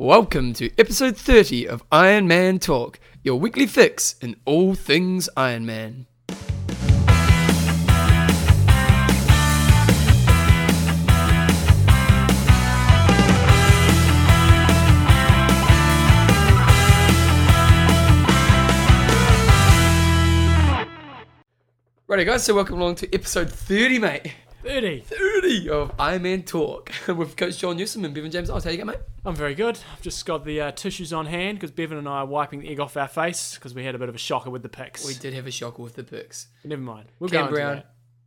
Welcome 0.00 0.54
to 0.54 0.70
episode 0.78 1.14
30 1.14 1.68
of 1.68 1.82
Iron 1.92 2.26
Man 2.26 2.58
Talk, 2.58 2.98
your 3.22 3.38
weekly 3.38 3.66
fix 3.66 4.14
in 4.22 4.34
all 4.46 4.74
things 4.74 5.28
Iron 5.36 5.66
Man. 5.66 6.06
Righty, 22.06 22.24
guys, 22.24 22.42
so 22.42 22.54
welcome 22.54 22.80
along 22.80 22.94
to 22.94 23.14
episode 23.14 23.52
30, 23.52 23.98
mate. 23.98 24.32
30. 24.62 25.00
30 25.00 25.70
of 25.70 25.92
Iron 25.98 26.22
Man 26.22 26.42
Talk 26.42 26.92
with 27.08 27.36
Coach 27.36 27.58
John 27.58 27.76
Newsom 27.76 28.04
and 28.04 28.14
Bevan 28.14 28.30
James. 28.30 28.50
Oh, 28.50 28.60
how 28.60 28.70
you 28.70 28.78
go, 28.78 28.84
mate? 28.84 28.98
I'm 29.24 29.34
very 29.34 29.54
good. 29.54 29.78
I've 29.92 30.02
just 30.02 30.24
got 30.26 30.44
the 30.44 30.60
uh, 30.60 30.70
tissues 30.72 31.12
on 31.12 31.26
hand 31.26 31.58
because 31.58 31.70
Bevan 31.70 31.98
and 31.98 32.08
I 32.08 32.18
are 32.18 32.26
wiping 32.26 32.60
the 32.60 32.68
egg 32.68 32.80
off 32.80 32.96
our 32.96 33.08
face 33.08 33.54
because 33.54 33.74
we 33.74 33.84
had 33.84 33.94
a 33.94 33.98
bit 33.98 34.08
of 34.08 34.14
a 34.14 34.18
shocker 34.18 34.50
with 34.50 34.62
the 34.62 34.68
picks. 34.68 35.06
We 35.06 35.14
did 35.14 35.34
have 35.34 35.46
a 35.46 35.50
shocker 35.50 35.82
with 35.82 35.94
the 35.94 36.04
picks. 36.04 36.48
Never 36.64 36.82
mind. 36.82 37.08
We'll 37.18 37.30
Cam 37.30 37.46
go 37.46 37.52
Brown, 37.52 37.82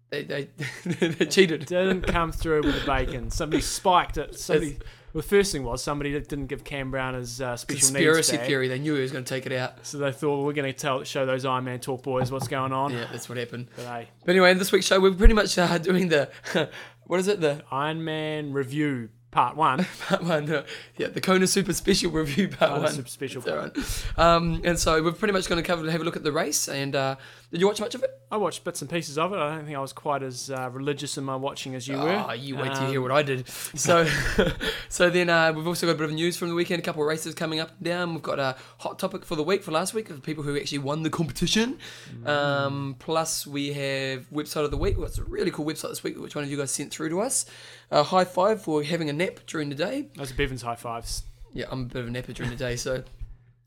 they, 0.10 0.24
they, 0.24 0.50
they 0.86 1.26
cheated. 1.26 1.66
Didn't 1.66 2.04
come 2.04 2.32
through 2.32 2.64
with 2.64 2.80
the 2.80 2.86
bacon. 2.86 3.32
Somebody 3.32 3.62
spiked 3.62 4.18
it. 4.18 4.40
Somebody. 4.40 4.78
The 5.14 5.24
first 5.24 5.52
thing 5.52 5.64
was 5.64 5.84
somebody 5.84 6.14
that 6.14 6.28
didn't 6.28 6.48
give 6.48 6.64
Cam 6.64 6.92
Brown 6.92 7.14
his 7.14 7.40
uh, 7.40 7.56
special 7.56 7.80
Conspiracy 7.80 8.38
needs 8.38 8.48
theory. 8.48 8.68
They 8.68 8.80
knew 8.80 8.96
he 8.96 9.02
was 9.02 9.12
going 9.12 9.24
to 9.24 9.30
take 9.30 9.46
it 9.46 9.52
out. 9.52 9.86
So 9.86 9.98
they 10.00 10.12
thought 10.12 10.38
well, 10.38 10.46
we're 10.46 10.54
going 10.54 10.72
to 10.72 10.78
tell 10.78 11.04
show 11.04 11.26
those 11.26 11.46
Iron 11.46 11.66
Man 11.66 11.80
talk 11.80 12.04
boys 12.04 12.32
what's 12.32 12.48
going 12.48 12.74
on. 12.74 12.92
Yeah, 12.92 13.08
that's 13.12 13.30
what 13.30 13.38
happened. 13.38 13.68
But 13.76 13.86
hey, 13.86 14.10
But 14.26 14.32
anyway, 14.32 14.52
in 14.52 14.58
this 14.58 14.72
week's 14.72 14.86
show, 14.86 15.00
we're 15.00 15.14
pretty 15.14 15.34
much 15.34 15.58
uh, 15.58 15.78
doing 15.80 16.10
the 16.10 16.30
what 17.06 17.20
is 17.20 17.28
it? 17.28 17.42
The 17.42 17.64
Iron 17.72 18.04
Man 18.04 18.54
review 18.54 19.10
part 19.34 19.58
one. 19.58 19.86
part 20.08 20.24
one, 20.24 20.50
uh, 20.52 20.64
yeah, 20.98 21.08
the 21.08 21.20
Kona 21.22 21.48
Super 21.48 21.74
Special 21.74 22.12
review 22.12 22.48
part 22.48 22.72
Kona 22.72 22.84
one. 22.84 22.92
Super 22.94 23.10
Special 23.10 23.42
right. 23.42 23.72
Um, 24.18 24.62
and 24.64 24.80
so 24.80 25.02
we're 25.04 25.12
pretty 25.12 25.34
much 25.34 25.50
going 25.50 25.62
to 25.62 25.68
cover 25.68 25.90
have 25.90 26.02
a 26.02 26.04
look 26.04 26.16
at 26.16 26.24
the 26.24 26.32
race. 26.32 26.70
And 26.70 26.96
uh, 26.96 27.16
did 27.52 27.60
you 27.60 27.68
watch 27.68 27.80
much 27.82 27.96
of 27.96 28.04
it? 28.04 28.12
I 28.32 28.38
watched 28.38 28.64
bits 28.64 28.82
and 28.82 28.90
pieces 28.90 29.18
of 29.18 29.34
it. 29.34 29.38
I 29.38 29.56
don't 29.56 29.66
think 29.66 29.78
I 29.78 29.82
was 29.82 29.94
quite 29.94 30.24
as 30.24 30.50
uh, 30.50 30.70
religious 30.72 31.18
in 31.18 31.24
my 31.24 31.36
watching 31.36 31.76
as 31.76 31.88
you 31.88 31.98
were. 31.98 32.26
Oh, 32.28 32.32
you 32.34 32.56
wait 32.56 32.74
to 32.74 32.84
Um, 32.84 32.90
hear 32.90 33.02
what 33.02 33.12
I 33.12 33.22
did. 33.24 33.48
So, 33.48 34.08
so 34.90 35.10
then 35.10 35.30
uh, 35.30 35.52
we've 35.54 35.68
also 35.68 35.86
got 35.86 35.94
a 35.94 35.96
bit 35.96 36.06
of 36.06 36.14
news 36.14 36.38
from 36.38 36.50
the 36.50 36.56
weekend. 36.56 36.80
A 36.82 36.84
couple 36.86 37.02
of 37.04 37.08
races 37.08 37.36
coming 37.36 37.60
up 37.60 37.70
and 37.72 37.84
down. 37.84 38.14
We've 38.14 38.24
got 38.24 38.40
a 38.40 38.56
hot 38.80 38.98
topic 39.00 39.26
for 39.26 39.36
the 39.36 39.44
week 39.44 39.62
for 39.64 39.72
last 39.72 39.94
week 39.94 40.10
of 40.10 40.24
people 40.24 40.44
who 40.44 40.58
actually 40.58 40.80
won 40.80 41.04
the 41.04 41.10
competition. 41.10 41.78
Um, 42.26 42.96
plus, 43.00 43.46
we 43.46 43.74
have 43.74 44.30
website 44.32 44.66
of 44.66 44.72
the 44.72 44.78
week. 44.78 44.98
What's 44.98 45.18
a 45.18 45.24
really 45.24 45.52
cool 45.52 45.66
website 45.66 45.90
this 45.90 46.04
week? 46.04 46.18
Which 46.20 46.36
one 46.36 46.44
of 46.44 46.50
you 46.52 46.58
guys 46.58 46.72
sent 46.72 46.92
through 46.92 47.10
to 47.10 47.22
us? 47.22 47.46
Uh, 47.94 48.02
high 48.02 48.26
five 48.26 48.60
for 48.60 48.82
having 48.82 49.08
a 49.08 49.14
nap 49.14 49.40
during 49.46 49.70
the 49.70 49.76
day. 49.76 50.08
Those 50.16 50.32
are 50.32 50.34
Bevan's 50.34 50.64
high 50.64 50.76
fives. 50.76 51.26
Yeah, 51.54 51.66
I'm 51.70 51.84
a 51.84 51.86
bit 51.86 52.02
of 52.02 52.08
a 52.08 52.12
napper 52.12 52.34
during 52.34 52.50
the 52.50 52.58
day, 52.58 52.76
so 52.76 53.04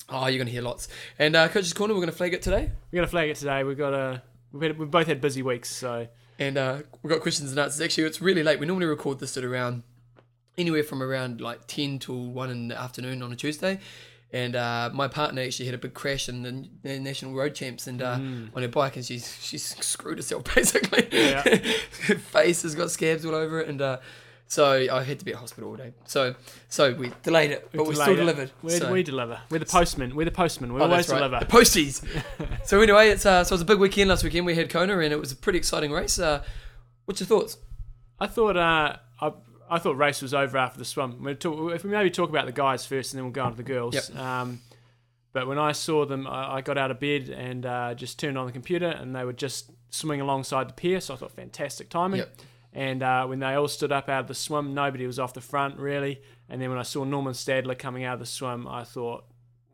oh, 0.09 0.27
you're 0.27 0.39
gonna 0.39 0.51
hear 0.51 0.63
lots. 0.63 0.89
And 1.17 1.37
uh, 1.37 1.47
Coach's 1.47 1.73
Corner, 1.73 1.95
we're 1.95 2.01
gonna 2.01 2.11
flag 2.11 2.35
it 2.35 2.43
today. 2.43 2.73
We're 2.91 2.97
gonna 2.97 3.07
flag 3.07 3.31
it 3.31 3.37
today. 3.37 3.63
We've 3.63 3.79
got 3.79 3.95
a. 3.95 4.21
We've, 4.51 4.63
had, 4.65 4.79
we've 4.81 4.91
both 4.91 5.07
had 5.07 5.21
busy 5.21 5.43
weeks, 5.43 5.69
so 5.69 6.09
And 6.41 6.59
uh, 6.59 6.79
we've 7.05 7.11
got 7.13 7.21
questions 7.21 7.51
and 7.53 7.61
answers. 7.61 7.81
Actually, 7.81 8.09
it's 8.09 8.21
really 8.21 8.43
late. 8.43 8.59
We 8.59 8.67
normally 8.67 8.87
record 8.87 9.21
this 9.21 9.37
at 9.37 9.45
around 9.45 9.85
anywhere 10.59 10.83
from 10.83 11.05
around 11.05 11.41
like 11.41 11.69
10 11.69 12.01
till 12.01 12.27
1 12.27 12.51
in 12.51 12.67
the 12.67 12.81
afternoon 12.81 13.23
on 13.23 13.31
a 13.31 13.37
Tuesday. 13.37 13.79
And 14.33 14.57
uh, 14.57 14.91
my 14.93 15.07
partner 15.09 15.43
actually 15.43 15.67
had 15.67 15.75
a 15.77 15.79
big 15.79 15.95
crash 15.95 16.29
in 16.29 16.43
the, 16.43 16.69
the 16.83 16.99
national 16.99 17.33
road 17.35 17.55
champs 17.55 17.87
and 17.87 18.03
uh, 18.03 18.15
on 18.15 18.51
her 18.57 18.69
bike, 18.69 18.97
and 18.97 19.05
she's 19.05 19.37
she's 19.41 19.63
screwed 19.85 20.19
herself 20.19 20.43
basically. 20.55 21.07
Yeah. 21.13 21.43
her 21.43 22.17
face 22.17 22.63
has 22.63 22.75
got 22.75 22.91
scabs 22.91 23.25
all 23.25 23.35
over 23.37 23.61
it, 23.61 23.69
and 23.69 23.81
uh, 23.81 23.99
so 24.49 24.73
I 24.93 25.05
had 25.05 25.21
to 25.21 25.25
be 25.25 25.33
at 25.33 25.39
hospital 25.39 25.71
all 25.71 25.77
day. 25.77 25.93
So 26.07 26.35
so 26.69 26.93
we 26.95 27.13
delayed 27.23 27.53
it, 27.53 27.69
but 27.73 27.87
we 27.87 27.95
delayed 27.95 28.05
still 28.05 28.15
it. 28.15 28.17
delivered. 28.17 28.51
Where 28.63 28.79
so. 28.81 28.93
we 28.93 29.03
deliver? 29.05 29.41
We're 29.49 29.59
the 29.61 29.65
postman. 29.67 30.17
We're 30.17 30.25
the 30.25 30.31
postman. 30.33 30.73
We 30.75 30.81
Oh, 30.81 30.85
always 30.85 31.09
right. 31.09 31.19
deliver. 31.19 31.39
The 31.41 31.47
posties. 31.47 32.05
so 32.67 32.81
anyway, 32.81 33.11
it's 33.11 33.25
uh, 33.25 33.45
so 33.45 33.53
it 33.53 33.55
was 33.55 33.63
a 33.63 33.65
big 33.65 33.79
weekend 33.79 34.11
last 34.11 34.25
weekend. 34.25 34.45
We 34.45 34.57
had 34.57 34.69
Kona, 34.71 34.99
and 34.99 35.13
it 35.13 35.21
was 35.21 35.31
a 35.31 35.37
pretty 35.37 35.59
exciting 35.59 35.93
race. 35.93 36.19
Uh, 36.19 36.43
what's 37.05 37.21
your 37.21 37.29
thoughts? 37.29 37.59
I 38.19 38.27
thought. 38.27 38.57
Uh, 38.57 38.97
I, 39.21 39.33
I 39.69 39.79
thought 39.79 39.97
race 39.97 40.23
was 40.23 40.35
over 40.35 40.57
after 40.59 40.79
the 40.79 40.85
swim. 40.85 41.23
We 41.23 41.35
talk, 41.35 41.73
if 41.75 41.85
we 41.85 41.91
maybe 41.91 42.11
talk 42.11 42.31
about 42.31 42.47
the 42.47 42.53
guys 42.53 42.87
first, 42.87 43.13
and 43.13 43.19
then 43.19 43.25
we'll 43.25 43.33
go 43.33 43.45
on 43.45 43.53
to 43.53 43.57
the 43.57 43.63
girls. 43.63 43.95
Yep. 43.95 44.17
Um, 44.19 44.61
but 45.33 45.47
when 45.47 45.59
I 45.59 45.73
saw 45.73 46.07
them, 46.07 46.27
I, 46.27 46.57
I 46.57 46.61
got 46.63 46.79
out 46.79 46.91
of 46.91 46.99
bed 47.01 47.29
and 47.29 47.67
uh, 47.67 47.95
just 47.95 48.19
turned 48.19 48.39
on 48.39 48.47
the 48.47 48.53
computer, 48.53 48.89
and 48.89 49.15
they 49.15 49.25
were 49.25 49.33
just 49.33 49.71
swimming 49.91 50.21
alongside 50.21 50.69
the 50.69 50.73
pier. 50.75 51.01
So 51.01 51.15
I 51.15 51.17
thought 51.17 51.33
fantastic 51.33 51.89
timing. 51.89 52.21
Yep. 52.21 52.41
And 52.73 53.03
uh, 53.03 53.27
when 53.27 53.39
they 53.39 53.55
all 53.55 53.69
stood 53.69 53.91
up 53.93 54.09
out 54.09 54.21
of 54.21 54.29
the 54.29 54.35
swim, 54.35 54.75
nobody 54.75 55.07
was 55.07 55.19
off 55.19 55.33
the 55.33 55.41
front 55.41 55.79
really. 55.79 56.21
And 56.49 56.61
then 56.61 56.69
when 56.69 56.79
I 56.79 56.83
saw 56.83 57.05
Norman 57.05 57.33
Stadler 57.33 57.79
coming 57.79 58.05
out 58.05 58.15
of 58.15 58.21
the 58.21 58.27
swim, 58.27 58.69
I 58.69 58.85
thought 58.85 59.25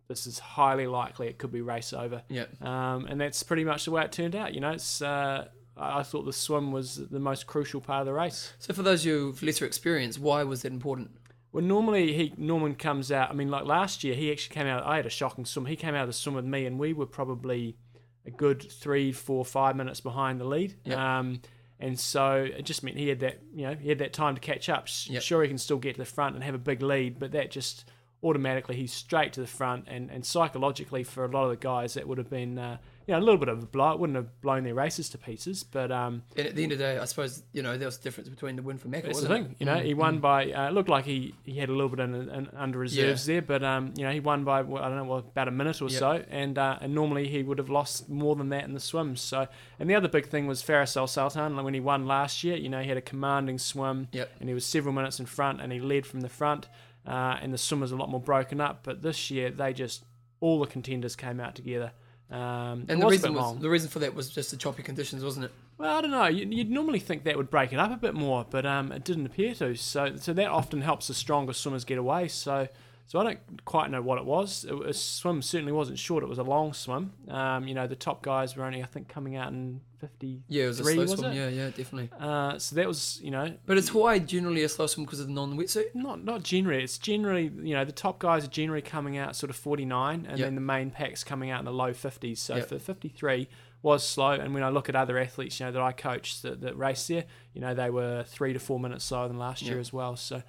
this 0.08 0.26
is 0.26 0.38
highly 0.38 0.86
likely 0.86 1.26
it 1.26 1.38
could 1.38 1.50
be 1.50 1.62
race 1.62 1.92
over. 1.92 2.22
Yeah, 2.28 2.44
Um, 2.60 3.06
and 3.06 3.20
that's 3.20 3.42
pretty 3.42 3.64
much 3.64 3.86
the 3.86 3.90
way 3.90 4.04
it 4.04 4.12
turned 4.12 4.36
out. 4.36 4.54
You 4.54 4.60
know, 4.60 4.70
it's 4.70 5.02
uh, 5.02 5.48
I 5.76 6.00
I 6.00 6.02
thought 6.02 6.24
the 6.24 6.32
swim 6.32 6.72
was 6.72 6.96
the 6.96 7.20
most 7.20 7.46
crucial 7.46 7.80
part 7.80 8.00
of 8.00 8.06
the 8.06 8.12
race. 8.12 8.52
So 8.58 8.72
for 8.74 8.82
those 8.82 9.02
of 9.02 9.06
you 9.06 9.18
who've 9.18 9.42
lesser 9.42 9.66
experience, 9.66 10.18
why 10.18 10.42
was 10.44 10.62
that 10.62 10.72
important? 10.72 11.10
Well, 11.52 11.64
normally 11.64 12.12
he 12.12 12.32
Norman 12.36 12.74
comes 12.74 13.12
out. 13.12 13.30
I 13.30 13.34
mean, 13.34 13.50
like 13.50 13.64
last 13.64 14.04
year, 14.04 14.14
he 14.14 14.32
actually 14.32 14.54
came 14.54 14.66
out. 14.66 14.86
I 14.86 14.96
had 14.96 15.06
a 15.06 15.10
shocking 15.10 15.44
swim. 15.44 15.66
He 15.66 15.76
came 15.76 15.94
out 15.94 16.02
of 16.02 16.08
the 16.08 16.14
swim 16.14 16.34
with 16.34 16.46
me, 16.46 16.66
and 16.66 16.78
we 16.78 16.92
were 16.92 17.06
probably 17.06 17.76
a 18.24 18.30
good 18.30 18.70
three, 18.70 19.12
four, 19.12 19.44
five 19.44 19.76
minutes 19.76 20.00
behind 20.00 20.40
the 20.40 20.44
lead. 20.44 20.76
Yep. 20.84 20.98
Um, 20.98 21.40
and 21.80 21.98
so 21.98 22.48
it 22.56 22.62
just 22.62 22.84
meant 22.84 22.96
he 22.96 23.08
had 23.08 23.20
that, 23.20 23.40
you 23.52 23.66
know, 23.66 23.74
he 23.74 23.88
had 23.88 23.98
that 23.98 24.12
time 24.12 24.36
to 24.36 24.40
catch 24.40 24.68
up. 24.68 24.86
Yep. 25.06 25.22
Sure, 25.22 25.42
he 25.42 25.48
can 25.48 25.58
still 25.58 25.78
get 25.78 25.94
to 25.94 25.98
the 25.98 26.04
front 26.04 26.36
and 26.36 26.44
have 26.44 26.54
a 26.54 26.58
big 26.58 26.80
lead, 26.80 27.18
but 27.18 27.32
that 27.32 27.50
just 27.50 27.90
automatically 28.22 28.76
he's 28.76 28.92
straight 28.92 29.32
to 29.32 29.40
the 29.40 29.46
front. 29.48 29.86
And, 29.88 30.08
and 30.08 30.24
psychologically, 30.24 31.02
for 31.02 31.24
a 31.24 31.28
lot 31.28 31.44
of 31.44 31.50
the 31.50 31.56
guys, 31.56 31.94
that 31.94 32.06
would 32.06 32.18
have 32.18 32.30
been, 32.30 32.58
uh, 32.58 32.78
you 33.06 33.12
know, 33.14 33.18
a 33.18 33.24
little 33.24 33.38
bit 33.38 33.48
of 33.48 33.62
a 33.62 33.66
blow. 33.66 33.92
It 33.92 33.98
wouldn't 33.98 34.16
have 34.16 34.40
blown 34.40 34.64
their 34.64 34.74
races 34.74 35.08
to 35.10 35.18
pieces, 35.18 35.62
but 35.64 35.90
um, 35.90 36.22
And 36.36 36.46
at 36.46 36.54
the 36.54 36.62
end 36.62 36.72
of 36.72 36.78
the 36.78 36.84
day, 36.84 36.98
I 36.98 37.04
suppose 37.04 37.42
you 37.52 37.62
know 37.62 37.76
there 37.76 37.86
was 37.88 37.98
a 37.98 38.02
difference 38.02 38.28
between 38.28 38.56
the 38.56 38.62
win 38.62 38.78
for 38.78 38.88
Macca. 38.88 39.04
that's 39.04 39.20
the 39.20 39.28
thing, 39.28 39.44
it? 39.46 39.56
you 39.58 39.66
know. 39.66 39.76
Mm, 39.76 39.84
He 39.84 39.94
won 39.94 40.18
by. 40.20 40.50
Uh, 40.52 40.68
it 40.68 40.72
looked 40.72 40.88
like 40.88 41.04
he, 41.04 41.34
he 41.44 41.58
had 41.58 41.68
a 41.68 41.72
little 41.72 41.88
bit 41.88 42.00
in, 42.00 42.14
in, 42.14 42.48
under 42.56 42.78
reserves 42.78 43.26
there, 43.26 43.42
but 43.42 43.62
um, 43.62 43.92
you 43.96 44.04
know, 44.04 44.10
he 44.12 44.20
won 44.20 44.44
by 44.44 44.62
well, 44.62 44.82
I 44.82 44.88
don't 44.88 44.96
know, 44.98 45.04
well, 45.04 45.18
about 45.18 45.48
a 45.48 45.50
minute 45.52 45.80
or 45.82 45.88
Yep. 45.88 45.98
so, 45.98 46.24
and 46.30 46.58
uh, 46.58 46.78
and 46.80 46.94
normally 46.94 47.28
he 47.28 47.42
would 47.42 47.58
have 47.58 47.70
lost 47.70 48.08
more 48.08 48.36
than 48.36 48.48
that 48.50 48.64
in 48.64 48.72
the 48.74 48.80
swims. 48.80 49.20
So, 49.20 49.46
and 49.78 49.88
the 49.90 49.94
other 49.94 50.08
big 50.08 50.26
thing 50.26 50.46
was 50.46 50.62
Faris 50.62 50.96
Al 50.96 51.06
Sultan 51.06 51.56
when 51.62 51.74
he 51.74 51.80
won 51.80 52.06
last 52.06 52.44
year. 52.44 52.56
You 52.56 52.68
know, 52.68 52.80
he 52.82 52.88
had 52.88 52.96
a 52.96 53.02
commanding 53.02 53.58
swim, 53.58 54.08
Yep. 54.12 54.30
and 54.40 54.48
he 54.48 54.54
was 54.54 54.64
several 54.66 54.94
minutes 54.94 55.18
in 55.20 55.26
front, 55.26 55.60
and 55.60 55.72
he 55.72 55.80
led 55.80 56.06
from 56.06 56.20
the 56.20 56.28
front, 56.28 56.68
uh, 57.06 57.36
and 57.42 57.52
the 57.52 57.58
swim 57.58 57.80
was 57.80 57.92
a 57.92 57.96
lot 57.96 58.08
more 58.10 58.20
broken 58.20 58.60
up. 58.60 58.80
But 58.84 59.02
this 59.02 59.30
year, 59.30 59.50
they 59.50 59.72
just 59.72 60.04
all 60.40 60.58
the 60.60 60.66
contenders 60.66 61.14
came 61.16 61.38
out 61.40 61.54
together. 61.54 61.92
Um, 62.32 62.86
And 62.88 63.00
the 63.02 63.06
reason 63.06 63.34
was 63.34 63.58
the 63.60 63.68
reason 63.70 63.90
for 63.90 63.98
that 63.98 64.14
was 64.14 64.30
just 64.30 64.50
the 64.50 64.56
choppy 64.56 64.82
conditions, 64.82 65.22
wasn't 65.22 65.44
it? 65.46 65.52
Well, 65.78 65.96
I 65.96 66.00
don't 66.00 66.10
know. 66.10 66.26
You- 66.26 66.46
You'd 66.48 66.70
normally 66.70 66.98
think 67.00 67.24
that 67.24 67.36
would 67.36 67.50
break 67.50 67.72
it 67.72 67.78
up 67.78 67.92
a 67.92 67.96
bit 67.96 68.14
more, 68.14 68.46
but 68.48 68.64
um, 68.64 68.90
it 68.92 69.04
didn't 69.04 69.26
appear 69.26 69.54
to. 69.56 69.74
So, 69.74 70.16
so 70.16 70.32
that 70.32 70.48
often 70.48 70.80
helps 70.80 71.08
the 71.08 71.14
stronger 71.14 71.52
swimmers 71.52 71.84
get 71.84 71.98
away. 71.98 72.28
So, 72.28 72.68
so 73.06 73.18
I 73.18 73.24
don't 73.24 73.64
quite 73.64 73.90
know 73.90 74.00
what 74.02 74.18
it 74.18 74.24
was. 74.24 74.64
It 74.64 74.72
was 74.76 75.00
swim 75.02 75.42
certainly 75.42 75.72
wasn't 75.72 75.98
short. 75.98 76.22
It 76.22 76.28
was 76.28 76.38
a 76.38 76.42
long 76.44 76.72
swim. 76.72 77.12
Um, 77.28 77.68
you 77.68 77.74
know, 77.74 77.86
the 77.86 77.96
top 77.96 78.22
guys 78.22 78.56
were 78.56 78.64
only 78.64 78.82
I 78.82 78.86
think 78.86 79.08
coming 79.08 79.36
out 79.36 79.52
in 79.52 79.80
fifty. 80.00 80.42
Yeah, 80.48 80.64
it 80.64 80.68
was 80.68 80.80
a 80.80 80.84
slow 80.84 80.96
was 81.02 81.12
swim. 81.12 81.32
it? 81.32 81.36
Yeah, 81.36 81.48
yeah, 81.48 81.66
definitely. 81.68 82.10
Uh, 82.18 82.58
so 82.58 82.74
that 82.76 82.88
was 82.88 83.20
you 83.22 83.30
know 83.30 83.54
But 83.66 83.76
it's 83.78 83.88
Hawaii 83.90 84.18
generally 84.20 84.62
a 84.64 84.68
slow 84.68 84.86
swim 84.86 85.04
because 85.04 85.20
of 85.20 85.26
the 85.26 85.32
non-wetsuit. 85.32 85.94
not 85.94 86.24
not 86.24 86.42
generally. 86.42 86.82
It's 86.82 86.98
generally 86.98 87.52
you 87.62 87.74
know 87.74 87.84
the 87.84 87.92
top 87.92 88.18
guys 88.18 88.44
are 88.44 88.48
generally 88.48 88.82
coming 88.82 89.18
out 89.18 89.36
sort 89.36 89.50
of 89.50 89.56
forty 89.56 89.84
nine, 89.84 90.26
and 90.28 90.38
Yep. 90.38 90.46
then 90.46 90.54
the 90.54 90.60
main 90.62 90.90
packs 90.90 91.22
coming 91.22 91.50
out 91.50 91.58
in 91.58 91.64
the 91.66 91.72
low 91.72 91.92
fifties. 91.92 92.40
So 92.40 92.56
Yep. 92.56 92.68
for 92.68 92.78
fifty 92.78 93.08
three 93.08 93.48
was 93.82 94.06
slow. 94.06 94.30
And 94.30 94.54
when 94.54 94.62
I 94.62 94.68
look 94.70 94.88
at 94.88 94.94
other 94.96 95.18
athletes, 95.18 95.58
you 95.60 95.66
know 95.66 95.72
that 95.72 95.82
I 95.82 95.90
coached 95.92 96.42
that, 96.42 96.60
that 96.62 96.78
race 96.78 97.06
there, 97.08 97.24
you 97.52 97.60
know 97.60 97.74
they 97.74 97.90
were 97.90 98.22
three 98.22 98.52
to 98.52 98.58
four 98.60 98.80
minutes 98.80 99.04
slower 99.04 99.28
than 99.28 99.38
last 99.38 99.60
year 99.62 99.78
as 99.80 99.92
well. 99.92 100.16
So 100.16 100.42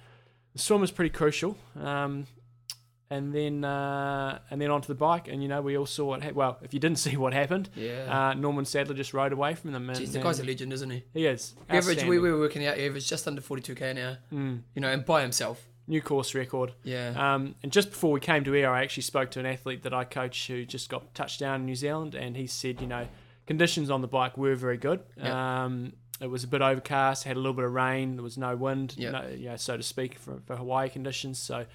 the 0.52 0.58
swim 0.60 0.80
was 0.80 0.92
pretty 0.92 1.10
crucial. 1.10 1.56
Um, 1.78 2.26
and 3.14 3.34
then 3.34 3.64
uh, 3.64 4.38
and 4.50 4.60
then 4.60 4.70
onto 4.70 4.88
the 4.88 4.94
bike, 4.94 5.28
and 5.28 5.42
you 5.42 5.48
know 5.48 5.62
we 5.62 5.76
all 5.78 5.86
saw 5.86 6.04
what. 6.06 6.22
Ha- 6.24 6.32
well, 6.34 6.58
if 6.62 6.74
you 6.74 6.80
didn't 6.80 6.98
see 7.06 7.16
what 7.16 7.32
happened, 7.32 7.68
Yeah. 7.74 8.28
uh, 8.30 8.34
Norman 8.34 8.64
Stadler 8.64 8.96
just 8.96 9.14
rode 9.14 9.32
away 9.32 9.54
from 9.54 9.72
them. 9.72 9.88
And, 9.90 9.98
Jeez, 9.98 10.12
the 10.12 10.20
guy's 10.20 10.40
a 10.40 10.44
legend, 10.44 10.72
isn't 10.72 10.90
he? 10.90 11.04
he 11.14 11.26
is 11.26 11.54
Average, 11.68 12.04
we, 12.04 12.18
we 12.18 12.30
were 12.32 12.38
working 12.38 12.64
out. 12.66 12.76
He 12.76 12.86
averaged 12.86 13.08
just 13.08 13.26
under 13.28 13.40
42k 13.40 13.82
an 13.82 13.98
hour. 13.98 14.18
Mm, 14.32 14.60
You 14.74 14.80
know, 14.82 14.90
and 14.90 15.04
by 15.04 15.22
himself. 15.22 15.62
new 15.86 16.00
course 16.00 16.34
record. 16.34 16.72
Yeah. 16.82 17.12
Um, 17.34 17.54
and 17.62 17.70
just 17.70 17.90
before 17.90 18.10
we 18.12 18.20
came 18.20 18.42
to 18.44 18.54
air, 18.54 18.72
I 18.72 18.82
actually 18.82 19.02
spoke 19.04 19.30
to 19.32 19.40
an 19.40 19.46
athlete 19.46 19.82
that 19.82 19.92
I 19.94 20.04
coach 20.04 20.46
who 20.48 20.64
just 20.64 20.88
got 20.88 21.14
touched 21.14 21.40
down 21.40 21.60
in 21.60 21.66
New 21.66 21.74
Zealand, 21.76 22.14
and 22.14 22.36
he 22.36 22.46
said, 22.46 22.80
you 22.80 22.86
know, 22.86 23.06
conditions 23.46 23.90
on 23.90 24.00
the 24.00 24.08
bike 24.08 24.36
were 24.38 24.54
very 24.54 24.78
good. 24.78 25.00
Yeah. 25.16 25.64
Um, 25.64 25.92
it 26.20 26.28
was 26.30 26.44
a 26.44 26.48
bit 26.48 26.62
overcast, 26.62 27.24
had 27.24 27.36
a 27.36 27.40
little 27.40 27.52
bit 27.52 27.64
of 27.64 27.72
rain, 27.74 28.16
there 28.16 28.22
was 28.22 28.38
no 28.38 28.54
wind, 28.56 28.94
Yeah. 28.96 29.10
no, 29.10 29.28
you 29.28 29.48
know, 29.50 29.56
so 29.56 29.76
to 29.76 29.82
speak, 29.82 30.16
for, 30.18 30.40
for 30.46 30.54
Hawaii 30.56 30.88
conditions. 30.88 31.38
So 31.40 31.66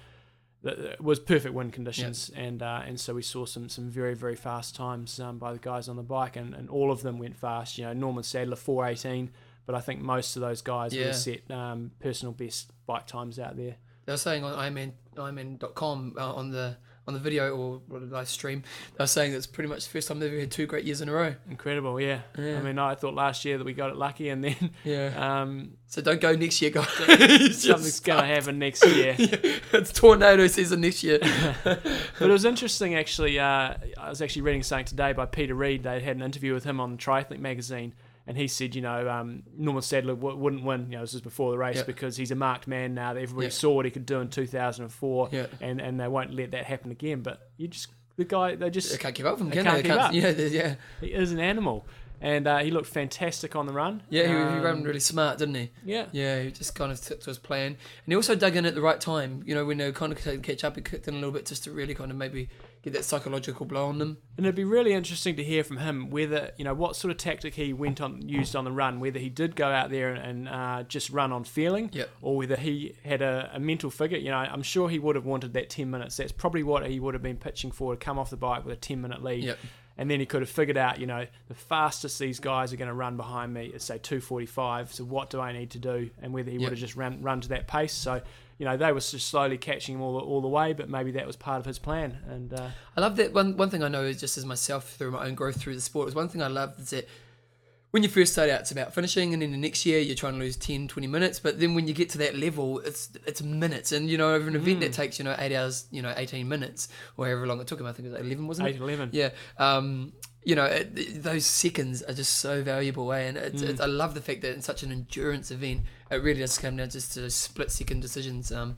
it 0.62 1.00
was 1.00 1.18
perfect 1.18 1.54
wind 1.54 1.72
conditions, 1.72 2.30
and 2.34 2.62
uh, 2.62 2.82
and 2.86 2.98
so 3.00 3.14
we 3.14 3.22
saw 3.22 3.46
some 3.46 3.68
some 3.68 3.88
very 3.90 4.14
very 4.14 4.36
fast 4.36 4.74
times 4.76 5.18
um, 5.20 5.38
by 5.38 5.52
the 5.52 5.58
guys 5.58 5.88
on 5.88 5.96
the 5.96 6.02
bike, 6.02 6.36
and, 6.36 6.54
and 6.54 6.68
all 6.68 6.90
of 6.90 7.02
them 7.02 7.18
went 7.18 7.36
fast. 7.36 7.78
You 7.78 7.84
know, 7.86 7.92
Norman 7.92 8.22
Stadler 8.24 8.58
four 8.58 8.86
eighteen, 8.86 9.30
but 9.66 9.74
I 9.74 9.80
think 9.80 10.00
most 10.00 10.36
of 10.36 10.42
those 10.42 10.60
guys 10.62 10.92
would 10.92 11.00
Yeah. 11.00 11.06
have 11.06 11.16
set 11.16 11.50
um, 11.50 11.92
personal 12.00 12.32
best 12.32 12.72
bike 12.86 13.06
times 13.06 13.38
out 13.38 13.56
there. 13.56 13.76
they 14.04 14.12
were 14.12 14.16
saying 14.18 14.44
on 14.44 14.54
Ironman 14.54 14.92
Ironman.com 15.16 16.14
uh, 16.18 16.32
on 16.34 16.50
the 16.50 16.76
on 17.10 17.14
the 17.14 17.20
video 17.20 17.56
or, 17.56 17.80
live 17.90 18.28
stream, 18.28 18.62
they 18.96 19.02
were 19.02 19.06
saying 19.08 19.32
it's 19.32 19.46
pretty 19.46 19.68
much 19.68 19.84
the 19.84 19.90
first 19.90 20.06
time 20.06 20.20
they've 20.20 20.30
ever 20.30 20.40
had 20.40 20.50
two 20.52 20.66
great 20.66 20.84
years 20.84 21.00
in 21.00 21.08
a 21.08 21.12
row. 21.12 21.34
Incredible, 21.50 22.00
yeah. 22.00 22.20
Yeah. 22.38 22.58
I 22.58 22.62
mean, 22.62 22.78
I 22.78 22.94
thought 22.94 23.14
last 23.14 23.44
year 23.44 23.58
that 23.58 23.64
we 23.64 23.72
got 23.72 23.90
it 23.90 23.96
lucky, 23.96 24.28
and 24.28 24.44
then 24.44 24.70
Yeah. 24.84 25.40
um, 25.42 25.72
So 25.88 26.00
don't 26.02 26.20
go 26.20 26.34
next 26.36 26.62
year, 26.62 26.70
guys. 26.70 26.86
Something's 27.62 27.98
going 28.00 28.20
to 28.20 28.26
happen 28.26 28.58
next 28.60 28.86
year. 28.86 29.16
it's 29.18 29.92
tornado 29.92 30.46
season 30.46 30.80
next 30.82 31.02
year. 31.02 31.18
But 31.64 31.84
it 32.20 32.28
was 32.28 32.44
interesting, 32.44 32.94
actually. 32.94 33.38
Uh, 33.40 33.74
I 33.98 34.08
was 34.08 34.22
actually 34.22 34.42
reading 34.42 34.62
something 34.62 34.86
today 34.86 35.12
by 35.12 35.26
Peter 35.26 35.54
Reid. 35.54 35.82
They 35.82 36.00
had 36.00 36.16
an 36.16 36.22
interview 36.22 36.54
with 36.54 36.62
him 36.64 36.78
on 36.80 36.96
Triathlete 36.96 37.40
magazine, 37.40 37.92
and 38.30 38.38
he 38.38 38.46
said, 38.48 38.74
you 38.74 38.80
know, 38.80 39.08
um, 39.10 39.42
Norman 39.58 39.82
Stadler 39.82 40.14
w- 40.14 40.36
wouldn't 40.36 40.64
win. 40.64 40.86
You 40.90 40.96
know, 40.96 41.00
this 41.02 41.12
is 41.14 41.20
before 41.20 41.50
the 41.50 41.58
race 41.58 41.76
Yeah. 41.78 41.82
because 41.82 42.16
he's 42.16 42.30
a 42.30 42.34
marked 42.36 42.66
man 42.66 42.94
now. 42.94 43.12
That 43.12 43.20
everybody 43.22 43.46
Yeah. 43.48 43.50
saw 43.50 43.72
what 43.74 43.84
he 43.84 43.90
could 43.90 44.06
do 44.06 44.20
in 44.20 44.28
2004, 44.30 45.28
Yeah. 45.32 45.46
and 45.60 45.80
and 45.80 46.00
they 46.00 46.08
won't 46.08 46.32
let 46.32 46.52
that 46.52 46.64
happen 46.64 46.90
again. 46.90 47.20
But 47.22 47.50
you 47.58 47.68
just 47.68 47.88
the 48.16 48.24
guy, 48.24 48.54
they 48.54 48.70
just 48.70 48.90
They 48.92 48.98
can't 48.98 49.14
keep 49.14 49.26
up 49.26 49.32
with 49.34 49.40
him, 49.42 49.48
They 49.50 49.56
can 49.56 49.64
can't 49.64 49.76
they? 49.78 49.82
keep 49.90 49.92
up. 49.98 50.12
Yeah, 50.14 50.32
they- 50.32 50.48
yeah. 50.48 50.74
he 51.00 51.08
is 51.08 51.32
an 51.32 51.40
animal, 51.40 51.86
and 52.20 52.46
uh, 52.46 52.58
he 52.58 52.70
looked 52.70 52.86
fantastic 52.88 53.56
on 53.56 53.66
the 53.66 53.72
run. 53.72 54.02
Yeah, 54.10 54.22
he, 54.24 54.28
he 54.28 54.34
Um, 54.34 54.62
ran 54.62 54.82
really 54.82 55.00
smart, 55.00 55.38
didn't 55.38 55.54
he? 55.54 55.70
Yeah, 55.84 56.06
Yeah, 56.12 56.42
he 56.42 56.50
just 56.50 56.74
kind 56.74 56.92
of 56.92 57.00
took 57.00 57.20
to 57.20 57.30
his 57.30 57.38
plan. 57.38 57.66
And 57.66 57.76
he 58.06 58.14
also 58.14 58.34
dug 58.34 58.56
in 58.56 58.66
at 58.66 58.74
the 58.74 58.82
right 58.82 59.00
time. 59.00 59.42
You 59.46 59.54
know, 59.54 59.64
when 59.64 59.78
they 59.78 59.86
were 59.86 59.92
kind 59.92 60.12
of 60.12 60.20
to 60.22 60.38
catch 60.38 60.64
up, 60.64 60.76
he 60.76 60.82
kicked 60.82 61.08
in 61.08 61.14
a 61.14 61.16
little 61.18 61.32
bit 61.32 61.46
just 61.46 61.64
to 61.64 61.72
really 61.72 61.94
kind 61.94 62.10
of 62.10 62.16
maybe 62.16 62.48
get 62.82 62.94
that 62.94 63.04
psychological 63.04 63.66
blow 63.66 63.86
on 63.88 63.98
them. 63.98 64.16
And 64.38 64.46
it'd 64.46 64.56
be 64.56 64.64
really 64.64 64.94
interesting 64.94 65.36
to 65.36 65.44
hear 65.44 65.62
from 65.62 65.76
him 65.78 66.08
whether 66.10 66.52
you 66.56 66.64
know 66.64 66.72
what 66.72 66.96
sort 66.96 67.10
of 67.10 67.18
tactic 67.18 67.54
he 67.54 67.74
went 67.74 68.00
on 68.00 68.26
used 68.26 68.56
on 68.56 68.64
the 68.64 68.72
run, 68.72 69.00
whether 69.00 69.18
he 69.18 69.28
did 69.28 69.54
go 69.54 69.68
out 69.68 69.90
there 69.90 70.14
and 70.14 70.48
uh, 70.48 70.82
just 70.84 71.10
run 71.10 71.30
on 71.30 71.44
feeling, 71.44 71.90
Yep. 71.92 72.08
or 72.22 72.36
whether 72.38 72.56
he 72.56 72.94
had 73.04 73.20
a, 73.20 73.50
a 73.52 73.60
mental 73.60 73.90
figure. 73.90 74.16
You 74.16 74.30
know, 74.30 74.38
I'm 74.38 74.62
sure 74.62 74.88
he 74.88 74.98
would 74.98 75.14
have 75.16 75.26
wanted 75.26 75.52
that 75.54 75.68
10 75.68 75.90
minutes. 75.90 76.16
That's 76.16 76.32
probably 76.32 76.62
what 76.62 76.86
he 76.86 77.00
would 77.00 77.12
have 77.14 77.22
been 77.22 77.36
pitching 77.36 77.70
for 77.70 77.92
to 77.94 77.98
come 78.02 78.18
off 78.18 78.30
the 78.30 78.36
bike 78.38 78.64
with 78.64 78.72
a 78.72 78.80
10 78.80 79.00
minute 79.02 79.22
lead. 79.22 79.44
Yep. 79.44 79.58
And 80.00 80.10
then 80.10 80.18
he 80.18 80.24
could 80.24 80.40
have 80.40 80.48
figured 80.48 80.78
out, 80.78 80.98
you 80.98 81.06
know, 81.06 81.26
the 81.48 81.54
fastest 81.54 82.18
these 82.18 82.40
guys 82.40 82.72
are 82.72 82.76
going 82.76 82.88
to 82.88 82.94
run 82.94 83.18
behind 83.18 83.52
me 83.52 83.66
is 83.66 83.84
say 83.84 83.98
2:45. 83.98 84.92
So 84.94 85.04
what 85.04 85.28
do 85.28 85.40
I 85.40 85.52
need 85.52 85.70
to 85.72 85.78
do? 85.78 86.08
And 86.22 86.32
whether 86.32 86.50
he 86.50 86.56
Yep. 86.56 86.62
would 86.62 86.70
have 86.72 86.78
just 86.80 86.96
run 86.96 87.22
run 87.22 87.42
to 87.42 87.48
that 87.50 87.66
pace. 87.68 87.92
So 87.92 88.22
you 88.58 88.64
know 88.64 88.76
they 88.78 88.92
were 88.92 89.00
just 89.00 89.28
slowly 89.28 89.58
catching 89.58 89.96
him 89.96 90.00
all 90.00 90.14
the, 90.18 90.24
all 90.24 90.40
the 90.40 90.48
way, 90.48 90.72
but 90.72 90.88
maybe 90.88 91.10
that 91.12 91.26
was 91.26 91.36
part 91.36 91.60
of 91.60 91.66
his 91.66 91.78
plan. 91.78 92.16
And 92.30 92.52
uh, 92.54 92.68
I 92.96 93.00
love 93.02 93.16
that 93.16 93.34
one. 93.34 93.56
One 93.58 93.68
thing 93.68 93.82
I 93.82 93.88
know 93.88 94.04
is 94.04 94.18
just 94.18 94.38
as 94.38 94.46
myself 94.46 94.90
through 94.96 95.10
my 95.10 95.26
own 95.26 95.34
growth 95.34 95.60
through 95.60 95.74
the 95.74 95.80
sport 95.82 96.08
is 96.08 96.14
one 96.14 96.28
thing 96.30 96.42
I 96.42 96.48
love 96.48 96.78
is 96.78 96.90
that 96.90 97.06
when 97.92 98.02
you 98.02 98.08
first 98.08 98.32
start 98.32 98.48
out, 98.50 98.60
it's 98.60 98.70
about 98.70 98.94
finishing, 98.94 99.32
and 99.32 99.42
then 99.42 99.50
the 99.50 99.58
next 99.58 99.84
year 99.84 99.98
you're 99.98 100.14
trying 100.14 100.34
to 100.34 100.38
lose 100.38 100.56
10, 100.56 100.86
20 100.88 101.06
minutes. 101.08 101.40
But 101.40 101.58
then 101.58 101.74
when 101.74 101.88
you 101.88 101.94
get 101.94 102.08
to 102.10 102.18
that 102.18 102.36
level, 102.36 102.78
it's 102.80 103.10
it's 103.26 103.42
minutes, 103.42 103.92
and 103.92 104.08
you 104.08 104.16
know 104.18 104.34
over 104.34 104.46
an 104.48 104.56
event 104.56 104.78
Mm. 104.78 104.80
that 104.82 104.92
takes 104.92 105.18
you 105.18 105.24
know 105.24 105.34
eight 105.38 105.54
hours, 105.54 105.86
you 105.90 106.02
know 106.02 106.12
eighteen 106.16 106.48
minutes 106.48 106.88
or 107.16 107.26
however 107.26 107.46
long 107.46 107.60
it 107.60 107.66
took 107.66 107.80
him. 107.80 107.86
I 107.86 107.92
think 107.92 108.06
it 108.08 108.12
was 108.12 108.20
eleven, 108.20 108.46
wasn't 108.46 108.68
it? 108.68 108.74
8 108.76 108.80
11. 108.80 109.10
Yeah. 109.12 109.30
Um, 109.58 110.12
you 110.44 110.54
know, 110.54 110.64
it, 110.64 110.92
it- 110.98 111.22
those 111.22 111.44
seconds 111.44 112.02
are 112.02 112.14
just 112.14 112.38
so 112.38 112.62
valuable, 112.62 113.12
eh? 113.12 113.20
And 113.28 113.36
it's, 113.36 113.62
Mm. 113.62 113.68
it's, 113.70 113.80
I 113.80 113.86
love 113.86 114.14
the 114.14 114.22
fact 114.22 114.40
that 114.42 114.54
in 114.54 114.62
such 114.62 114.82
an 114.82 114.90
endurance 114.92 115.50
event, 115.50 115.82
it 116.10 116.22
really 116.22 116.40
does 116.40 116.56
come 116.56 116.76
down 116.76 116.88
just 116.90 117.12
to 117.14 117.28
split 117.28 117.70
second 117.70 118.00
decisions. 118.00 118.50
Um, 118.50 118.76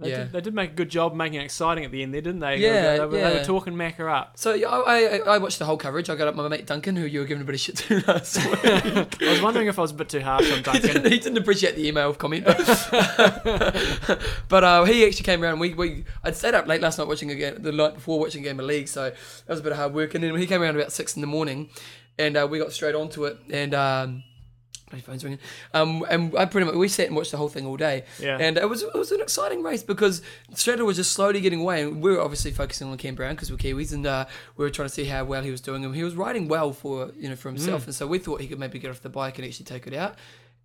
They, 0.00 0.10
yeah. 0.10 0.16
did, 0.20 0.32
they 0.32 0.40
did 0.40 0.54
make 0.54 0.70
a 0.70 0.74
good 0.74 0.88
job 0.88 1.14
making 1.14 1.40
it 1.40 1.44
exciting 1.44 1.84
at 1.84 1.90
the 1.90 2.02
end 2.02 2.14
there, 2.14 2.22
didn't 2.22 2.40
they? 2.40 2.56
Yeah, 2.56 2.96
they, 2.96 3.00
were- 3.00 3.08
they 3.08 3.22
were 3.22 3.30
yeah. 3.34 3.42
talking 3.42 3.74
Macca 3.74 4.10
up. 4.10 4.38
So 4.38 4.54
yeah, 4.54 4.68
I, 4.68 5.18
I, 5.18 5.34
I 5.34 5.38
watched 5.38 5.58
the 5.58 5.66
whole 5.66 5.76
coverage. 5.76 6.08
I 6.08 6.16
got 6.16 6.26
up 6.26 6.34
my 6.34 6.48
mate 6.48 6.66
Duncan, 6.66 6.96
who 6.96 7.04
you 7.04 7.20
were 7.20 7.26
giving 7.26 7.42
a 7.42 7.44
bit 7.44 7.54
of 7.54 7.60
shit 7.60 7.76
to 7.76 8.00
last 8.08 8.36
week. 8.50 8.64
I 8.64 9.30
was 9.30 9.42
wondering 9.42 9.66
if 9.68 9.78
I 9.78 9.82
was 9.82 9.90
a 9.90 9.94
bit 9.94 10.08
too 10.08 10.20
harsh 10.20 10.50
on 10.50 10.56
he, 10.56 10.62
Duncan. 10.62 10.82
didn't, 10.82 11.12
he 11.12 11.18
didn't 11.18 11.36
appreciate 11.38 11.76
the 11.76 11.86
email 11.86 12.14
comment, 12.14 12.46
but, 12.46 12.56
but 14.48 14.64
uh, 14.64 14.84
he 14.84 15.04
actually 15.06 15.24
came 15.24 15.42
around. 15.42 15.58
We, 15.58 15.74
we 15.74 16.04
I'd 16.24 16.36
stayed 16.36 16.54
up 16.54 16.66
late 16.66 16.80
last 16.80 16.98
night 16.98 17.06
watching 17.08 17.30
a 17.30 17.34
game, 17.34 17.56
the 17.60 17.72
night 17.72 17.94
before 17.94 18.18
watching 18.18 18.42
game 18.42 18.58
of 18.58 18.66
league, 18.66 18.88
so 18.88 19.10
that 19.10 19.48
was 19.48 19.60
a 19.60 19.62
bit 19.62 19.72
of 19.72 19.78
hard 19.78 19.94
work. 19.94 20.14
And 20.14 20.24
then 20.24 20.34
he 20.36 20.46
came 20.46 20.62
around 20.62 20.76
about 20.76 20.92
six 20.92 21.14
in 21.14 21.20
the 21.20 21.26
morning, 21.26 21.68
and 22.18 22.36
uh, 22.36 22.46
we 22.50 22.58
got 22.58 22.72
straight 22.72 22.94
onto 22.94 23.24
it. 23.26 23.38
And 23.50 23.74
um, 23.74 24.22
my 24.92 25.00
phone's 25.00 25.24
ringing. 25.24 25.38
Um, 25.72 26.04
and 26.10 26.34
I 26.36 26.44
pretty 26.44 26.66
much 26.66 26.74
we 26.74 26.88
sat 26.88 27.06
and 27.06 27.16
watched 27.16 27.30
the 27.30 27.36
whole 27.36 27.48
thing 27.48 27.66
all 27.66 27.76
day. 27.76 28.04
Yeah. 28.18 28.38
And 28.38 28.56
it 28.56 28.68
was 28.68 28.82
it 28.82 28.94
was 28.94 29.12
an 29.12 29.20
exciting 29.20 29.62
race 29.62 29.82
because 29.82 30.22
Stadler 30.52 30.84
was 30.84 30.96
just 30.96 31.12
slowly 31.12 31.40
getting 31.40 31.60
away, 31.60 31.82
and 31.82 32.02
we 32.02 32.10
were 32.10 32.20
obviously 32.20 32.50
focusing 32.50 32.88
on 32.88 32.96
Cam 32.98 33.14
Brown 33.14 33.34
because 33.34 33.50
we're 33.50 33.58
Kiwis, 33.58 33.92
and 33.92 34.06
uh, 34.06 34.26
we 34.56 34.64
were 34.64 34.70
trying 34.70 34.88
to 34.88 34.94
see 34.94 35.04
how 35.04 35.24
well 35.24 35.42
he 35.42 35.50
was 35.50 35.60
doing. 35.60 35.84
And 35.84 35.94
he 35.94 36.04
was 36.04 36.14
riding 36.14 36.48
well 36.48 36.72
for 36.72 37.12
you 37.16 37.28
know 37.28 37.36
for 37.36 37.48
himself, 37.48 37.86
and 37.86 37.94
so 37.94 38.06
we 38.06 38.18
thought 38.18 38.40
he 38.40 38.48
could 38.48 38.58
maybe 38.58 38.78
get 38.78 38.90
off 38.90 39.00
the 39.00 39.08
bike 39.08 39.38
and 39.38 39.46
actually 39.46 39.66
take 39.66 39.86
it 39.86 39.94
out. 39.94 40.16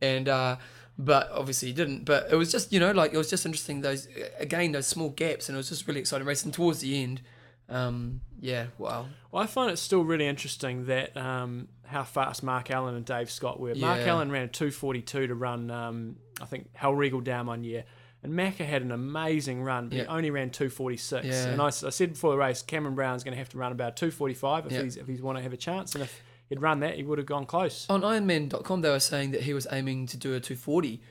And 0.01 0.27
uh, 0.27 0.57
but 0.97 1.29
obviously 1.31 1.69
he 1.69 1.73
didn't. 1.73 2.05
But 2.05 2.27
it 2.31 2.35
was 2.35 2.51
just 2.51 2.71
you 2.73 2.79
know 2.79 2.91
like 2.91 3.13
it 3.13 3.17
was 3.17 3.29
just 3.29 3.45
interesting 3.45 3.81
those 3.81 4.07
again 4.39 4.71
those 4.71 4.87
small 4.87 5.09
gaps, 5.09 5.49
and 5.49 5.55
it 5.55 5.57
was 5.57 5.69
just 5.69 5.87
really 5.87 5.99
exciting 5.99 6.27
race. 6.27 6.43
And 6.43 6.53
towards 6.53 6.79
the 6.79 7.01
end, 7.01 7.21
um, 7.69 8.21
yeah, 8.39 8.67
wow, 8.77 9.07
Well, 9.31 9.43
I 9.43 9.47
find 9.47 9.71
it 9.71 9.77
still 9.77 10.03
really 10.03 10.27
interesting 10.27 10.85
that 10.85 11.15
um, 11.17 11.67
how 11.85 12.03
fast 12.03 12.43
Mark 12.43 12.71
Allen 12.71 12.95
and 12.95 13.05
Dave 13.05 13.29
Scott 13.31 13.59
were. 13.59 13.75
Mark 13.75 13.99
Yeah. 13.99 14.07
Allen 14.13 14.31
ran 14.31 14.43
a 14.43 14.47
242 14.47 15.27
to 15.27 15.35
run, 15.35 15.69
um, 15.71 16.17
I 16.41 16.45
think, 16.45 16.69
Hellriegel 16.73 17.23
down 17.23 17.47
one 17.47 17.63
year. 17.63 17.83
And 18.23 18.33
Macca 18.33 18.65
had 18.65 18.81
an 18.81 18.91
amazing 18.91 19.61
run, 19.61 19.89
but 19.89 19.99
he 19.99 20.05
only 20.05 20.31
ran 20.31 20.49
246. 20.49 21.25
Yeah. 21.27 21.45
And 21.49 21.61
I 21.61 21.69
said 21.69 22.13
before 22.13 22.31
the 22.31 22.37
race, 22.37 22.63
Cameron 22.63 22.95
Brown's 22.95 23.23
going 23.23 23.33
to 23.33 23.37
have 23.37 23.49
to 23.49 23.57
run 23.59 23.71
about 23.71 23.97
245 23.97 24.65
if 24.65 24.71
Yeah. 24.71 24.81
he's 24.83 24.97
if 24.97 25.07
he's 25.07 25.21
want 25.21 25.37
to 25.37 25.43
have 25.43 25.53
a 25.53 25.57
chance. 25.57 25.93
And 25.93 26.03
if 26.03 26.21
he'd 26.49 26.59
run 26.59 26.79
that, 26.79 26.95
he 26.95 27.03
would 27.03 27.19
have 27.19 27.27
gone 27.27 27.45
close. 27.45 27.85
on 27.89 28.01
Ironman.com 28.01 28.81
they 28.81 28.89
were 28.89 28.99
saying 28.99 29.31
that 29.31 29.41
he 29.41 29.53
was 29.53 29.67
aiming 29.71 30.07
to 30.07 30.17
do 30.17 30.33
a 30.33 30.39
240. 30.39 31.01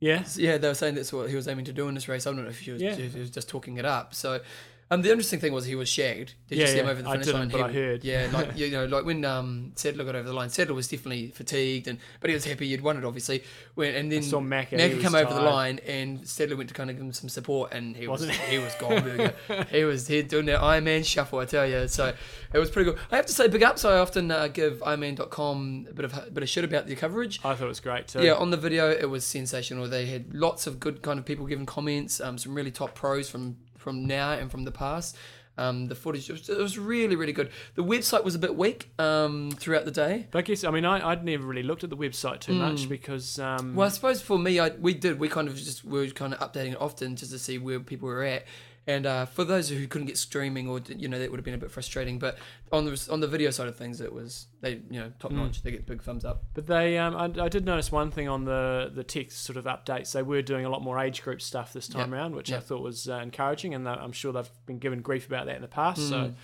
Yeah. 0.00 0.24
Yeah, 0.34 0.58
they 0.58 0.66
were 0.68 0.74
saying 0.74 0.96
that's 0.96 1.12
what 1.12 1.30
he 1.30 1.36
was 1.36 1.46
aiming 1.46 1.64
to 1.66 1.72
do 1.72 1.86
in 1.88 1.94
this 1.94 2.08
race. 2.08 2.26
I 2.26 2.30
don't 2.32 2.42
know 2.42 2.48
if 2.50 2.58
he 2.58 2.72
was, 2.72 2.82
Yeah. 2.82 2.96
if 2.96 3.14
he 3.14 3.20
was 3.20 3.30
just 3.30 3.48
talking 3.48 3.76
it 3.78 3.84
up. 3.84 4.12
So, 4.14 4.40
um, 4.90 5.02
the 5.02 5.10
interesting 5.10 5.40
thing 5.40 5.52
was 5.52 5.64
he 5.64 5.74
was 5.74 5.88
shagged. 5.88 6.34
Did 6.48 6.58
you 6.58 6.64
Yeah, 6.64 6.70
see 6.70 6.78
him 6.78 6.86
over 6.86 7.02
the 7.02 7.08
I 7.08 7.12
finish 7.12 7.26
didn't, 7.26 7.40
line? 7.40 7.48
but 7.48 7.58
He- 7.58 7.64
I 7.64 7.72
heard. 7.72 8.04
Yeah, 8.04 8.28
like 8.32 8.56
you 8.56 8.70
know, 8.70 8.84
like 8.86 9.04
when 9.04 9.24
um 9.24 9.72
Stadler 9.74 10.04
got 10.06 10.14
over 10.14 10.28
the 10.28 10.32
line, 10.32 10.48
Stadler 10.48 10.74
was 10.76 10.86
definitely 10.88 11.28
fatigued, 11.32 11.88
and 11.88 11.98
but 12.20 12.30
he 12.30 12.34
was 12.34 12.44
happy 12.44 12.68
he'd 12.68 12.80
won 12.82 12.96
it, 12.96 13.04
obviously. 13.04 13.42
When 13.74 13.94
and 13.94 14.12
then 14.12 14.22
saw 14.22 14.40
Macca, 14.40 14.68
he 14.70 14.76
Macca 14.76 14.94
was 14.94 15.02
come 15.04 15.14
over 15.16 15.34
the 15.34 15.40
line, 15.40 15.80
and 15.86 16.20
Stadler 16.20 16.56
went 16.56 16.68
to 16.68 16.74
kind 16.74 16.88
of 16.90 16.96
give 16.96 17.04
him 17.04 17.12
some 17.12 17.28
support, 17.28 17.72
and 17.72 17.96
he 17.96 18.06
was 18.06 18.20
Wasn't 18.20 18.38
he 18.38 18.58
was 18.58 18.74
Goldberger. 18.76 19.34
he 19.70 19.84
was 19.84 20.06
he 20.06 20.22
doing 20.22 20.46
that 20.46 20.60
Iron 20.62 20.84
Man 20.84 21.02
shuffle, 21.02 21.40
I 21.40 21.46
tell 21.46 21.66
you. 21.66 21.88
So 21.88 22.12
it 22.52 22.58
was 22.58 22.70
pretty 22.70 22.90
good. 22.90 23.00
I 23.10 23.16
have 23.16 23.26
to 23.26 23.32
say, 23.32 23.48
big 23.48 23.62
ups. 23.64 23.84
I 23.84 23.98
often 23.98 24.30
uh, 24.30 24.48
give 24.48 24.78
Ironman.com 24.80 25.86
a 25.90 25.94
bit 25.94 26.04
of 26.04 26.16
a 26.16 26.30
bit 26.30 26.42
of 26.42 26.48
shit 26.48 26.64
about 26.64 26.86
the 26.86 26.94
coverage. 26.96 27.40
I 27.44 27.54
thought 27.54 27.64
it 27.64 27.68
was 27.68 27.80
great 27.80 28.08
too. 28.08 28.22
Yeah, 28.22 28.34
on 28.34 28.50
the 28.50 28.56
video 28.56 28.90
it 28.90 29.08
was 29.10 29.24
sensational. 29.24 29.88
They 29.88 30.06
had 30.06 30.32
lots 30.34 30.66
of 30.66 30.78
good 30.80 31.02
kind 31.02 31.18
of 31.18 31.24
people 31.24 31.46
giving 31.46 31.66
comments, 31.66 32.20
um, 32.20 32.38
some 32.38 32.54
really 32.54 32.70
top 32.70 32.94
pros 32.94 33.28
from 33.28 33.56
from 33.86 34.04
now 34.04 34.32
and 34.32 34.50
from 34.50 34.64
the 34.64 34.72
past. 34.72 35.16
Um, 35.58 35.86
the 35.86 35.94
footage 35.94 36.28
it 36.28 36.32
was, 36.32 36.48
it 36.50 36.58
was 36.58 36.76
really 36.76 37.14
really 37.16 37.32
good. 37.32 37.50
The 37.76 37.84
website 37.84 38.24
was 38.24 38.34
a 38.34 38.38
bit 38.38 38.56
weak 38.56 38.90
um, 38.98 39.52
throughout 39.52 39.84
the 39.84 39.90
day. 39.92 40.26
But 40.32 40.40
I 40.40 40.42
guess, 40.42 40.64
I 40.64 40.70
mean, 40.72 40.84
I, 40.84 40.96
I'd 41.10 41.24
never 41.24 41.44
really 41.46 41.62
looked 41.62 41.84
at 41.84 41.88
the 41.88 41.96
website 41.96 42.40
too 42.40 42.52
much 42.54 42.88
because. 42.88 43.38
Um, 43.38 43.74
Well, 43.76 43.86
I 43.86 43.90
suppose 43.90 44.20
for 44.20 44.38
me, 44.38 44.58
I 44.58 44.70
we 44.70 44.92
did 44.92 45.20
we 45.20 45.28
kind 45.28 45.46
of 45.48 45.54
just 45.56 45.84
we 45.84 46.00
were 46.00 46.08
kind 46.08 46.34
of 46.34 46.40
updating 46.40 46.72
it 46.72 46.80
often 46.80 47.14
just 47.14 47.30
to 47.30 47.38
see 47.38 47.58
where 47.58 47.78
people 47.80 48.08
were 48.08 48.24
at. 48.24 48.44
And 48.88 49.04
uh, 49.04 49.26
for 49.26 49.42
those 49.42 49.68
who 49.68 49.84
couldn't 49.88 50.06
get 50.06 50.16
streaming, 50.16 50.68
or 50.68 50.80
you 50.96 51.08
know, 51.08 51.18
that 51.18 51.28
would 51.30 51.38
have 51.38 51.44
been 51.44 51.54
a 51.54 51.58
bit 51.58 51.72
frustrating. 51.72 52.20
But 52.20 52.38
on 52.70 52.84
the 52.84 53.08
on 53.10 53.18
the 53.18 53.26
video 53.26 53.50
side 53.50 53.66
of 53.66 53.76
things, 53.76 54.00
it 54.00 54.12
was 54.12 54.46
they 54.60 54.74
you 54.90 55.00
know 55.00 55.12
top 55.18 55.32
notch. 55.32 55.62
They 55.62 55.72
get 55.72 55.86
big 55.86 56.02
thumbs 56.04 56.24
up. 56.24 56.44
But 56.54 56.68
they, 56.68 56.96
um, 56.96 57.16
I, 57.16 57.24
I 57.44 57.48
did 57.48 57.64
notice 57.64 57.90
one 57.90 58.12
thing 58.12 58.28
on 58.28 58.44
the 58.44 58.92
the 58.94 59.02
text 59.02 59.42
sort 59.42 59.56
of 59.56 59.64
updates. 59.64 60.12
They 60.12 60.22
were 60.22 60.40
doing 60.40 60.64
a 60.64 60.68
lot 60.68 60.82
more 60.82 61.00
age 61.00 61.22
group 61.24 61.42
stuff 61.42 61.72
this 61.72 61.88
time 61.88 62.12
Yeah. 62.12 62.18
around, 62.18 62.36
which 62.36 62.50
Yeah. 62.50 62.58
I 62.58 62.60
thought 62.60 62.80
was 62.80 63.08
uh, 63.08 63.14
encouraging, 63.16 63.74
and 63.74 63.88
I'm 63.88 64.12
sure 64.12 64.32
they've 64.32 64.48
been 64.66 64.78
given 64.78 65.02
grief 65.02 65.26
about 65.26 65.46
that 65.46 65.56
in 65.56 65.62
the 65.62 65.68
past. 65.68 66.08
So 66.08 66.16
Mm. 66.16 66.34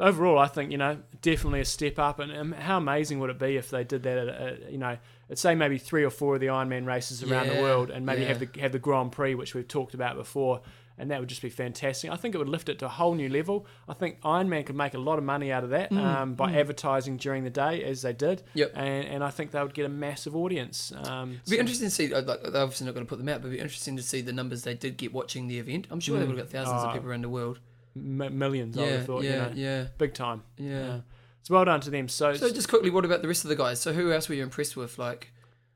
overall, 0.00 0.38
I 0.40 0.48
think 0.48 0.72
you 0.72 0.78
know 0.78 0.98
definitely 1.20 1.60
a 1.60 1.64
step 1.64 2.00
up. 2.00 2.18
And 2.18 2.32
um, 2.36 2.50
how 2.50 2.78
amazing 2.78 3.20
would 3.20 3.30
it 3.30 3.38
be 3.38 3.56
if 3.56 3.70
they 3.70 3.84
did 3.84 4.02
that? 4.02 4.18
At, 4.18 4.28
a, 4.28 4.72
you 4.72 4.78
know, 4.78 4.98
at 5.30 5.38
say 5.38 5.54
maybe 5.54 5.78
three 5.78 6.02
or 6.02 6.10
four 6.10 6.34
of 6.34 6.40
the 6.40 6.48
Ironman 6.48 6.84
races 6.84 7.22
around 7.22 7.46
the 7.48 7.62
world, 7.62 7.90
and 7.90 8.04
maybe 8.04 8.22
yeah. 8.22 8.28
have 8.28 8.40
the 8.40 8.60
have 8.60 8.72
the 8.72 8.80
Grand 8.80 9.12
Prix, 9.12 9.36
which 9.36 9.54
we've 9.54 9.68
talked 9.68 9.94
about 9.94 10.16
before. 10.16 10.62
And 10.98 11.10
that 11.10 11.20
would 11.20 11.28
just 11.28 11.42
be 11.42 11.48
fantastic. 11.48 12.10
I 12.10 12.16
think 12.16 12.34
it 12.34 12.38
would 12.38 12.48
lift 12.48 12.68
it 12.68 12.78
to 12.80 12.86
a 12.86 12.88
whole 12.90 13.14
new 13.14 13.28
level. 13.28 13.66
I 13.88 13.94
think 13.94 14.20
Ironman 14.20 14.66
could 14.66 14.76
make 14.76 14.94
a 14.94 14.98
lot 14.98 15.18
of 15.18 15.24
money 15.24 15.50
out 15.50 15.64
of 15.64 15.70
that 15.70 15.90
um, 15.92 16.34
by 16.34 16.52
advertising 16.52 17.16
during 17.16 17.44
the 17.44 17.50
day, 17.50 17.82
as 17.84 18.02
they 18.02 18.12
did. 18.12 18.38
Mm, 18.40 18.44
Yep. 18.54 18.72
And, 18.76 19.04
and 19.08 19.24
I 19.24 19.30
think 19.30 19.50
they 19.52 19.62
would 19.62 19.74
get 19.74 19.86
a 19.86 19.88
massive 19.88 20.36
audience. 20.36 20.92
Um, 21.04 21.32
It'd 21.32 21.44
be 21.46 21.56
so- 21.56 21.60
interesting 21.60 21.88
to 21.88 21.94
see. 21.94 22.08
Like, 22.14 22.26
they're 22.26 22.62
obviously 22.62 22.86
not 22.86 22.94
going 22.94 23.06
to 23.06 23.08
put 23.08 23.18
them 23.18 23.28
out, 23.28 23.40
but 23.40 23.48
it'd 23.48 23.58
be 23.58 23.62
interesting 23.62 23.96
to 23.96 24.02
see 24.02 24.20
the 24.20 24.32
numbers 24.32 24.62
they 24.62 24.74
did 24.74 24.96
get 24.96 25.12
watching 25.12 25.48
the 25.48 25.58
event. 25.58 25.86
I'm 25.90 26.00
sure 26.00 26.18
they 26.18 26.24
Mm. 26.24 26.28
would 26.28 26.38
have 26.38 26.52
got 26.52 26.52
thousands 26.52 26.82
Oh, 26.84 26.88
of 26.88 26.92
people 26.94 27.08
around 27.10 27.22
the 27.24 27.28
world. 27.30 27.58
m- 27.96 28.38
millions, 28.38 28.76
I 28.76 28.80
would 28.82 28.86
Yeah, 28.90 28.96
have 28.96 29.06
thought, 29.06 29.22
yeah, 29.24 29.30
you 29.30 29.36
know, 29.36 29.50
yeah, 29.54 29.86
big 29.98 30.14
time. 30.14 30.42
yeah. 30.56 31.00
So 31.42 31.54
well 31.54 31.64
done 31.64 31.80
to 31.80 31.90
them. 31.90 32.08
So, 32.08 32.34
So 32.34 32.50
just 32.52 32.68
quickly, 32.68 32.90
what 32.90 33.04
about 33.04 33.20
the 33.22 33.28
rest 33.28 33.44
of 33.44 33.48
the 33.48 33.56
guys? 33.56 33.80
So 33.80 33.92
who 33.92 34.12
else 34.12 34.28
were 34.28 34.34
you 34.36 34.42
impressed 34.44 34.76
with? 34.76 34.96
Like, 34.98 35.32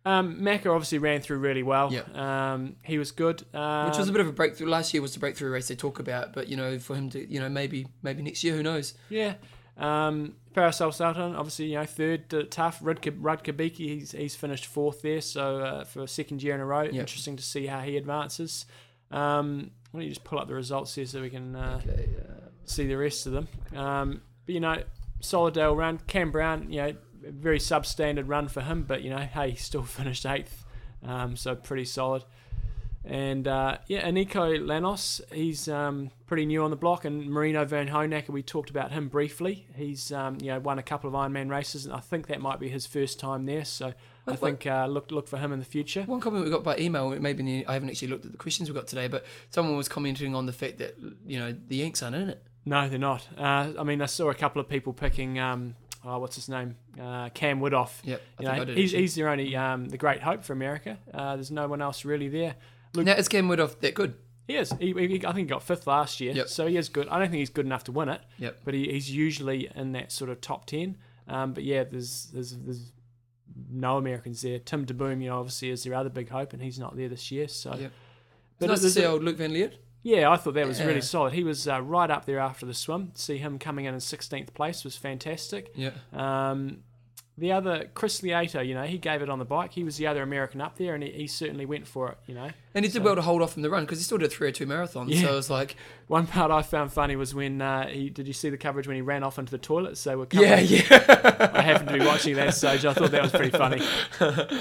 um, 0.07 0.37
Macca 0.41 0.73
obviously 0.73 0.99
ran 0.99 1.21
through 1.21 1.39
really 1.39 1.65
well. 1.65 1.93
Yeah. 1.93 2.05
Um, 2.15 2.77
he 2.85 2.97
was 2.97 3.11
good. 3.11 3.45
Um, 3.53 3.89
which 3.89 3.99
was 3.99 4.09
a 4.09 4.13
bit 4.13 4.21
of 4.21 4.29
a 4.29 4.33
breakthrough. 4.33 4.69
Last 4.69 4.95
year 4.95 5.03
was 5.03 5.13
the 5.13 5.19
breakthrough 5.19 5.51
race 5.51 5.67
they 5.67 5.75
talk 5.75 5.99
about, 5.99 6.33
but 6.33 6.47
you 6.49 6.57
know, 6.57 6.79
for 6.79 6.95
him 6.95 7.11
to, 7.11 7.29
you 7.29 7.41
know, 7.41 7.49
maybe 7.49 7.89
maybe 8.03 8.23
next 8.23 8.45
year, 8.45 8.55
who 8.55 8.63
knows? 8.63 8.95
Yeah. 9.11 9.35
Um, 9.77 10.37
Faris 10.55 10.81
Al 10.81 10.93
Sultan, 10.93 11.35
obviously, 11.35 11.67
you 11.67 11.75
know, 11.75 11.85
third, 11.85 12.33
uh, 12.33 12.45
tough. 12.49 12.81
Rutger, 12.81 13.21
Rutger 13.21 13.55
Beke, 13.55 13.77
he's, 13.77 14.13
he's 14.13 14.35
finished 14.37 14.65
fourth 14.67 15.03
there, 15.03 15.21
so 15.21 15.59
uh, 15.61 15.85
for 15.85 16.05
a 16.05 16.09
second 16.09 16.43
year 16.43 16.55
in 16.55 16.61
a 16.61 16.65
row. 16.65 16.83
Yeah. 16.83 17.01
Interesting 17.01 17.37
to 17.37 17.43
see 17.43 17.67
how 17.67 17.81
he 17.81 17.97
advances. 17.97 18.65
Um, 19.11 19.73
why 19.91 20.01
don't 20.01 20.03
you 20.05 20.15
just 20.15 20.25
pull 20.25 20.39
up 20.39 20.49
the 20.49 20.55
results 20.55 20.95
here 20.95 21.05
so 21.05 21.21
we 21.21 21.31
can 21.31 21.57
uh, 21.57 21.81
Okay. 21.83 22.09
Uh, 22.19 22.49
see 22.65 22.87
the 22.87 22.97
rest 22.97 23.27
of 23.27 23.33
them. 23.33 23.49
Um, 23.75 24.23
but 24.47 24.55
you 24.55 24.61
know, 24.61 24.83
Solidale 25.21 25.77
run. 25.77 25.99
Cam 26.07 26.31
Brown, 26.31 26.71
you 26.73 26.81
know, 26.83 26.95
very 27.31 27.59
substandard 27.59 28.25
run 28.29 28.49
for 28.49 28.61
him, 28.61 28.83
but 28.85 29.03
you 29.03 29.11
know, 29.11 29.19
hey, 29.19 29.51
he 29.51 29.57
still 29.57 29.83
finished 30.01 30.25
eighth, 30.27 30.65
um, 31.05 31.37
so 31.37 31.55
pretty 31.55 31.85
solid. 31.85 32.25
And 33.05 33.47
uh, 33.47 33.79
yeah, 33.87 34.05
Eneko 34.09 34.59
Llanos, 34.61 35.21
he's 35.33 35.69
um, 35.69 36.11
pretty 36.27 36.45
new 36.45 36.65
on 36.65 36.71
the 36.71 36.77
block, 36.77 37.05
and 37.05 37.31
Marino 37.31 37.65
Vanhoenacker, 37.65 38.31
we 38.31 38.43
talked 38.43 38.69
about 38.69 38.91
him 38.91 39.07
briefly. 39.09 39.65
He's 39.77 40.11
um, 40.11 40.39
you 40.41 40.49
know 40.49 40.59
won 40.59 40.81
a 40.81 40.83
couple 40.83 41.07
of 41.09 41.15
Ironman 41.15 41.49
races, 41.49 41.87
and 41.87 41.95
I 41.95 42.01
think 42.01 42.27
that 42.27 42.41
might 42.41 42.59
be 42.59 42.69
his 42.69 42.85
first 42.85 43.21
time 43.21 43.47
there. 43.47 43.65
So 43.65 43.87
I 44.27 44.31
What- 44.33 44.41
think 44.41 44.67
uh, 44.67 44.87
look 44.87 45.13
look 45.13 45.29
for 45.29 45.37
him 45.39 45.53
in 45.53 45.61
the 45.61 45.65
future. 45.65 46.03
One 46.03 46.19
comment 46.21 46.45
we 46.45 46.51
got 46.51 46.65
by 46.65 46.79
email, 46.79 47.11
maybe 47.11 47.65
I 47.69 47.75
haven't 47.75 47.91
actually 47.91 48.09
looked 48.09 48.25
at 48.25 48.33
the 48.33 48.39
questions 48.39 48.69
we 48.69 48.75
got 48.75 48.89
today, 48.89 49.07
but 49.07 49.25
someone 49.51 49.77
was 49.77 49.89
commenting 49.89 50.35
on 50.35 50.47
the 50.47 50.53
fact 50.53 50.79
that 50.79 50.97
you 51.25 51.39
know 51.39 51.55
the 51.69 51.77
Yanks 51.77 52.03
aren't 52.03 52.17
in 52.17 52.29
it. 52.31 52.43
No, 52.65 52.89
they're 52.89 52.99
not. 52.99 53.29
Uh, 53.39 53.73
I 53.79 53.85
mean, 53.85 54.03
I 54.03 54.07
saw 54.07 54.31
a 54.31 54.35
couple 54.35 54.61
of 54.61 54.69
people 54.69 54.93
picking. 54.93 55.39
Um, 55.39 55.77
oh, 56.07 56.19
what's 56.19 56.37
his 56.37 56.49
name? 56.49 56.77
Uh, 57.01 57.29
Cam 57.31 57.61
Widoff. 57.61 57.91
Yep, 58.05 58.23
I 58.39 58.43
You 58.59 58.65
know, 58.67 58.73
he's, 58.75 58.93
he's 58.93 59.15
their 59.15 59.29
only 59.29 59.55
um, 59.57 59.89
the 59.89 59.99
great 59.99 60.23
hope 60.23 60.45
for 60.45 60.53
America. 60.53 60.99
Uh, 61.13 61.35
there's 61.37 61.51
no 61.51 61.67
one 61.69 61.83
else 61.83 62.05
really 62.05 62.29
there. 62.29 62.55
Look- 62.95 63.07
now 63.07 63.15
is 63.15 63.29
Cam 63.29 63.49
Widoff 63.49 63.81
that 63.81 63.95
good? 63.95 64.15
He 64.49 64.55
is. 64.57 64.73
He, 64.79 64.93
he, 64.93 65.17
I 65.27 65.33
think 65.33 65.37
he 65.39 65.45
got 65.47 65.63
fifth 65.65 65.89
last 65.89 66.21
year, 66.21 66.33
Yep. 66.33 66.49
so 66.49 66.69
he 66.69 66.77
is 66.77 66.89
good. 66.89 67.09
I 67.09 67.19
don't 67.19 67.29
think 67.31 67.41
he's 67.41 67.51
good 67.51 67.67
enough 67.67 67.83
to 67.85 67.93
win 67.93 68.09
it, 68.09 68.21
Yep. 68.39 68.61
but 68.65 68.75
he, 68.75 68.93
he's 68.93 69.11
usually 69.11 69.69
in 69.75 69.91
that 69.93 70.13
sort 70.13 70.31
of 70.31 70.41
top 70.41 70.67
ten. 70.67 70.97
Um, 71.27 71.53
but 71.53 71.65
yeah, 71.65 71.83
there's 71.83 72.31
there's 72.33 72.57
there's 72.57 72.93
no 73.71 73.97
Americans 73.97 74.43
there. 74.43 74.61
Tim 74.61 74.87
DeBoom, 74.87 75.21
you 75.23 75.31
know, 75.31 75.39
obviously 75.41 75.71
is 75.71 75.83
their 75.83 75.95
other 75.95 76.11
big 76.11 76.29
hope, 76.29 76.53
and 76.53 76.63
he's 76.63 76.79
not 76.79 76.97
there 76.97 77.09
this 77.09 77.33
year. 77.33 77.49
So, 77.49 77.75
Yep. 77.75 77.91
but 78.61 78.71
It's 78.71 78.83
nice 78.83 78.93
to 78.95 79.01
see 79.01 79.05
old 79.07 79.25
Luke 79.25 79.37
Van 79.39 79.51
Lierde. 79.51 79.75
Yeah, 80.07 80.31
I 80.31 80.37
thought 80.37 80.55
that 80.55 80.69
was 80.69 80.79
Yeah. 80.79 80.87
really 80.87 81.01
solid. 81.01 81.33
He 81.33 81.43
was 81.43 81.67
uh, 81.67 81.81
right 81.83 82.09
up 82.11 82.27
there 82.27 82.39
after 82.39 82.65
the 82.65 82.75
swim. 82.75 83.11
See 83.15 83.39
him 83.39 83.59
coming 83.59 83.87
in 83.87 83.95
in 83.95 83.99
16th 84.01 84.55
place 84.55 84.85
was 84.85 84.97
fantastic. 84.97 85.73
Yeah. 85.75 85.91
Um, 86.13 86.85
the 87.37 87.51
other 87.51 87.91
Chris 87.93 88.21
Lieto, 88.21 88.65
you 88.67 88.75
know, 88.75 88.85
he 88.85 88.99
gave 88.99 89.21
it 89.21 89.29
on 89.29 89.41
the 89.41 89.45
bike. 89.45 89.73
He 89.73 89.83
was 89.83 89.97
the 89.97 90.07
other 90.07 90.23
American 90.23 90.61
up 90.61 90.79
there, 90.79 90.95
and 90.95 91.03
he, 91.03 91.11
he 91.11 91.27
certainly 91.27 91.67
went 91.67 91.87
for 91.89 92.11
it. 92.13 92.19
You 92.29 92.35
know, 92.37 92.51
And 92.77 92.85
he 92.85 92.91
did 92.91 93.03
well 93.03 93.17
to 93.17 93.23
hold 93.23 93.41
off 93.41 93.55
from 93.55 93.63
the 93.63 93.71
run 93.71 93.85
because 93.85 93.99
he 93.99 94.05
still 94.05 94.19
did 94.19 94.27
a 94.27 94.29
302 94.29 94.67
marathons. 94.67 95.09
Yeah. 95.09 95.23
So 95.23 95.33
it 95.33 95.37
was 95.37 95.49
like, 95.49 95.77
one 96.09 96.27
part 96.27 96.51
I 96.51 96.61
found 96.61 96.93
funny 96.93 97.17
was 97.17 97.35
when 97.35 97.63
uh, 97.63 97.89
he 97.89 98.11
did 98.11 98.27
you 98.27 98.35
see 98.35 98.51
the 98.51 98.59
coverage 98.59 98.87
when 98.87 98.97
he 98.97 99.01
ran 99.01 99.23
off 99.23 99.39
into 99.39 99.51
the 99.51 99.57
toilet? 99.59 99.97
So 99.97 100.19
we're 100.19 100.27
covering, 100.27 100.51
yeah, 100.51 100.61
yeah. 100.61 101.51
I 101.55 101.63
happened 101.63 101.89
to 101.89 101.99
be 101.99 102.05
watching 102.05 102.35
that 102.37 102.55
stage. 102.55 102.85
I 102.85 102.93
thought 102.93 103.13
that 103.13 103.23
was 103.23 103.33
pretty 103.33 103.51
funny. 103.51 103.81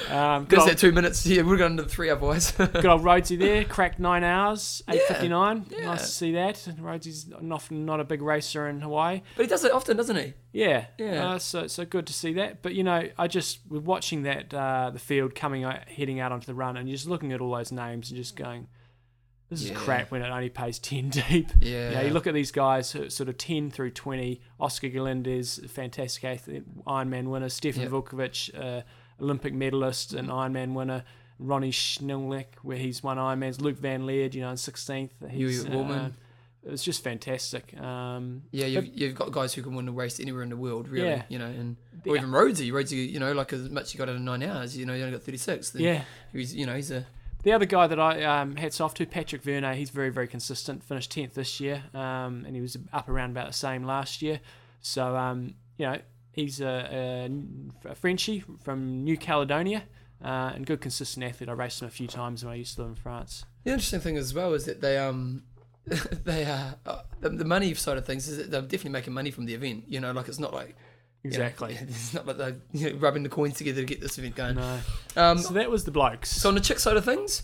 Um, 0.09 0.47
old, 0.57 0.69
that 0.69 0.77
two 0.77 0.91
minutes, 0.91 1.25
yeah, 1.25 1.41
we're 1.41 1.57
going 1.57 1.75
to 1.77 1.83
the 1.83 1.89
three 1.89 2.09
otherwise. 2.09 2.51
good 2.51 2.85
old 2.85 3.03
Rhodesy 3.03 3.37
there, 3.37 3.65
cracked 3.65 3.99
nine 3.99 4.23
hours, 4.23 4.81
eight 4.89 5.01
fifty 5.03 5.27
nine. 5.27 5.65
yeah. 5.69 5.85
Nice 5.85 6.01
to 6.03 6.07
see 6.07 6.31
that. 6.33 6.55
Rhodesy's 6.79 7.27
not 7.41 7.69
not 7.69 7.99
a 7.99 8.05
big 8.05 8.21
racer 8.21 8.67
in 8.67 8.79
Hawaii. 8.81 9.21
but 9.35 9.43
he 9.43 9.49
does 9.49 9.65
it 9.65 9.71
often, 9.73 9.97
doesn't 9.97 10.15
he? 10.15 10.33
Yeah, 10.53 10.85
Yeah. 10.97 11.31
Uh, 11.31 11.39
so 11.39 11.67
so 11.67 11.83
good 11.83 12.07
to 12.07 12.13
see 12.13 12.33
that. 12.33 12.61
But 12.61 12.75
you 12.75 12.83
know, 12.85 13.09
I 13.17 13.27
just 13.27 13.59
with 13.67 13.83
watching 13.83 14.23
that 14.23 14.53
uh, 14.53 14.91
the 14.93 14.99
field 14.99 15.35
coming 15.35 15.65
out, 15.65 15.89
heading 15.89 16.21
out 16.21 16.31
onto 16.31 16.45
the 16.45 16.53
run, 16.55 16.77
and 16.77 16.87
you're 16.87 16.95
just 16.95 17.09
looking 17.09 17.33
at 17.33 17.41
all 17.41 17.51
those 17.51 17.73
names 17.73 18.04
and 18.09 18.17
just 18.17 18.35
going, 18.35 18.67
"This 19.49 19.61
is 19.63 19.69
Yeah. 19.69 19.75
crap." 19.75 20.11
When 20.11 20.21
it 20.21 20.29
only 20.29 20.49
pays 20.49 20.79
ten 20.79 21.09
deep. 21.09 21.49
Yeah. 21.59 21.91
Yeah, 21.91 22.01
you 22.03 22.11
look 22.13 22.27
at 22.27 22.33
these 22.33 22.51
guys, 22.51 22.89
sort 22.89 23.29
of 23.29 23.37
ten 23.37 23.69
through 23.71 23.91
twenty. 23.91 24.41
Oscar 24.59 24.89
Galindez, 24.89 25.69
fantastic 25.69 26.23
athlete, 26.23 26.63
Ironman 26.85 27.25
winner. 27.29 27.49
Stefan 27.49 27.83
Yep. 27.83 27.91
Vuckovic, 27.91 28.59
uh, 28.59 28.81
Olympic 29.21 29.53
medalist 29.53 30.13
and 30.13 30.29
Ironman 30.29 30.73
winner. 30.73 31.03
Ronnie 31.37 31.71
Schildknecht, 31.71 32.55
where 32.63 32.77
he's 32.77 33.03
won 33.03 33.17
Ironmans. 33.17 33.59
Luke 33.59 33.77
Van 33.77 34.03
Lierde, 34.03 34.35
you 34.35 34.41
know, 34.41 34.51
in 34.51 34.57
sixteenth. 34.57 35.11
He's 35.29 35.63
Yui 35.65 35.69
Woolman. 35.75 35.99
uh, 35.99 36.11
it 36.65 36.71
was 36.71 36.81
just 36.81 37.03
fantastic. 37.03 37.77
Um, 37.79 38.43
Yeah, 38.51 38.65
you've, 38.67 38.87
you've 38.97 39.15
got 39.15 39.31
guys 39.31 39.53
who 39.53 39.61
can 39.61 39.75
win 39.75 39.87
a 39.87 39.91
race 39.91 40.19
anywhere 40.19 40.41
in 40.43 40.49
the 40.49 40.57
world, 40.57 40.87
really. 40.87 41.07
Yeah. 41.09 41.23
You 41.29 41.37
know, 41.39 41.45
and 41.45 41.75
or 42.07 42.15
even 42.17 42.31
Rhodesy. 42.31 42.71
Rhodesy, 42.71 43.11
you 43.11 43.19
know, 43.19 43.33
like 43.33 43.51
as 43.53 43.69
much 43.69 43.93
you 43.93 43.97
got 43.99 44.09
in 44.09 44.23
nine 44.25 44.41
hours, 44.43 44.75
you 44.77 44.85
know, 44.85 44.93
you 44.95 45.01
only 45.03 45.11
got 45.17 45.23
36. 45.23 45.75
Yeah, 45.75 46.03
He's, 46.31 46.55
you 46.55 46.65
know, 46.65 46.75
he's 46.75 46.89
a. 46.91 47.05
The 47.45 47.51
other 47.51 47.67
guy 47.67 47.85
that 47.85 47.99
I 47.99 48.23
um, 48.23 48.55
hats 48.55 48.81
off 48.81 48.95
to, 48.95 49.05
Patrick 49.05 49.43
Vernay, 49.43 49.75
he's 49.75 49.91
very, 49.91 50.09
very 50.09 50.27
consistent. 50.27 50.83
Finished 50.83 51.11
10th 51.11 51.35
this 51.35 51.59
year, 51.59 51.83
um, 51.93 52.43
and 52.43 52.55
he 52.55 52.59
was 52.59 52.75
up 52.91 53.07
around 53.07 53.29
about 53.29 53.45
the 53.45 53.53
same 53.53 53.83
last 53.83 54.23
year. 54.23 54.39
So, 54.81 55.15
um, 55.15 55.53
you 55.77 55.85
know, 55.85 55.99
he's 56.31 56.59
a, 56.59 57.29
a, 57.85 57.91
a 57.91 57.93
Frenchie 57.93 58.43
from 58.63 59.03
New 59.03 59.15
Caledonia 59.15 59.83
uh, 60.23 60.53
and 60.55 60.65
good, 60.65 60.81
consistent 60.81 61.23
athlete. 61.23 61.47
I 61.47 61.51
raced 61.51 61.83
him 61.83 61.87
a 61.87 61.91
few 61.91 62.07
times 62.07 62.43
when 62.43 62.51
I 62.51 62.55
used 62.55 62.77
to 62.77 62.81
live 62.81 62.89
in 62.89 62.95
France. 62.95 63.45
The 63.63 63.73
interesting 63.73 63.99
thing 63.99 64.17
as 64.17 64.33
well 64.33 64.55
is 64.55 64.65
that 64.65 64.81
they 64.81 64.97
um 64.97 65.43
they 65.85 66.45
uh 66.45 66.71
uh, 66.87 67.01
the, 67.21 67.29
the 67.29 67.45
money 67.45 67.71
side 67.75 67.99
of 67.99 68.07
things 68.07 68.27
is 68.27 68.37
that 68.37 68.49
they're 68.49 68.61
definitely 68.63 68.89
making 68.89 69.13
money 69.13 69.29
from 69.29 69.45
the 69.45 69.53
event. 69.53 69.83
You 69.87 69.99
know, 69.99 70.11
like 70.13 70.27
it's 70.27 70.39
not 70.39 70.51
like 70.51 70.75
you 71.25 71.37
know, 71.37 71.45
Exactly. 71.45 71.73
it's 71.81 72.13
not 72.13 72.25
like 72.27 72.37
they're 72.37 72.57
you 72.73 72.91
know, 72.91 72.97
rubbing 72.97 73.23
the 73.23 73.29
coins 73.29 73.55
together 73.57 73.81
to 73.81 73.85
get 73.87 74.01
this 74.01 74.17
event 74.17 74.35
going. 74.35 74.55
No. 74.55 74.79
Um, 75.15 75.37
So 75.39 75.53
that 75.53 75.69
was 75.69 75.83
the 75.85 75.91
blokes. 75.91 76.29
so 76.31 76.49
on 76.49 76.55
the 76.55 76.61
chick 76.61 76.79
side 76.79 76.97
of 76.97 77.05
things, 77.05 77.43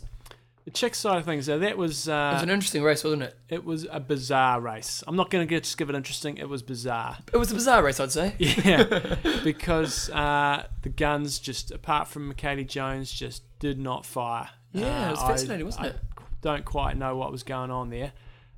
the 0.65 0.71
chick 0.71 0.93
side 0.93 1.17
of 1.17 1.25
things, 1.25 1.47
though, 1.47 1.57
that 1.57 1.75
was 1.75 2.07
it 2.07 2.11
was 2.11 2.39
uh, 2.39 2.39
an 2.43 2.49
interesting 2.51 2.83
race, 2.83 3.03
wasn't 3.03 3.23
it? 3.23 3.35
it 3.49 3.65
was 3.65 3.87
a 3.91 3.99
bizarre 3.99 4.61
race. 4.61 5.03
I'm 5.07 5.15
not 5.15 5.31
going 5.31 5.47
to 5.47 5.59
just 5.59 5.75
give 5.77 5.89
it 5.89 5.95
interesting. 5.95 6.37
It 6.37 6.47
was 6.47 6.61
bizarre. 6.61 7.17
It 7.33 7.37
was 7.37 7.51
a 7.51 7.55
bizarre 7.55 7.81
race, 7.83 7.99
I'd 7.99 8.11
say. 8.11 8.35
Yeah, 8.39 9.15
because 9.43 10.09
uh, 10.11 10.67
the 10.83 10.89
guns 10.89 11.39
just, 11.39 11.71
apart 11.71 12.07
from 12.09 12.31
Michellie 12.31 12.67
Jones, 12.67 13.11
just 13.11 13.41
did 13.59 13.79
not 13.79 14.05
fire. 14.05 14.49
Yeah, 14.71 14.85
Uh, 14.85 15.07
it 15.07 15.11
was 15.11 15.19
I- 15.19 15.27
fascinating, 15.29 15.65
wasn't 15.65 15.85
I 15.85 15.87
it? 15.89 15.95
Don't 16.41 16.63
quite 16.65 16.95
know 16.95 17.17
what 17.17 17.31
was 17.31 17.41
going 17.43 17.71
on 17.71 17.89
there. 17.89 18.11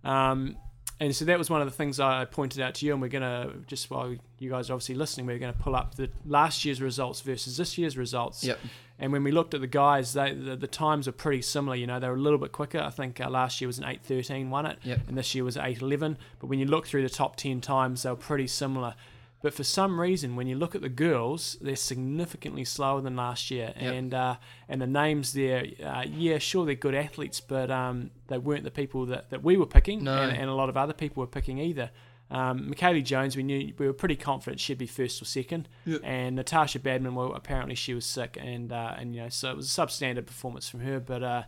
Um, 0.03 0.57
and 0.99 1.15
so 1.15 1.25
that 1.25 1.37
was 1.37 1.49
one 1.49 1.61
of 1.61 1.67
the 1.67 1.73
things 1.73 1.99
I 1.99 2.25
pointed 2.25 2.61
out 2.61 2.75
to 2.75 2.85
you, 2.85 2.91
and 2.93 3.01
we're 3.01 3.07
going 3.09 3.21
to, 3.23 3.53
just 3.67 3.89
while 3.89 4.13
you 4.43 4.49
guys 4.51 4.69
are 4.69 4.73
obviously 4.73 4.95
listening, 4.95 5.25
we're 5.25 5.39
going 5.39 5.53
to 5.53 5.59
pull 5.59 5.75
up 5.75 5.95
the 5.95 6.09
last 6.25 6.65
year's 6.65 6.81
results 6.81 7.21
versus 7.21 7.57
this 7.57 7.77
year's 7.77 7.97
results. 7.97 8.43
Yep. 8.43 8.59
And 8.99 9.11
when 9.11 9.23
we 9.23 9.31
looked 9.31 9.53
at 9.55 9.61
the 9.61 9.67
guys, 9.67 10.13
they, 10.13 10.33
the, 10.33 10.55
the 10.55 10.67
times 10.67 11.07
are 11.07 11.11
pretty 11.13 11.41
similar. 11.41 11.75
You 11.75 11.87
know, 11.87 11.99
they 11.99 12.07
were 12.07 12.15
a 12.15 12.19
little 12.21 12.37
bit 12.37 12.51
quicker. 12.51 12.79
I 12.79 12.91
think 12.91 13.19
uh, 13.19 13.29
last 13.29 13.59
year 13.59 13.67
was 13.67 13.79
an 13.79 13.85
8.13, 13.85 14.49
won 14.49 14.65
it, 14.67 14.77
Yep. 14.83 14.99
and 15.07 15.17
this 15.17 15.33
year 15.33 15.43
was 15.43 15.57
8.11. 15.57 16.17
But 16.39 16.47
when 16.47 16.59
you 16.59 16.65
look 16.65 16.85
through 16.85 17.01
the 17.01 17.09
top 17.09 17.35
10 17.35 17.59
times, 17.61 18.03
they 18.03 18.09
were 18.11 18.15
pretty 18.15 18.47
similar. 18.47 18.93
But 19.41 19.53
for 19.53 19.63
some 19.65 19.99
reason, 19.99 20.37
when 20.37 20.47
you 20.47 20.55
look 20.55 20.73
at 20.73 20.81
the 20.81 20.87
girls, 20.89 21.57
they're 21.59 21.75
significantly 21.75 22.63
slower 22.63 23.01
than 23.01 23.17
last 23.17 23.51
year. 23.51 23.73
Yep. 23.77 23.93
And 23.93 24.13
uh, 24.13 24.35
and 24.69 24.81
the 24.81 24.87
names 24.87 25.33
there, 25.33 25.65
uh, 25.83 26.05
yeah, 26.09 26.37
sure, 26.37 26.65
they're 26.65 26.75
good 26.75 26.95
athletes, 26.95 27.41
but 27.41 27.69
um, 27.69 28.11
they 28.27 28.37
weren't 28.37 28.63
the 28.63 28.71
people 28.71 29.05
that, 29.07 29.31
that 29.31 29.43
we 29.43 29.57
were 29.57 29.65
picking, 29.65 30.03
No. 30.03 30.21
and, 30.21 30.31
and 30.37 30.49
a 30.49 30.53
lot 30.53 30.69
of 30.69 30.77
other 30.77 30.93
people 30.93 31.19
were 31.21 31.27
picking 31.27 31.57
either. 31.57 31.89
Um, 32.33 32.69
Michellie 32.71 33.03
Jones, 33.03 33.37
we 33.37 33.43
knew 33.43 33.73
we 33.77 33.85
were 33.85 33.93
pretty 33.93 34.15
confident 34.15 34.59
she'd 34.59 34.77
be 34.77 34.87
first 34.87 35.21
or 35.21 35.25
second, 35.25 35.69
Yep. 35.85 36.01
and 36.03 36.35
Natasha 36.35 36.79
Badman, 36.79 37.13
well, 37.15 37.33
apparently 37.33 37.75
she 37.75 37.93
was 37.93 38.05
sick, 38.05 38.37
and 38.41 38.71
uh, 38.71 38.95
and 38.97 39.13
you 39.15 39.21
know, 39.21 39.29
so 39.29 39.51
it 39.51 39.55
was 39.55 39.67
a 39.77 39.81
substandard 39.81 40.25
performance 40.25 40.67
from 40.67 40.79
her, 40.81 40.99
but 40.99 41.21
uh, 41.23 41.43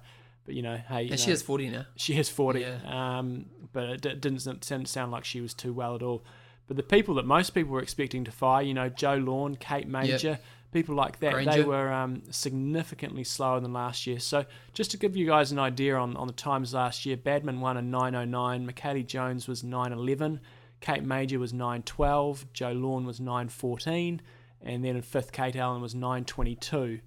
but 0.46 0.54
you 0.54 0.62
know, 0.62 0.77
hey, 0.77 1.04
you 1.04 1.12
And 1.12 1.20
she 1.20 1.32
has 1.32 1.42
40 1.42 1.70
now. 1.70 1.86
she 1.96 2.13
has 2.13 2.30
40, 2.30 2.60
Yeah. 2.60 2.77
um, 3.18 3.48
but 3.74 3.84
it 3.89 4.01
d- 4.01 4.13
didn't, 4.13 4.44
didn't 4.46 4.88
sound 4.88 5.12
like 5.12 5.25
she 5.25 5.42
was 5.42 5.54
too 5.56 5.74
well 5.74 5.96
at 5.96 6.04
all. 6.04 6.24
But 6.68 6.77
the 6.77 6.84
people 6.84 7.15
that 7.15 7.25
most 7.25 7.51
people 7.56 7.74
were 7.74 7.82
expecting 7.82 8.24
to 8.25 8.32
fire, 8.32 8.62
you 8.63 8.74
know, 8.75 8.88
Jo 8.89 9.15
Lawn, 9.18 9.56
Kate 9.56 9.88
Major, 9.88 10.38
people 10.72 10.94
like 10.96 11.20
that, 11.22 11.46
they 11.46 11.63
were 11.63 11.92
um, 11.92 12.22
significantly 12.32 13.24
slower 13.24 13.60
than 13.60 13.74
last 13.74 14.06
year. 14.08 14.20
So 14.20 14.46
just 14.74 14.92
to 14.92 14.98
give 14.98 15.15
you 15.15 15.25
guys 15.27 15.51
an 15.51 15.60
idea 15.60 15.96
on, 15.96 16.15
on 16.18 16.27
the 16.27 16.34
times 16.34 16.74
last 16.74 17.06
year, 17.06 17.18
Badman 17.18 17.60
won 17.62 17.77
a 17.77 17.82
9.09, 17.82 18.65
Michellie 18.65 19.06
Jones 19.06 19.48
was 19.48 19.62
9.11, 19.63 20.39
Kate 20.86 21.04
Major 21.04 21.39
was 21.39 21.51
9.12, 21.51 22.46
Jo 22.54 22.72
Lawn 22.72 23.06
was 23.08 23.20
9.14, 23.20 24.20
and 24.62 24.86
then 24.86 24.96
in 24.96 25.01
fifth, 25.01 25.32
Kate 25.32 25.56
Allen 25.56 25.82
was 25.82 25.96
9.22. 25.96 26.72
When 26.72 27.01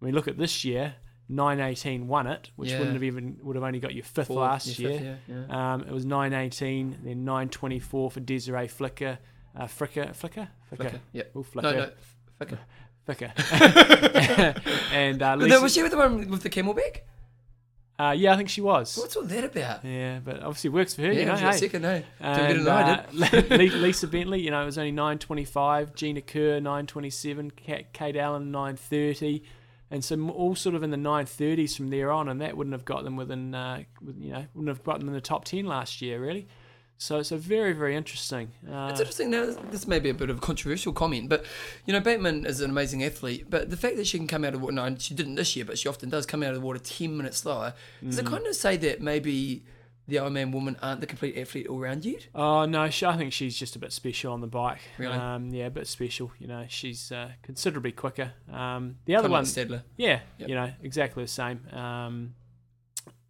we 0.00 0.12
look 0.12 0.28
at 0.28 0.38
this 0.38 0.64
year, 0.64 0.94
9.18 1.28 2.06
won 2.06 2.28
it, 2.28 2.50
which 2.54 2.70
Yeah. 2.70 2.78
wouldn't 2.78 2.94
have 2.94 3.02
even 3.02 3.38
would 3.42 3.56
have 3.56 3.64
only 3.64 3.80
got 3.80 3.92
you 3.92 4.04
fifth 4.04 4.28
Fourth, 4.28 4.38
last 4.38 4.78
yeah, 4.78 4.88
year. 4.88 4.98
fifth, 4.98 5.18
yeah, 5.26 5.44
yeah. 5.48 5.74
Um, 5.74 5.80
it 5.82 5.90
was 5.90 6.06
9.18, 6.06 7.02
then 7.02 7.24
9.24 7.24 8.12
for 8.12 8.20
Desiree 8.20 8.68
Flicker. 8.68 9.18
Uh, 9.56 9.64
Fricker, 9.64 10.14
Flicker? 10.14 10.48
Flicker, 10.68 11.00
yep. 11.12 11.32
Oh, 11.34 11.42
Flicker. 11.42 11.72
No, 11.72 11.78
no, 11.78 11.90
Flicker. 12.38 12.58
Flicker. 13.04 13.32
and 14.92 15.22
uh, 15.22 15.34
Lisa, 15.34 15.60
was 15.60 15.74
she 15.74 15.82
with 15.82 15.90
the 15.90 15.98
one 15.98 16.30
with 16.30 16.42
the 16.42 16.50
camelback? 16.50 17.00
Uh, 17.96 18.12
yeah, 18.16 18.32
I 18.32 18.36
think 18.36 18.48
she 18.48 18.60
was. 18.60 18.96
What's 18.96 19.14
all 19.14 19.22
that 19.22 19.44
about? 19.44 19.84
Yeah, 19.84 20.18
but 20.24 20.40
obviously 20.42 20.68
it 20.68 20.72
works 20.72 20.94
for 20.94 21.02
her, 21.02 21.12
Yeah, 21.12 21.20
you 21.20 21.26
know. 21.26 21.36
hey. 21.36 21.52
second, 21.52 21.82
better 21.82 22.04
And, 22.18 22.66
uh, 22.66 23.02
Lisa 23.78 24.08
Bentley, 24.08 24.40
you 24.40 24.50
know, 24.50 24.62
it 24.62 24.66
was 24.66 24.78
only 24.78 24.92
9.25. 24.92 25.94
Gina 25.94 26.20
Kehr, 26.20 26.60
9.27. 26.60 27.54
Kate, 27.54 27.92
Kate 27.92 28.16
Allen, 28.16 28.50
9.30. 28.50 29.42
And 29.92 30.04
so 30.04 30.18
all 30.30 30.56
sort 30.56 30.74
of 30.74 30.82
in 30.82 30.90
the 30.90 30.96
9.30s 30.96 31.76
from 31.76 31.88
there 31.90 32.10
on, 32.10 32.28
and 32.28 32.40
that 32.40 32.56
wouldn't 32.56 32.72
have 32.74 32.84
got 32.84 33.04
them 33.04 33.14
within, 33.16 33.54
uh, 33.54 33.84
you 34.18 34.32
know, 34.32 34.44
wouldn't 34.54 34.68
have 34.76 34.82
got 34.82 34.98
them 34.98 35.06
in 35.08 35.14
the 35.14 35.20
top 35.20 35.44
10 35.44 35.64
last 35.66 36.02
year, 36.02 36.20
really. 36.20 36.48
So 36.96 37.18
it's 37.18 37.32
a 37.32 37.36
very, 37.36 37.72
very 37.72 37.96
interesting. 37.96 38.52
Uh, 38.70 38.88
It's 38.90 39.00
interesting. 39.00 39.30
Now, 39.30 39.54
this 39.70 39.86
may 39.86 39.98
be 39.98 40.10
a 40.10 40.14
bit 40.14 40.30
of 40.30 40.38
a 40.38 40.40
controversial 40.40 40.92
comment, 40.92 41.28
but 41.28 41.44
you 41.86 41.92
know, 41.92 42.00
Badman 42.00 42.46
is 42.46 42.60
an 42.60 42.70
amazing 42.70 43.02
athlete. 43.04 43.46
But 43.50 43.68
the 43.70 43.76
fact 43.76 43.96
that 43.96 44.06
she 44.06 44.16
can 44.16 44.26
come 44.28 44.44
out 44.44 44.54
of 44.54 44.62
water, 44.62 44.72
no, 44.74 44.96
she 44.98 45.12
didn't 45.14 45.34
this 45.34 45.54
year, 45.56 45.64
but 45.64 45.78
she 45.78 45.88
often 45.88 46.08
does 46.08 46.24
come 46.24 46.42
out 46.42 46.50
of 46.50 46.60
the 46.60 46.66
water 46.66 46.78
ten 46.78 47.16
minutes 47.16 47.38
slower. 47.38 47.74
Does 48.02 48.16
Mm. 48.16 48.20
it 48.20 48.26
kind 48.26 48.46
of 48.46 48.54
say 48.56 48.76
that 48.78 49.00
maybe 49.02 49.64
the 50.06 50.16
Ironman 50.16 50.52
woman 50.52 50.76
aren't 50.82 51.00
the 51.00 51.06
complete 51.06 51.36
athlete 51.36 51.66
all 51.66 51.78
round 51.80 52.04
yet? 52.04 52.28
Oh 52.34 52.64
no, 52.64 52.88
she, 52.90 53.04
I 53.06 53.16
think 53.16 53.32
she's 53.32 53.56
just 53.58 53.74
a 53.74 53.78
bit 53.78 53.92
special 53.92 54.32
on 54.32 54.40
the 54.40 54.46
bike. 54.46 54.80
Really? 54.98 55.14
Um, 55.14 55.48
yeah, 55.52 55.66
a 55.66 55.70
bit 55.70 55.86
special. 55.88 56.30
You 56.38 56.46
know, 56.46 56.64
she's 56.68 57.10
uh, 57.10 57.30
considerably 57.42 57.92
quicker. 57.92 58.32
Um, 58.52 58.96
the 59.06 59.16
other 59.16 59.28
one, 59.28 59.44
like 59.44 59.48
Stadler. 59.52 59.82
yeah, 59.96 60.20
Yep. 60.38 60.48
you 60.48 60.54
know, 60.54 60.72
exactly 60.82 61.24
the 61.24 61.28
same. 61.28 61.66
Um, 61.72 62.34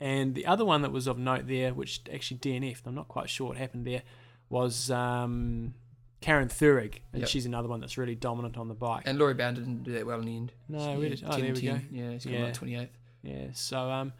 and 0.01 0.35
the 0.35 0.47
other 0.47 0.65
one 0.65 0.83
that 0.83 0.93
was 0.93 1.07
of 1.07 1.19
note 1.19 1.47
there, 1.47 1.73
which 1.75 2.03
actually 2.13 2.39
DNF'd, 2.39 2.87
I'm 2.87 2.95
not 2.95 3.09
quite 3.09 3.31
sure 3.31 3.49
what 3.49 3.57
happened 3.57 3.87
there, 3.87 4.03
was 4.49 4.91
um, 4.91 5.75
Karin 6.21 6.49
Thürig, 6.49 7.01
and 7.13 7.21
Yep. 7.21 7.29
she's 7.29 7.47
another 7.47 7.69
one 7.69 7.81
that's 7.81 7.97
really 7.99 8.15
dominant 8.15 8.57
on 8.57 8.69
the 8.69 8.75
bike. 8.75 9.03
And 9.07 9.19
Lori 9.19 9.35
Bowden 9.35 9.55
didn't 9.55 9.83
do 9.85 9.93
that 9.93 10.07
well 10.07 10.19
in 10.21 10.27
the 10.27 10.37
end. 10.37 10.53
no, 10.69 10.93
She- 10.95 10.99
we 11.01 11.09
did. 11.11 11.23
Oh, 11.27 11.31
10, 11.33 11.41
there 11.43 11.55
we 11.55 11.61
go. 11.61 11.81
Yeah, 11.91 12.13
she's 12.13 12.25
got 12.27 12.33
Yeah. 12.33 12.45
like 12.45 12.55
28th. 12.55 12.89
Yeah, 13.23 13.47
so 13.55 13.91
um, 13.91 14.13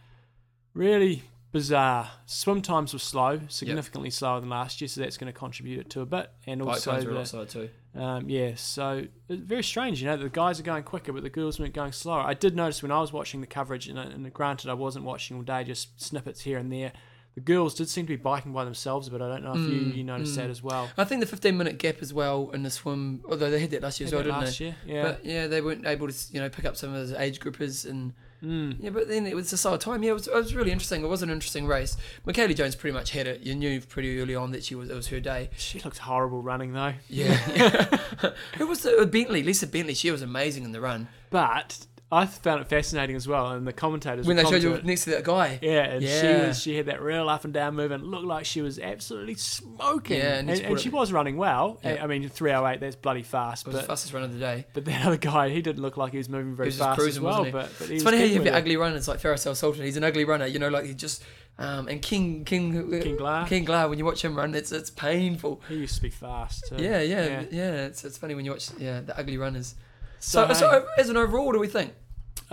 really 0.73 1.23
bizarre. 1.53 2.11
Swim 2.27 2.63
times 2.63 2.93
were 2.93 2.99
slow, 2.99 3.41
significantly 3.49 4.11
slower 4.11 4.41
than 4.41 4.49
last 4.51 4.81
year, 4.81 4.89
so 4.89 5.01
that's 5.01 5.17
going 5.17 5.33
to 5.33 5.39
contribute 5.39 5.79
it 5.81 5.91
to 5.91 6.01
a 6.01 6.07
bit. 6.07 6.31
And 6.47 6.61
Bike 6.61 6.69
also, 6.75 6.93
times 6.93 7.05
were 7.05 7.13
a 7.13 7.15
the, 7.15 7.25
slower 7.27 7.47
too. 7.47 7.69
Um, 7.95 8.29
yeah, 8.29 8.53
so 8.57 9.07
it's 9.29 9.43
very 9.43 9.63
strange, 9.63 10.03
you 10.03 10.09
know, 10.09 10.17
the 10.17 10.29
guys 10.29 10.59
are 10.59 10.65
going 10.65 10.83
quicker, 10.83 11.13
but 11.13 11.23
the 11.23 11.31
girls 11.31 11.61
weren't 11.61 11.75
going 11.75 11.93
slower. 11.93 12.21
I 12.21 12.35
did 12.35 12.57
notice 12.57 12.83
when 12.83 12.91
I 12.91 13.01
was 13.01 13.13
watching 13.13 13.41
the 13.41 13.47
coverage, 13.47 13.89
and, 13.89 13.99
and 13.99 14.33
granted, 14.33 14.69
I 14.69 14.75
wasn't 14.75 15.05
watching 15.05 15.37
all 15.37 15.43
day, 15.43 15.63
just 15.63 16.01
snippets 16.01 16.41
here 16.41 16.59
and 16.59 16.73
there. 16.73 16.93
The 17.35 17.41
girls 17.41 17.75
did 17.75 17.89
seem 17.89 18.07
to 18.07 18.13
be 18.13 18.17
biking 18.17 18.53
by 18.53 18.65
themselves, 18.65 19.09
but 19.09 19.21
I 19.21 19.29
don't 19.29 19.43
know 19.43 19.53
if 19.53 19.59
you, 19.59 19.81
Mm, 19.81 19.97
you 19.97 20.05
noticed 20.05 20.35
mm. 20.35 20.37
that 20.37 20.51
as 20.51 20.63
well. 20.63 20.89
I 20.97 21.05
think 21.05 21.21
the 21.21 21.27
15 21.27 21.57
minute 21.57 21.79
gap 21.79 21.97
as 22.01 22.15
well 22.15 22.51
in 22.53 22.63
the 22.63 22.71
swim, 22.71 23.23
although 23.29 23.51
they 23.51 23.59
had 23.59 23.71
that 23.73 23.83
last 23.83 23.99
year 23.99 24.07
as 24.07 24.13
well, 24.13 24.23
didn't 24.23 24.41
last 24.41 24.59
they? 24.59 24.67
year, 24.67 24.77
yeah. 24.87 25.03
But 25.03 25.25
yeah, 25.25 25.47
they 25.49 25.61
weren't 25.61 25.85
able 25.85 26.09
to, 26.09 26.15
you 26.33 26.41
know, 26.41 26.49
pick 26.49 26.65
up 26.65 26.77
some 26.77 26.91
of 26.91 26.97
those 26.97 27.13
age 27.13 27.41
groupers 27.41 27.89
and 27.89 28.13
Mm. 28.45 28.77
yeah. 28.81 28.91
But 28.91 29.09
then 29.09 29.27
it 29.27 29.35
was 29.35 29.53
a 29.53 29.57
slower 29.57 29.79
time. 29.79 30.03
Yeah, 30.03 30.11
it 30.11 30.15
was, 30.15 30.29
it 30.29 30.35
was 30.35 30.55
really 30.55 30.71
interesting. 30.71 31.03
It 31.05 31.09
was 31.09 31.23
an 31.23 31.31
interesting 31.31 31.67
race. 31.67 31.97
Michellie 32.27 32.55
Jones 32.55 32.75
pretty 32.75 32.95
much 32.95 33.11
had 33.11 33.27
it. 33.27 33.41
You 33.41 33.55
knew 33.55 33.81
pretty 33.81 34.21
early 34.21 34.35
on 34.35 34.53
that 34.53 34.65
she 34.65 34.75
was 34.75 34.91
it 34.91 34.95
was 34.95 35.09
her 35.09 35.21
day. 35.21 35.51
She 35.57 35.81
looked 35.81 35.99
horrible 35.99 36.43
running 36.43 36.73
though. 36.73 36.95
Yeah. 37.09 37.41
yeah. 37.55 38.31
Who 38.59 38.67
was 38.67 38.81
the 38.81 38.97
uh, 38.99 39.05
Bentley? 39.07 39.43
Lisa 39.43 39.67
Bentley. 39.67 39.95
She 39.95 40.11
was 40.11 40.23
amazing 40.23 40.65
in 40.65 40.73
the 40.73 40.81
run 40.81 41.09
But 41.31 41.87
I 42.15 42.27
found 42.27 42.61
it 42.61 42.69
fascinating 42.69 43.17
as 43.17 43.27
well, 43.27 43.51
and 43.51 43.67
the 43.67 43.73
commentators 43.73 44.27
when 44.27 44.37
they 44.37 44.45
showed 44.45 44.63
you 44.63 44.81
next 44.83 45.05
to 45.05 45.11
that 45.11 45.25
guy. 45.25 45.59
Yeah, 45.61 45.85
and 45.85 46.03
she 46.05 46.47
was 46.47 46.61
she 46.61 46.77
had 46.77 46.87
that 46.87 47.03
real 47.03 47.29
up 47.29 47.45
and 47.45 47.53
down 47.53 47.75
movement. 47.75 48.05
Looked 48.05 48.25
like 48.27 48.45
she 48.45 48.63
was 48.63 48.79
absolutely 48.79 49.35
smoking. 49.35 50.19
Yeah, 50.19 50.35
and, 50.39 50.49
and 50.51 50.61
and 50.61 50.81
she 50.81 50.89
was 50.91 51.13
running 51.13 51.37
well. 51.37 51.81
Yeah. 51.85 52.03
I 52.03 52.07
mean, 52.07 52.29
three 52.29 52.53
oh 52.53 52.67
eight. 52.67 52.81
That's 52.81 52.97
bloody 52.97 53.23
fast. 53.23 53.67
It 53.67 53.69
was 53.69 53.77
the 53.77 53.83
But 53.83 53.89
fastest 53.89 54.13
run 54.15 54.23
of 54.23 54.33
the 54.33 54.39
day. 54.39 54.67
but 54.75 54.85
that 54.85 55.05
other 55.07 55.17
guy, 55.17 55.49
he 55.51 55.61
didn't 55.63 55.83
look 55.83 55.97
like 55.97 56.13
he 56.13 56.19
was 56.19 56.29
moving 56.29 56.55
very 56.55 56.69
was 56.69 56.79
fast 56.79 56.99
cruising, 56.99 57.23
as 57.23 57.25
well. 57.25 57.45
But, 57.51 57.71
but 57.79 57.91
It's 57.91 58.03
funny 58.05 58.19
how 58.19 58.25
you 58.25 58.35
have 58.35 58.45
the 58.45 58.51
it. 58.51 58.55
ugly 58.55 58.77
runners 58.77 59.09
like 59.09 59.21
Faris 59.21 59.47
Al 59.47 59.55
Sultan. 59.55 59.85
He's 59.85 59.97
an 59.97 60.05
ugly 60.05 60.25
runner. 60.25 60.47
You 60.47 60.59
know, 60.59 60.69
like 60.69 60.85
he 60.85 60.95
just 60.95 61.23
um, 61.59 61.89
and 61.89 62.01
King 62.03 62.45
King 62.45 62.73
King 63.01 63.17
Glar. 63.17 63.47
King 63.49 63.65
Glar. 63.65 63.89
When 63.89 63.99
you 63.99 64.05
watch 64.05 64.25
him 64.25 64.35
run, 64.37 64.55
it's 64.55 64.73
it's 64.73 64.91
painful. 64.91 65.63
He 65.69 65.77
used 65.77 65.97
to 65.97 66.03
be 66.03 66.11
fast. 66.11 66.65
Too. 66.69 66.77
Yeah, 66.83 67.01
yeah, 67.01 67.27
Yeah. 67.27 67.43
yeah. 67.51 67.73
it's, 67.87 68.05
it's 68.05 68.19
funny 68.19 68.35
when 68.35 68.45
you 68.45 68.51
watch 68.53 68.71
yeah 68.79 69.01
the 69.01 69.19
ugly 69.19 69.37
runners. 69.39 69.75
So, 70.21 70.47
So, 70.49 70.55
so, 70.55 70.87
as 70.97 71.11
an 71.11 71.19
overall, 71.19 71.45
what 71.47 71.53
do 71.53 71.59
we 71.59 71.69
think? 71.69 71.93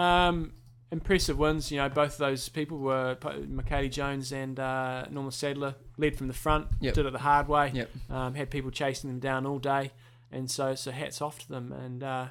Um, 0.01 0.53
impressive 0.91 1.37
wins. 1.37 1.71
You 1.71 1.77
know, 1.77 1.89
both 1.89 2.13
of 2.13 2.17
those 2.17 2.49
people 2.49 2.77
were 2.79 3.15
Michellie 3.21 3.89
Jones 3.89 4.31
and 4.31 4.59
uh, 4.59 5.05
Norma 5.09 5.29
Stadler 5.31 5.75
led 5.97 6.17
from 6.17 6.27
the 6.27 6.33
front. 6.33 6.67
Yep. 6.81 6.93
Did 6.93 7.05
it 7.05 7.13
the 7.13 7.19
hard 7.19 7.47
way. 7.47 7.71
Yep. 7.73 7.89
um, 8.09 8.33
had 8.35 8.49
people 8.49 8.71
chasing 8.71 9.09
them 9.09 9.19
down 9.19 9.45
all 9.45 9.59
day, 9.59 9.91
and 10.31 10.49
so 10.49 10.75
so 10.75 10.91
hats 10.91 11.21
off 11.21 11.39
to 11.39 11.47
them. 11.49 11.71
And 11.71 12.03
uh, 12.03 12.25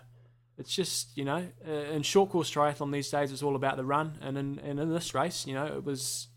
it's 0.59 0.75
just 0.75 1.17
you 1.17 1.25
know, 1.25 1.47
uh, 1.67 1.71
in 1.71 2.03
short 2.03 2.31
course 2.31 2.51
triathlon 2.51 2.93
these 2.93 3.09
days, 3.11 3.33
it's 3.33 3.43
all 3.43 3.57
about 3.57 3.77
the 3.77 3.85
run, 3.85 4.19
and 4.21 4.37
in 4.37 4.59
and 4.65 4.79
in 4.81 4.93
this 4.93 5.15
race, 5.15 5.47
you 5.47 5.55
know, 5.55 5.67
it 5.67 5.85
was 5.85 6.29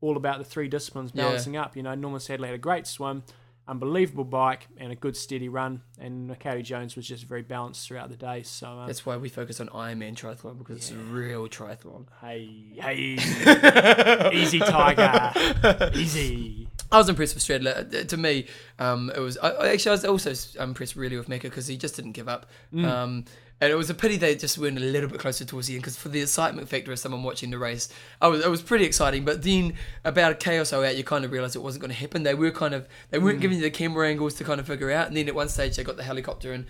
all 0.00 0.16
about 0.16 0.38
the 0.38 0.44
three 0.44 0.68
disciplines 0.68 1.10
Yeah. 1.14 1.24
balancing 1.24 1.56
up. 1.56 1.76
You 1.76 1.82
know, 1.82 1.94
Norman 1.94 2.20
Stadler 2.20 2.46
had 2.46 2.54
a 2.54 2.58
great 2.58 2.86
swim, 2.86 3.22
unbelievable 3.66 4.24
bike, 4.24 4.68
and 4.76 4.92
a 4.92 4.94
good 4.94 5.16
steady 5.16 5.48
run, 5.48 5.82
and 5.98 6.28
Macari 6.30 6.62
Jones 6.62 6.96
was 6.96 7.06
just 7.06 7.24
very 7.24 7.42
balanced 7.42 7.86
throughout 7.86 8.10
the 8.10 8.16
day. 8.16 8.42
So 8.42 8.68
um, 8.68 8.86
That's 8.86 9.06
why 9.06 9.16
we 9.16 9.28
focus 9.28 9.60
on 9.60 9.68
Ironman 9.68 10.14
triathlon 10.14 10.58
because 10.58 10.76
it's 10.76 10.90
a 10.90 10.96
real 10.96 11.48
triathlon. 11.48 12.06
hey 12.20 12.48
hey, 12.74 13.18
easy 14.32 14.58
tiger, 14.58 15.90
easy. 15.94 16.68
I 16.92 16.98
was 16.98 17.08
impressed 17.08 17.34
with 17.34 17.42
Stadler. 17.42 17.92
Uh, 17.94 18.04
To 18.04 18.16
me, 18.16 18.46
um, 18.78 19.10
it 19.14 19.18
was. 19.18 19.36
I, 19.38 19.50
I 19.50 19.68
actually, 19.72 19.90
I 19.90 19.94
was 19.94 20.04
also 20.04 20.62
impressed 20.62 20.96
really 20.96 21.16
with 21.16 21.28
Macca 21.28 21.42
because 21.42 21.66
he 21.66 21.76
just 21.76 21.96
didn't 21.96 22.12
give 22.12 22.28
up. 22.28 22.46
Mm. 22.72 22.84
Um, 22.84 23.24
and 23.60 23.70
it 23.70 23.76
was 23.76 23.88
a 23.88 23.94
pity 23.94 24.16
they 24.16 24.34
just 24.34 24.58
weren't 24.58 24.76
a 24.76 24.80
little 24.80 25.08
bit 25.08 25.18
closer 25.20 25.44
towards 25.44 25.68
the 25.68 25.74
end 25.74 25.82
because 25.82 25.96
for 25.96 26.08
the 26.08 26.20
excitement 26.20 26.68
factor 26.68 26.92
of 26.92 26.98
someone 26.98 27.22
watching 27.22 27.50
the 27.50 27.58
race, 27.58 27.88
I 28.20 28.28
was 28.28 28.44
it 28.44 28.50
was 28.50 28.62
pretty 28.62 28.84
exciting. 28.84 29.24
But 29.24 29.42
then 29.42 29.74
about 30.04 30.32
a 30.32 30.34
K 30.34 30.58
or 30.58 30.64
so 30.64 30.84
out, 30.84 30.96
you 30.96 31.04
kind 31.04 31.24
of 31.24 31.32
realised 31.32 31.56
it 31.56 31.60
wasn't 31.62 31.82
going 31.82 31.92
to 31.92 31.96
happen. 31.98 32.22
They 32.24 32.34
were 32.34 32.50
kind 32.50 32.74
of 32.74 32.86
they 33.10 33.18
Mm. 33.18 33.22
weren't 33.22 33.40
giving 33.40 33.58
you 33.58 33.62
the 33.64 33.70
camera 33.70 34.08
angles 34.08 34.34
to 34.34 34.44
kind 34.44 34.60
of 34.60 34.66
figure 34.66 34.90
out. 34.90 35.06
And 35.08 35.16
then 35.16 35.28
at 35.28 35.34
one 35.34 35.48
stage, 35.48 35.76
they 35.76 35.84
got 35.84 35.96
the 35.96 36.02
helicopter 36.04 36.52
and. 36.52 36.66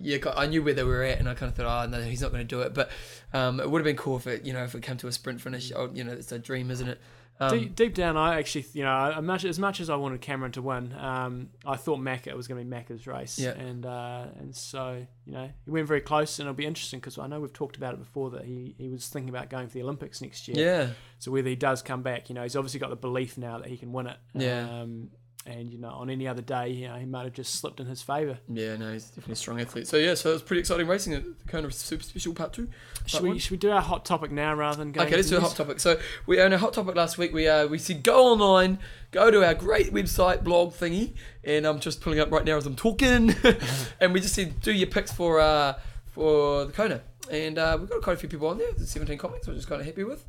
Yeah, 0.00 0.18
I 0.36 0.46
knew 0.46 0.62
where 0.62 0.74
they 0.74 0.84
were 0.84 1.02
at, 1.02 1.18
and 1.18 1.28
I 1.28 1.34
kind 1.34 1.50
of 1.50 1.56
thought, 1.56 1.66
oh 1.66 1.90
no, 1.90 2.00
he's 2.00 2.22
not 2.22 2.30
going 2.30 2.46
to 2.46 2.46
do 2.46 2.60
it. 2.60 2.72
But 2.72 2.88
um, 3.32 3.58
it 3.58 3.68
would 3.68 3.80
have 3.80 3.84
been 3.84 3.96
cool 3.96 4.16
if 4.16 4.28
it, 4.28 4.44
you 4.44 4.52
know, 4.52 4.62
if 4.62 4.76
it 4.76 4.82
came 4.84 4.96
to 4.98 5.08
a 5.08 5.12
sprint 5.12 5.40
finish. 5.40 5.72
Oh, 5.74 5.90
you 5.92 6.04
know, 6.04 6.12
it's 6.12 6.30
a 6.30 6.38
dream, 6.38 6.70
isn't 6.70 6.86
it? 6.86 7.00
Um, 7.40 7.50
deep, 7.56 7.76
deep 7.76 7.94
down, 7.94 8.16
I 8.16 8.38
actually, 8.38 8.66
you 8.72 8.82
know, 8.82 9.20
much, 9.22 9.44
as 9.44 9.60
much 9.60 9.78
as 9.80 9.88
I 9.88 9.94
wanted 9.94 10.20
Cameron 10.20 10.50
to 10.52 10.62
win, 10.62 10.92
um, 10.98 11.50
I 11.64 11.76
thought 11.76 12.00
Macca 12.00 12.34
was 12.34 12.48
going 12.48 12.58
to 12.60 12.68
be 12.68 12.76
Macca's 12.76 13.06
race, 13.06 13.38
Yeah. 13.38 13.50
and 13.50 13.86
uh, 13.86 14.24
and 14.40 14.56
so 14.56 15.06
you 15.24 15.32
know 15.32 15.48
he 15.64 15.70
went 15.70 15.86
very 15.86 16.00
close, 16.00 16.38
and 16.40 16.46
it'll 16.46 16.56
be 16.56 16.66
interesting 16.66 16.98
because 16.98 17.16
I 17.16 17.28
know 17.28 17.38
we've 17.38 17.52
talked 17.52 17.76
about 17.76 17.94
it 17.94 18.00
before 18.00 18.30
that 18.30 18.44
he, 18.44 18.74
he 18.76 18.88
was 18.88 19.06
thinking 19.06 19.28
about 19.28 19.50
going 19.50 19.68
for 19.68 19.74
the 19.74 19.82
Olympics 19.82 20.20
next 20.20 20.48
year. 20.48 20.56
yeah. 20.58 20.88
So 21.20 21.30
whether 21.30 21.48
he 21.48 21.54
does 21.56 21.80
come 21.82 22.02
back, 22.02 22.28
you 22.28 22.34
know, 22.34 22.42
he's 22.42 22.56
obviously 22.56 22.80
got 22.80 22.90
the 22.90 22.96
belief 22.96 23.38
now 23.38 23.58
that 23.58 23.68
he 23.68 23.76
can 23.76 23.92
win 23.92 24.08
it. 24.08 24.16
Yeah. 24.34 24.68
Um, 24.68 25.10
and 25.46 25.72
you 25.72 25.78
know, 25.78 25.88
on 25.88 26.10
any 26.10 26.28
other 26.28 26.42
day, 26.42 26.68
you 26.68 26.88
know, 26.88 26.96
he 26.96 27.06
might 27.06 27.24
have 27.24 27.32
just 27.32 27.54
slipped 27.54 27.80
in 27.80 27.86
his 27.86 28.02
favour. 28.02 28.38
Yeah, 28.48 28.76
no, 28.76 28.92
he's 28.92 29.06
definitely 29.06 29.32
a 29.32 29.36
strong 29.36 29.60
athlete. 29.60 29.86
So 29.86 29.96
yeah, 29.96 30.14
so 30.14 30.30
it 30.30 30.32
was 30.34 30.42
pretty 30.42 30.60
exciting 30.60 30.86
racing. 30.86 31.14
A 31.14 31.22
kind 31.48 31.64
of 31.64 31.72
super 31.72 32.02
special 32.02 32.34
part 32.34 32.52
two. 32.52 32.68
Should 33.06 33.22
we 33.22 33.28
one. 33.30 33.38
should 33.38 33.52
we 33.52 33.56
do 33.56 33.70
our 33.70 33.80
hot 33.80 34.04
topic 34.04 34.30
now 34.30 34.54
rather 34.54 34.78
than 34.78 34.92
going? 34.92 35.06
Okay, 35.06 35.16
let's 35.16 35.30
do 35.30 35.38
a 35.38 35.40
hot 35.40 35.56
topic. 35.56 35.80
So 35.80 35.98
we 36.26 36.40
on 36.40 36.52
a 36.52 36.58
hot 36.58 36.74
topic 36.74 36.94
last 36.96 37.18
week. 37.18 37.32
We 37.32 37.48
uh 37.48 37.66
we 37.66 37.78
said 37.78 38.02
go 38.02 38.26
online, 38.26 38.78
go 39.10 39.30
to 39.30 39.44
our 39.44 39.54
great 39.54 39.92
website 39.92 40.44
blog 40.44 40.74
thingy, 40.74 41.14
and 41.44 41.66
I'm 41.66 41.80
just 41.80 42.00
pulling 42.00 42.20
up 42.20 42.30
right 42.30 42.44
now 42.44 42.56
as 42.56 42.66
I'm 42.66 42.76
talking, 42.76 43.34
and 44.00 44.12
we 44.12 44.20
just 44.20 44.34
said 44.34 44.60
do 44.60 44.72
your 44.72 44.88
picks 44.88 45.12
for 45.12 45.40
uh 45.40 45.78
for 46.06 46.66
the 46.66 46.72
Kona, 46.72 47.00
and 47.30 47.58
uh, 47.58 47.76
we've 47.78 47.88
got 47.88 48.02
quite 48.02 48.14
a 48.14 48.16
few 48.16 48.28
people 48.28 48.48
on 48.48 48.58
there. 48.58 48.72
There's 48.76 48.90
17 48.90 49.16
comments, 49.18 49.46
which 49.46 49.56
is 49.56 49.66
kind 49.66 49.80
of 49.80 49.86
happy 49.86 50.04
with, 50.04 50.24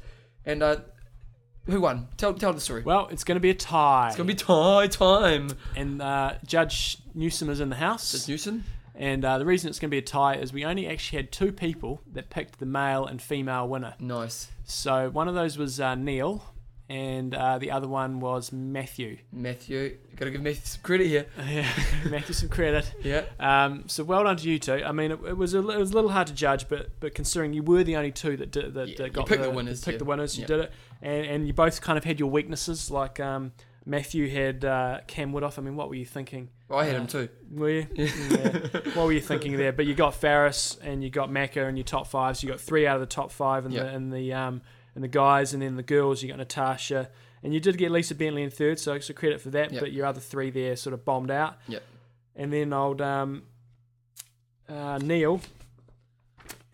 and 0.45 0.63
uh 0.63 0.77
who 1.65 1.81
won? 1.81 2.07
Tell 2.17 2.33
tell 2.33 2.53
the 2.53 2.59
story. 2.61 2.83
Well, 2.83 3.07
it's 3.11 3.23
going 3.23 3.35
to 3.35 3.39
be 3.41 3.49
a 3.49 3.53
tie, 3.55 4.07
It's 4.07 4.17
gonna 4.17 4.27
be 4.27 4.33
tie 4.35 4.87
time. 4.87 5.49
and 5.75 6.01
uh, 6.01 6.33
Judge 6.45 6.97
Newsom 7.13 7.49
is 7.49 7.59
in 7.59 7.69
the 7.69 7.75
house. 7.75 8.11
Just 8.11 8.27
Newsom. 8.29 8.63
And 8.95 9.23
uh, 9.23 9.37
the 9.37 9.45
reason 9.45 9.69
it's 9.69 9.79
going 9.79 9.89
to 9.89 9.93
be 9.93 9.99
a 9.99 10.01
tie 10.01 10.35
is 10.35 10.51
we 10.51 10.65
only 10.65 10.85
actually 10.85 11.17
had 11.19 11.31
two 11.31 11.53
people 11.53 12.01
that 12.11 12.29
picked 12.29 12.59
the 12.59 12.65
male 12.65 13.05
and 13.05 13.21
female 13.21 13.65
winner. 13.67 13.93
Nice. 13.97 14.49
So 14.65 15.09
one 15.09 15.29
of 15.29 15.35
those 15.35 15.57
was 15.57 15.79
uh, 15.79 15.95
Neil, 15.95 16.43
and 16.89 17.35
uh, 17.35 17.59
the 17.59 17.69
other 17.71 17.87
one 17.87 18.19
was 18.19 18.51
Matthew. 18.51 19.19
Matthew, 19.31 19.97
gotta 20.15 20.31
give 20.31 20.41
Matthew 20.41 20.61
some 20.65 20.81
credit 20.81 21.07
here. 21.07 21.25
Yeah, 21.47 21.67
Matthew 22.09 22.33
some 22.33 22.49
credit. 22.49 22.91
Yeah. 23.03 23.23
Um, 23.39 23.83
so 23.87 24.03
well 24.03 24.23
done 24.23 24.37
to 24.37 24.49
you 24.49 24.57
two. 24.59 24.81
I 24.83 24.91
mean, 24.91 25.11
it, 25.11 25.19
it 25.25 25.37
was 25.37 25.53
a, 25.53 25.59
it 25.59 25.77
was 25.77 25.91
a 25.91 25.93
little 25.93 26.09
hard 26.09 26.27
to 26.27 26.33
judge, 26.33 26.67
but 26.67 26.99
but 26.99 27.13
considering 27.13 27.53
you 27.53 27.63
were 27.63 27.83
the 27.83 27.95
only 27.95 28.11
two 28.11 28.35
that 28.37 28.51
did, 28.51 28.73
that, 28.73 28.87
Yeah, 28.89 28.95
that 28.97 29.13
got 29.13 29.27
picked 29.27 29.41
the, 29.43 29.49
the 29.49 29.53
winners, 29.55 29.83
picked 29.83 29.93
yeah. 29.95 29.97
the 29.99 30.05
winners, 30.05 30.35
you 30.37 30.41
Yeah. 30.41 30.47
did 30.47 30.59
it, 30.61 30.71
and 31.01 31.25
and 31.27 31.47
you 31.47 31.53
both 31.53 31.79
kind 31.81 31.97
of 31.97 32.03
had 32.03 32.19
your 32.19 32.29
weaknesses. 32.29 32.89
Like 32.89 33.19
um, 33.19 33.51
Matthew 33.85 34.27
had 34.29 34.65
uh, 34.65 34.99
Cam 35.07 35.31
Widoff. 35.31 35.57
I 35.57 35.61
mean, 35.61 35.75
what 35.75 35.89
were 35.89 35.95
you 35.95 36.05
thinking? 36.05 36.49
Well, 36.67 36.79
I 36.79 36.85
had 36.85 36.95
Uh, 36.95 36.99
him 37.01 37.07
too. 37.07 37.29
Were 37.51 37.69
you? 37.69 37.87
Yeah. 37.95 38.59
what 38.93 39.05
were 39.05 39.11
you 39.11 39.21
thinking 39.21 39.57
there? 39.57 39.71
But 39.73 39.85
you 39.85 39.95
got 39.95 40.13
Faris 40.15 40.77
and 40.83 41.03
you 41.03 41.09
got 41.09 41.29
Macca 41.29 41.67
in 41.69 41.77
your 41.77 41.83
top 41.83 42.07
five. 42.07 42.37
So 42.37 42.45
you 42.47 42.53
got 42.53 42.59
three 42.61 42.85
out 42.87 42.95
of 42.95 43.01
the 43.01 43.07
top 43.07 43.31
five 43.31 43.65
in 43.65 43.71
the 43.71 43.93
in 43.93 44.09
the 44.11 44.33
um 44.33 44.61
in 44.95 45.01
the 45.01 45.07
guys, 45.07 45.53
and 45.53 45.61
then 45.61 45.75
the 45.75 45.83
girls. 45.83 46.21
You 46.21 46.29
got 46.29 46.37
Natasha, 46.37 47.09
and 47.43 47.53
you 47.53 47.59
did 47.59 47.77
get 47.77 47.91
Lisa 47.91 48.15
Bentley 48.15 48.43
in 48.43 48.49
third. 48.49 48.79
So 48.79 48.97
so 48.99 49.13
credit 49.13 49.41
for 49.41 49.49
that. 49.51 49.71
Yep. 49.71 49.81
But 49.81 49.91
your 49.91 50.05
other 50.05 50.19
three 50.19 50.49
there 50.51 50.75
sort 50.75 50.93
of 50.93 51.05
bombed 51.05 51.31
out. 51.31 51.57
Yep. 51.67 51.83
And 52.35 52.53
then 52.53 52.71
old 52.73 53.01
um, 53.01 53.43
uh, 54.69 54.97
Neil, 54.99 55.41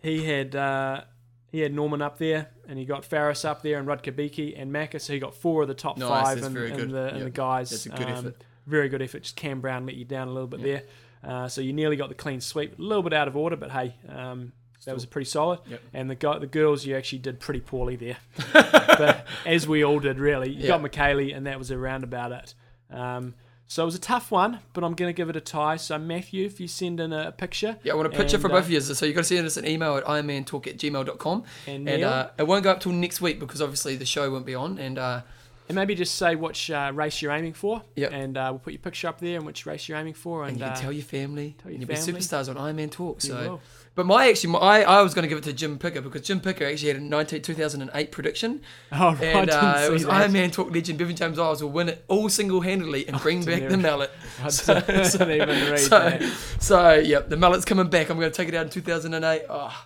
he 0.02 0.24
had 0.24 0.54
uh, 0.54 1.02
he 1.50 1.60
had 1.60 1.72
Norman 1.74 2.02
up 2.02 2.18
there, 2.18 2.48
and 2.68 2.78
he 2.78 2.84
got 2.84 3.04
Faris 3.04 3.44
up 3.44 3.62
there, 3.62 3.78
and 3.78 3.88
Rutger 3.88 4.14
Beke 4.14 4.54
and 4.56 4.72
Macca. 4.72 5.00
So 5.00 5.12
he 5.12 5.18
got 5.18 5.34
four 5.34 5.62
of 5.62 5.68
the 5.68 5.74
top 5.74 5.96
Nice, 5.98 6.08
five 6.08 6.36
and, 6.38 6.46
in, 6.46 6.52
very 6.54 6.70
in 6.70 6.76
good. 6.76 6.90
the 6.90 7.10
Yep. 7.16 7.24
the 7.24 7.30
guys. 7.30 7.70
That's 7.70 7.86
a 7.86 7.90
good 7.90 8.02
Um, 8.08 8.12
effort. 8.26 8.44
Very 8.66 8.88
good 8.88 9.00
effort. 9.02 9.22
Just 9.22 9.36
Cam 9.36 9.60
Brown 9.60 9.86
let 9.86 9.94
you 9.94 10.04
down 10.04 10.28
a 10.28 10.32
little 10.32 10.48
bit 10.48 10.60
there. 10.62 10.82
Uh, 11.22 11.48
so 11.48 11.60
you 11.60 11.72
nearly 11.72 11.96
got 11.96 12.08
the 12.08 12.14
clean 12.14 12.40
sweep. 12.40 12.78
A 12.78 12.82
little 12.82 13.02
bit 13.02 13.12
out 13.12 13.26
of 13.28 13.36
order, 13.36 13.56
but 13.56 13.70
hey, 13.70 13.94
um, 14.08 14.52
that 14.86 14.94
was 14.94 15.04
pretty 15.06 15.28
solid. 15.28 15.60
Yep. 15.68 15.80
And 15.92 16.08
the 16.10 16.14
guy, 16.14 16.38
the 16.38 16.46
girls, 16.46 16.86
you 16.86 16.96
actually 16.96 17.18
did 17.18 17.38
pretty 17.40 17.60
poorly 17.60 17.96
there, 17.96 18.16
but, 18.52 19.26
as 19.44 19.68
we 19.68 19.84
all 19.84 19.98
did 20.00 20.18
really. 20.18 20.50
You 20.50 20.66
got 20.68 20.80
Yeah. 20.80 20.88
Michellie, 20.88 21.36
and 21.36 21.46
that 21.46 21.58
was 21.58 21.70
around 21.70 22.04
about 22.04 22.32
it. 22.32 22.54
Um, 22.90 23.34
so 23.68 23.82
it 23.82 23.86
was 23.86 23.96
a 23.96 24.00
tough 24.00 24.30
one, 24.30 24.60
but 24.74 24.84
I'm 24.84 24.94
going 24.94 25.08
to 25.08 25.16
give 25.16 25.28
it 25.28 25.34
a 25.36 25.40
tie. 25.40 25.74
So 25.76 25.98
Matthew, 25.98 26.46
if 26.46 26.60
you 26.60 26.68
send 26.68 27.00
in 27.00 27.12
a 27.12 27.32
picture, 27.32 27.76
Yeah, 27.82 27.94
I 27.94 27.96
want 27.96 28.06
a 28.06 28.10
picture 28.16 28.36
And, 28.36 28.42
for 28.42 28.48
uh, 28.48 28.54
both 28.54 28.66
of 28.66 28.70
you. 28.70 28.80
So 28.80 29.04
you 29.04 29.12
got 29.12 29.20
to 29.22 29.24
send 29.24 29.44
us 29.44 29.56
an 29.56 29.66
email 29.66 29.96
at 29.96 30.04
ironmantalk 30.04 30.68
at 30.68 30.76
gmail.com. 30.78 31.42
and, 31.66 31.88
And 31.88 32.04
uh, 32.04 32.30
it 32.38 32.46
won't 32.46 32.62
go 32.62 32.70
up 32.70 32.78
till 32.80 32.92
next 32.92 33.20
week 33.20 33.40
because 33.40 33.60
obviously 33.60 33.96
the 33.96 34.06
show 34.06 34.30
won't 34.30 34.46
be 34.46 34.54
on. 34.54 34.78
And 34.78 34.98
uh, 34.98 35.22
And 35.68 35.74
maybe 35.74 35.96
just 35.96 36.14
say 36.14 36.36
which 36.36 36.70
uh, 36.70 36.92
race 36.94 37.20
you're 37.20 37.32
aiming 37.32 37.54
for. 37.54 37.82
Yep. 37.96 38.12
And 38.12 38.36
uh, 38.36 38.48
we'll 38.52 38.60
put 38.60 38.72
your 38.72 38.78
picture 38.78 39.08
up 39.08 39.20
there 39.20 39.36
and 39.36 39.44
which 39.44 39.66
race 39.66 39.88
you're 39.88 39.98
aiming 39.98 40.14
for. 40.14 40.44
And, 40.44 40.52
And 40.52 40.58
you 40.60 40.64
can 40.66 40.72
uh, 40.72 40.80
tell 40.80 40.92
your 40.92 41.02
family. 41.04 41.56
tell 41.60 41.72
your 41.72 41.80
and 41.80 41.88
you'll 41.88 41.96
family. 41.98 42.12
be 42.12 42.24
superstars 42.24 42.48
on 42.48 42.56
Iron 42.56 42.76
Man 42.76 42.88
Talk. 42.88 43.24
you 43.24 43.30
So, 43.30 43.36
will. 43.50 43.60
But 43.96 44.06
my 44.06 44.28
actually, 44.28 44.50
my, 44.52 44.58
I, 44.60 44.80
I 44.82 45.02
was 45.02 45.12
going 45.14 45.24
to 45.24 45.28
give 45.28 45.38
it 45.38 45.44
to 45.44 45.52
Jim 45.52 45.78
Picker 45.78 46.00
because 46.00 46.22
Jim 46.22 46.38
Picker 46.40 46.64
actually 46.64 46.88
had 46.88 46.96
a 46.98 47.00
19, 47.00 47.42
2008 47.42 48.12
prediction, 48.12 48.60
Oh, 48.92 49.14
right, 49.14 49.22
and 49.24 49.50
I 49.50 49.54
uh, 49.56 49.80
it 49.82 49.86
see 49.86 49.92
was 49.94 50.04
that. 50.04 50.12
Iron 50.12 50.32
Man 50.32 50.50
Talk 50.52 50.70
legend 50.70 50.98
Bevan 50.98 51.16
James 51.16 51.38
Eyles 51.38 51.62
will 51.62 51.70
win 51.70 51.88
it 51.88 52.04
all 52.06 52.28
single 52.28 52.60
handedly 52.60 53.08
and 53.08 53.18
bring 53.20 53.44
back 53.44 53.68
the 53.68 53.76
mallet. 53.76 54.10
I 54.44 54.48
So- 54.50 54.80
so- 55.02 55.76
so, 55.76 56.18
so 56.60 56.94
yep, 56.94 57.28
the 57.28 57.36
mallet's 57.36 57.64
coming 57.64 57.88
back. 57.88 58.10
I'm 58.10 58.18
going 58.18 58.30
to 58.30 58.36
take 58.36 58.48
it 58.48 58.54
out 58.54 58.66
in 58.66 58.70
2008. 58.70 59.42
Oh, 59.48 59.84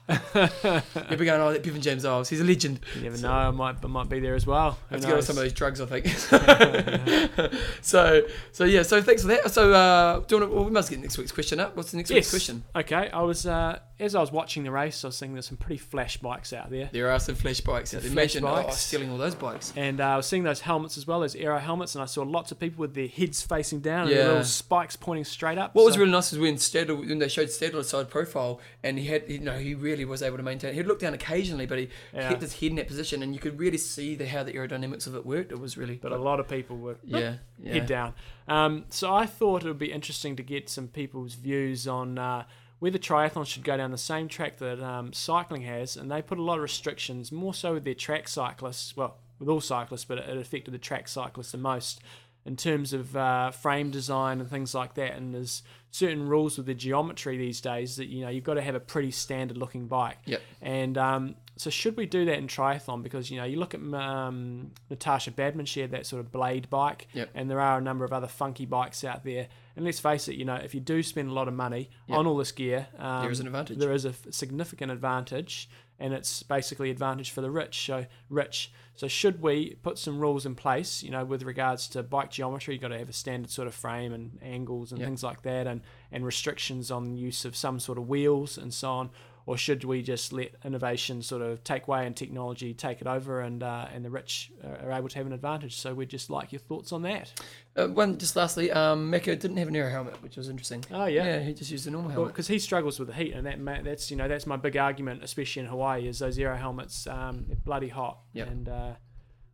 you'll 1.09 1.18
be 1.18 1.25
going, 1.25 1.40
oh, 1.40 1.53
that 1.53 1.62
Bevan 1.62 1.81
James 1.81 2.05
Eyles, 2.05 2.29
he's 2.29 2.40
a 2.40 2.44
legend. 2.44 2.81
You 2.96 3.03
never 3.03 3.16
know. 3.18 3.31
I 3.33 3.51
might, 3.51 3.77
I 3.83 3.87
might 3.87 4.09
be 4.09 4.20
there 4.20 4.35
as 4.35 4.46
well. 4.46 4.79
I 4.90 4.94
Who 4.94 4.94
have 4.96 5.01
to 5.03 5.07
get 5.07 5.16
on 5.16 5.23
some 5.23 5.37
of 5.38 5.42
those 5.44 5.53
drugs, 5.53 5.81
I 5.81 5.87
think. 5.87 6.07
so, 7.83 8.23
so 8.53 8.64
yeah, 8.64 8.83
so 8.83 9.01
thanks 9.03 9.23
for 9.23 9.29
that. 9.29 9.51
So, 9.51 9.73
uh, 9.73 10.20
do 10.20 10.35
you 10.37 10.40
want 10.40 10.51
to, 10.51 10.57
well, 10.57 10.64
we 10.64 10.70
must 10.70 10.90
get 10.90 11.01
next 11.01 11.16
week's 11.18 11.33
question 11.33 11.61
up. 11.61 11.77
What's 11.77 11.90
the 11.92 11.96
next 11.96 12.11
week's 12.11 12.27
Yes. 12.27 12.31
question? 12.31 12.64
Okay. 12.75 13.09
I 13.12 13.23
was 13.23 13.46
uh, 13.46 13.79
as 14.01 14.15
I 14.15 14.21
was 14.21 14.33
watching 14.33 14.65
the 14.65 14.71
race, 14.71 15.05
I 15.05 15.09
was 15.09 15.17
seeing 15.17 15.35
there's 15.35 15.47
some 15.47 15.57
pretty 15.57 15.77
flash 15.77 16.17
bikes 16.17 16.53
out 16.53 16.71
there. 16.71 16.89
There 16.93 17.11
are 17.11 17.21
some 17.21 17.35
flash 17.35 17.61
bikes 17.61 17.95
out 17.95 18.03
there. 18.03 18.11
Flash 18.11 18.35
Imagine 18.37 18.45
oh, 18.45 18.63
bikes. 18.65 18.79
stealing 18.79 19.11
all 19.11 19.19
those 19.19 19.35
bikes. 19.35 19.73
And 19.77 20.01
uh, 20.01 20.05
I 20.09 20.17
was 20.17 20.27
seeing 20.27 20.43
those 20.43 20.61
helmets 20.61 20.97
as 20.97 21.07
well, 21.07 21.21
those 21.21 21.37
aero 21.37 21.59
helmets, 21.59 21.95
and 21.95 22.03
I 22.03 22.07
saw 22.07 22.23
lots 22.23 22.51
of 22.51 22.59
people 22.59 22.81
with 22.81 22.95
their 22.95 23.09
heads 23.09 23.43
facing 23.43 23.81
down 23.81 24.09
and 24.09 24.17
their 24.17 24.29
little 24.29 24.45
spikes 24.45 24.97
pointing 24.97 25.25
straight 25.25 25.59
up. 25.59 25.75
What 25.75 25.85
was 25.85 25.99
really 25.99 26.11
nice 26.11 26.33
is 26.33 26.39
when 26.39 26.57
Stadler, 26.57 26.99
when 26.99 27.19
they 27.19 27.29
showed 27.29 27.49
Stadler's 27.49 27.89
side 27.89 28.09
profile, 28.11 28.61
and 28.83 28.99
he 28.99 29.07
had, 29.07 29.29
you 29.29 29.39
know, 29.41 29.59
he 29.59 29.75
really 29.75 30.05
was 30.05 30.23
able 30.23 30.39
to 30.39 30.43
maintain. 30.43 30.75
He'd 30.75 30.87
look 30.87 31.01
down 31.01 31.15
occasionally, 31.15 31.67
but 31.67 31.79
he 31.79 31.89
Yeah. 32.15 32.29
kept 32.29 32.43
his 32.43 32.55
head 32.55 32.71
in 32.71 32.77
that 32.77 32.89
position, 32.89 33.23
and 33.23 33.35
you 33.35 33.41
could 33.41 33.59
really 33.59 33.79
see 33.79 34.15
the 34.15 34.27
how 34.27 34.43
the 34.43 34.53
aerodynamics 34.53 35.07
of 35.07 35.15
it 35.15 35.27
worked. 35.27 35.53
It 35.53 35.61
was 35.61 35.77
really, 35.77 35.97
but 35.97 36.13
a 36.13 36.17
lot 36.17 36.41
of 36.41 36.49
people 36.49 36.77
were 36.77 36.97
yeah, 37.05 37.35
yeah. 37.59 37.73
head 37.75 37.87
down. 37.87 38.15
Um, 38.49 38.85
so 38.89 39.15
I 39.15 39.27
thought 39.27 39.65
it 39.65 39.69
would 39.69 39.79
be 39.79 39.93
interesting 39.93 40.37
to 40.37 40.43
get 40.43 40.69
some 40.69 40.89
people's 40.89 41.35
views 41.35 41.87
on 41.87 42.19
uh, 42.19 42.45
whether 42.81 42.99
triathlon 42.99 43.47
should 43.47 43.62
go 43.64 43.77
down 43.77 43.93
the 43.93 43.99
same 43.99 44.27
track 44.27 44.59
that 44.59 44.83
um, 44.83 45.12
cycling 45.12 45.62
has, 45.62 45.97
and 45.97 46.11
they 46.11 46.21
put 46.21 46.38
a 46.38 46.43
lot 46.43 46.57
of 46.57 46.62
restrictions, 46.62 47.31
more 47.31 47.55
so 47.55 47.75
with 47.75 47.85
their 47.85 47.95
track 47.95 48.27
cyclists. 48.29 48.97
Well, 48.97 49.16
with 49.38 49.49
all 49.49 49.61
cyclists, 49.61 50.05
but 50.05 50.19
it 50.19 50.37
affected 50.37 50.75
the 50.75 50.79
track 50.79 51.09
cyclists 51.09 51.53
the 51.53 51.59
most 51.59 52.01
in 52.45 52.57
terms 52.57 52.93
of 52.93 53.16
uh, 53.16 53.51
frame 53.51 53.90
design 53.90 54.40
and 54.40 54.49
things 54.51 54.75
like 54.75 54.95
that. 54.95 55.14
And 55.14 55.35
there's 55.35 55.62
certain 55.90 56.29
rules 56.29 56.57
with 56.59 56.66
the 56.66 56.75
geometry 56.75 57.37
these 57.38 57.61
days 57.61 57.97
that 57.97 58.07
you 58.09 58.23
know 58.23 58.29
you've 58.29 58.45
got 58.45 58.55
to 58.55 58.62
have 58.62 58.75
a 58.75 58.81
pretty 58.81 59.11
standard 59.11 59.57
looking 59.57 59.87
bike. 59.87 60.19
Yep. 60.27 60.43
And 60.61 60.99
um, 60.99 61.35
so, 61.57 61.71
should 61.71 61.97
we 61.97 62.05
do 62.07 62.25
that 62.27 62.37
in 62.38 62.49
triathlon? 62.49 63.03
Because 63.03 63.31
you 63.31 63.38
know, 63.38 63.45
you 63.45 63.59
look 63.59 63.75
at 63.75 63.81
um, 63.81 64.73
Natasha 64.90 65.31
Badman, 65.31 65.66
she 65.66 65.81
had 65.81 65.90
that 65.93 66.07
sort 66.07 66.21
of 66.21 66.31
blade 66.33 66.69
bike, 66.71 67.09
Yep. 67.14 67.31
and 67.35 67.51
there 67.51 67.61
are 67.61 67.79
a 67.79 67.83
number 67.83 68.05
of 68.05 68.12
other 68.12 68.29
funky 68.29 68.66
bikes 68.66 69.05
out 69.05 69.25
there. 69.25 69.49
And 69.77 69.85
let's 69.85 70.01
face 70.01 70.27
it, 70.29 70.35
you 70.37 70.45
know, 70.45 70.57
if 70.57 70.75
you 70.75 70.81
do 70.81 71.03
spend 71.03 71.31
a 71.31 71.33
lot 71.33 71.49
of 71.49 71.55
money 71.55 71.91
Yep. 72.09 72.19
on 72.19 72.27
all 72.27 72.37
this 72.37 72.53
gear, 72.53 72.89
um, 72.99 73.23
There 73.23 73.31
is 73.31 73.41
an 73.41 73.47
advantage. 73.47 73.79
There 73.79 73.93
is 73.93 74.05
a 74.05 74.11
f- 74.11 74.27
significant 74.31 74.91
advantage, 74.91 75.69
and 75.99 76.13
it's 76.13 76.43
basically 76.43 76.91
advantage 76.91 77.31
for 77.31 77.41
the 77.41 77.51
rich. 77.51 77.87
So 77.87 78.07
rich. 78.29 78.73
So 78.97 79.07
should 79.09 79.41
we 79.41 79.77
put 79.83 79.97
some 79.99 80.19
rules 80.19 80.45
in 80.45 80.55
place? 80.55 81.03
You 81.03 81.11
know, 81.11 81.25
with 81.25 81.43
regards 81.45 81.89
to 81.89 82.03
bike 82.03 82.31
geometry, 82.31 82.75
you've 82.75 82.83
got 82.83 82.89
to 82.89 82.99
have 82.99 83.09
a 83.09 83.13
standard 83.15 83.51
sort 83.51 83.69
of 83.69 83.75
frame 83.75 84.13
and 84.13 84.39
angles 84.43 84.91
and 84.93 84.99
Yep. 85.01 85.07
things 85.09 85.23
like 85.23 85.43
that, 85.43 85.67
and 85.67 85.83
and 86.13 86.25
restrictions 86.27 86.91
on 86.91 87.17
use 87.17 87.45
of 87.45 87.55
some 87.55 87.79
sort 87.79 87.97
of 87.99 88.09
wheels 88.09 88.59
and 88.59 88.75
so 88.75 88.91
on. 88.91 89.11
Or 89.51 89.57
should 89.57 89.83
we 89.83 90.01
just 90.03 90.33
let 90.33 90.53
innovation 90.65 91.23
sort 91.23 91.43
of 91.43 91.65
take 91.65 91.89
way 91.89 92.07
and 92.07 92.17
technology 92.17 92.73
take 92.73 93.01
it 93.01 93.09
over, 93.09 93.41
and 93.41 93.65
uh, 93.65 93.89
and 93.93 94.05
the 94.05 94.11
rich 94.11 94.53
are 94.63 94.77
are 94.89 94.93
able 94.93 95.09
to 95.09 95.17
have 95.19 95.27
an 95.27 95.33
advantage? 95.33 95.75
So 95.77 95.93
we'd 95.93 96.09
just 96.09 96.31
like 96.31 96.53
your 96.53 96.61
thoughts 96.61 96.93
on 96.93 97.03
that. 97.03 97.33
Uh, 97.77 97.89
one 97.89 98.17
just 98.17 98.37
lastly, 98.37 98.71
um, 98.71 99.11
Macca 99.11 99.37
didn't 99.41 99.57
have 99.57 99.67
an 99.67 99.75
aero 99.75 99.91
helmet, 99.91 100.23
which 100.23 100.37
was 100.37 100.49
interesting. 100.49 100.85
Oh 100.93 101.07
yeah. 101.07 101.25
yeah, 101.25 101.41
he 101.41 101.53
just 101.53 101.71
used 101.73 101.85
a 101.89 101.91
normal 101.91 102.13
helmet. 102.13 102.33
because 102.33 102.47
he 102.47 102.61
struggles 102.61 103.01
with 103.01 103.09
the 103.09 103.15
heat, 103.15 103.33
and 103.35 103.45
that 103.47 103.59
that's 103.85 104.09
you 104.09 104.17
know 104.17 104.29
that's 104.29 104.47
my 104.47 104.57
big 104.57 104.77
argument, 104.77 105.25
especially 105.25 105.63
in 105.63 105.69
Hawaii, 105.69 106.07
is 106.07 106.21
those 106.21 106.39
aero 106.39 106.57
helmets 106.57 107.09
um, 107.09 107.47
bloody 107.65 107.89
hot, 107.89 108.19
Yep. 108.35 108.49
and 108.53 108.69
uh, 108.69 108.93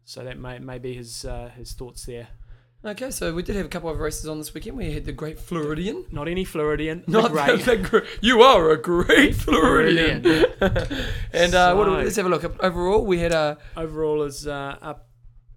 so 0.05 0.25
that 0.25 0.39
may, 0.39 0.59
may 0.59 0.79
be 0.79 0.93
his 0.93 1.25
uh, 1.25 1.51
his 1.57 1.73
thoughts 1.73 2.05
there. 2.05 2.29
Okay, 2.87 3.11
so 3.11 3.35
we 3.35 3.43
did 3.43 3.57
have 3.57 3.67
a 3.67 3.69
couple 3.69 3.91
of 3.91 3.99
races 3.99 4.29
on 4.29 4.39
this 4.39 4.55
weekend. 4.55 4.77
We 4.77 4.93
had 4.93 5.05
the 5.05 5.11
Great 5.13 5.41
Floridian. 5.41 6.05
Not 6.13 6.29
any 6.29 6.45
Floridian, 6.45 7.03
the 7.09 7.21
Not 7.21 7.33
great. 7.33 7.65
the, 7.65 7.77
the, 7.77 8.07
you 8.21 8.43
are 8.43 8.71
a 8.71 8.81
great 8.81 9.35
Floridian. 9.45 10.25
and 11.33 11.55
uh, 11.55 11.75
what, 11.75 11.87
So- 11.87 11.91
let's 11.95 12.15
have 12.17 12.27
a 12.27 12.29
look. 12.29 12.45
Overall, 12.63 13.05
we 13.05 13.19
had 13.19 13.33
a 13.33 13.59
Overall 13.77 14.23
is 14.23 14.47
uh, 14.47 14.77
up 14.81 15.09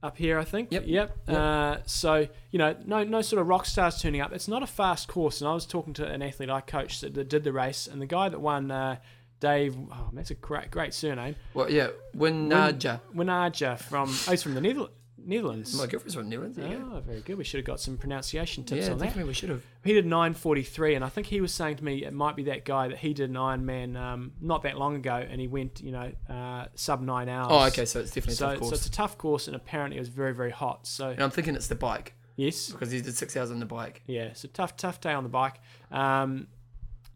up 0.01 0.17
here, 0.17 0.39
I 0.39 0.43
think. 0.43 0.71
Yep. 0.71 0.85
Yep. 0.87 1.17
Yep. 1.27 1.37
Uh, 1.37 1.77
so 1.85 2.27
you 2.49 2.57
know, 2.57 2.75
no 2.85 3.03
no 3.03 3.21
sort 3.21 3.39
of 3.41 3.47
rock 3.47 3.67
stars 3.67 4.01
turning 4.01 4.21
up. 4.21 4.31
It's 4.33 4.47
not 4.47 4.63
a 4.63 4.67
fast 4.67 5.07
course, 5.07 5.39
and 5.39 5.47
I 5.47 5.53
was 5.53 5.67
talking 5.67 5.93
to 5.95 6.07
an 6.07 6.23
athlete 6.23 6.49
I 6.49 6.61
coached 6.61 7.01
that, 7.01 7.13
that 7.13 7.29
did 7.29 7.43
the 7.43 7.53
race, 7.53 7.85
and 7.85 8.01
the 8.01 8.07
guy 8.07 8.29
that 8.29 8.39
won. 8.41 8.71
Uh, 8.71 8.95
Dave, 9.39 9.73
oh, 9.89 10.09
that's 10.11 10.31
a 10.31 10.35
great, 10.35 10.69
great 10.69 10.93
surname. 10.93 11.33
well, 11.53 11.71
yeah, 11.71 11.91
Winaja. 12.13 12.99
Winaja 13.15 13.79
from, 13.79 14.09
oh, 14.09 14.31
he's 14.31 14.43
from 14.43 14.53
the 14.53 14.59
Nether- 14.59 14.89
Netherlands. 15.25 15.73
My 15.77 15.85
girlfriend's 15.87 16.15
from 16.15 16.29
New 16.29 16.37
Zealand. 16.53 16.55
There. 16.55 16.81
Oh, 16.97 16.99
very 17.01 17.21
good. 17.21 17.37
We 17.37 17.43
should 17.43 17.57
have 17.59 17.65
got 17.65 17.79
some 17.79 17.97
pronunciation 17.97 18.63
tips 18.63 18.85
Yeah, 18.85 18.93
on 18.93 18.97
that. 18.99 19.05
definitely 19.05 19.27
we 19.29 19.33
should 19.33 19.49
have. 19.49 19.63
He 19.83 19.93
did 19.93 20.05
9:43, 20.05 20.95
and 20.95 21.03
I 21.05 21.09
think 21.09 21.27
he 21.27 21.41
was 21.41 21.53
saying 21.53 21.77
to 21.77 21.83
me 21.83 22.03
it 22.05 22.13
might 22.13 22.35
be 22.35 22.43
that 22.43 22.65
guy 22.65 22.87
that 22.87 22.97
he 22.97 23.13
did 23.13 23.29
an 23.29 23.35
Ironman 23.35 23.95
um, 23.97 24.31
not 24.41 24.63
that 24.63 24.77
long 24.77 24.95
ago, 24.95 25.15
and 25.15 25.39
he 25.41 25.47
went, 25.47 25.81
you 25.81 25.91
know, 25.91 26.11
uh, 26.29 26.65
sub 26.75 27.01
nine 27.01 27.29
hours. 27.29 27.47
Oh, 27.51 27.65
okay, 27.67 27.85
so 27.85 27.99
it's 27.99 28.11
definitely 28.11 28.33
a 28.33 28.37
So, 28.37 28.55
tough 28.55 28.67
so 28.67 28.73
it's 28.75 28.85
a 28.85 28.91
tough 28.91 29.17
course, 29.17 29.47
and 29.47 29.55
apparently 29.55 29.97
it 29.97 30.01
was 30.01 30.09
very, 30.09 30.33
very 30.33 30.51
hot. 30.51 30.87
So 30.87 31.09
and 31.09 31.21
I'm 31.23 31.31
thinking 31.31 31.55
it's 31.55 31.67
the 31.67 31.75
bike 31.75 32.15
yes, 32.35 32.69
because 32.71 32.91
he 32.91 33.01
did 33.01 33.15
six 33.15 33.35
hours 33.37 33.51
on 33.51 33.59
the 33.59 33.65
bike. 33.65 34.01
yeah, 34.07 34.23
it's 34.23 34.43
a 34.43 34.47
tough, 34.47 34.75
tough 34.77 34.99
day 35.01 35.13
on 35.13 35.23
the 35.23 35.29
bike. 35.29 35.59
Um, 35.91 36.47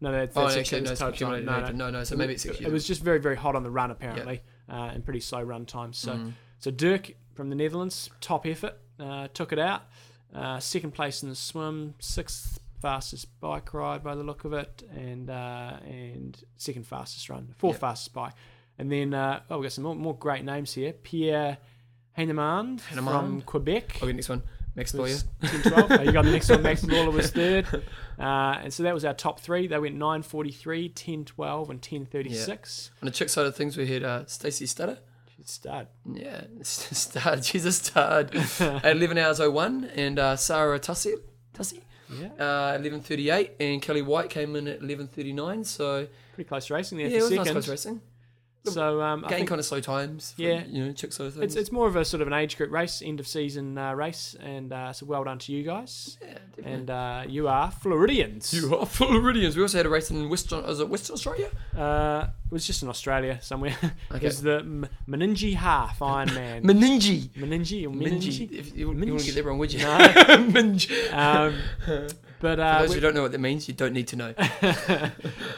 no, 0.00 0.12
that, 0.12 0.34
that's 0.34 0.56
Oh, 0.56 0.58
actually 0.58 0.82
no, 0.82 0.94
total 0.94 1.12
time. 1.30 1.44
No, 1.46 1.60
no, 1.60 1.70
no. 1.70 1.90
no, 1.90 2.04
so 2.04 2.16
maybe 2.16 2.34
it's 2.34 2.44
a 2.44 2.50
it, 2.66 2.70
was 2.70 2.86
just 2.86 3.02
very, 3.02 3.20
very 3.20 3.36
hot 3.36 3.56
on 3.56 3.62
the 3.62 3.70
run 3.70 3.90
apparently, 3.90 4.42
uh, 4.68 4.90
and 4.92 5.04
pretty 5.04 5.20
slow 5.20 5.40
run 5.42 5.64
times. 5.66 5.96
So, 5.96 6.12
Mm. 6.14 6.32
so 6.58 6.70
Dirk 6.70 7.12
from 7.34 7.50
the 7.50 7.56
Netherlands, 7.56 8.10
top 8.20 8.46
effort, 8.46 8.76
uh, 8.98 9.28
took 9.34 9.52
it 9.52 9.58
out. 9.58 9.82
Uh, 10.34 10.58
second 10.60 10.92
place 10.92 11.22
in 11.22 11.28
the 11.28 11.34
swim, 11.34 11.94
sixth 12.00 12.58
fastest 12.82 13.28
bike 13.40 13.72
ride 13.72 14.02
by 14.02 14.14
the 14.14 14.22
look 14.22 14.44
of 14.44 14.52
it, 14.52 14.82
and 14.94 15.30
uh, 15.30 15.76
and 15.86 16.42
second 16.56 16.86
fastest 16.86 17.28
run, 17.30 17.54
fourth 17.56 17.74
Yep. 17.74 17.80
fastest 17.80 18.12
bike. 18.14 18.32
And 18.78 18.90
then 18.90 19.14
uh, 19.14 19.40
oh, 19.50 19.58
we 19.58 19.64
got 19.64 19.72
some 19.72 19.84
more, 19.84 19.94
more 19.94 20.16
great 20.16 20.44
names 20.44 20.72
here. 20.74 20.92
Pierre 20.92 21.58
Heinemann 22.16 22.78
from. 22.78 23.42
Quebec. 23.42 24.02
Okay, 24.02 24.12
next 24.12 24.28
one. 24.28 24.42
Max 24.76 24.90
Boyer. 24.90 25.02
was 25.02 25.24
10 25.62 25.62
12. 25.72 25.90
Oh, 25.92 26.02
you 26.02 26.10
got 26.10 26.24
the 26.24 26.32
next 26.32 26.50
one. 26.50 26.60
Max 26.62 26.82
Lawler 26.88 27.12
was 27.12 27.30
third. 27.30 27.64
Uh, 28.18 28.58
and 28.60 28.74
so 28.74 28.82
that 28.82 28.92
was 28.92 29.04
our 29.04 29.14
top 29.14 29.38
three. 29.38 29.68
They 29.68 29.78
went 29.78 29.94
943, 29.94 30.88
10 30.88 31.24
12, 31.26 31.70
and 31.70 31.80
10 31.80 32.06
36. 32.06 32.90
On 33.00 33.06
the 33.06 33.12
chick 33.12 33.28
side 33.28 33.46
of 33.46 33.54
things, 33.54 33.76
we 33.76 33.86
had 33.86 34.02
uh, 34.02 34.26
Stacey 34.26 34.66
Stutter. 34.66 34.98
She's 35.36 35.50
stud. 35.50 35.88
Yeah, 36.10 36.42
stud. 36.62 37.44
She's 37.44 37.64
a 37.64 37.72
stud. 37.72 38.34
At 38.60 38.96
11 38.96 39.18
hours 39.18 39.40
01. 39.40 39.90
And 39.96 40.18
uh, 40.18 40.36
Sarah 40.36 40.78
Tussie, 40.78 41.14
Tussie 41.52 41.82
Yeah. 42.10 42.28
uh, 42.38 42.78
11.38. 42.78 43.50
And 43.60 43.82
Kelly 43.82 44.02
White 44.02 44.30
came 44.30 44.54
in 44.56 44.68
at 44.68 44.80
11.39. 44.80 45.66
So, 45.66 46.06
Pretty 46.34 46.48
close 46.48 46.70
racing 46.70 46.98
there 46.98 47.08
yeah, 47.08 47.18
it 47.18 47.22
was 47.22 47.30
nice 47.32 47.50
close 47.50 47.68
racing. 47.68 48.00
So 48.66 49.02
um, 49.02 49.20
I 49.24 49.28
Getting 49.28 49.36
think 49.40 49.48
kind 49.50 49.58
of 49.58 49.64
slow 49.66 49.80
times. 49.80 50.32
For, 50.32 50.42
Yeah. 50.42 50.64
You 50.66 50.86
know, 50.86 50.92
chick 50.92 51.12
side 51.12 51.26
of 51.26 51.34
things. 51.34 51.44
it's, 51.44 51.54
it's 51.56 51.70
more 51.72 51.86
of 51.86 51.96
a 51.96 52.04
sort 52.04 52.20
of 52.22 52.26
an 52.28 52.32
age 52.32 52.56
group 52.56 52.70
race, 52.70 53.02
end 53.04 53.20
of 53.20 53.26
season 53.26 53.76
uh, 53.76 53.92
race. 53.92 54.34
And 54.40 54.72
uh, 54.72 54.92
so 54.94 55.04
well 55.06 55.22
done 55.24 55.38
to 55.40 55.52
you 55.52 55.62
guys. 55.64 56.16
yeah, 56.22 56.38
definitely. 56.56 56.72
And 56.72 56.90
uh, 56.90 57.24
you 57.28 57.46
are 57.48 57.70
Floridians. 57.70 58.54
you 58.54 58.74
are 58.76 58.86
Floridians. 58.86 59.54
We 59.56 59.62
also 59.62 59.76
had 59.76 59.86
a 59.86 59.90
race 59.90 60.10
in 60.10 60.28
Western, 60.30 60.62
was 60.64 60.80
it 60.80 60.88
Western 60.88 61.14
Australia? 61.14 61.50
Uh, 61.76 62.26
it 62.46 62.52
was 62.52 62.66
just 62.66 62.82
in 62.82 62.88
Australia 62.88 63.38
somewhere. 63.42 63.76
it 63.82 63.92
Okay. 64.16 64.26
was 64.26 64.40
the 64.40 64.58
M- 64.60 64.88
Meningi 65.08 65.54
Half 65.54 65.98
Ironman. 66.00 66.62
Meningi. 66.62 67.28
Meningi 67.30 67.84
or. 67.86 67.90
Meningi? 67.90 68.50
If 68.50 68.68
you, 68.68 68.72
you 68.80 68.88
wouldn't 68.88 69.04
Mingy. 69.06 69.26
get 69.26 69.34
that 69.34 69.44
wrong, 69.44 69.58
would 69.58 69.72
you? 69.72 69.80
No. 69.80 69.98
Mingy. 70.54 71.12
Um, 71.12 71.54
but 72.40 72.58
For 72.58 72.62
uh, 72.62 72.78
those 72.80 72.88
we- 72.90 72.94
who 72.96 73.00
don't 73.00 73.14
know 73.14 73.22
what 73.22 73.32
that 73.32 73.40
means, 73.40 73.68
you 73.68 73.74
don't 73.74 73.92
need 73.92 74.08
to 74.08 74.16
know. 74.16 74.34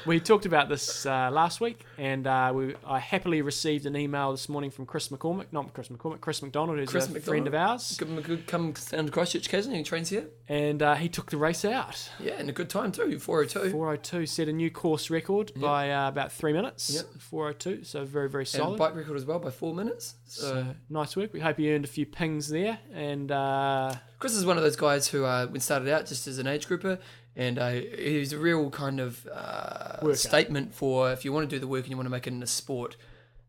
we 0.07 0.21
talked 0.21 0.47
about 0.47 0.69
this 0.69 1.07
uh, 1.07 1.31
last 1.33 1.61
week, 1.61 1.81
and 1.99 2.27
uh, 2.27 2.53
we, 2.55 2.75
I 2.87 2.99
happily 2.99 3.43
received 3.43 3.87
an 3.87 3.97
email 3.97 4.31
this 4.33 4.49
morning 4.49 4.71
from 4.71 4.87
Chris 4.87 5.09
McCormack, 5.09 5.47
not 5.53 5.73
Chris 5.73 5.89
McCormack, 5.89 6.21
Chris 6.21 6.43
McDonald, 6.43 6.79
who's 6.79 6.91
Chris 6.91 7.09
a 7.09 7.21
friend 7.21 7.47
of 7.47 7.55
ours, 7.55 7.97
Give 7.99 8.09
him 8.09 8.19
a 8.19 8.23
good 8.23 8.47
come 8.47 8.73
down 8.91 9.07
to 9.07 9.13
Christchurch 9.13 9.47
occasionally. 9.47 9.79
He 9.79 9.85
trains 9.85 10.09
here. 10.09 10.27
and 10.49 10.83
uh, 10.83 10.95
he 10.95 11.09
took 11.09 11.31
the 11.31 11.37
race 11.37 11.65
out. 11.65 12.11
Yeah, 12.21 12.35
and 12.39 12.49
a 12.49 12.53
good 12.53 12.71
time 12.71 12.93
too. 12.93 13.19
402. 13.19 13.71
402 13.73 14.27
set 14.27 14.49
a 14.49 14.53
new 14.53 14.71
course 14.71 15.11
record 15.11 15.53
Yep. 15.55 15.63
by 15.63 15.91
uh, 15.93 16.09
about 16.09 16.33
three 16.33 16.53
minutes. 16.53 16.95
Yep. 16.95 17.21
402, 17.21 17.85
so 17.85 18.05
very 18.05 18.29
very 18.29 18.47
solid. 18.47 18.71
and 18.71 18.79
bike 18.79 18.95
record 18.95 19.17
as 19.17 19.25
well 19.25 19.39
by 19.39 19.51
four 19.51 19.75
minutes. 19.75 20.15
So, 20.27 20.67
nice 20.91 21.17
work. 21.17 21.33
We 21.33 21.41
hope 21.41 21.59
you 21.59 21.73
earned 21.73 21.85
a 21.85 21.89
few 21.89 22.05
pings 22.07 22.49
there, 22.49 22.79
and 22.93 23.31
uh, 23.31 23.95
Chris 24.19 24.35
is 24.35 24.45
one 24.45 24.57
of 24.57 24.63
those 24.63 24.77
guys 24.77 25.09
who 25.09 25.25
uh, 25.25 25.47
when 25.47 25.61
started 25.61 25.89
out 25.89 26.07
just 26.07 26.27
as 26.27 26.39
an 26.39 26.47
age 26.47 26.67
grouper, 26.67 26.99
and 27.37 27.59
uh, 27.59 27.71
he's 27.71 28.33
a 28.33 28.39
real 28.39 28.69
kind 28.71 28.99
of 29.01 29.25
uh, 29.29 30.15
statement 30.15 30.75
for 30.75 31.13
if 31.13 31.25
you 31.25 31.33
want 31.33 31.49
to 31.49 31.55
do 31.57 31.61
the 31.61 31.67
work 31.69 31.85
and 31.85 31.91
you 31.91 31.97
want 31.97 32.07
to 32.07 32.11
make 32.11 32.27
it 32.27 32.33
in 32.33 32.43
a 32.43 32.47
sport. 32.47 32.97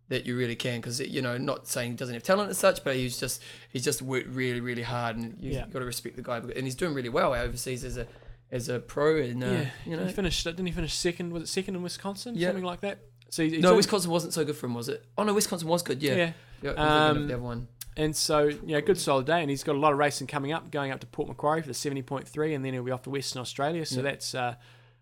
that 0.09 0.25
you 0.25 0.37
really 0.37 0.55
can 0.55 0.79
because 0.79 1.01
you 1.01 1.21
know 1.21 1.37
not 1.37 1.67
saying 1.67 1.91
he 1.91 1.97
doesn't 1.97 2.13
have 2.13 2.23
talent 2.23 2.49
as 2.49 2.57
such 2.57 2.81
but 2.85 2.95
he's 2.95 3.19
just 3.19 3.43
he's 3.73 3.83
just 3.83 4.01
worked 4.01 4.29
really 4.29 4.61
really 4.61 4.81
hard 4.83 5.17
and 5.17 5.35
you've 5.41 5.53
Yeah. 5.55 5.65
got 5.67 5.79
to 5.79 5.85
respect 5.85 6.15
the 6.15 6.21
guy 6.21 6.37
and 6.37 6.63
he's 6.63 6.75
doing 6.75 6.93
really 6.93 7.09
well 7.09 7.33
overseas 7.35 7.83
as 7.83 7.97
a 7.97 8.07
as 8.49 8.69
a 8.69 8.79
pro 8.79 9.17
and 9.17 9.43
uh, 9.43 9.47
yeah, 9.47 9.65
you 9.85 9.97
know 9.97 10.05
he 10.05 10.13
finished. 10.13 10.45
Didn't 10.45 10.65
he 10.65 10.71
finish 10.71 10.93
second? 10.93 11.33
Was 11.33 11.43
it 11.43 11.47
second 11.47 11.75
in 11.75 11.83
Wisconsin? 11.83 12.35
Yeah. 12.37 12.47
Something 12.49 12.63
like 12.63 12.79
that. 12.81 12.99
So 13.31 13.43
he, 13.43 13.49
he's 13.49 13.61
no 13.61 13.75
Wisconsin 13.75 14.09
wasn't 14.09 14.31
so 14.33 14.45
good 14.45 14.55
for 14.55 14.67
him 14.67 14.75
was 14.75 14.87
it 14.87 15.03
oh 15.17 15.23
no 15.23 15.33
Wisconsin 15.33 15.67
was 15.67 15.81
good 15.83 16.01
yeah 16.01 16.15
yeah. 16.15 16.31
Yeah, 16.61 16.71
I'm 16.71 16.75
thinking 16.75 16.83
of 16.83 17.17
Um, 17.17 17.27
the 17.27 17.33
other 17.35 17.43
one 17.43 17.67
And 17.95 18.15
so, 18.15 18.43
you 18.43 18.59
know, 18.67 18.81
good 18.81 18.97
solid 18.99 19.25
day. 19.25 19.41
And 19.41 19.49
he's 19.49 19.63
got 19.63 19.75
a 19.75 19.79
lot 19.79 19.91
of 19.91 19.97
racing 19.97 20.27
coming 20.27 20.51
up, 20.51 20.69
going 20.69 20.91
up 20.91 20.99
to 20.99 21.07
Port 21.07 21.27
Macquarie 21.27 21.61
for 21.61 21.67
the 21.67 21.73
70.3, 21.73 22.53
and 22.55 22.63
then 22.63 22.73
he'll 22.73 22.83
be 22.83 22.91
off 22.91 23.01
to 23.03 23.09
Western 23.09 23.41
Australia. 23.41 23.85
So 23.87 23.97
Yeah. 23.97 24.01
that's 24.03 24.35
uh, 24.35 24.55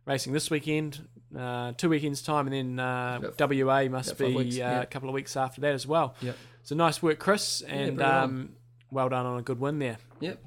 racing 0.06 0.32
this 0.32 0.50
weekend, 0.50 1.06
uh, 1.38 1.74
two 1.76 1.90
weekends' 1.90 2.22
time, 2.22 2.48
and 2.48 2.78
then 2.78 2.80
uh, 2.80 3.20
WA 3.38 3.90
must 3.90 4.18
be 4.18 4.36
uh, 4.38 4.42
yeah. 4.42 4.82
a 4.82 4.86
couple 4.86 5.10
of 5.10 5.14
weeks 5.16 5.36
after 5.36 5.60
that 5.62 5.74
as 5.74 5.86
well. 5.86 6.16
Yep. 6.22 6.38
So 6.64 6.76
nice 6.76 7.04
work, 7.04 7.20
Chris, 7.20 7.62
and 7.62 7.98
well. 7.98 8.24
um, 8.24 8.56
well 8.92 9.10
done 9.10 9.26
on 9.26 9.40
a 9.40 9.42
good 9.42 9.60
win 9.60 9.80
there. 9.80 9.98
yep 10.22 10.40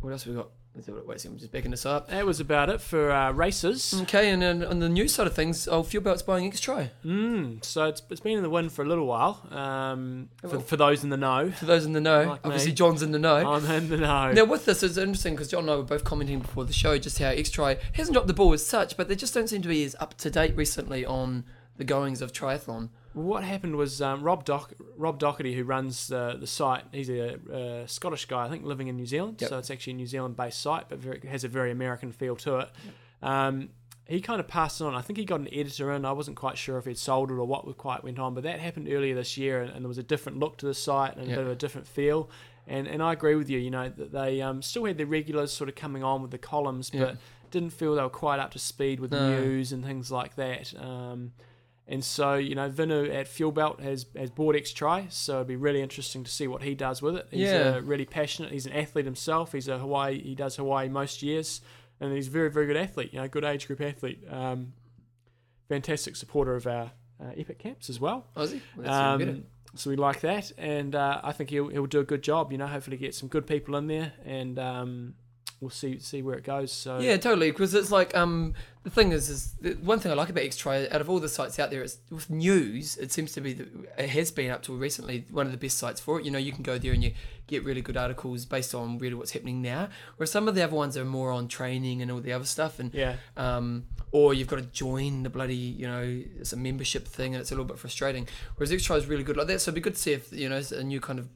what 0.00 0.12
else 0.12 0.24
have 0.24 0.34
we 0.34 0.40
got 0.40 0.50
Let's 0.76 0.86
have 0.86 0.94
a 0.94 0.98
look. 0.98 1.08
wait 1.08 1.24
I'm 1.24 1.38
just 1.38 1.50
backing 1.50 1.70
this 1.72 1.84
up 1.86 2.08
That 2.10 2.24
was 2.26 2.38
about 2.38 2.68
it 2.70 2.80
for 2.80 3.10
uh, 3.10 3.32
races. 3.32 3.98
okay 4.02 4.30
and 4.30 4.42
then 4.42 4.62
on 4.62 4.78
the 4.78 4.88
news 4.88 5.14
side 5.14 5.26
of 5.26 5.34
things 5.34 5.66
oh 5.66 5.82
fuel 5.82 6.04
belts 6.04 6.22
buying 6.22 6.48
XTri 6.52 6.90
Mm, 7.04 7.64
so 7.64 7.86
it's, 7.86 8.02
it's 8.10 8.20
been 8.20 8.36
in 8.36 8.42
the 8.42 8.50
wind 8.50 8.70
for 8.72 8.82
a 8.82 8.88
little 8.88 9.06
while. 9.06 9.42
Um, 9.50 10.28
for, 10.42 10.60
for 10.60 10.76
those 10.76 11.02
in 11.02 11.10
the 11.10 11.16
know, 11.16 11.50
for 11.50 11.64
those 11.64 11.86
in 11.86 11.92
the 11.94 12.00
know 12.00 12.24
Like 12.28 12.40
obviously 12.44 12.70
me. 12.72 12.74
John's 12.76 13.02
in 13.02 13.12
the 13.12 13.18
know 13.18 13.36
I'm 13.36 13.64
in 13.70 13.88
the 13.88 13.96
know. 13.96 14.32
Now, 14.32 14.44
with 14.44 14.64
this, 14.66 14.82
it's 14.82 14.96
interesting 14.98 15.34
because 15.34 15.48
John 15.48 15.62
and 15.62 15.70
I 15.70 15.76
were 15.76 15.82
both 15.82 16.04
commenting 16.04 16.40
before 16.40 16.64
the 16.64 16.72
show 16.72 16.98
just 16.98 17.18
how 17.18 17.30
XTri 17.30 17.78
hasn't 17.94 18.12
dropped 18.14 18.28
the 18.28 18.34
ball 18.34 18.52
as 18.52 18.64
such, 18.66 18.96
but 18.96 19.08
they 19.08 19.16
just 19.16 19.32
don't 19.34 19.48
seem 19.48 19.62
to 19.62 19.68
be 19.68 19.82
as 19.84 19.96
up 19.98 20.14
to 20.18 20.30
date 20.30 20.54
recently 20.56 21.04
on 21.06 21.44
the 21.76 21.84
goings 21.84 22.20
of 22.22 22.32
triathlon. 22.32 22.90
What 23.16 23.44
happened 23.44 23.76
was 23.76 24.02
um, 24.02 24.22
Rob 24.22 24.44
Doc- 24.44 24.74
Rob 24.94 25.18
Doherty, 25.18 25.54
who 25.54 25.64
runs 25.64 26.08
the 26.08 26.36
the 26.38 26.46
site, 26.46 26.84
he's 26.92 27.08
a, 27.08 27.34
uh 27.50 27.86
Scottish 27.86 28.26
guy, 28.26 28.44
I 28.44 28.50
think, 28.50 28.64
living 28.66 28.88
in 28.88 28.96
New 28.96 29.06
Zealand. 29.06 29.38
Yep. 29.40 29.48
So 29.48 29.58
it's 29.58 29.70
actually 29.70 29.94
a 29.94 29.96
New 29.96 30.06
Zealand 30.06 30.36
based 30.36 30.60
site, 30.60 30.90
but 30.90 30.98
very, 30.98 31.20
has 31.26 31.42
a 31.42 31.48
very 31.48 31.70
American 31.70 32.12
feel 32.12 32.36
to 32.36 32.58
it. 32.58 32.68
Um, 33.22 33.70
he 34.04 34.20
kind 34.20 34.38
of 34.38 34.46
passed 34.46 34.82
it 34.82 34.84
on. 34.84 34.94
I 34.94 35.00
think 35.00 35.18
he 35.18 35.24
got 35.24 35.40
an 35.40 35.48
editor 35.50 35.92
in. 35.92 36.04
I 36.04 36.12
wasn't 36.12 36.36
quite 36.36 36.58
sure 36.58 36.76
if 36.76 36.84
he'd 36.84 36.98
sold 36.98 37.30
it 37.30 37.34
or 37.34 37.44
what 37.46 37.64
quite 37.78 38.04
went 38.04 38.18
on, 38.18 38.34
but 38.34 38.44
that 38.44 38.60
happened 38.60 38.86
earlier 38.88 39.14
this 39.14 39.38
year, 39.38 39.62
and, 39.62 39.70
and 39.72 39.82
there 39.82 39.88
was 39.88 39.98
a 39.98 40.02
different 40.02 40.38
look 40.38 40.58
to 40.58 40.66
the 40.66 40.74
site 40.74 41.16
and 41.16 41.24
a 41.24 41.28
bit 41.34 41.38
of 41.38 41.48
a 41.48 41.56
different 41.56 41.86
feel. 41.86 42.28
And 42.68 42.86
and 42.86 43.02
I 43.02 43.14
agree 43.14 43.34
with 43.36 43.48
you. 43.48 43.58
You 43.58 43.70
know 43.70 43.88
that 43.88 44.12
they 44.12 44.42
um, 44.42 44.60
still 44.60 44.84
had 44.84 44.98
their 44.98 45.06
regulars 45.06 45.52
sort 45.52 45.70
of 45.70 45.74
coming 45.74 46.04
on 46.04 46.20
with 46.20 46.32
the 46.32 46.38
columns, 46.38 46.90
but 46.90 47.16
didn't 47.50 47.70
feel 47.70 47.94
they 47.94 48.02
were 48.02 48.10
quite 48.10 48.40
up 48.40 48.50
to 48.50 48.58
speed 48.58 49.00
with 49.00 49.12
No. 49.12 49.40
news 49.40 49.72
and 49.72 49.82
things 49.84 50.10
like 50.12 50.34
that. 50.36 50.74
Um, 50.78 51.32
and 51.88 52.02
so, 52.04 52.34
you 52.34 52.54
know, 52.54 52.68
Vinu 52.68 53.14
at 53.14 53.28
Fuel 53.28 53.52
Belt 53.52 53.80
has, 53.80 54.06
has 54.16 54.30
bought 54.30 54.56
XTri, 54.56 55.10
so 55.12 55.36
it'd 55.36 55.46
be 55.46 55.56
really 55.56 55.80
interesting 55.82 56.24
to 56.24 56.30
see 56.30 56.48
what 56.48 56.62
he 56.62 56.74
does 56.74 57.00
with 57.00 57.16
it. 57.16 57.28
He's 57.30 57.42
Yeah. 57.42 57.76
uh, 57.76 57.80
really 57.80 58.04
passionate. 58.06 58.50
He's 58.52 58.66
an 58.66 58.72
athlete 58.72 59.04
himself. 59.04 59.52
He's 59.52 59.68
a 59.68 59.78
Hawaii. 59.78 60.20
He 60.20 60.34
does 60.34 60.56
Hawaii 60.56 60.88
most 60.88 61.22
years, 61.22 61.60
and 62.00 62.12
he's 62.12 62.26
a 62.28 62.30
very, 62.30 62.50
very 62.50 62.66
good 62.66 62.76
athlete. 62.76 63.12
You 63.12 63.20
know, 63.20 63.28
good 63.28 63.44
age 63.44 63.66
group 63.68 63.80
athlete. 63.80 64.24
Um, 64.30 64.72
fantastic 65.68 66.16
supporter 66.16 66.54
of 66.56 66.66
our 66.66 66.90
uh, 67.20 67.30
Epic 67.36 67.58
camps 67.58 67.88
as 67.88 68.00
well. 68.00 68.26
Aussie? 68.36 68.60
Well, 68.76 68.84
that's 68.86 69.14
even 69.14 69.18
better. 69.18 69.30
Um, 69.38 69.44
so 69.74 69.90
we 69.90 69.96
like 69.96 70.20
that, 70.22 70.52
and 70.58 70.94
uh, 70.94 71.20
I 71.22 71.32
think 71.32 71.50
he'll 71.50 71.68
he'll 71.68 71.86
do 71.86 72.00
a 72.00 72.04
good 72.04 72.22
job. 72.22 72.50
You 72.50 72.58
know, 72.58 72.66
hopefully 72.66 72.96
get 72.96 73.14
some 73.14 73.28
good 73.28 73.46
people 73.46 73.76
in 73.76 73.86
there, 73.86 74.12
and 74.24 74.58
um, 74.58 75.14
we'll 75.60 75.70
see 75.70 75.98
see 75.98 76.22
where 76.22 76.36
it 76.36 76.44
goes. 76.44 76.72
So 76.72 76.98
Yeah, 76.98 77.16
totally. 77.16 77.50
Because 77.50 77.74
it's 77.74 77.90
like 77.90 78.14
um, 78.16 78.54
the 78.82 78.90
thing 78.90 79.12
is, 79.12 79.28
is 79.28 79.52
the 79.60 79.74
one 79.74 79.98
thing 79.98 80.12
I 80.12 80.14
like 80.14 80.28
about 80.28 80.44
XTri 80.44 80.92
out 80.92 81.00
of 81.00 81.08
all 81.08 81.18
the 81.18 81.28
sites 81.28 81.58
out 81.58 81.70
there, 81.70 81.82
is 81.82 81.98
with 82.10 82.28
news, 82.30 82.96
it 82.98 83.12
seems 83.12 83.32
to 83.32 83.40
be 83.40 83.54
the, 83.54 83.66
it 83.98 84.10
has 84.10 84.30
been 84.30 84.50
up 84.50 84.62
till 84.62 84.76
recently 84.76 85.24
one 85.30 85.46
of 85.46 85.52
the 85.52 85.58
best 85.58 85.78
sites 85.78 86.00
for 86.00 86.20
it. 86.20 86.24
You 86.24 86.30
know, 86.30 86.38
you 86.38 86.52
can 86.52 86.62
go 86.62 86.78
there 86.78 86.92
and 86.92 87.02
you 87.02 87.12
get 87.46 87.64
really 87.64 87.80
good 87.80 87.96
articles 87.96 88.44
based 88.44 88.74
on 88.74 88.98
really 88.98 89.14
what's 89.14 89.32
happening 89.32 89.62
now. 89.62 89.88
Whereas 90.16 90.30
some 90.30 90.48
of 90.48 90.54
the 90.54 90.62
other 90.62 90.76
ones 90.76 90.96
are 90.96 91.04
more 91.04 91.30
on 91.30 91.48
training 91.48 92.02
and 92.02 92.10
all 92.10 92.20
the 92.20 92.32
other 92.32 92.44
stuff, 92.44 92.78
and 92.78 92.92
yeah, 92.92 93.16
um, 93.36 93.86
or 94.12 94.34
you've 94.34 94.48
got 94.48 94.56
to 94.56 94.66
join 94.66 95.22
the 95.22 95.30
bloody, 95.30 95.54
you 95.54 95.86
know, 95.86 96.22
it's 96.38 96.52
a 96.52 96.56
membership 96.56 97.08
thing, 97.08 97.34
and 97.34 97.40
it's 97.40 97.50
a 97.50 97.54
little 97.54 97.64
bit 97.64 97.78
frustrating. 97.78 98.28
Whereas 98.56 98.70
XTri 98.70 98.98
is 98.98 99.06
really 99.06 99.24
good 99.24 99.36
like 99.36 99.46
that, 99.48 99.60
so 99.60 99.70
it'd 99.70 99.74
be 99.74 99.80
good 99.80 99.94
to 99.94 100.00
see 100.00 100.12
if 100.12 100.32
you 100.32 100.48
know 100.48 100.56
it's 100.58 100.72
a 100.72 100.84
new 100.84 101.00
kind 101.00 101.18
of 101.18 101.28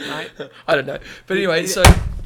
Uh, 0.03 0.47
I 0.67 0.75
don't 0.75 0.85
know, 0.87 0.99
but 1.27 1.37
anyway, 1.37 1.65
so 1.65 1.83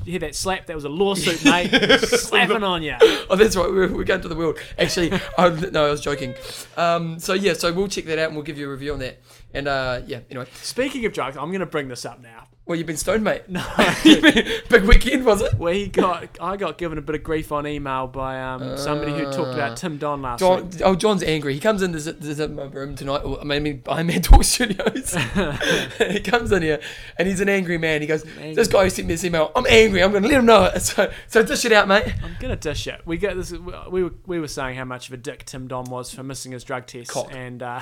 you 0.08 0.14
hear 0.14 0.28
that 0.28 0.36
slap? 0.36 0.66
That 0.68 0.76
was 0.76 0.86
a 0.86 0.90
lawsuit, 0.90 1.44
mate. 1.46 1.70
Slapping 2.02 2.64
on 2.64 2.84
you. 2.84 2.96
oh, 3.30 3.36
that's 3.36 3.56
right. 3.56 3.70
We're, 3.70 3.92
we're 3.92 4.04
going 4.04 4.22
to 4.22 4.28
the 4.28 4.36
world. 4.36 4.58
Actually, 4.78 5.12
I, 5.38 5.50
no, 5.50 5.88
I 5.88 5.92
was 5.92 6.02
joking. 6.02 6.36
Um, 6.76 7.20
so 7.20 7.34
yeah, 7.34 7.54
so 7.54 7.72
we'll 7.74 7.88
check 7.88 8.06
that 8.06 8.20
out 8.20 8.28
and 8.28 8.36
we'll 8.36 8.46
give 8.46 8.58
you 8.58 8.68
a 8.68 8.72
review 8.72 8.94
on 8.94 9.00
that. 9.00 9.20
And 9.54 9.68
uh, 9.68 10.02
yeah, 10.06 10.20
anyway, 10.30 10.48
Speaking 10.62 11.06
of 11.06 11.14
drugs, 11.14 11.38
I'm 11.38 11.50
going 11.50 11.60
to 11.62 11.66
bring 11.66 11.88
this 11.88 12.06
up 12.06 12.22
now. 12.22 12.48
Well, 12.68 12.78
you've 12.78 12.86
been 12.86 12.98
stoned, 12.98 13.24
mate. 13.24 13.44
No. 13.48 13.66
Big 14.04 14.84
weekend, 14.84 15.26
was 15.26 15.42
it? 15.42 15.54
We 15.58 15.88
got, 15.88 16.38
I 16.42 16.58
got 16.58 16.78
given 16.78 16.98
a 16.98 17.02
bit 17.02 17.16
of 17.16 17.24
grief 17.24 17.54
on 17.54 17.66
email 17.66 18.08
by 18.08 18.42
um, 18.42 18.78
somebody 18.78 19.14
who 19.14 19.24
talked 19.32 19.54
about 19.54 19.78
Tim 19.78 19.98
Don 19.98 20.22
last 20.22 20.40
John, 20.42 20.70
week. 20.70 20.82
oh, 20.84 20.94
John's 20.94 21.24
angry. 21.24 21.54
He 21.54 21.62
comes 21.62 21.82
in 21.82 21.92
to 21.92 21.98
visit, 21.98 22.18
visit 22.18 22.52
my 22.52 22.64
room 22.64 22.96
tonight. 22.96 23.20
Or, 23.20 23.40
I 23.40 23.46
mean, 23.46 23.84
I'm 23.88 24.10
Talk 24.22 24.44
Studios. 24.44 25.14
he 25.98 26.20
comes 26.20 26.52
in 26.52 26.62
here 26.62 26.82
and 27.18 27.28
he's 27.28 27.40
an 27.40 27.48
angry 27.48 27.78
man. 27.78 28.02
He 28.02 28.08
goes. 28.08 28.24
"This 28.24 28.68
guy 28.68 28.84
who 28.84 28.90
sent 28.90 29.08
me 29.08 29.14
this 29.14 29.24
email. 29.24 29.52
I'm 29.56 29.66
angry. 29.70 30.04
I'm 30.04 30.12
going 30.12 30.24
to 30.24 30.30
let 30.30 30.40
him 30.40 30.46
know 30.46 30.66
it. 30.66 30.82
So, 30.88 31.12
so 31.28 31.44
dish 31.44 31.66
it 31.66 31.72
out, 31.72 31.88
mate." 31.88 32.14
I'm 32.24 32.36
gonna 32.40 32.56
dish 32.56 32.88
it. 32.88 33.02
We 33.06 33.18
get 33.18 33.36
this. 33.36 33.52
We 33.52 34.04
were 34.04 34.14
we 34.26 34.40
were 34.40 34.48
saying 34.48 34.78
how 34.78 34.86
much 34.86 35.08
of 35.08 35.14
a 35.14 35.18
dick 35.18 35.44
Tim 35.46 35.68
Don 35.68 35.86
was 35.86 36.14
for 36.14 36.24
missing 36.24 36.54
his 36.54 36.64
drug 36.64 36.86
test, 36.86 37.12
Cock. 37.12 37.34
and 37.34 37.62
uh, 37.62 37.82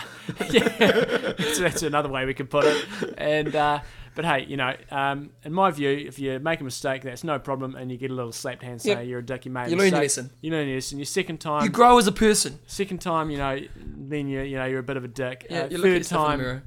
yeah, 0.52 1.34
so 1.54 1.62
that's 1.64 1.84
another 1.84 2.10
way 2.10 2.26
we 2.26 2.34
could 2.34 2.50
put 2.50 2.66
it. 2.66 2.86
And 3.18 3.56
uh, 3.56 3.80
but 4.16 4.26
hey, 4.26 4.46
you 4.48 4.58
know, 4.58 4.74
um, 4.92 5.30
in 5.44 5.54
my 5.54 5.72
view, 5.72 5.90
if 5.90 6.18
you 6.20 6.40
make 6.40 6.62
a 6.62 6.64
mistake, 6.64 7.02
that's 7.04 7.24
no 7.24 7.38
problem, 7.40 7.76
and 7.76 7.92
you 7.92 7.98
get 7.98 8.12
a 8.12 8.14
little 8.14 8.32
slapped 8.32 8.64
hand 8.64 8.82
saying 8.82 8.98
Yep. 9.00 9.08
you're 9.08 9.20
a 9.20 9.26
dick, 9.26 9.46
you 9.46 9.52
made 9.52 9.68
a 9.68 9.70
You 9.72 9.76
learn 9.78 9.92
your 9.92 10.00
lesson. 10.02 10.32
You 10.42 10.52
learn 10.52 10.68
your 10.68 10.78
lesson. 10.78 10.98
Your 11.00 11.06
second 11.06 11.40
time, 11.40 11.64
You 11.64 11.70
grow 11.70 11.98
as 11.98 12.08
a 12.08 12.12
person. 12.12 12.60
second 12.66 13.02
time, 13.02 13.30
you 13.30 13.38
know, 13.38 13.60
then 13.76 14.28
you 14.28 14.42
you 14.42 14.58
know 14.58 14.66
you're 14.66 14.80
a 14.80 14.84
bit 14.84 14.98
of 14.98 15.04
a 15.04 15.08
dick. 15.10 15.48
Yeah, 15.50 15.62
Uh, 15.64 15.68
you 15.70 15.78
third 15.82 16.04
time. 16.04 16.64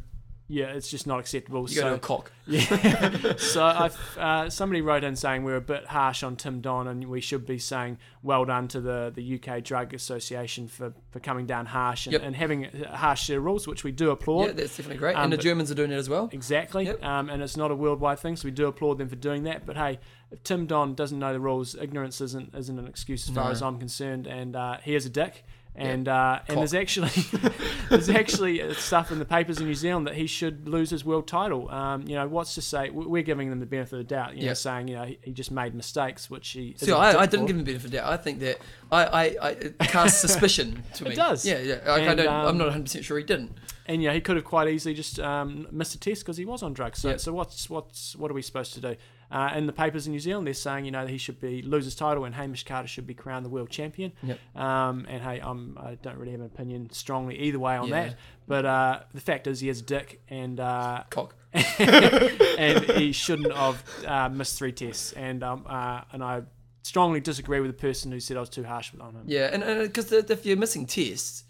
Yeah, 0.49 0.67
it's 0.67 0.91
just 0.91 1.07
not 1.07 1.21
acceptable. 1.21 1.69
You 1.69 1.77
go 1.77 1.83
to 1.83 1.89
so 1.91 1.95
a 1.95 1.99
cock. 1.99 2.33
yeah. 2.47 3.37
so 3.37 3.63
I, 3.63 3.91
uh, 4.19 4.49
somebody 4.51 4.81
wrote 4.81 5.05
in 5.05 5.15
saying 5.15 5.45
we 5.45 5.53
are 5.53 5.57
a 5.57 5.61
bit 5.61 5.85
harsh 5.85 6.23
on 6.23 6.37
Tim 6.37 6.63
Don, 6.63 6.89
and 6.89 7.05
we 7.05 7.21
should 7.21 7.45
be 7.45 7.59
saying 7.59 7.99
well 8.23 8.47
done 8.47 8.67
to 8.69 8.81
the, 8.81 9.13
the 9.15 9.35
UK 9.39 9.63
Drug 9.63 9.93
Association 9.93 10.67
for, 10.67 10.95
for 11.11 11.21
coming 11.21 11.45
down 11.47 11.67
harsh 11.67 12.07
and, 12.07 12.15
Yep. 12.15 12.23
and 12.23 12.35
having 12.35 12.67
uh, 12.67 12.97
harsh 12.97 13.29
rules, 13.29 13.69
which 13.69 13.85
we 13.85 13.93
do 13.93 14.11
applaud. 14.11 14.47
Yeah, 14.47 14.53
that's 14.53 14.77
definitely 14.77 14.97
great. 14.99 15.17
Um, 15.17 15.25
and 15.25 15.33
the 15.33 15.37
Germans 15.37 15.71
are 15.71 15.75
doing 15.75 15.93
it 15.93 15.97
as 15.97 16.09
well. 16.09 16.31
Exactly, 16.33 16.87
Yep. 16.87 17.05
um, 17.05 17.29
and 17.29 17.43
it's 17.43 17.57
not 17.57 17.71
a 17.71 17.75
worldwide 17.75 18.19
thing, 18.19 18.37
so 18.37 18.47
we 18.47 18.53
do 18.53 18.67
applaud 18.67 18.97
them 18.97 19.11
for 19.11 19.17
doing 19.17 19.43
that. 19.45 19.67
But 19.67 19.77
hey, 19.77 19.99
if 20.31 20.43
Tim 20.43 20.67
Don 20.67 20.95
doesn't 20.95 21.19
know 21.19 21.35
the 21.35 21.41
rules, 21.41 21.75
ignorance 21.75 22.21
isn't 22.23 22.55
isn't 22.55 22.79
an 22.79 22.87
excuse 22.87 23.29
as 23.29 23.35
far 23.35 23.51
as 23.51 23.63
I'm 23.63 23.79
concerned. 23.79 24.27
And 24.27 24.57
uh, 24.57 24.79
he 24.83 24.95
is 24.95 25.05
a 25.07 25.11
dick. 25.11 25.45
And 25.81 26.09
uh, 26.09 26.41
and 26.49 26.59
there's 26.59 26.75
actually 26.75 27.11
there's 27.89 28.09
actually 28.09 28.75
stuff 28.75 29.13
in 29.13 29.19
the 29.21 29.25
papers 29.25 29.61
in 29.61 29.67
New 29.67 29.75
Zealand 29.75 30.07
that 30.09 30.15
he 30.17 30.27
should 30.27 30.69
lose 30.69 30.91
his 30.91 31.05
world 31.05 31.29
title. 31.29 31.71
Um, 31.71 32.03
you 32.09 32.17
know, 32.17 32.27
what's 32.27 32.55
to 32.57 32.63
say? 32.63 32.91
we- 32.91 33.07
We're 33.07 33.23
giving 33.23 33.49
them 33.51 33.61
the 33.61 33.67
benefit 33.67 33.93
of 33.93 33.99
the 33.99 34.05
doubt. 34.05 34.37
You 34.37 34.47
know, 34.47 34.55
saying 34.55 34.89
you 34.89 34.97
know 34.97 35.05
he, 35.23 35.33
just 35.33 35.51
made 35.53 35.75
mistakes, 35.77 36.29
which 36.29 36.49
he. 36.51 36.75
See, 36.79 36.91
I, 36.91 37.21
I 37.21 37.27
didn't 37.27 37.47
give 37.47 37.55
him 37.57 37.65
the 37.65 37.71
benefit 37.73 37.85
of 37.87 37.91
the 37.93 37.97
doubt. 37.99 38.13
I 38.13 38.17
think 38.17 38.41
that 38.41 38.59
I, 38.91 39.05
I, 39.05 39.37
I 39.41 39.51
it 39.51 39.79
casts 39.79 40.21
suspicion 40.27 40.83
to 40.95 41.05
It 41.07 41.11
me. 41.11 41.15
does. 41.15 41.47
Yeah, 41.47 41.59
yeah. 41.61 41.75
Like, 41.87 42.03
I 42.09 42.15
don't. 42.17 42.27
Um, 42.27 42.47
I'm 42.49 42.59
not 42.59 42.65
100 42.65 42.83
percent 42.83 43.05
sure 43.05 43.17
he 43.19 43.25
didn't. 43.25 43.57
and 43.87 44.03
yeah, 44.03 44.13
he 44.13 44.21
could 44.21 44.35
have 44.37 44.45
quite 44.45 44.67
easily 44.69 44.95
just 44.95 45.21
um, 45.21 45.69
missed 45.71 45.95
a 45.95 46.01
test 46.01 46.23
because 46.23 46.37
he 46.37 46.45
was 46.45 46.63
on 46.65 46.73
drugs. 46.73 46.99
So, 47.01 47.11
Yep. 47.11 47.21
so 47.21 47.33
what's 47.33 47.71
what's 47.71 48.17
what 48.17 48.31
are 48.31 48.35
we 48.35 48.43
supposed 48.43 48.75
to 48.75 48.81
do? 48.81 48.97
Uh, 49.31 49.51
in 49.55 49.67
the 49.67 49.73
papers 49.73 50.07
in 50.07 50.13
New 50.13 50.21
Zealand, 50.21 50.47
they're 50.47 50.55
saying 50.55 50.85
you 50.87 50.91
know 50.91 51.05
that 51.05 51.11
he 51.11 51.19
should 51.19 51.39
be 51.41 51.61
lose 51.63 51.85
his 51.85 51.95
title 51.95 52.25
and 52.25 52.35
Hamish 52.35 52.65
Carter 52.65 52.89
should 52.89 53.07
be 53.07 53.15
crowned 53.15 53.45
the 53.45 53.51
world 53.51 53.69
champion. 53.71 54.13
Yep. 54.23 54.39
Um, 54.57 55.07
and 55.09 55.23
hey, 55.23 55.41
I'm, 55.43 55.77
I 55.79 55.97
don't 55.97 56.17
really 56.17 56.33
have 56.33 56.41
an 56.41 56.47
opinion 56.47 56.91
strongly 56.91 57.39
either 57.39 57.59
way 57.59 57.77
on 57.77 57.89
Yeah. 57.89 58.05
that. 58.05 58.17
But 58.47 58.65
uh, 58.65 59.01
the 59.13 59.21
fact 59.21 59.47
is, 59.47 59.61
he 59.61 59.69
is 59.69 59.81
a 59.81 59.85
dick, 59.85 60.23
and 60.29 60.59
uh, 60.59 61.05
Cock. 61.11 61.35
and 61.79 62.85
he 62.85 63.13
shouldn't 63.13 63.53
have 63.53 63.83
uh, 64.07 64.29
missed 64.29 64.59
three 64.59 64.73
tests. 64.73 65.13
And 65.13 65.43
um, 65.43 65.65
uh, 65.69 66.03
and 66.13 66.23
I 66.23 66.43
strongly 66.83 67.21
disagree 67.21 67.61
with 67.61 67.71
the 67.71 67.77
person 67.81 68.11
who 68.11 68.21
said 68.21 68.37
I 68.37 68.41
was 68.41 68.49
too 68.49 68.65
harsh 68.65 68.93
on 69.01 69.15
him. 69.15 69.23
Yeah, 69.27 69.51
and 69.53 69.83
because 69.83 70.11
if 70.13 70.47
you're 70.47 70.57
missing 70.57 70.87
tests, 70.87 71.45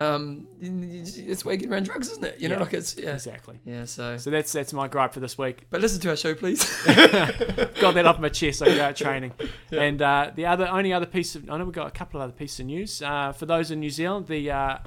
um, 0.00 0.46
it's 0.60 1.42
getting 1.44 1.72
around 1.72 1.84
drugs, 1.84 2.10
isn't 2.10 2.24
it? 2.24 2.40
You 2.40 2.48
know, 2.48 2.56
Yeah. 2.56 2.60
like 2.62 2.74
it's 2.74 2.96
yeah, 2.98 3.14
Exactly. 3.14 3.60
yeah. 3.64 3.84
So, 3.84 4.16
So 4.18 4.30
that's 4.30 4.52
that's 4.52 4.72
my 4.72 4.88
gripe 4.88 5.12
for 5.14 5.20
this 5.20 5.38
week. 5.38 5.66
but 5.70 5.80
listen 5.80 6.00
to 6.00 6.10
our 6.10 6.16
show, 6.16 6.34
please. 6.34 6.64
got 7.80 7.94
that 7.94 8.04
off 8.04 8.18
my 8.18 8.28
chest. 8.28 8.62
I 8.62 8.66
go 8.74 8.82
out 8.82 8.96
training. 8.96 9.32
And 9.70 10.02
uh, 10.02 10.32
the 10.34 10.46
other 10.46 10.66
only 10.68 10.92
other 10.92 11.06
piece 11.06 11.34
of 11.36 11.48
I 11.48 11.58
know 11.58 11.64
we've 11.64 11.74
got 11.74 11.86
a 11.86 11.90
couple 11.92 12.20
of 12.20 12.24
other 12.24 12.32
pieces 12.36 12.60
of 12.60 12.66
news 12.66 13.02
uh, 13.02 13.32
for 13.32 13.46
those 13.46 13.70
in 13.70 13.80
New 13.80 13.90
Zealand. 13.90 14.26
The 14.26 14.50
uh, 14.50 14.78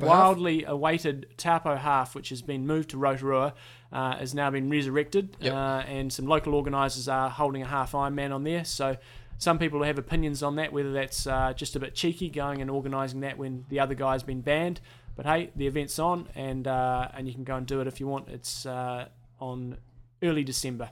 wildly 0.00 0.64
awaited 0.64 1.26
Taupo 1.36 1.76
half, 1.76 2.14
which 2.14 2.30
has 2.30 2.42
been 2.42 2.66
moved 2.66 2.90
to 2.90 2.98
Rotorua, 2.98 3.54
uh, 3.92 4.16
has 4.16 4.34
now 4.34 4.50
been 4.50 4.70
resurrected, 4.70 5.36
Yep. 5.40 5.52
uh, 5.52 5.56
and 5.86 6.12
some 6.12 6.26
local 6.26 6.54
organisers 6.54 7.08
are 7.08 7.28
holding 7.28 7.62
a 7.62 7.66
half 7.66 7.92
Ironman 7.92 8.34
on 8.34 8.44
there. 8.44 8.64
So. 8.64 8.96
Some 9.38 9.58
people 9.58 9.82
have 9.82 9.98
opinions 9.98 10.42
on 10.42 10.56
that, 10.56 10.72
whether 10.72 10.92
that's 10.92 11.26
uh, 11.26 11.52
just 11.54 11.76
a 11.76 11.80
bit 11.80 11.94
cheeky 11.94 12.30
going 12.30 12.62
and 12.62 12.70
organising 12.70 13.20
that 13.20 13.36
when 13.36 13.66
the 13.68 13.80
other 13.80 13.94
guy's 13.94 14.22
been 14.22 14.40
banned. 14.40 14.80
But 15.14 15.26
hey, 15.26 15.50
the 15.56 15.66
event's 15.66 15.98
on, 15.98 16.28
and 16.34 16.66
uh, 16.66 17.08
and 17.14 17.26
you 17.26 17.34
can 17.34 17.44
go 17.44 17.56
and 17.56 17.66
do 17.66 17.80
it 17.80 17.86
if 17.86 18.00
you 18.00 18.06
want. 18.06 18.28
It's 18.28 18.66
uh, 18.66 19.08
on 19.40 19.78
early 20.22 20.44
December. 20.44 20.90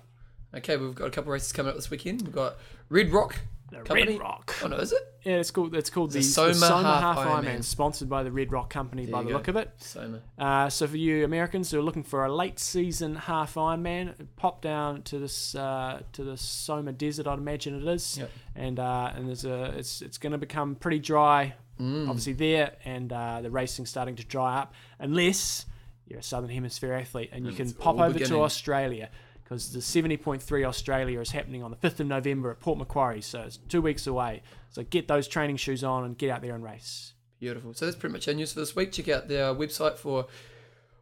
Okay, 0.55 0.77
we've 0.77 0.95
got 0.95 1.07
a 1.07 1.11
couple 1.11 1.33
races 1.33 1.53
coming 1.53 1.71
up 1.71 1.77
this 1.77 1.91
weekend. 1.91 2.23
We've 2.23 2.33
got 2.33 2.57
Red 2.89 3.13
Rock 3.13 3.41
Company. 3.83 4.13
Red 4.13 4.21
Rock. 4.21 4.55
Oh 4.63 4.69
no, 4.69 4.77
is 4.77 4.93
it? 4.93 5.03
Yeah, 5.25 5.37
it's 5.37 5.51
called. 5.51 5.75
It's 5.75 5.91
called 5.91 6.11
the, 6.11 6.15
The 6.15 6.19
the 6.21 6.25
Soma 6.25 6.55
Soma, 6.55 6.83
Half 7.01 7.17
Half, 7.17 7.27
Ironman. 7.27 7.45
Ironman, 7.57 7.65
sponsored 7.65 8.09
by 8.09 8.23
the 8.23 8.31
Red 8.31 8.53
Rock 8.53 8.71
Company. 8.71 9.05
There 9.07 9.13
by 9.13 9.23
the 9.23 9.29
go. 9.31 9.35
look 9.37 9.49
of 9.49 9.57
it. 9.57 9.71
Soma. 9.79 10.21
Uh, 10.39 10.69
so 10.69 10.87
for 10.87 10.97
you 10.97 11.25
Americans 11.25 11.71
who 11.71 11.79
are 11.79 11.83
looking 11.83 12.03
for 12.03 12.25
a 12.25 12.33
late 12.35 12.59
season 12.59 13.17
half 13.17 13.55
Ironman, 13.55 14.15
pop 14.37 14.61
down 14.63 15.03
to 15.03 15.19
this 15.19 15.55
uh, 15.55 16.03
to 16.13 16.23
the 16.25 16.37
Soma 16.37 16.93
Desert. 16.93 17.27
I'd 17.27 17.39
imagine 17.39 17.75
it 17.83 17.89
is, 17.89 18.19
Yep. 18.19 18.31
and 18.55 18.79
uh, 18.79 19.13
and 19.17 19.29
there's 19.29 19.45
a 19.45 19.75
it's 19.79 20.03
it's 20.03 20.19
going 20.19 20.33
to 20.33 20.39
become 20.39 20.75
pretty 20.77 20.99
dry, 20.99 21.55
Mm. 21.81 22.09
obviously 22.09 22.35
there, 22.35 22.73
and 22.85 23.13
uh, 23.13 23.41
the 23.41 23.51
racing's 23.51 23.91
starting 23.91 24.15
to 24.17 24.25
dry 24.25 24.59
up 24.59 24.75
unless 25.01 25.67
you're 26.07 26.21
a 26.21 26.23
Southern 26.23 26.51
Hemisphere 26.51 26.93
athlete 26.93 27.31
and 27.33 27.47
you 27.47 27.53
can 27.53 27.73
pop 27.73 27.99
over 27.99 28.19
to. 28.19 28.41
Australia. 28.43 29.09
Because 29.45 29.73
the 29.73 29.81
70.3 29.81 30.65
Australia 30.65 31.21
is 31.21 31.31
happening 31.31 31.63
on 31.63 31.71
the 31.71 31.77
5th 31.77 32.01
of 32.01 32.07
November 32.07 32.51
at 32.51 32.61
Port 32.61 32.79
Macquarie, 32.79 33.21
so 33.21 33.43
it's 33.43 33.59
two 33.69 33.83
weeks 33.83 34.07
away. 34.07 34.43
So 34.71 34.83
get 34.83 35.07
those 35.07 35.29
training 35.29 35.59
shoes 35.59 35.85
on 35.85 36.05
and 36.05 36.17
get 36.17 36.31
out 36.31 36.41
there 36.41 36.55
and 36.55 36.65
race. 36.65 37.13
Beautiful. 37.41 37.75
So 37.75 37.85
that's 37.85 37.97
pretty 37.97 38.15
much 38.15 38.27
our 38.27 38.33
news 38.33 38.55
for 38.55 38.61
this 38.61 38.75
week. 38.75 38.91
Check 38.93 39.09
out 39.09 39.29
their 39.29 39.51
uh, 39.51 39.55
website 39.55 39.99
for 39.99 40.27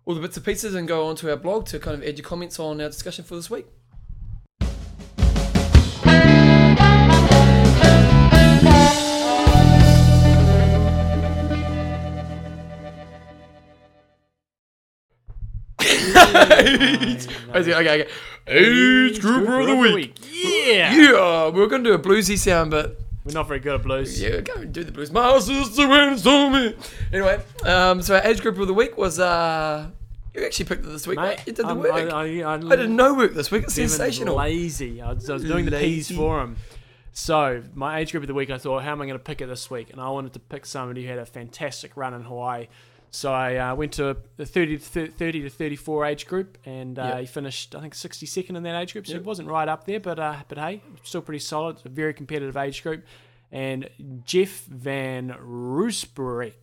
all 0.04 0.14
the 0.14 0.20
bits 0.20 0.36
and 0.36 0.44
pieces 0.44 0.74
and 0.74 0.88
go 0.88 1.06
on 1.06 1.14
to 1.16 1.30
our 1.30 1.36
blog 1.36 1.66
to 1.66 1.78
kind 1.78 1.94
of 1.94 2.02
add 2.06 2.18
your 2.18 2.26
comments 2.26 2.58
on 2.58 2.80
our 2.80 2.88
discussion 2.88 3.24
for 3.24 3.36
this 3.36 3.48
week. 3.48 3.66
Okay, 17.54 17.74
okay. 17.74 18.08
Age 18.46 19.20
grouper 19.20 19.60
of 19.60 19.66
the 19.66 19.76
week. 19.76 20.18
Yeah. 20.30 20.94
Yeah, 20.94 21.48
we're 21.48 21.66
going 21.66 21.84
to 21.84 21.90
do 21.90 21.94
a 21.94 21.98
bluesy 21.98 22.36
sound, 22.36 22.70
but 22.70 22.98
We're 23.24 23.32
not 23.32 23.46
very 23.46 23.60
good 23.60 23.74
at 23.74 23.82
blues. 23.82 24.20
yeah, 24.20 24.40
go 24.40 24.54
and 24.54 24.72
do 24.72 24.82
the 24.84 24.92
blues. 24.92 25.12
My 25.12 25.38
sister 25.38 25.86
went 25.88 26.12
and 26.12 26.20
saw 26.20 26.48
me. 26.50 26.74
Anyway, 27.12 27.40
um, 27.64 28.02
so 28.02 28.16
our 28.16 28.22
age 28.26 28.40
group 28.42 28.58
of 28.58 28.66
the 28.66 28.74
week 28.74 28.98
was 28.98 29.20
uh, 29.20 29.88
you 30.34 30.44
actually 30.44 30.64
picked 30.64 30.84
it 30.84 30.88
this 30.88 31.06
week, 31.06 31.18
mate. 31.18 31.38
You 31.46 31.52
did 31.52 31.64
the 31.64 31.68
I'm- 31.68 31.78
work. 31.78 31.92
I, 31.92 32.00
I, 32.08 32.24
I, 32.40 32.54
I, 32.54 32.76
did 32.76 32.90
no 32.90 33.14
work 33.14 33.34
this 33.34 33.50
week. 33.50 33.64
It's 33.64 33.74
sensational. 33.74 34.36
Lazy. 34.36 35.00
I 35.00 35.12
was, 35.12 35.30
I 35.30 35.34
was 35.34 35.44
doing 35.44 35.66
the 35.66 35.78
P's 35.78 36.10
for 36.10 36.40
him. 36.40 36.56
So 37.12 37.62
my 37.74 37.98
age 37.98 38.10
group 38.10 38.22
of 38.22 38.28
the 38.28 38.34
week, 38.34 38.50
I 38.50 38.56
thought, 38.56 38.82
how 38.82 38.92
am 38.92 39.02
I 39.02 39.06
going 39.06 39.18
to 39.18 39.22
pick 39.24 39.42
it 39.42 39.46
this 39.46 39.70
week? 39.70 39.90
And 39.90 40.00
I 40.00 40.08
wanted 40.08 40.32
to 40.32 40.38
pick 40.38 40.64
somebody 40.64 41.02
who 41.02 41.10
had 41.10 41.18
a 41.18 41.26
fantastic 41.26 41.94
run 41.94 42.14
in 42.14 42.22
Hawaii. 42.22 42.68
So 43.14 43.30
I 43.30 43.56
uh, 43.56 43.74
went 43.74 43.92
to 43.94 44.16
the 44.38 44.46
30 44.46 44.78
to, 44.78 45.06
30 45.08 45.42
to 45.42 45.50
34 45.50 46.06
age 46.06 46.26
group, 46.26 46.56
and 46.64 46.98
uh, 46.98 47.02
Yep. 47.02 47.20
he 47.20 47.26
finished, 47.26 47.74
I 47.74 47.80
think, 47.82 47.94
62nd 47.94 48.56
in 48.56 48.62
that 48.62 48.80
age 48.80 48.94
group. 48.94 49.06
So 49.06 49.12
Yep. 49.12 49.22
he 49.22 49.26
wasn't 49.26 49.48
right 49.48 49.68
up 49.68 49.84
there, 49.84 50.00
but 50.00 50.18
uh, 50.18 50.36
but 50.48 50.56
hey, 50.56 50.82
still 51.02 51.20
pretty 51.20 51.38
solid. 51.40 51.76
It's 51.76 51.84
a 51.84 51.90
very 51.90 52.14
competitive 52.14 52.56
age 52.56 52.82
group. 52.82 53.04
And 53.50 53.90
Jeff 54.24 54.64
Van 54.64 55.28
Roosbreek 55.38 56.54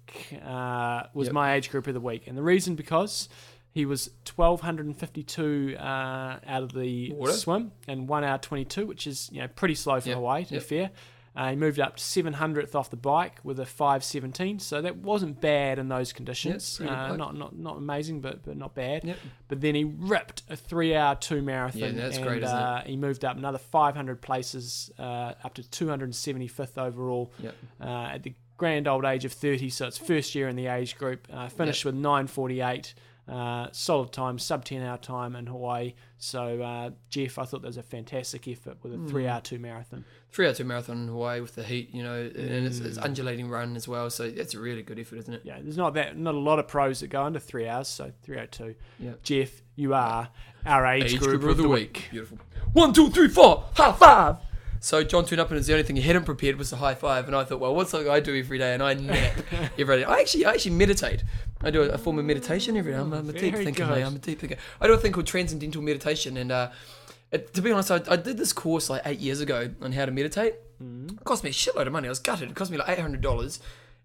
uh, 0.44 1.04
was 1.14 1.28
Yep. 1.28 1.34
my 1.34 1.54
age 1.54 1.70
group 1.70 1.86
of 1.86 1.94
the 1.94 2.00
week, 2.00 2.26
and 2.26 2.36
the 2.36 2.42
reason 2.42 2.74
because 2.76 3.30
he 3.72 3.86
was 3.86 4.10
1252 4.36 5.76
uh, 5.78 5.84
out 6.48 6.64
of 6.64 6.74
the 6.74 7.14
Water. 7.14 7.32
swim 7.34 7.72
and 7.88 8.08
one 8.10 8.24
hour 8.24 8.40
22, 8.40 8.88
which 8.88 9.06
is 9.06 9.30
you 9.32 9.40
know 9.42 9.48
pretty 9.48 9.76
slow 9.76 10.00
for 10.02 10.10
Hawaii 10.12 10.46
to 10.46 10.54
be 10.56 10.60
fair. 10.60 10.90
Uh, 11.36 11.52
he 11.52 11.56
moved 11.56 11.80
up 11.80 11.96
to 11.96 12.04
700th 12.04 12.76
off 12.76 12.90
the 12.90 12.98
bike 12.98 13.40
with 13.44 13.60
a 13.60 13.66
517, 13.66 14.60
so 14.60 14.82
that 14.82 14.98
wasn't 14.98 15.40
bad 15.40 15.80
in 15.80 15.88
those 15.88 16.12
conditions. 16.12 16.78
good 16.80 16.88
uh, 16.90 17.16
not 17.16 17.36
not 17.38 17.58
not 17.58 17.78
amazing, 17.78 18.20
but 18.22 18.44
but 18.44 18.58
not 18.58 18.74
bad. 18.76 19.04
Yep. 19.04 19.18
But 19.48 19.62
then 19.62 19.76
he 19.76 19.84
ripped 19.84 20.44
a 20.50 20.56
three-hour 20.56 21.16
two 21.16 21.42
marathon. 21.42 21.82
Yeah, 21.82 21.92
that's 21.92 22.18
and, 22.18 22.26
great, 22.26 22.44
isn't 22.44 22.56
it? 22.58 22.62
uh, 22.62 22.82
He 22.82 22.98
moved 22.98 23.24
up 23.24 23.38
another 23.38 23.58
500 23.58 24.22
places, 24.22 24.92
uh, 25.00 25.34
up 25.44 25.54
to 25.56 25.64
275th 25.64 26.78
overall 26.78 27.32
Yep. 27.40 27.56
uh, 27.82 27.86
at 28.14 28.24
the 28.24 28.34
grand 28.58 28.88
old 28.88 29.06
age 29.06 29.24
of 29.26 29.32
30. 29.32 29.70
So 29.70 29.88
it's 29.88 29.98
first 29.98 30.36
year 30.36 30.48
in 30.50 30.56
the 30.56 30.68
age 30.68 30.98
group. 30.98 31.28
Uh, 31.32 31.48
finished 31.48 31.86
with 31.86 31.96
948. 31.96 32.94
Uh, 33.30 33.68
solid 33.72 34.12
time, 34.12 34.40
sub 34.40 34.66
10 34.66 34.82
hour 34.82 34.98
time 34.98 35.36
in 35.36 35.46
Hawaii. 35.46 35.94
So, 36.18 36.62
uh, 36.62 36.90
Jeff, 37.10 37.38
I 37.38 37.46
thought 37.46 37.62
that 37.62 37.68
was 37.68 37.78
a 37.78 37.84
fantastic 37.84 38.48
effort 38.48 38.78
with 38.82 38.94
a 38.94 38.98
Hmm. 38.98 39.08
three 39.08 39.28
hour 39.28 39.40
two 39.40 39.60
marathon. 39.60 40.04
Three 40.32 40.48
hour 40.48 40.54
two 40.54 40.64
marathon 40.64 41.04
in 41.04 41.08
Hawaii 41.10 41.40
with 41.40 41.54
the 41.54 41.64
heat, 41.64 41.94
you 41.94 42.02
know, 42.02 42.16
and 42.20 42.66
it's, 42.66 42.80
Mm. 42.80 42.86
it's 42.86 42.98
undulating 42.98 43.48
run 43.50 43.76
as 43.76 43.88
well. 43.88 44.10
So 44.10 44.24
it's 44.24 44.56
a 44.56 44.60
really 44.60 44.82
good 44.82 44.98
effort, 44.98 45.18
isn't 45.18 45.34
it? 45.34 45.42
Yeah, 45.44 45.60
there's 45.62 45.78
not 45.78 45.94
that 45.94 46.18
not 46.18 46.34
a 46.34 46.40
lot 46.40 46.58
of 46.58 46.68
pros 46.68 47.02
that 47.02 47.08
go 47.10 47.24
under 47.24 47.40
three 47.40 47.68
hours, 47.68 47.88
so 47.88 48.12
302. 48.24 48.74
Yeah. 49.00 49.12
Jeff, 49.22 49.62
you 49.76 49.94
are 49.94 50.30
our 50.66 50.86
age, 50.88 51.20
group, 51.20 51.44
of 51.44 51.58
the 51.58 51.70
week. 51.70 52.08
Beautiful. 52.10 52.40
One, 52.74 52.94
two, 52.94 53.10
three, 53.12 53.28
four. 53.28 53.66
High 53.76 53.92
five. 53.94 54.38
So 54.82 55.04
John 55.04 55.26
turned 55.26 55.42
up 55.42 55.50
and 55.50 55.58
it's 55.58 55.68
the 55.68 55.74
only 55.74 55.84
thing 55.84 55.98
he 55.98 56.02
hadn't 56.04 56.24
prepared 56.24 56.56
was 56.58 56.70
the 56.70 56.78
high 56.78 56.96
five, 56.96 57.28
and 57.28 57.36
I 57.36 57.44
thought, 57.44 57.60
well, 57.60 57.76
what's 57.76 57.92
something 57.92 58.10
I 58.10 58.22
do 58.22 58.34
every 58.38 58.58
day? 58.58 58.74
And 58.74 58.82
I 58.82 58.94
nap 58.94 59.34
every 59.78 59.98
day. 59.98 60.04
I 60.06 60.20
actually, 60.22 60.46
I 60.46 60.52
actually 60.54 60.72
meditate. 60.76 61.24
I 61.62 61.72
do 61.72 61.82
a, 61.84 61.90
a 61.90 61.98
form 61.98 62.20
of 62.20 62.26
meditation 62.26 62.78
every 62.78 62.94
day. 62.94 62.98
I'm, 62.98 63.12
I'm 63.14 63.30
a 63.30 63.34
deep 63.34 63.54
Very 63.54 63.66
thinker, 63.66 63.86
good. 63.86 63.96
mate. 63.96 64.04
I'm 64.04 64.16
a 64.16 64.20
deep 64.20 64.40
thinker. 64.40 64.58
I 64.80 64.88
do 64.88 64.94
a 64.94 64.98
thing 64.98 65.12
called 65.12 65.28
transcendental 65.28 65.82
meditation, 65.82 66.38
and 66.38 66.52
uh, 66.52 66.70
it, 67.32 67.54
to 67.54 67.62
be 67.62 67.72
honest, 67.72 67.92
I, 67.92 68.02
I 68.08 68.16
did 68.16 68.38
this 68.38 68.54
course 68.54 68.90
like 68.90 69.02
eight 69.06 69.20
years 69.20 69.42
ago 69.42 69.70
on 69.82 69.92
how 69.92 70.06
to 70.06 70.12
meditate. 70.12 70.56
It 70.80 71.24
cost 71.26 71.44
me 71.44 71.50
a 71.50 71.54
shitload 71.54 71.88
of 71.88 71.94
money. 71.94 72.08
I 72.08 72.10
was 72.10 72.20
gutted. 72.20 72.50
It 72.50 72.56
cost 72.56 72.72
me 72.72 72.78
like 72.78 72.88
eight 72.90 73.00
hundred 73.00 73.22
dollars, 73.22 73.60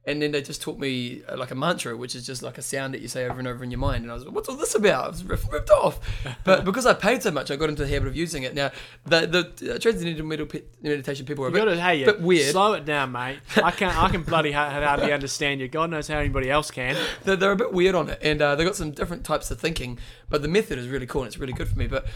And 0.07 0.21
then 0.21 0.33
they 0.33 0.43
just 0.43 0.61
taught 0.61 0.79
me 0.79 1.23
uh, 1.27 1.37
like 1.37 1.51
a 1.51 1.55
mantra, 1.55 1.97
which 1.97 2.15
is 2.15 2.27
just 2.27 2.43
like 2.43 2.59
a 2.59 2.63
sound 2.63 2.93
that 2.93 3.01
you 3.01 3.09
say 3.09 3.25
over 3.25 3.39
and 3.39 3.49
over 3.49 3.65
in 3.65 3.71
your 3.71 3.81
mind. 3.81 4.03
And 4.03 4.11
I 4.11 4.15
was 4.15 4.25
like, 4.25 4.35
what's 4.35 4.51
all 4.51 4.57
this 4.57 4.75
about? 4.75 5.05
I 5.05 5.09
was 5.09 5.25
ripped, 5.25 5.51
ripped 5.51 5.71
off. 5.71 5.99
But 6.45 6.65
because 6.67 6.85
I 6.85 6.93
paid 6.93 7.23
so 7.23 7.31
much, 7.31 7.51
I 7.51 7.57
got 7.57 7.71
into 7.71 7.85
the 7.85 7.89
habit 7.89 8.09
of 8.09 8.17
using 8.17 8.43
it. 8.43 8.55
Now, 8.55 8.71
the, 9.07 9.27
the 9.27 9.75
uh, 9.75 9.79
transcendental 9.79 10.27
med- 10.27 10.63
meditation 10.83 11.25
people 11.25 11.45
are 11.45 11.49
a 11.49 11.51
bit, 11.51 11.59
gotta, 11.59 11.81
hey, 11.81 12.05
bit 12.05 12.21
weird. 12.21 12.53
slow 12.53 12.75
it 12.75 12.85
down, 12.85 13.13
mate. 13.13 13.39
I 13.63 13.71
can't, 13.71 13.97
I 13.97 14.11
can 14.11 14.23
bloody 14.23 14.53
hardly 14.53 15.13
understand 15.13 15.61
you. 15.61 15.69
God 15.69 15.91
knows 15.91 16.09
how 16.09 16.19
anybody 16.19 16.51
else 16.51 16.71
can. 16.71 16.97
they're, 17.25 17.37
they're 17.37 17.53
a 17.53 17.57
bit 17.57 17.73
weird 17.73 17.95
on 17.95 18.11
it, 18.11 18.19
and 18.21 18.43
uh, 18.43 18.57
they've 18.57 18.67
got 18.67 18.77
some 18.77 18.91
different 18.91 19.25
types 19.25 19.51
of 19.51 19.59
thinking. 19.59 19.99
But 20.29 20.43
the 20.43 20.49
method 20.49 20.79
is 20.79 20.89
really 20.89 21.07
cool, 21.07 21.23
and 21.23 21.29
it's 21.29 21.39
really 21.39 21.55
good 21.55 21.69
for 21.69 21.79
me. 21.79 21.87
But 21.87 22.07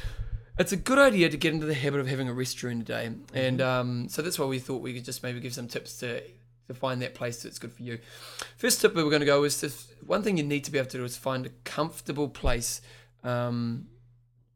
it's 0.59 0.73
a 0.73 0.77
good 0.77 0.99
idea 0.99 1.31
to 1.31 1.37
get 1.37 1.55
into 1.55 1.67
the 1.67 1.75
habit 1.75 2.01
of 2.01 2.07
having 2.09 2.29
a 2.29 2.35
rest 2.35 2.59
during 2.59 2.81
the 2.81 2.85
day, 2.85 3.11
and 3.33 3.61
um, 3.63 4.09
so 4.09 4.21
that's 4.21 4.39
why 4.39 4.47
we 4.47 4.59
thought 4.59 4.83
we 4.83 4.93
could 4.93 5.05
just 5.05 5.23
maybe 5.23 5.41
give 5.41 5.55
some 5.55 5.69
tips 5.69 5.99
to 6.01 6.23
to 6.69 6.75
find 6.75 7.03
that 7.03 7.15
place 7.15 7.43
that's 7.43 7.59
good 7.59 7.73
for 7.73 7.83
you. 7.83 7.99
First 8.57 8.81
tip 8.81 8.95
we 8.95 9.03
we're 9.03 9.11
going 9.11 9.21
to 9.21 9.27
go 9.27 9.43
is 9.45 9.61
just 9.61 9.91
one 10.07 10.23
thing 10.23 10.37
you 10.37 10.45
need 10.45 10.65
to 10.65 10.71
be 10.71 10.79
able 10.79 10.89
to 10.91 10.99
do 10.99 11.05
is 11.05 11.17
find 11.17 11.45
a 11.47 11.51
comfortable 11.65 12.29
place. 12.29 12.81
Um, 13.25 13.89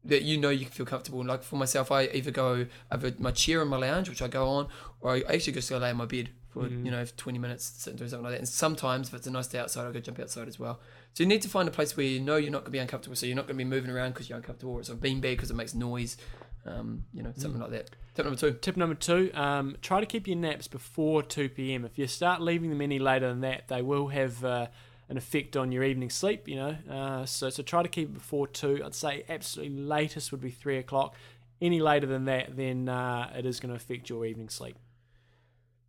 that 0.05 0.21
you 0.23 0.37
know 0.37 0.49
you 0.49 0.65
can 0.65 0.69
feel 0.73 0.85
comfortable. 0.85 1.21
in. 1.21 1.27
Like 1.27 1.43
for 1.43 1.55
myself, 1.55 1.89
I 1.89 2.03
either 2.07 2.29
go 2.31 2.65
over 2.91 3.13
my 3.19 3.31
chair 3.31 3.61
in 3.61 3.69
my 3.69 3.77
lounge, 3.77 4.09
which 4.09 4.21
I 4.21 4.27
go 4.27 4.47
on, 4.49 4.67
or 4.99 5.11
I 5.15 5.21
actually 5.33 5.53
just 5.53 5.69
go 5.69 5.77
lay 5.77 5.91
in 5.91 5.95
my 5.97 6.05
bed 6.05 6.29
for 6.49 6.63
Mhm. 6.63 6.83
you 6.85 6.91
know 6.91 7.05
20 7.05 7.39
minutes, 7.39 7.63
sit 7.77 7.91
and 7.91 7.99
do 7.99 8.07
something 8.09 8.23
like 8.25 8.33
that. 8.33 8.39
And 8.39 8.49
sometimes 8.49 9.07
if 9.07 9.13
it's 9.13 9.27
a 9.27 9.31
nice 9.31 9.47
day 9.47 9.59
outside, 9.59 9.85
I'll 9.85 9.93
go 9.93 10.01
jump 10.01 10.19
outside 10.19 10.49
as 10.49 10.59
well. 10.59 10.81
So 11.13 11.23
you 11.23 11.27
need 11.29 11.41
to 11.43 11.47
find 11.49 11.69
a 11.69 11.71
place 11.71 11.95
where 11.95 12.05
you 12.05 12.19
know 12.19 12.35
you're 12.35 12.51
not 12.51 12.59
going 12.59 12.65
to 12.65 12.71
be 12.71 12.79
uncomfortable. 12.79 13.15
So 13.15 13.25
you're 13.25 13.35
not 13.37 13.47
going 13.47 13.57
to 13.57 13.63
be 13.63 13.69
moving 13.69 13.91
around 13.91 14.11
because 14.11 14.27
you're 14.29 14.35
uncomfortable, 14.37 14.73
or 14.73 14.81
it's 14.81 14.89
a 14.89 14.95
beanbag 14.95 15.21
because 15.37 15.49
it 15.51 15.55
makes 15.55 15.73
noise. 15.73 16.17
Um, 16.65 17.05
you 17.13 17.23
know, 17.23 17.31
something 17.37 17.61
like 17.61 17.71
that. 17.71 17.89
Tip 18.15 18.25
number 18.25 18.39
two. 18.39 18.53
Tip 18.53 18.77
number 18.77 18.95
two: 18.95 19.31
um, 19.33 19.75
try 19.81 19.99
to 19.99 20.05
keep 20.05 20.27
your 20.27 20.37
naps 20.37 20.67
before 20.67 21.23
two 21.23 21.49
p.m. 21.49 21.83
If 21.83 21.97
you 21.97 22.07
start 22.07 22.41
leaving 22.41 22.69
them 22.69 22.81
any 22.81 22.99
later 22.99 23.27
than 23.27 23.41
that, 23.41 23.67
they 23.69 23.81
will 23.81 24.09
have 24.09 24.45
uh, 24.45 24.67
an 25.09 25.17
effect 25.17 25.57
on 25.57 25.71
your 25.71 25.83
evening 25.83 26.11
sleep. 26.11 26.47
You 26.47 26.55
know, 26.57 26.77
uh, 26.91 27.25
so 27.25 27.49
so 27.49 27.63
try 27.63 27.81
to 27.81 27.89
keep 27.89 28.09
it 28.09 28.13
before 28.13 28.47
two. 28.47 28.81
I'd 28.85 28.93
say 28.93 29.25
absolutely 29.27 29.77
latest 29.77 30.31
would 30.31 30.41
be 30.41 30.51
three 30.51 30.77
o'clock. 30.77 31.15
Any 31.59 31.79
later 31.79 32.05
than 32.07 32.25
that, 32.25 32.55
then 32.57 32.89
uh, 32.89 33.31
it 33.35 33.45
is 33.45 33.59
going 33.59 33.69
to 33.69 33.75
affect 33.75 34.09
your 34.09 34.25
evening 34.25 34.49
sleep. 34.49 34.75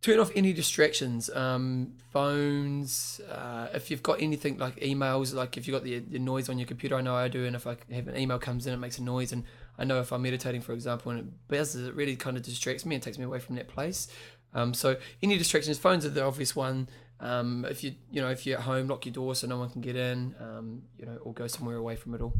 Turn 0.01 0.19
off 0.19 0.31
any 0.35 0.53
distractions, 0.53 1.29
um, 1.31 1.93
phones. 2.13 3.19
Uh, 3.29 3.67
if 3.73 3.89
you've 3.89 4.03
got 4.03 4.21
anything 4.21 4.57
like 4.57 4.75
emails, 4.77 5.33
like 5.33 5.57
if 5.57 5.67
you've 5.67 5.73
got 5.73 5.83
the, 5.83 5.99
the 5.99 6.19
noise 6.19 6.47
on 6.47 6.57
your 6.59 6.67
computer, 6.67 6.95
I 6.95 7.01
know 7.01 7.15
I 7.15 7.27
do, 7.27 7.45
and 7.45 7.55
if 7.55 7.67
I 7.67 7.75
have 7.91 8.07
an 8.07 8.15
email 8.15 8.39
comes 8.39 8.67
in, 8.67 8.73
it 8.73 8.77
makes 8.77 8.99
a 8.99 9.03
noise, 9.03 9.31
and 9.31 9.43
I 9.77 9.83
know 9.83 9.99
if 9.99 10.11
I'm 10.11 10.21
meditating, 10.21 10.61
for 10.61 10.73
example, 10.73 11.11
and 11.11 11.19
it 11.19 11.47
buzzes, 11.47 11.87
it 11.87 11.95
really 11.95 12.15
kind 12.15 12.37
of 12.37 12.43
distracts 12.43 12.85
me 12.85 12.95
and 12.95 13.03
takes 13.03 13.17
me 13.17 13.25
away 13.25 13.39
from 13.39 13.55
that 13.55 13.67
place. 13.67 14.07
Um, 14.53 14.73
so 14.73 14.95
any 15.21 15.37
distractions, 15.37 15.77
phones 15.77 16.05
are 16.05 16.09
the 16.09 16.23
obvious 16.23 16.55
one. 16.55 16.87
Um, 17.19 17.65
if 17.69 17.83
you 17.83 17.93
you 18.11 18.21
know 18.21 18.29
if 18.29 18.45
you're 18.45 18.57
at 18.57 18.63
home, 18.63 18.87
lock 18.87 19.05
your 19.05 19.13
door 19.13 19.35
so 19.35 19.47
no 19.47 19.57
one 19.57 19.69
can 19.69 19.81
get 19.81 19.95
in. 19.95 20.35
Um, 20.39 20.83
you 20.97 21.05
know, 21.05 21.17
or 21.17 21.33
go 21.33 21.47
somewhere 21.47 21.75
away 21.75 21.95
from 21.95 22.13
it 22.15 22.21
all. 22.21 22.33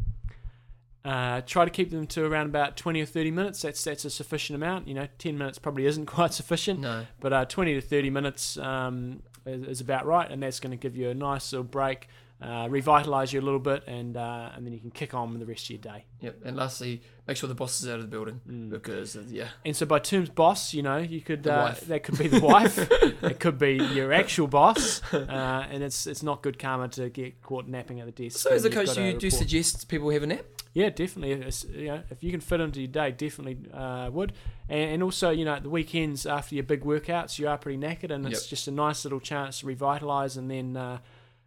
Uh, 1.04 1.40
try 1.46 1.64
to 1.64 1.70
keep 1.70 1.90
them 1.90 2.04
to 2.04 2.24
around 2.24 2.46
about 2.46 2.76
20 2.76 3.00
or 3.00 3.06
30 3.06 3.30
minutes. 3.30 3.62
That's 3.62 3.84
that's 3.84 4.04
a 4.04 4.10
sufficient 4.10 4.56
amount. 4.56 4.88
You 4.88 4.94
know, 4.94 5.06
10 5.18 5.38
minutes 5.38 5.58
probably 5.58 5.86
isn't 5.86 6.06
quite 6.16 6.34
sufficient, 6.34 6.80
No, 6.80 7.06
but 7.20 7.32
uh, 7.32 7.44
20 7.44 7.74
to 7.74 7.80
30 7.80 8.10
minutes 8.10 8.58
um, 8.58 9.22
is, 9.44 9.62
is 9.68 9.80
about 9.80 10.04
right, 10.04 10.28
and 10.28 10.42
that's 10.42 10.58
going 10.58 10.72
to 10.72 10.76
give 10.76 10.96
you 10.96 11.08
a 11.08 11.14
nice 11.14 11.52
little 11.52 11.64
break, 11.64 12.08
uh, 12.40 12.66
revitalize 12.70 13.32
you 13.32 13.40
a 13.40 13.42
little 13.42 13.58
bit, 13.60 13.84
and 13.86 14.16
uh, 14.16 14.50
and 14.54 14.66
then 14.66 14.72
you 14.72 14.78
can 14.80 14.90
kick 14.90 15.14
on 15.14 15.30
with 15.30 15.40
the 15.40 15.46
rest 15.46 15.64
of 15.64 15.70
your 15.70 15.78
day. 15.78 16.04
yep. 16.20 16.38
And 16.44 16.56
lastly, 16.56 17.00
make 17.26 17.36
sure 17.36 17.48
the 17.48 17.54
boss 17.54 17.80
is 17.82 17.88
out 17.88 17.96
of 17.96 18.02
the 18.02 18.08
building 18.08 18.40
Mm. 18.48 18.70
because 18.70 19.16
uh, 19.16 19.22
yeah, 19.28 19.48
And 19.64 19.74
so 19.74 19.86
by 19.86 19.98
terms 20.00 20.28
boss, 20.28 20.74
you 20.74 20.82
know, 20.82 20.98
you 20.98 21.20
could 21.22 21.46
uh, 21.46 21.74
that 21.88 22.02
could 22.04 22.18
be 22.18 22.28
the 22.28 22.40
wife, 22.40 22.76
it 23.22 23.40
could 23.40 23.58
be 23.58 23.76
your 23.76 24.12
actual 24.12 24.48
boss, 24.48 25.00
uh, 25.14 25.66
and 25.70 25.82
it's 25.82 26.06
it's 26.06 26.22
not 26.22 26.42
good 26.42 26.58
karma 26.58 26.88
to 26.88 27.08
get 27.08 27.40
caught 27.42 27.66
napping 27.68 28.00
at 28.00 28.06
the 28.06 28.12
desk. 28.24 28.38
So 28.38 28.50
as 28.50 28.64
a 28.64 28.70
coach, 28.70 28.96
you 28.98 29.14
do 29.14 29.30
suggest 29.30 29.88
people 29.88 30.10
have 30.10 30.22
a 30.22 30.26
nap? 30.26 30.44
Yeah, 30.74 30.90
definitely. 30.90 31.32
It's, 31.46 31.64
you 31.64 31.86
know, 31.86 32.02
if 32.10 32.22
you 32.22 32.30
can 32.30 32.40
fit 32.42 32.60
into 32.60 32.80
your 32.80 32.88
day, 32.88 33.10
definitely 33.10 33.56
uh, 33.72 34.10
would. 34.12 34.34
And, 34.68 34.90
and 34.90 35.02
also, 35.02 35.30
you 35.30 35.46
know, 35.46 35.54
at 35.54 35.62
the 35.62 35.70
weekends 35.70 36.26
after 36.26 36.54
your 36.54 36.64
big 36.64 36.82
workouts, 36.84 37.38
you 37.38 37.48
are 37.48 37.56
pretty 37.56 37.78
knackered, 37.78 38.10
and 38.10 38.26
it's 38.26 38.42
Yep. 38.42 38.50
just 38.50 38.68
a 38.68 38.70
nice 38.72 39.02
little 39.06 39.18
chance 39.20 39.60
to 39.60 39.66
revitalise, 39.66 40.36
and 40.36 40.50
then 40.50 40.76
uh, 40.76 40.98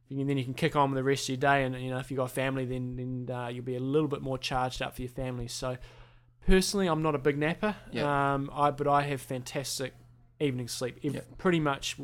you 0.10 0.18
can, 0.18 0.28
then 0.28 0.38
you 0.38 0.44
can 0.44 0.54
kick 0.54 0.76
on 0.76 0.92
with 0.92 0.98
the 0.98 1.04
rest 1.04 1.24
of 1.26 1.30
your 1.30 1.38
day. 1.38 1.64
And 1.64 1.80
you 1.82 1.90
know, 1.92 1.98
if 2.00 2.12
you 2.12 2.18
have 2.18 2.26
got 2.28 2.32
family, 2.32 2.66
then 2.66 2.96
then 3.28 3.34
uh, 3.36 3.48
you'll 3.48 3.64
be 3.64 3.76
a 3.76 3.80
little 3.80 4.08
bit 4.10 4.22
more 4.22 4.38
charged 4.38 4.82
up 4.82 4.96
for 4.96 5.02
your 5.04 5.10
family. 5.10 5.48
So, 5.48 5.78
personally, 6.46 6.88
I'm 6.88 7.02
not 7.02 7.16
a 7.16 7.20
big 7.20 7.38
napper, 7.38 7.76
Yep. 7.92 8.06
um, 8.06 8.50
I 8.54 8.72
but 8.72 8.88
I 8.88 9.04
have 9.04 9.22
fantastic 9.22 9.94
evening 10.40 10.68
sleep, 10.68 10.98
ev- 11.04 11.14
Yep. 11.16 11.38
pretty 11.38 11.60
much 11.60 11.96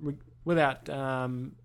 re- 0.00 0.14
without. 0.44 0.88
Um, 0.88 1.56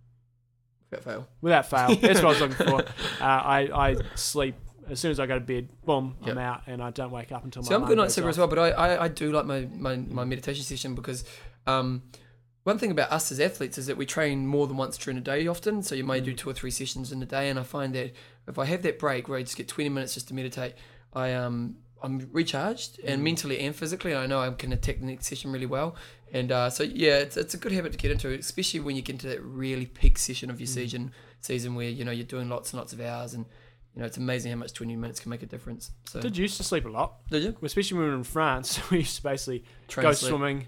Without 0.89 1.03
fail. 1.03 1.27
Without 1.41 1.65
fail, 1.69 1.95
that's 2.01 2.21
what 2.23 2.25
I 2.25 2.29
was 2.29 2.39
looking 2.39 2.55
for. 2.65 2.81
Uh, 2.81 2.85
I, 3.21 3.89
I 3.89 3.95
sleep 4.15 4.55
as 4.89 5.01
soon 5.01 5.11
as 5.11 5.19
I 5.19 5.25
go 5.25 5.33
to 5.37 5.43
bed. 5.43 5.67
Boom, 5.85 6.15
I'm 6.23 6.37
out, 6.37 6.61
and 6.67 6.81
I 6.81 6.91
don't 6.91 7.11
wake 7.11 7.33
up 7.33 7.43
until 7.43 7.61
See, 7.61 7.73
I'm 7.75 7.83
good 7.85 7.97
night 7.97 8.09
sleeper 8.09 8.29
as 8.29 8.37
well, 8.37 8.47
but 8.47 8.57
I, 8.57 8.69
I, 8.69 9.03
I 9.03 9.07
do 9.09 9.33
like 9.33 9.45
my, 9.45 9.67
my, 9.75 9.97
my 9.97 10.23
meditation 10.23 10.63
session 10.63 10.95
because 10.95 11.25
um, 11.65 12.03
one 12.67 12.77
thing 12.77 12.91
about 12.91 13.09
us 13.11 13.31
as 13.31 13.39
athletes 13.39 13.77
is 13.77 13.85
that 13.87 13.95
we 13.97 14.05
train 14.05 14.45
more 14.45 14.67
than 14.67 14.75
once 14.75 14.97
during 14.97 15.17
a 15.17 15.21
day 15.21 15.47
often. 15.47 15.81
So 15.81 15.95
you 15.95 16.03
may 16.03 16.19
do 16.19 16.33
Mm. 16.33 16.37
two 16.37 16.49
or 16.49 16.53
three 16.53 16.69
sessions 16.71 17.11
in 17.13 17.23
a 17.23 17.25
day, 17.25 17.49
and 17.49 17.57
I 17.57 17.63
find 17.63 17.95
that 17.95 18.11
if 18.47 18.59
I 18.59 18.65
have 18.65 18.81
that 18.83 18.99
break 18.99 19.29
where 19.29 19.39
I 19.39 19.43
just 19.43 19.55
get 19.55 19.67
20 19.69 19.89
minutes 19.89 20.13
just 20.15 20.27
to 20.27 20.33
meditate, 20.33 20.73
I 21.13 21.33
um 21.33 21.77
I'm 22.03 22.29
recharged 22.31 22.99
and 23.03 23.21
Mm. 23.21 23.23
mentally 23.23 23.59
and 23.59 23.75
physically. 23.75 24.13
I 24.13 24.25
know 24.27 24.39
I 24.41 24.49
can 24.51 24.71
attack 24.73 24.99
the 24.99 25.05
next 25.05 25.25
session 25.27 25.51
really 25.51 25.65
well. 25.65 25.95
And 26.33 26.51
uh, 26.51 26.69
so 26.69 26.83
yeah, 26.83 27.17
it's, 27.19 27.37
it's 27.37 27.53
a 27.53 27.57
good 27.57 27.71
habit 27.71 27.93
to 27.93 27.97
get 27.97 28.11
into, 28.11 28.27
especially 28.33 28.81
when 28.81 28.95
you 28.97 29.01
get 29.01 29.13
into 29.13 29.27
that 29.29 29.41
really 29.41 29.85
peak 29.85 30.17
session 30.17 30.49
of 30.51 30.59
your 30.59 30.67
Mm. 30.67 30.73
season 30.79 31.11
season 31.39 31.73
where 31.73 31.89
you 31.89 32.03
know 32.05 32.11
you're 32.11 32.25
doing 32.35 32.49
lots 32.49 32.73
and 32.73 32.79
lots 32.79 32.91
of 32.93 32.99
hours 32.99 33.33
and. 33.33 33.45
You 33.95 34.01
know, 34.01 34.05
it's 34.07 34.17
amazing 34.17 34.51
how 34.51 34.59
much 34.59 34.73
20 34.73 34.95
minutes 34.95 35.19
can 35.19 35.31
make 35.31 35.41
a 35.41 35.47
difference. 35.47 35.89
So, 36.05 36.21
Did 36.21 36.37
you 36.37 36.43
used 36.43 36.57
to 36.57 36.63
sleep 36.63 36.85
a 36.85 36.89
lot, 36.89 37.15
did 37.31 37.41
you? 37.41 37.57
especially 37.63 37.97
when 37.97 38.05
we 38.05 38.11
were 38.11 38.17
in 38.17 38.23
France. 38.23 38.79
We 38.91 38.99
used 38.99 39.15
to 39.15 39.23
basically 39.23 39.63
Train 39.87 40.03
go 40.03 40.11
swimming, 40.11 40.67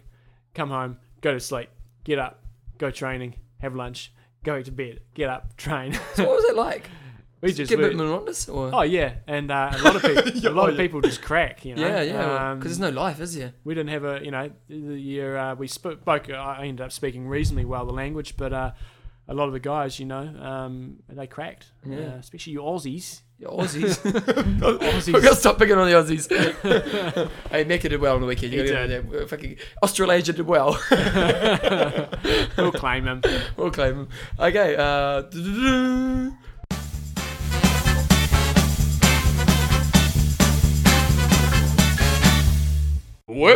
come 0.56 0.70
home, 0.72 0.97
go 1.22 1.34
to 1.34 1.39
sleep, 1.39 1.70
get 2.10 2.20
up, 2.20 2.43
go 2.80 2.89
training, 2.91 3.36
have 3.60 3.76
lunch, 3.76 4.12
go 4.43 4.62
to 4.62 4.72
bed, 4.72 5.01
get 5.14 5.30
up, 5.30 5.55
train. 5.57 5.93
So 6.16 6.26
what 6.26 6.36
was 6.38 6.45
it 6.45 6.55
like? 6.55 6.89
we 7.41 7.53
just 7.53 7.70
get 7.70 7.80
a 7.80 7.82
bit 7.84 7.95
monotonous, 7.95 8.49
or 8.49 8.70
oh 8.74 8.82
yeah, 8.82 9.14
and 9.28 9.49
uh, 9.49 9.72
a 9.74 9.82
lot 9.84 9.95
of 9.95 10.01
people, 10.34 10.49
a 10.49 10.51
lot 10.51 10.70
of 10.70 10.76
Yeah. 10.76 10.82
people 10.82 10.99
just 11.01 11.22
crack. 11.22 11.64
You 11.64 11.76
know, 11.76 11.88
yeah, 11.88 12.01
yeah, 12.01 12.51
Um, 12.51 12.60
because 12.60 12.78
there's 12.78 12.91
no 12.93 13.01
life, 13.01 13.22
is 13.22 13.36
there? 13.36 13.53
we 13.64 13.74
didn't 13.76 13.91
have 13.91 14.03
a 14.03 14.20
you 14.26 14.32
know 14.32 14.49
the 14.68 14.99
year 14.99 15.38
uh, 15.38 15.55
we 15.55 15.68
spoke 15.68 16.01
I 16.07 16.66
ended 16.66 16.82
up 16.86 16.91
speaking 16.91 17.28
reasonably 17.28 17.66
well 17.66 17.86
the 17.86 17.93
language 17.93 18.36
but 18.36 18.51
uh, 18.51 18.72
a 19.30 19.34
lot 19.34 19.45
of 19.47 19.53
the 19.53 19.59
guys 19.59 19.99
you 19.99 20.05
know 20.07 20.25
um, 20.41 20.97
they 21.07 21.27
cracked 21.27 21.67
Yeah. 21.86 21.97
uh, 21.97 22.17
especially 22.17 22.53
you 22.53 22.61
Aussies 22.61 23.21
Yeah, 23.38 23.49
Aussies. 23.49 23.95
Aussies. 24.59 25.13
we 25.13 25.21
gotta 25.21 25.36
stop 25.36 25.57
picking 25.59 25.77
on 25.77 25.88
the 25.88 25.93
Aussies. 25.93 26.25
hey, 27.51 27.63
Macca 27.63 27.88
did 27.89 28.01
well 28.01 28.15
on 28.15 28.21
the 28.21 28.27
weekend. 28.27 28.51
You 28.53 28.63
He 28.63 28.69
gotta 28.71 28.88
get 28.88 29.09
there. 29.11 29.27
Fucking 29.27 29.55
Australasia 29.84 30.34
did 30.34 30.47
well. 30.47 30.71
we'll 32.57 32.71
claim 32.73 33.05
them 33.05 33.21
we'll 33.55 33.71
claim 33.71 33.95
them. 33.97 34.09
Okay. 34.39 34.75
Uh. 34.75 36.32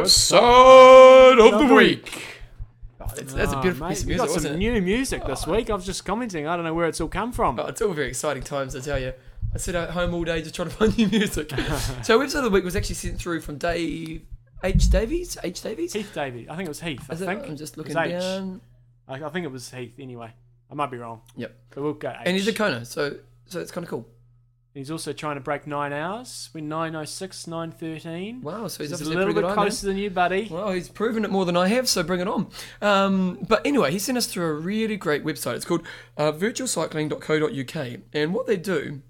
Website 0.03 1.39
of 1.39 1.67
the 1.67 1.73
week. 1.73 2.32
Oh, 3.13 3.21
that's, 3.21 3.33
that's 3.33 3.53
a 3.53 3.57
Oh, 3.57 3.61
beautiful 3.61 3.87
mate, 3.87 3.93
piece 3.93 4.01
of 4.03 4.07
music. 4.07 4.21
we 4.21 4.25
music, 4.27 4.43
got 4.43 4.49
some 4.49 4.53
it? 4.53 4.57
new 4.57 4.81
music 4.81 5.25
this 5.25 5.47
week 5.47 5.69
I 5.69 5.75
was 5.75 5.85
just 5.85 6.05
commenting 6.05 6.47
I 6.47 6.55
don't 6.55 6.65
know 6.65 6.73
where 6.73 6.87
it's 6.87 6.99
all 7.01 7.07
come 7.07 7.31
from 7.31 7.59
Oh, 7.59 7.65
it's 7.67 7.81
all 7.81 7.93
very 7.93 8.07
exciting 8.07 8.43
times, 8.43 8.75
I 8.75 8.79
tell 8.79 8.99
you. 8.99 9.13
I 9.53 9.57
sit 9.57 9.75
at 9.75 9.91
home 9.91 10.13
all 10.13 10.23
day 10.23 10.41
just 10.41 10.55
trying 10.55 10.69
to 10.69 10.75
find 10.75 10.97
new 10.97 11.07
music. 11.09 11.49
so, 12.03 12.19
website 12.19 12.37
of 12.37 12.43
the 12.45 12.49
week 12.49 12.63
was 12.63 12.75
actually 12.75 12.95
sent 12.95 13.19
through 13.19 13.41
from 13.41 13.57
Dave 13.59 14.23
H. 14.63 14.89
Davies. 14.89 15.37
H. 15.43 15.61
Davies. 15.61 15.93
Heath 15.93 16.11
Davies. 16.13 16.47
I 16.49 16.55
think 16.55 16.65
it 16.67 16.69
was 16.69 16.81
Heath 16.81 17.05
I 17.09 17.13
Is 17.13 17.21
it? 17.21 17.25
think 17.25 17.43
I'm 17.47 17.55
just 17.57 17.77
looking 17.77 17.95
H. 17.97 18.11
down. 18.19 18.61
I, 19.07 19.15
I 19.23 19.29
think 19.29 19.45
it 19.45 19.51
was 19.51 19.69
Heath 19.69 19.93
anyway 19.99 20.33
I 20.71 20.73
might 20.75 20.89
be 20.89 20.97
wrong 20.97 21.21
Yep. 21.35 21.55
but 21.71 21.83
we'll 21.83 21.93
go 21.93 22.09
H. 22.09 22.15
And 22.25 22.35
he's 22.35 22.47
a 22.47 22.53
Kona, 22.53 22.83
so 22.85 23.17
so 23.45 23.59
it's 23.59 23.71
kind 23.71 23.83
of 23.83 23.89
cool. 23.89 24.07
He's 24.73 24.89
also 24.89 25.13
trying 25.13 25.35
to 25.35 25.41
break 25.41 25.67
nine 25.67 25.93
hours 25.93 26.49
with 26.51 26.63
906 26.63 27.45
913 27.45 28.41
Wow, 28.41 28.67
so 28.67 28.83
he's, 28.83 28.89
He's 28.89 29.01
a 29.01 29.09
little 29.09 29.33
bit 29.33 29.45
closer 29.53 29.85
than 29.85 29.97
you, 29.97 30.09
buddy. 30.09 30.47
Well, 30.49 30.71
he's 30.71 30.89
proven 30.89 31.23
it 31.23 31.29
more 31.29 31.45
than 31.45 31.55
I 31.55 31.67
have, 31.67 31.87
so 31.87 32.01
bring 32.01 32.21
it 32.21 32.27
on. 32.27 32.47
Um, 32.81 33.45
but 33.47 33.65
anyway, 33.67 33.91
he 33.91 33.99
sent 33.99 34.17
us 34.17 34.25
through 34.25 34.45
a 34.45 34.53
really 34.53 34.97
great 34.97 35.23
website. 35.23 35.55
It's 35.55 35.65
called 35.65 35.85
uh, 36.17 36.31
virtualcycling.co.uk. 36.31 37.99
And 38.13 38.33
what 38.33 38.47
they 38.47 38.57
do 38.57 39.01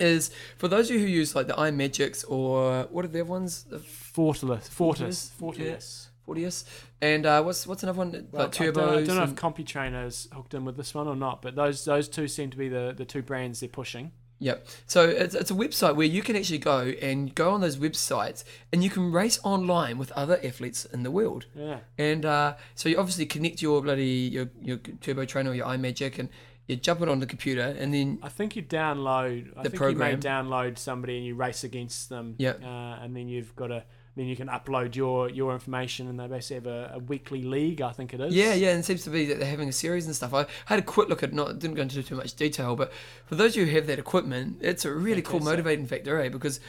is, 0.00 0.32
for 0.56 0.66
those 0.66 0.90
of 0.90 0.96
you 0.96 1.02
who 1.02 1.06
use 1.06 1.36
like 1.36 1.46
the 1.46 1.54
iMagics 1.54 2.28
or 2.28 2.88
what 2.90 3.04
are 3.04 3.08
the 3.08 3.20
other 3.20 3.30
ones? 3.30 3.64
The 3.64 3.78
Fortalus. 3.78 4.68
Fortis. 4.68 5.30
Fortis, 5.30 5.30
Fortis. 5.38 6.10
Fortius. 6.26 6.64
And 7.00 7.26
uh, 7.26 7.42
what's 7.42 7.66
what's 7.66 7.82
another 7.82 7.98
one? 7.98 8.28
Well, 8.32 8.44
like 8.44 8.60
I 8.60 8.64
don't, 8.70 8.78
I 8.78 9.04
don't 9.04 9.16
know 9.16 9.22
if 9.22 9.28
and- 9.30 9.36
CompuTrainer 9.36 10.06
is 10.06 10.28
hooked 10.32 10.54
in 10.54 10.64
with 10.64 10.76
this 10.76 10.94
one 10.94 11.06
or 11.06 11.16
not, 11.16 11.42
but 11.42 11.54
those 11.54 11.84
those 11.84 12.08
two 12.08 12.28
seem 12.28 12.50
to 12.50 12.56
be 12.56 12.68
the, 12.68 12.92
the 12.96 13.04
two 13.04 13.22
brands 13.22 13.60
they're 13.60 13.68
pushing. 13.68 14.12
Yep. 14.40 14.66
So 14.86 15.06
it's, 15.08 15.34
it's 15.34 15.50
a 15.50 15.54
website 15.54 15.94
where 15.96 16.06
you 16.06 16.22
can 16.22 16.34
actually 16.34 16.58
go 16.58 16.78
and 17.00 17.34
go 17.34 17.50
on 17.52 17.60
those 17.60 17.76
websites 17.76 18.42
and 18.72 18.82
you 18.82 18.88
can 18.90 19.12
race 19.12 19.38
online 19.44 19.98
with 19.98 20.10
other 20.12 20.40
athletes 20.42 20.86
in 20.86 21.02
the 21.02 21.10
world. 21.10 21.44
Yeah. 21.54 21.80
And 21.98 22.24
uh, 22.24 22.54
so 22.74 22.88
you 22.88 22.98
obviously 22.98 23.26
connect 23.26 23.60
your 23.62 23.82
bloody 23.82 24.04
your, 24.04 24.48
your 24.62 24.78
turbo 24.78 25.24
trainer 25.26 25.50
or 25.50 25.54
your 25.54 25.66
iMagic 25.66 26.18
and 26.18 26.28
you 26.66 26.76
jump 26.76 27.02
it 27.02 27.08
on 27.08 27.18
the 27.20 27.26
computer 27.26 27.76
and 27.78 27.92
then 27.92 28.18
I 28.22 28.28
think 28.30 28.56
you 28.56 28.62
download. 28.62 29.50
I 29.56 29.62
The 29.64 29.70
think 29.70 29.74
program. 29.76 30.10
you 30.10 30.16
may 30.16 30.22
download 30.22 30.78
somebody 30.78 31.16
and 31.18 31.26
you 31.26 31.34
race 31.34 31.62
against 31.64 32.08
them. 32.08 32.36
Yeah. 32.38 32.54
Uh, 32.62 33.02
and 33.04 33.14
then 33.14 33.28
you've 33.28 33.54
got 33.56 33.68
to. 33.68 33.84
Then 34.20 34.28
you 34.28 34.36
can 34.36 34.48
upload 34.48 34.96
your 34.96 35.30
your 35.30 35.54
information, 35.54 36.06
and 36.06 36.20
they 36.20 36.26
basically 36.26 36.56
have 36.56 36.66
a, 36.66 36.92
a 36.96 36.98
weekly 36.98 37.40
league. 37.40 37.80
I 37.80 37.92
think 37.92 38.12
it 38.12 38.20
is. 38.20 38.34
Yeah, 38.34 38.52
yeah, 38.52 38.68
and 38.68 38.80
it 38.80 38.84
seems 38.84 39.02
to 39.04 39.10
be 39.10 39.24
that 39.24 39.38
they're 39.38 39.48
having 39.48 39.70
a 39.70 39.72
series 39.72 40.04
and 40.04 40.14
stuff. 40.14 40.34
I 40.34 40.44
had 40.66 40.78
a 40.78 40.82
quick 40.82 41.08
look 41.08 41.22
at 41.22 41.32
not 41.32 41.58
didn't 41.58 41.76
go 41.76 41.80
into 41.80 42.02
too 42.02 42.16
much 42.16 42.34
detail, 42.34 42.76
but 42.76 42.92
for 43.24 43.36
those 43.36 43.54
who 43.54 43.64
have 43.64 43.86
that 43.86 43.98
equipment, 43.98 44.58
it's 44.60 44.84
a 44.84 44.92
really 44.92 45.22
cool 45.22 45.40
motivating 45.40 45.86
factor, 45.86 46.20
eh? 46.20 46.28
Because 46.28 46.60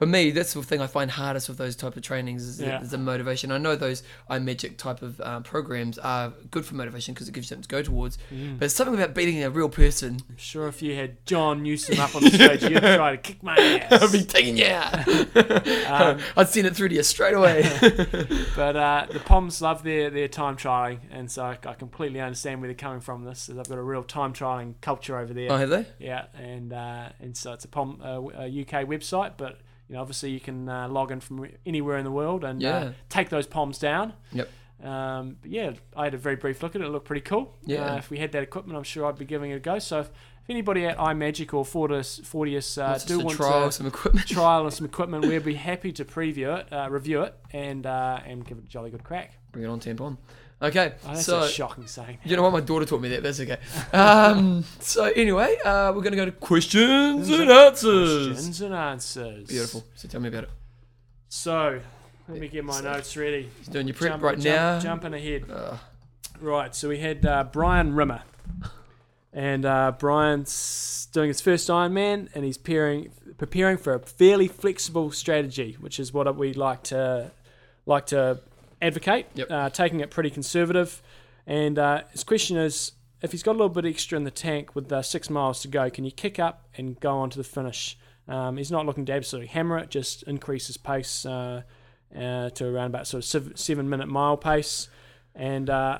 for 0.00 0.06
me, 0.06 0.30
that's 0.30 0.54
the 0.54 0.62
thing 0.62 0.80
I 0.80 0.86
find 0.88 1.10
hardest 1.10 1.48
with 1.50 1.58
those 1.58 1.76
type 1.76 1.94
of 1.94 2.02
trainings 2.02 2.42
is, 2.44 2.58
Yeah. 2.58 2.80
is 2.80 2.90
the 2.90 2.96
motivation. 2.98 3.52
I 3.52 3.58
know 3.58 3.76
those 3.76 4.02
iMagic 4.30 4.78
type 4.78 5.02
of 5.02 5.20
uh, 5.20 5.40
programs 5.40 5.98
are 5.98 6.32
good 6.50 6.64
for 6.64 6.74
motivation 6.74 7.12
because 7.12 7.28
it 7.28 7.32
gives 7.32 7.44
you 7.46 7.48
something 7.50 7.64
to 7.64 7.68
go 7.68 7.82
towards, 7.82 8.16
Mm. 8.34 8.58
but 8.58 8.64
it's 8.64 8.74
something 8.74 8.94
about 8.94 9.14
beating 9.14 9.44
a 9.44 9.50
real 9.50 9.68
person. 9.68 10.20
I'm 10.28 10.36
sure 10.38 10.66
if 10.68 10.80
you 10.80 10.94
had 10.96 11.24
John 11.26 11.62
Newsom 11.62 12.00
up 12.00 12.16
on 12.16 12.24
the 12.24 12.30
stage, 12.30 12.62
you'd 12.62 12.80
try 12.80 13.10
to 13.12 13.18
kick 13.18 13.42
my 13.42 13.54
ass. 13.56 14.02
I'd 14.02 14.10
be 14.12 14.24
taking 14.24 14.56
you 14.56 14.66
out. 14.66 15.06
Um, 15.06 16.18
I'd 16.36 16.48
send 16.48 16.66
it 16.66 16.74
through 16.74 16.88
to 16.88 16.94
you 16.94 17.02
straight 17.02 17.34
away. 17.34 17.62
But 18.56 18.76
uh, 18.76 19.06
the 19.10 19.20
Poms 19.20 19.60
love 19.62 19.82
their, 19.82 20.10
their 20.10 20.28
time 20.28 20.56
trialing, 20.56 20.98
and 21.10 21.30
so 21.30 21.44
I, 21.44 21.58
I 21.64 21.74
completely 21.74 22.20
understand 22.20 22.60
where 22.60 22.68
they're 22.68 22.74
coming 22.74 23.00
from. 23.00 23.24
This, 23.24 23.48
I've 23.50 23.68
got 23.68 23.78
a 23.78 23.82
real 23.82 24.02
time 24.02 24.32
trialing 24.32 24.74
culture 24.80 25.18
over 25.18 25.32
there. 25.32 25.50
oh, 25.52 25.56
have 25.56 25.68
they? 25.70 25.86
Yeah, 25.98 26.24
and 26.34 26.72
uh, 26.72 27.08
and 27.20 27.36
so 27.36 27.52
it's 27.52 27.64
a, 27.64 27.68
Pom, 27.68 28.00
uh, 28.02 28.20
a 28.38 28.46
UK 28.62 28.86
website, 28.86 29.32
but 29.36 29.58
you 29.90 29.96
know 29.96 30.00
obviously 30.02 30.30
you 30.30 30.38
can 30.40 30.68
uh, 30.68 30.88
log 30.88 31.10
in 31.10 31.18
from 31.20 31.46
anywhere 31.66 31.98
in 31.98 32.04
the 32.04 32.12
world 32.12 32.44
and 32.44 32.62
Yeah. 32.62 32.76
uh, 32.76 32.92
take 33.08 33.28
those 33.28 33.46
palms 33.48 33.76
down. 33.78 34.12
Yep. 34.32 34.48
Um, 34.84 35.36
but 35.42 35.50
yeah, 35.50 35.72
I 35.96 36.04
had 36.04 36.14
a 36.14 36.18
very 36.18 36.36
brief 36.36 36.62
look 36.62 36.74
at 36.76 36.80
it. 36.80 36.84
It 36.84 36.90
looked 36.90 37.06
pretty 37.06 37.20
cool. 37.22 37.58
Yeah. 37.66 37.94
Uh, 37.94 37.96
if 37.98 38.08
we 38.08 38.18
had 38.18 38.30
that 38.32 38.42
equipment, 38.44 38.78
I'm 38.78 38.84
sure 38.84 39.04
I'd 39.06 39.18
be 39.18 39.24
giving 39.26 39.50
it 39.50 39.56
a 39.56 39.58
go. 39.58 39.78
So 39.80 39.98
if, 40.00 40.06
if 40.44 40.48
anybody 40.48 40.86
at 40.86 40.96
iMagic 40.96 41.52
or 41.52 41.64
Fortis, 41.64 42.20
Fortius 42.20 42.78
uh, 42.80 42.96
do 43.04 43.18
want 43.18 43.36
trial 43.36 43.66
to 43.66 43.72
some 43.72 43.86
equipment. 43.88 44.26
trial 44.38 44.64
and 44.64 44.72
some 44.72 44.86
equipment, 44.86 45.26
we'd 45.26 45.44
be 45.44 45.54
happy 45.54 45.92
to 45.92 46.04
preview 46.04 46.56
it, 46.60 46.72
uh, 46.72 46.88
review 46.88 47.22
it, 47.22 47.34
and 47.52 47.84
uh, 47.84 48.20
and 48.24 48.46
give 48.46 48.58
it 48.58 48.64
a 48.64 48.68
jolly 48.68 48.90
good 48.90 49.02
crack. 49.04 49.34
Bring 49.52 49.64
it 49.64 49.68
on, 49.68 49.80
tampon. 49.80 50.16
Okay, 50.62 50.92
Oh, 51.04 51.08
that's 51.08 51.24
so 51.24 51.40
a 51.40 51.48
shocking 51.48 51.86
saying. 51.86 52.18
You 52.24 52.36
know 52.36 52.42
what? 52.42 52.52
My 52.52 52.60
daughter 52.60 52.84
taught 52.84 53.00
me 53.00 53.08
that. 53.10 53.22
That's 53.22 53.40
okay. 53.40 53.56
Um, 53.94 54.62
so 54.78 55.04
anyway, 55.04 55.56
uh, 55.64 55.92
we're 55.94 56.02
gonna 56.02 56.16
go 56.16 56.26
to 56.26 56.32
questions 56.32 57.30
and 57.30 57.50
answers. 57.50 58.26
Questions 58.32 58.60
and 58.60 58.74
answers. 58.74 59.48
Beautiful. 59.48 59.84
So 59.94 60.06
tell 60.08 60.20
me 60.20 60.28
about 60.28 60.44
it. 60.44 60.50
So 61.30 61.80
let 62.28 62.38
me 62.40 62.48
get 62.48 62.64
my 62.64 62.74
So- 62.74 62.82
notes 62.92 63.16
ready. 63.16 63.48
He's 63.58 63.68
doing 63.68 63.86
your 63.88 63.94
prep 63.94 64.12
Jump- 64.12 64.22
right 64.22 64.38
jump- 64.38 64.44
now. 64.44 64.78
Jumping 64.80 65.14
ahead. 65.14 65.44
Uh, 65.50 65.76
Right, 66.42 66.74
so 66.74 66.88
we 66.88 66.98
had 66.98 67.24
uh, 67.26 67.44
Brian 67.52 67.94
Rimmer. 67.94 68.22
And 69.32 69.64
uh, 69.66 69.92
Brian's 69.98 71.06
doing 71.12 71.28
his 71.28 71.40
first 71.40 71.68
Ironman 71.68 72.28
and 72.34 72.44
he's 72.44 72.56
preparing, 72.58 73.12
preparing 73.38 73.76
for 73.76 73.94
a 73.94 73.98
fairly 74.00 74.48
flexible 74.48 75.10
strategy, 75.12 75.76
which 75.80 76.00
is 76.00 76.12
what 76.14 76.34
we 76.36 76.52
like 76.54 76.82
to 76.84 77.30
like 77.86 78.06
to 78.06 78.40
advocate, 78.82 79.26
Yep. 79.34 79.50
uh, 79.50 79.70
taking 79.70 80.00
it 80.00 80.10
pretty 80.10 80.30
conservative. 80.30 81.02
And 81.46 81.78
uh, 81.78 82.02
his 82.12 82.24
question 82.24 82.56
is 82.56 82.92
if 83.22 83.32
he's 83.32 83.42
got 83.42 83.52
a 83.52 83.58
little 83.58 83.68
bit 83.68 83.84
extra 83.84 84.16
in 84.16 84.24
the 84.24 84.30
tank 84.30 84.74
with 84.74 84.90
uh, 84.92 85.02
six 85.02 85.28
miles 85.28 85.60
to 85.62 85.68
go, 85.68 85.90
can 85.90 86.04
you 86.04 86.10
kick 86.12 86.38
up 86.38 86.68
and 86.76 86.98
go 87.00 87.18
on 87.18 87.30
to 87.30 87.38
the 87.38 87.44
finish? 87.44 87.98
Um, 88.28 88.56
he's 88.56 88.70
not 88.70 88.86
looking 88.86 89.04
to 89.06 89.12
absolutely 89.12 89.48
hammer 89.48 89.78
it, 89.78 89.90
just 89.90 90.22
increase 90.24 90.68
his 90.68 90.76
pace 90.76 91.26
uh, 91.26 91.62
uh, 92.16 92.50
to 92.50 92.66
around 92.66 92.86
about 92.86 93.06
sort 93.06 93.22
of 93.22 93.28
sev- 93.28 93.52
seven 93.56 93.88
minute 93.88 94.08
mile 94.08 94.36
pace. 94.36 94.88
And 95.34 95.68
uh, 95.68 95.98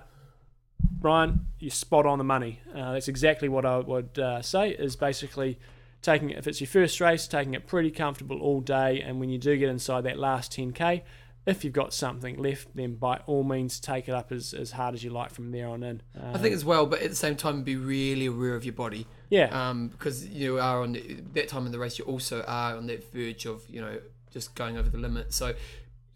Brian, 0.81 1.47
you're 1.59 1.71
spot 1.71 2.07
on 2.07 2.19
the 2.19 2.25
money. 2.25 2.61
Uh, 2.75 2.93
that's 2.93 3.09
exactly 3.09 3.49
what 3.49 3.65
I 3.67 3.79
would 3.79 4.19
uh, 4.19 4.43
say. 4.43 4.71
Is 4.71 4.97
basically 4.97 5.59
taking 6.03 6.31
it, 6.31 6.39
if 6.39 6.47
it's 6.47 6.61
your 6.61 6.69
first 6.69 7.01
race, 7.01 7.27
taking 7.27 7.55
it 7.55 7.67
pretty 7.67 7.91
comfortable 7.91 8.41
all 8.41 8.61
day, 8.61 9.01
and 9.01 9.21
when 9.21 9.29
you 9.29 9.39
do 9.39 9.57
get 9.57 9.69
inside 9.69 10.03
that 10.03 10.19
last 10.19 10.53
10k, 10.53 11.03
if 11.47 11.65
you've 11.65 11.73
got 11.73 11.93
something 11.95 12.37
left, 12.37 12.69
then 12.75 12.95
by 12.97 13.19
all 13.27 13.43
means 13.43 13.81
take 13.81 14.09
it 14.09 14.15
up 14.15 14.31
as, 14.31 14.53
as 14.53 14.73
hard 14.73 14.95
as 14.95 15.03
you 15.03 15.11
like 15.11 15.31
from 15.33 15.51
there 15.53 15.69
on 15.69 15.83
in. 15.83 16.03
I 16.23 16.39
think 16.39 16.55
as 16.55 16.65
well, 16.65 16.87
but 16.87 17.01
at 17.01 17.11
the 17.11 17.17
same 17.17 17.35
time, 17.37 17.63
be 17.63 17.77
really 17.77 18.27
aware 18.27 18.55
of 18.55 18.65
your 18.65 18.75
body. 18.75 19.07
yeah, 19.31 19.69
Um, 19.71 19.89
because 19.89 20.27
you 20.27 20.59
are 20.61 20.83
on 20.83 20.93
the, 20.93 21.21
that 21.35 21.49
time 21.49 21.67
in 21.67 21.73
the 21.73 21.79
race, 21.79 21.99
you 21.99 22.05
also 22.05 22.43
are 22.47 22.77
on 22.77 22.87
that 22.89 23.11
verge 23.13 23.47
of 23.47 23.63
you 23.69 23.81
know 23.81 23.99
just 24.31 24.55
going 24.55 24.77
over 24.79 24.89
the 24.89 24.99
limit. 24.99 25.33
So 25.33 25.55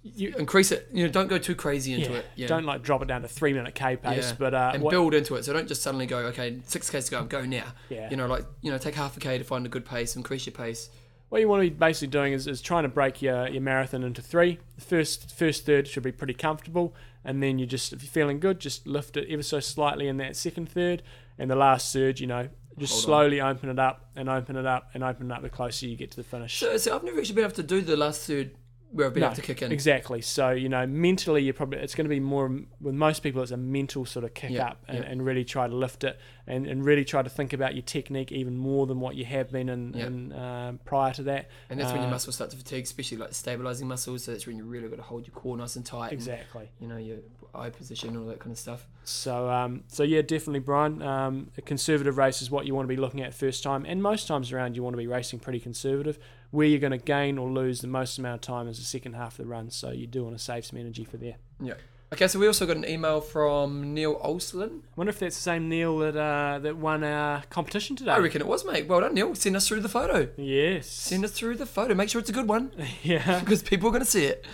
you 0.02 0.34
increase 0.38 0.70
it. 0.70 0.88
You 0.92 1.04
know, 1.06 1.10
don't 1.10 1.28
go 1.28 1.38
too 1.38 1.54
crazy 1.54 1.94
into 1.94 2.12
yeah. 2.12 2.18
it. 2.18 2.26
Yeah. 2.36 2.46
Don't 2.46 2.64
like 2.66 2.82
drop 2.82 3.00
it 3.00 3.08
down 3.08 3.22
to 3.22 3.28
three 3.28 3.54
minute 3.54 3.74
k 3.74 3.96
pace, 3.96 4.28
Yeah. 4.30 4.36
but 4.38 4.52
uh, 4.54 4.72
and 4.74 4.82
what- 4.82 4.90
build 4.90 5.14
into 5.14 5.34
it. 5.36 5.44
So 5.46 5.52
don't 5.54 5.66
just 5.66 5.82
suddenly 5.82 6.04
go, 6.06 6.18
okay, 6.26 6.60
six 6.66 6.90
k's 6.90 7.06
to 7.06 7.12
go, 7.12 7.18
I'm 7.20 7.26
going 7.28 7.48
now. 7.50 7.64
yeah. 7.88 8.10
You 8.10 8.16
know, 8.18 8.26
like 8.26 8.44
you 8.60 8.70
know, 8.70 8.76
take 8.78 8.94
half 8.94 9.16
a 9.16 9.20
k 9.20 9.38
to 9.38 9.44
find 9.44 9.64
a 9.64 9.70
good 9.70 9.86
pace, 9.86 10.14
increase 10.16 10.44
your 10.44 10.52
pace. 10.52 10.90
What 11.34 11.40
you 11.40 11.48
want 11.48 11.64
to 11.64 11.68
be 11.68 11.74
basically 11.76 12.06
doing 12.06 12.32
is, 12.32 12.46
is 12.46 12.62
trying 12.62 12.84
to 12.84 12.88
break 12.88 13.20
your, 13.20 13.48
your 13.48 13.60
marathon 13.60 14.04
into 14.04 14.22
three. 14.22 14.60
The 14.76 14.80
first 14.82 15.36
first 15.36 15.66
third 15.66 15.88
should 15.88 16.04
be 16.04 16.12
pretty 16.12 16.32
comfortable, 16.32 16.94
and 17.24 17.42
then 17.42 17.58
you 17.58 17.66
just 17.66 17.92
if 17.92 18.04
you're 18.04 18.08
feeling 18.08 18.38
good, 18.38 18.60
just 18.60 18.86
lift 18.86 19.16
it 19.16 19.26
ever 19.28 19.42
so 19.42 19.58
slightly 19.58 20.06
in 20.06 20.16
that 20.18 20.36
second 20.36 20.68
third, 20.68 21.02
and 21.36 21.50
the 21.50 21.56
last 21.56 21.90
surge, 21.90 22.20
you 22.20 22.28
know, 22.28 22.50
just 22.78 22.92
Hold 22.92 23.02
on. 23.02 23.06
slowly 23.06 23.40
open 23.40 23.68
it 23.68 23.80
up 23.80 24.10
and 24.14 24.28
open 24.28 24.54
it 24.54 24.64
up 24.64 24.90
and 24.94 25.02
open 25.02 25.28
it 25.28 25.34
up 25.34 25.42
the 25.42 25.50
closer 25.50 25.88
you 25.88 25.96
get 25.96 26.12
to 26.12 26.18
the 26.18 26.22
finish. 26.22 26.56
So, 26.56 26.76
so 26.76 26.94
I've 26.94 27.02
never 27.02 27.18
actually 27.18 27.34
been 27.34 27.44
able 27.46 27.54
to 27.56 27.64
do 27.64 27.80
the 27.80 27.96
last 27.96 28.24
third 28.28 28.52
where 28.94 29.06
I've 29.08 29.12
been 29.14 29.22
No, 29.22 29.26
able 29.26 29.36
to 29.36 29.42
kick 29.42 29.60
in. 29.60 29.72
Exactly. 29.72 30.20
So 30.22 30.50
you 30.50 30.68
know, 30.68 30.86
mentally, 30.86 31.42
you're 31.42 31.52
probably 31.52 31.78
it's 31.80 31.94
going 31.94 32.04
to 32.06 32.08
be 32.08 32.20
more 32.20 32.48
with 32.80 32.94
most 32.94 33.20
people. 33.22 33.42
It's 33.42 33.50
a 33.50 33.56
mental 33.56 34.06
sort 34.06 34.24
of 34.24 34.32
kick 34.34 34.50
Yeah, 34.52 34.68
up 34.68 34.84
and, 34.88 34.98
yeah. 35.04 35.10
and 35.10 35.24
really 35.24 35.44
try 35.44 35.66
to 35.68 35.74
lift 35.74 36.04
it 36.04 36.18
and, 36.46 36.66
and 36.66 36.84
really 36.84 37.04
try 37.04 37.22
to 37.22 37.28
think 37.30 37.52
about 37.52 37.74
your 37.74 37.82
technique 37.82 38.30
even 38.30 38.56
more 38.56 38.86
than 38.86 39.00
what 39.00 39.16
you 39.16 39.24
have 39.24 39.50
been 39.50 39.68
in, 39.68 39.94
Yeah. 39.94 40.06
in 40.06 40.32
um, 40.32 40.78
prior 40.84 41.12
to 41.14 41.22
that. 41.24 41.48
And 41.70 41.80
that's 41.80 41.90
when 41.90 42.00
your 42.02 42.08
Uh, 42.08 42.12
muscles 42.12 42.36
start 42.36 42.50
to 42.50 42.56
fatigue, 42.56 42.84
especially 42.84 43.18
like 43.18 43.34
stabilizing 43.34 43.88
muscles. 43.88 44.24
So 44.24 44.32
that's 44.32 44.46
when 44.46 44.56
you 44.56 44.64
really 44.64 44.88
got 44.88 44.96
to 44.96 45.02
hold 45.02 45.26
your 45.26 45.34
core 45.34 45.56
nice 45.56 45.76
and 45.76 45.84
tight. 45.84 46.12
and, 46.12 46.20
Exactly. 46.20 46.70
you 46.80 46.86
know, 46.86 46.96
your 46.98 47.18
eye 47.54 47.70
position, 47.70 48.16
all 48.16 48.26
that 48.26 48.40
kind 48.40 48.52
of 48.52 48.58
stuff. 48.58 48.86
So, 49.04 49.48
um, 49.50 49.84
so 49.88 50.02
yeah, 50.02 50.22
definitely, 50.22 50.60
Brian. 50.60 51.02
Um, 51.02 51.50
a 51.58 51.62
conservative 51.62 52.16
race 52.16 52.42
is 52.42 52.50
what 52.50 52.66
you 52.66 52.74
want 52.74 52.84
to 52.88 52.94
be 52.94 53.00
looking 53.00 53.20
at 53.22 53.34
first 53.34 53.62
time, 53.62 53.84
and 53.86 54.02
most 54.02 54.26
times 54.26 54.52
around, 54.52 54.76
you 54.76 54.82
want 54.82 54.94
to 54.94 54.98
be 54.98 55.06
racing 55.06 55.38
pretty 55.40 55.60
conservative. 55.60 56.18
Where 56.54 56.68
you're 56.68 56.78
going 56.78 56.92
to 56.92 56.98
gain 56.98 57.36
or 57.36 57.50
lose 57.50 57.80
the 57.80 57.88
most 57.88 58.16
amount 58.16 58.36
of 58.36 58.40
time 58.42 58.68
is 58.68 58.78
the 58.78 58.84
second 58.84 59.14
half 59.14 59.32
of 59.40 59.44
the 59.44 59.50
run, 59.50 59.70
so 59.70 59.90
you 59.90 60.06
do 60.06 60.22
want 60.22 60.38
to 60.38 60.42
save 60.42 60.64
some 60.64 60.78
energy 60.78 61.04
for 61.04 61.16
there. 61.16 61.34
Yeah. 61.60 61.74
Okay, 62.12 62.28
so 62.28 62.38
we 62.38 62.46
also 62.46 62.64
got 62.64 62.76
an 62.76 62.84
email 62.88 63.20
from 63.20 63.92
Neil 63.92 64.14
Olslin. 64.20 64.78
I 64.78 64.92
wonder 64.94 65.10
if 65.10 65.18
that's 65.18 65.34
the 65.34 65.42
same 65.42 65.68
Neil 65.68 65.98
that 65.98 66.16
uh, 66.16 66.60
that 66.60 66.76
won 66.76 67.02
our 67.02 67.42
competition 67.50 67.96
today. 67.96 68.12
I 68.12 68.18
reckon 68.18 68.40
it 68.40 68.46
was, 68.46 68.64
mate. 68.64 68.86
Well 68.86 69.00
done, 69.00 69.14
Neil. 69.14 69.34
Send 69.34 69.56
us 69.56 69.66
through 69.66 69.80
the 69.80 69.88
photo. 69.88 70.28
Yes. 70.36 70.86
Send 70.86 71.24
us 71.24 71.32
through 71.32 71.56
the 71.56 71.66
photo. 71.66 71.92
Make 71.94 72.08
sure 72.08 72.20
it's 72.20 72.30
a 72.30 72.32
good 72.32 72.48
one 72.48 72.70
yeah. 73.02 73.40
because 73.44 73.64
people 73.64 73.88
are 73.88 73.92
going 73.92 74.04
to 74.04 74.08
see 74.10 74.26
it. 74.26 74.44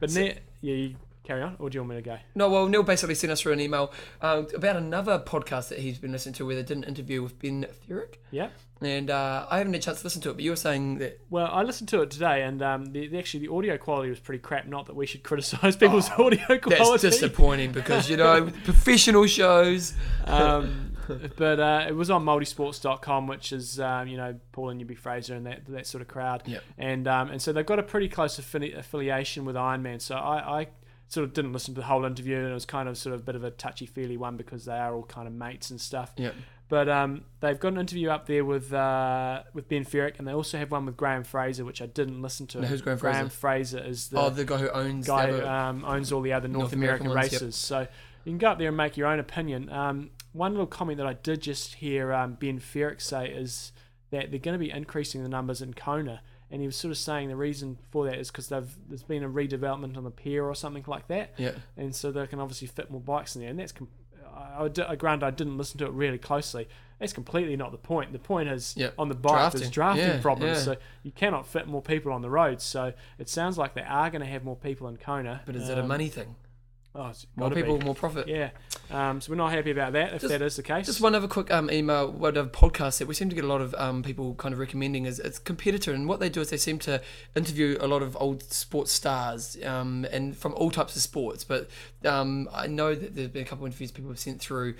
But 0.00 0.10
So- 0.10 0.20
ne- 0.22 0.38
yeah, 0.60 0.74
you 0.74 0.96
carry 1.24 1.42
on, 1.42 1.56
or 1.58 1.68
do 1.70 1.76
you 1.76 1.80
want 1.82 1.90
me 1.90 1.96
to 1.96 2.02
go? 2.02 2.18
No, 2.34 2.48
well, 2.50 2.68
Neil 2.68 2.82
basically 2.82 3.14
sent 3.14 3.32
us 3.32 3.40
through 3.40 3.52
an 3.54 3.60
email 3.60 3.92
um, 4.22 4.46
about 4.54 4.76
another 4.76 5.18
podcast 5.18 5.68
that 5.70 5.78
he's 5.80 5.98
been 5.98 6.12
listening 6.12 6.34
to 6.34 6.46
where 6.46 6.54
they 6.54 6.62
did 6.62 6.76
an 6.76 6.84
interview 6.84 7.22
with 7.22 7.38
Ben 7.38 7.66
Fertic. 7.88 8.16
Yeah. 8.30 8.48
And 8.80 9.08
uh, 9.08 9.46
I 9.50 9.58
haven't 9.58 9.72
had 9.72 9.80
a 9.82 9.84
chance 9.84 10.00
to 10.00 10.04
listen 10.06 10.20
to 10.22 10.30
it, 10.30 10.34
but 10.34 10.42
you 10.42 10.50
were 10.50 10.56
saying 10.56 10.98
that 10.98 11.18
Well, 11.30 11.48
I 11.50 11.62
listened 11.62 11.88
to 11.90 12.02
it 12.02 12.10
today, 12.10 12.42
and 12.42 12.60
um, 12.62 12.86
the, 12.92 13.06
the 13.08 13.18
actually 13.18 13.46
the 13.46 13.52
audio 13.52 13.78
quality 13.78 14.10
was 14.10 14.20
pretty 14.20 14.40
crap. 14.40 14.66
Not 14.66 14.86
that 14.86 14.94
we 14.96 15.06
should 15.06 15.22
criticise 15.22 15.76
people's 15.76 16.10
Oh, 16.18 16.26
audio 16.26 16.58
quality. 16.58 16.84
that's 16.84 17.00
disappointing 17.02 17.72
because, 17.72 18.10
you 18.10 18.16
know, 18.18 18.50
professional 18.64 19.26
shows. 19.26 19.94
um, 20.26 20.90
but 21.36 21.60
uh, 21.60 21.84
it 21.86 21.92
was 21.94 22.10
on 22.10 22.24
multisports.com, 22.24 23.26
which 23.26 23.52
is 23.52 23.78
um, 23.80 24.08
you 24.08 24.16
know 24.16 24.38
Paul 24.52 24.70
and 24.70 24.78
Newby 24.78 24.94
Fraser 24.94 25.34
and 25.34 25.46
that 25.46 25.66
that 25.66 25.86
sort 25.86 26.00
of 26.02 26.08
crowd. 26.08 26.42
Yep. 26.46 26.62
And 26.78 27.06
um, 27.08 27.30
and 27.30 27.40
so 27.42 27.52
they've 27.52 27.64
got 27.66 27.78
a 27.78 27.82
pretty 27.82 28.08
close 28.08 28.38
affili- 28.40 28.76
affiliation 28.76 29.44
with 29.44 29.56
Ironman. 29.56 30.00
So 30.00 30.14
I, 30.16 30.60
I 30.62 30.66
sort 31.08 31.24
of 31.24 31.32
didn't 31.32 31.52
listen 31.52 31.74
to 31.74 31.80
the 31.80 31.86
whole 31.86 32.04
interview, 32.04 32.36
and 32.36 32.48
it 32.48 32.54
was 32.54 32.66
kind 32.66 32.88
of 32.88 32.98
sort 32.98 33.14
of 33.14 33.20
a 33.20 33.24
bit 33.24 33.36
of 33.36 33.44
a 33.44 33.50
touchy 33.50 33.86
feely 33.86 34.16
one 34.16 34.36
because 34.36 34.64
they 34.64 34.76
are 34.76 34.94
all 34.94 35.04
kind 35.04 35.26
of 35.26 35.34
mates 35.34 35.70
and 35.70 35.80
stuff. 35.80 36.12
Yeah. 36.16 36.30
But 36.68 36.88
um, 36.88 37.24
they've 37.40 37.60
got 37.60 37.74
an 37.74 37.78
interview 37.78 38.08
up 38.08 38.26
there 38.26 38.44
with 38.44 38.72
uh, 38.72 39.42
with 39.52 39.68
Ben 39.68 39.84
Fertic, 39.84 40.18
and 40.18 40.26
they 40.26 40.32
also 40.32 40.58
have 40.58 40.70
one 40.70 40.86
with 40.86 40.96
Graham 40.96 41.22
Fraser, 41.22 41.64
which 41.64 41.82
I 41.82 41.86
didn't 41.86 42.22
listen 42.22 42.46
to. 42.48 42.66
Who's 42.66 42.80
Graham 42.80 42.98
Graham 42.98 43.28
Fraser 43.28 43.78
is 43.78 44.08
the 44.08 44.18
oh, 44.18 44.30
the 44.30 44.44
guy 44.44 44.58
who 44.58 44.70
owns 44.70 45.06
guy 45.06 45.30
who 45.30 45.46
um, 45.46 45.84
owns 45.84 46.10
all 46.10 46.22
the 46.22 46.32
other 46.32 46.48
North, 46.48 46.62
North 46.62 46.72
American, 46.72 47.06
American 47.06 47.20
ones, 47.20 47.32
yep. 47.32 47.42
races. 47.42 47.56
So 47.56 47.80
you 48.24 48.32
can 48.32 48.38
go 48.38 48.48
up 48.48 48.58
there 48.58 48.68
and 48.68 48.76
make 48.76 48.96
your 48.96 49.08
own 49.08 49.18
opinion. 49.18 49.70
Um, 49.70 50.10
one 50.32 50.52
little 50.52 50.66
comment 50.66 50.98
that 50.98 51.06
I 51.06 51.12
did 51.12 51.42
just 51.42 51.74
hear 51.74 52.12
um, 52.12 52.38
Ben 52.40 52.58
Fertic 52.58 53.02
say 53.02 53.28
is 53.28 53.72
that 54.10 54.30
they're 54.30 54.40
going 54.40 54.58
to 54.58 54.58
be 54.58 54.70
increasing 54.70 55.22
the 55.22 55.28
numbers 55.28 55.60
in 55.60 55.74
Kona. 55.74 56.22
And 56.50 56.60
he 56.60 56.66
was 56.68 56.76
sort 56.76 56.92
of 56.92 56.98
saying 56.98 57.28
the 57.28 57.36
reason 57.36 57.78
for 57.90 58.04
that 58.04 58.14
is 58.18 58.30
because 58.30 58.48
there's 58.48 59.02
been 59.02 59.24
a 59.24 59.28
redevelopment 59.28 59.96
on 59.96 60.04
the 60.04 60.10
pier 60.10 60.44
or 60.44 60.54
something 60.54 60.84
like 60.86 61.08
that, 61.08 61.32
Yeah. 61.36 61.52
and 61.76 61.94
so 61.94 62.12
they 62.12 62.26
can 62.26 62.38
obviously 62.38 62.68
fit 62.68 62.90
more 62.90 63.00
bikes 63.00 63.34
in 63.34 63.40
there. 63.42 63.50
And 63.50 63.58
that's 63.58 63.72
com- 63.72 63.88
I, 64.36 64.64
I, 64.64 64.66
uh, 64.66 64.94
granted, 64.96 65.26
I 65.26 65.30
didn't 65.30 65.56
listen 65.56 65.78
to 65.78 65.86
it 65.86 65.92
really 65.92 66.18
closely. 66.18 66.68
That's 67.00 67.12
completely 67.12 67.56
not 67.56 67.72
the 67.72 67.78
point. 67.78 68.12
The 68.12 68.18
point 68.18 68.48
is 68.48 68.74
Yep. 68.76 68.94
on 68.98 69.08
the 69.08 69.14
bike 69.14 69.52
there's 69.52 69.68
Drafting. 69.68 69.70
drafting 69.70 70.06
Yeah, 70.16 70.20
problems, 70.22 70.58
yeah. 70.58 70.62
so 70.74 70.76
you 71.02 71.10
cannot 71.12 71.46
fit 71.46 71.66
more 71.66 71.82
people 71.82 72.12
on 72.12 72.20
the 72.22 72.30
road. 72.30 72.60
So 72.60 72.92
it 73.18 73.28
sounds 73.28 73.58
like 73.58 73.74
they 73.74 73.82
are 73.82 74.10
going 74.10 74.20
to 74.22 74.28
have 74.28 74.44
more 74.44 74.56
people 74.56 74.86
in 74.88 74.96
Kona. 74.96 75.42
But 75.46 75.56
is 75.56 75.68
it 75.68 75.76
a 75.78 75.82
Um, 75.82 75.88
money 75.88 76.08
thing? 76.08 76.36
Oh, 76.96 77.08
it's 77.08 77.26
More 77.34 77.50
people, 77.50 77.76
be. 77.78 77.84
more 77.84 77.94
profit. 77.94 78.28
Yeah. 78.28 78.50
Um, 78.88 79.20
so 79.20 79.32
we're 79.32 79.36
not 79.36 79.50
happy 79.50 79.72
about 79.72 79.94
that. 79.94 80.12
If 80.14 80.20
Just- 80.20 80.30
that 80.30 80.42
is 80.42 80.54
the 80.54 80.62
case, 80.62 80.86
Just 80.86 81.00
one 81.00 81.14
other 81.16 81.26
quick 81.26 81.50
um, 81.50 81.68
email, 81.68 82.12
what 82.12 82.36
a 82.36 82.44
podcast 82.44 82.98
that 82.98 83.08
we 83.08 83.14
seem 83.14 83.28
to 83.30 83.34
get 83.34 83.42
a 83.44 83.48
lot 83.48 83.60
of 83.60 83.74
um, 83.74 84.04
people 84.04 84.34
kind 84.36 84.52
of 84.52 84.60
recommending 84.60 85.04
is 85.04 85.18
it's 85.18 85.40
competitor, 85.40 85.92
and 85.92 86.08
what 86.08 86.20
they 86.20 86.28
do 86.28 86.40
is 86.40 86.50
they 86.50 86.56
seem 86.56 86.78
to 86.80 87.02
interview 87.34 87.76
a 87.80 87.88
lot 87.88 88.02
of 88.02 88.16
old 88.20 88.44
sports 88.44 88.92
stars 88.92 89.56
um, 89.64 90.06
and 90.12 90.36
from 90.36 90.54
all 90.54 90.70
types 90.70 90.94
of 90.94 91.02
sports. 91.02 91.42
But 91.42 91.68
um, 92.04 92.48
I 92.52 92.68
know 92.68 92.94
that 92.94 93.16
there's 93.16 93.28
been 93.28 93.42
a 93.42 93.46
couple 93.46 93.64
of 93.64 93.72
interviews 93.72 93.90
people 93.90 94.10
have 94.10 94.20
sent 94.20 94.40
through 94.40 94.74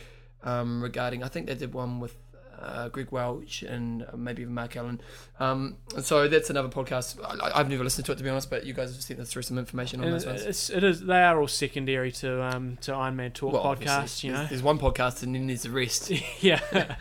um, 0.44 0.80
regarding. 0.82 1.24
I 1.24 1.28
think 1.28 1.46
they 1.48 1.54
did 1.56 1.74
one 1.74 1.98
with. 1.98 2.14
Uh, 2.60 2.88
Greg 2.88 3.10
Welch 3.10 3.62
and 3.62 4.06
maybe 4.16 4.42
even 4.42 4.54
Mark 4.54 4.76
Allen. 4.76 5.00
Um, 5.40 5.76
so 6.00 6.28
that's 6.28 6.50
another 6.50 6.68
podcast. 6.68 7.18
I, 7.24 7.58
I've 7.58 7.68
never 7.68 7.84
listened 7.84 8.06
to 8.06 8.12
it 8.12 8.18
to 8.18 8.24
be 8.24 8.30
honest, 8.30 8.50
but 8.50 8.64
you 8.64 8.72
guys 8.72 8.92
have 8.94 9.02
sent 9.02 9.20
us 9.20 9.30
through 9.32 9.42
some 9.42 9.58
information 9.58 10.00
on 10.00 10.06
And 10.06 10.14
those 10.14 10.26
ones. 10.26 10.42
it's, 10.42 10.70
it 10.70 10.84
is. 10.84 11.00
They 11.00 11.22
are 11.22 11.40
all 11.40 11.48
secondary 11.48 12.12
to 12.12 12.42
um 12.42 12.78
to 12.82 12.92
Ironman 12.92 13.32
Talk 13.32 13.52
Well, 13.52 13.62
podcast. 13.64 14.22
You 14.24 14.32
know. 14.32 14.38
there's, 14.38 14.50
there's 14.50 14.62
one 14.62 14.78
podcast 14.78 15.22
and 15.22 15.34
then 15.34 15.46
there's 15.46 15.62
the 15.62 15.70
rest. 15.70 16.10
yeah. 16.42 16.60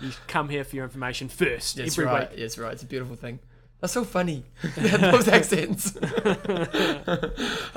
you 0.00 0.10
come 0.26 0.48
here 0.48 0.64
for 0.64 0.76
your 0.76 0.84
information 0.84 1.28
first 1.28 1.76
That's 1.76 1.92
every 1.94 2.04
right. 2.06 2.30
week. 2.30 2.38
That's 2.40 2.58
right. 2.58 2.72
It's 2.72 2.82
a 2.82 2.86
beautiful 2.86 3.16
thing. 3.16 3.38
That's 3.80 3.92
so 3.92 4.04
funny. 4.04 4.44
Those 4.76 5.28
accents. 5.28 5.96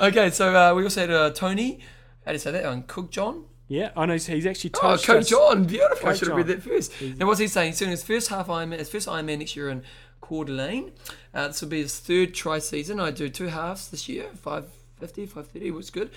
okay, 0.00 0.30
so 0.30 0.54
uh, 0.54 0.74
we 0.74 0.82
also 0.82 1.00
had 1.02 1.10
uh, 1.10 1.30
Tony. 1.30 1.80
How 2.24 2.32
do 2.32 2.34
you 2.34 2.38
say 2.38 2.50
that? 2.52 2.64
On 2.64 2.82
Cook 2.84 3.10
John. 3.10 3.44
Yeah, 3.70 3.90
I 3.96 4.04
know 4.04 4.14
he's, 4.14 4.26
he's 4.26 4.46
actually 4.46 4.72
Oh, 4.82 4.96
Coach 4.98 5.08
us- 5.08 5.28
John. 5.28 5.62
Beautiful. 5.64 6.08
I 6.08 6.14
should 6.14 6.26
have 6.28 6.36
read 6.36 6.48
that 6.48 6.60
first. 6.62 6.92
Now, 7.00 7.26
what's 7.26 7.38
he 7.38 7.46
saying? 7.46 7.68
He's 7.70 7.78
doing 7.78 7.92
his 7.92 8.02
first 8.02 8.28
half 8.28 8.48
Ironman, 8.48 8.78
his 8.80 8.90
first 8.90 9.06
Ironman 9.06 9.38
next 9.38 9.54
year 9.54 9.68
in 9.70 9.84
Coeur 10.20 10.44
d'Alene. 10.44 10.90
Uh, 11.32 11.46
this 11.46 11.60
will 11.62 11.68
be 11.68 11.82
his 11.82 11.98
third 12.00 12.34
tri 12.34 12.58
season. 12.58 12.98
I 12.98 13.12
do 13.12 13.28
two 13.28 13.46
halves 13.46 13.88
this 13.88 14.08
year 14.08 14.24
550, 14.34 15.26
530, 15.26 15.70
which 15.70 15.84
is 15.84 15.90
good. 15.90 16.10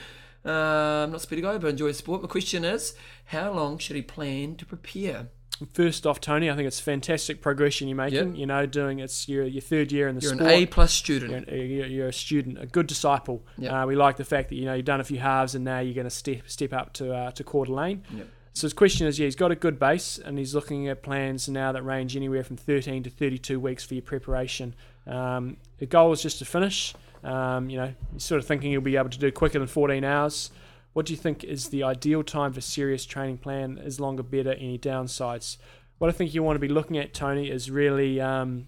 Uh, 0.44 1.04
I'm 1.04 1.12
not 1.12 1.18
a 1.18 1.20
speedy 1.20 1.44
guy, 1.44 1.60
but 1.60 1.68
I 1.68 1.70
enjoy 1.70 1.92
sport. 1.92 2.24
My 2.24 2.28
question 2.28 2.66
is 2.66 2.96
how 3.26 3.52
long 3.54 3.78
should 3.78 3.96
he 3.98 4.02
plan 4.02 4.56
to 4.56 4.66
prepare? 4.66 5.28
First 5.74 6.06
off, 6.06 6.20
Tony, 6.20 6.50
I 6.50 6.56
think 6.56 6.68
it's 6.68 6.80
fantastic 6.80 7.42
progression 7.42 7.88
you're 7.88 7.98
making. 7.98 8.30
Yep. 8.30 8.38
You 8.38 8.46
know, 8.46 8.66
doing 8.66 9.00
it's 9.00 9.28
your 9.30 9.46
your 9.46 9.62
third 9.62 9.92
year 9.92 10.08
in 10.08 10.16
the 10.16 10.22
school. 10.22 10.38
You're 10.38 10.46
sport. 10.50 10.54
an 10.54 10.64
A 10.64 10.66
plus 10.66 10.94
student. 10.94 11.32
You're, 11.32 11.58
an- 11.62 11.70
you're, 11.70 11.88
you're 11.88 12.08
a 12.08 12.14
student, 12.14 12.62
a 12.62 12.66
good 12.66 12.88
disciple. 12.88 13.46
Yep. 13.58 13.72
Uh, 13.72 13.86
we 13.88 13.96
like 13.96 14.18
the 14.18 14.26
fact 14.26 14.50
that 14.50 14.56
you 14.56 14.66
know 14.66 14.74
you've 14.74 14.86
done 14.86 15.00
a 15.00 15.04
few 15.04 15.20
halves 15.20 15.56
and 15.56 15.64
now 15.64 15.80
you're 15.80 15.94
going 15.94 16.06
to 16.06 16.10
step 16.10 16.42
step 16.48 16.74
up 16.74 16.94
to 16.94 17.14
uh, 17.14 17.32
to 17.32 17.44
Coeur 17.44 17.66
d'Alene. 17.66 18.04
Yep. 18.16 18.28
So 18.56 18.68
his 18.68 18.74
question 18.74 19.08
is, 19.08 19.18
yeah, 19.18 19.26
he's 19.26 19.36
got 19.36 19.50
a 19.52 19.56
good 19.56 19.80
base 19.80 20.20
and 20.20 20.38
he's 20.38 20.54
looking 20.54 20.88
at 20.88 21.02
plans 21.02 21.50
now 21.50 21.72
that 21.72 21.82
range 21.82 22.16
anywhere 22.16 22.44
from 22.44 22.56
13 22.56 23.02
to 23.02 23.10
32 23.10 23.60
weeks 23.60 23.84
for 23.84 23.96
your 23.96 24.04
preparation. 24.04 24.76
Um, 25.08 25.58
the 25.80 25.88
goal 25.88 26.12
is 26.12 26.22
just 26.22 26.38
to 26.38 26.46
finish. 26.46 26.94
Um, 27.24 27.70
you 27.72 27.78
know, 27.78 27.94
he's 28.14 28.24
sort 28.24 28.40
of 28.40 28.46
thinking 28.46 28.70
he'll 28.70 28.82
be 28.82 28.96
able 28.96 29.10
to 29.10 29.18
do 29.18 29.32
quicker 29.32 29.58
than 29.58 29.68
14 29.68 30.04
hours. 30.04 30.52
What 30.94 31.08
do 31.08 31.14
you 31.14 31.18
think 31.18 31.44
is 31.44 31.70
the 31.70 31.84
ideal 31.84 32.24
time 32.24 32.54
for 32.54 32.62
serious 32.62 33.06
training 33.06 33.40
plan? 33.40 33.80
Is 33.80 34.00
longer 34.00 34.24
better? 34.24 34.54
Any 34.54 34.78
downsides? 34.78 35.58
What 35.98 36.10
I 36.10 36.14
think 36.14 36.34
you 36.34 36.44
want 36.44 36.56
to 36.56 36.60
be 36.60 36.68
looking 36.68 36.98
at, 36.98 37.14
Tony, 37.14 37.50
is 37.50 37.72
really 37.72 38.22
um, 38.22 38.68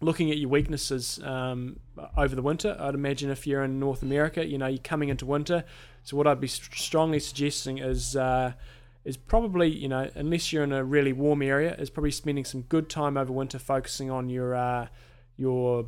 looking 0.00 0.30
at 0.30 0.38
your 0.38 0.48
weaknesses 0.48 1.20
um, 1.22 1.78
over 2.16 2.34
the 2.34 2.42
winter. 2.42 2.76
I'd 2.78 2.94
imagine 2.94 3.30
if 3.30 3.46
you're 3.46 3.64
in 3.64 3.78
North 3.78 4.02
America, 4.02 4.46
you 4.46 4.58
know, 4.58 4.66
you're 4.66 4.78
coming 4.78 5.08
into 5.08 5.26
winter. 5.26 5.64
So 6.02 6.16
what 6.16 6.26
I'd 6.26 6.40
be 6.40 6.46
st- 6.46 6.78
strongly 6.78 7.18
suggesting 7.18 7.78
is 7.78 8.16
uh, 8.16 8.52
is 9.04 9.16
probably, 9.16 9.68
you 9.68 9.88
know, 9.88 10.10
unless 10.14 10.52
you're 10.52 10.64
in 10.64 10.72
a 10.72 10.84
really 10.84 11.12
warm 11.12 11.42
area, 11.42 11.74
is 11.74 11.90
probably 11.90 12.10
spending 12.10 12.44
some 12.44 12.62
good 12.62 12.88
time 12.88 13.16
over 13.16 13.32
winter 13.32 13.58
focusing 13.58 14.10
on 14.10 14.28
your 14.28 14.54
uh, 14.54 14.88
your 15.36 15.86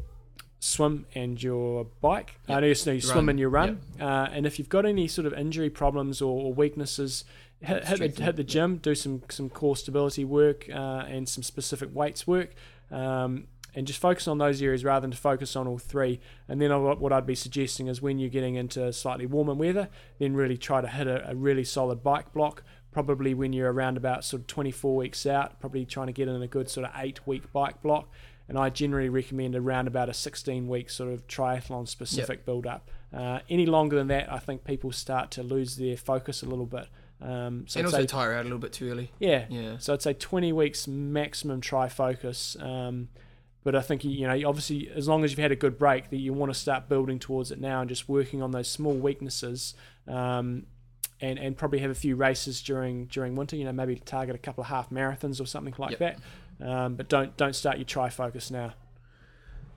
swim 0.61 1.07
and 1.15 1.43
your 1.43 1.85
bike. 2.01 2.41
I 2.49 2.61
know 2.61 2.67
you 2.67 2.75
you 2.93 3.01
swim 3.01 3.29
and 3.29 3.39
you 3.39 3.49
run. 3.49 3.81
Uh, 4.01 4.29
and 4.33 4.47
if 4.47 4.59
you've 4.59 4.69
got 4.69 4.85
any 4.85 5.09
sort 5.09 5.27
of 5.27 5.33
injury 5.33 5.71
problems 5.71 6.21
or, 6.21 6.47
or 6.47 6.53
weaknesses, 6.53 7.25
hit, 7.61 7.85
hit, 7.85 8.17
the, 8.17 8.23
hit 8.23 8.37
the 8.37 8.45
gym, 8.45 8.77
do 8.77 8.95
some 8.95 9.23
some 9.29 9.49
core 9.49 9.77
stability 9.77 10.25
work 10.25 10.69
uh, 10.73 11.05
and 11.09 11.29
some 11.29 11.43
specific 11.43 11.91
weights 11.95 12.27
work. 12.27 12.55
Um, 12.91 13.49
and 13.75 13.87
just 13.87 14.01
focus 14.01 14.27
on 14.27 14.39
those 14.39 14.61
areas 14.63 14.83
rather 14.83 15.03
than 15.03 15.11
to 15.11 15.17
focus 15.17 15.55
on 15.55 15.69
all 15.69 15.79
three. 15.79 16.21
And 16.49 16.61
then 16.61 16.71
what 16.83 17.13
I'd 17.13 17.27
be 17.27 17.35
suggesting 17.35 17.87
is 17.87 18.01
when 18.01 18.19
you're 18.19 18.31
getting 18.31 18.55
into 18.55 18.93
slightly 18.93 19.27
warmer 19.27 19.55
weather, 19.55 19.89
then 20.19 20.35
really 20.35 20.57
try 20.57 20.81
to 20.81 20.89
hit 20.89 21.07
a, 21.07 21.31
a 21.31 21.35
really 21.37 21.65
solid 21.65 22.03
bike 22.03 22.33
block. 22.33 22.65
Probably 22.91 23.35
when 23.35 23.53
you're 23.53 23.71
around 23.71 23.97
about 23.97 24.25
sort 24.25 24.41
of 24.41 24.47
24 24.49 24.97
weeks 24.97 25.27
out, 25.27 25.61
probably 25.61 25.85
trying 25.85 26.07
to 26.07 26.13
get 26.13 26.27
in 26.27 26.43
a 26.43 26.49
good 26.49 26.71
sort 26.71 26.87
of 26.87 26.93
eight 26.97 27.25
week 27.27 27.53
bike 27.53 27.81
block. 27.83 28.09
And 28.49 28.57
I 28.59 28.70
generally 28.70 29.09
recommend 29.11 29.55
around 29.55 29.88
about 29.88 30.09
a 30.09 30.14
16 30.14 30.68
week 30.68 30.88
sort 30.90 31.12
of 31.12 31.26
triathlon 31.26 31.86
specific 31.86 32.46
build 32.46 32.66
up. 32.66 32.90
Uh, 33.12 33.40
any 33.51 33.66
longer 33.66 33.96
than 33.96 34.07
that, 34.09 34.32
I 34.32 34.38
think 34.38 34.64
people 34.64 34.90
start 34.92 35.30
to 35.32 35.42
lose 35.42 35.76
their 35.76 35.96
focus 35.96 36.42
a 36.42 36.46
little 36.46 36.66
bit. 36.66 36.86
Um, 37.20 37.64
so 37.66 37.80
and 37.80 37.86
I'd 37.86 37.92
also 37.92 38.03
say- 38.03 38.07
tire 38.07 38.32
out 38.32 38.40
a 38.40 38.44
little 38.44 38.59
bit 38.59 38.72
too 38.72 38.90
early. 38.90 39.11
yeah, 39.18 39.44
Yeah. 39.51 39.76
so 39.78 39.92
I'd 39.92 40.03
say 40.03 40.12
20 40.14 40.53
weeks 40.53 40.86
maximum 40.88 41.61
try 41.61 41.88
focus. 41.88 42.57
Um, 42.61 43.09
but 43.64 43.74
I 43.74 43.82
think 43.82 44.03
you 44.05 44.26
know, 44.26 44.49
obviously, 44.49 44.88
as 44.94 45.09
long 45.09 45.24
as 45.24 45.32
you've 45.32 45.40
had 45.40 45.53
a 45.53 45.57
good 45.57 45.76
break, 45.78 46.09
that 46.11 46.16
you 46.16 46.32
want 46.32 46.51
to 46.53 46.59
start 46.59 46.88
building 46.88 47.18
towards 47.18 47.51
it 47.51 47.61
now 47.61 47.80
and 47.80 47.88
just 47.88 48.09
working 48.09 48.40
on 48.40 48.53
those 48.53 48.68
small 48.68 48.94
weaknesses, 48.94 49.74
um, 50.07 50.64
and 51.20 51.38
and 51.38 51.57
probably 51.57 51.80
have 51.80 51.90
a 51.90 51.94
few 51.94 52.14
races 52.16 52.62
during 52.62 53.07
during 53.07 53.34
winter. 53.36 53.57
You 53.57 53.64
know, 53.64 53.72
maybe 53.72 53.96
target 53.96 54.34
a 54.36 54.38
couple 54.38 54.62
of 54.62 54.68
half 54.68 54.88
marathons 54.90 55.40
or 55.40 55.44
something 55.46 55.74
like 55.76 55.99
that. 55.99 56.18
Um, 56.61 56.95
but 56.95 57.09
don't 57.09 57.37
don't 57.37 57.55
start 57.55 57.79
your 57.79 57.85
try 57.85 58.09
focus 58.09 58.51
now. 58.51 58.75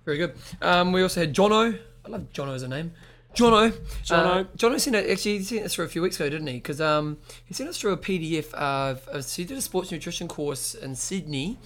Very 0.05 0.17
good. 0.17 0.33
Um, 0.61 0.91
we 0.91 1.03
also 1.03 1.19
had 1.19 1.33
Jono. 1.33 1.77
I 2.05 2.09
love 2.09 2.31
Jono 2.33 2.55
as 2.55 2.63
a 2.63 2.67
name. 2.67 2.91
Jono. 3.35 3.71
Jono. 4.03 4.41
Uh, 4.41 4.43
Jono 4.57 4.79
sent 4.79 4.95
it, 4.95 5.09
actually 5.09 5.37
he 5.37 5.43
sent 5.43 5.65
us 5.65 5.75
through 5.75 5.85
a 5.85 5.89
few 5.89 6.01
weeks 6.01 6.17
ago, 6.17 6.29
didn't 6.29 6.47
he? 6.47 6.55
Because 6.55 6.81
um, 6.81 7.17
he 7.45 7.53
sent 7.53 7.69
us 7.69 7.79
through 7.79 7.93
a 7.93 7.97
PDF 7.97 8.53
of, 8.53 9.07
of 9.07 9.23
so 9.23 9.41
he 9.41 9.47
did 9.47 9.57
a 9.57 9.61
sports 9.61 9.91
nutrition 9.91 10.27
course 10.27 10.75
in 10.75 10.95
Sydney. 10.95 11.57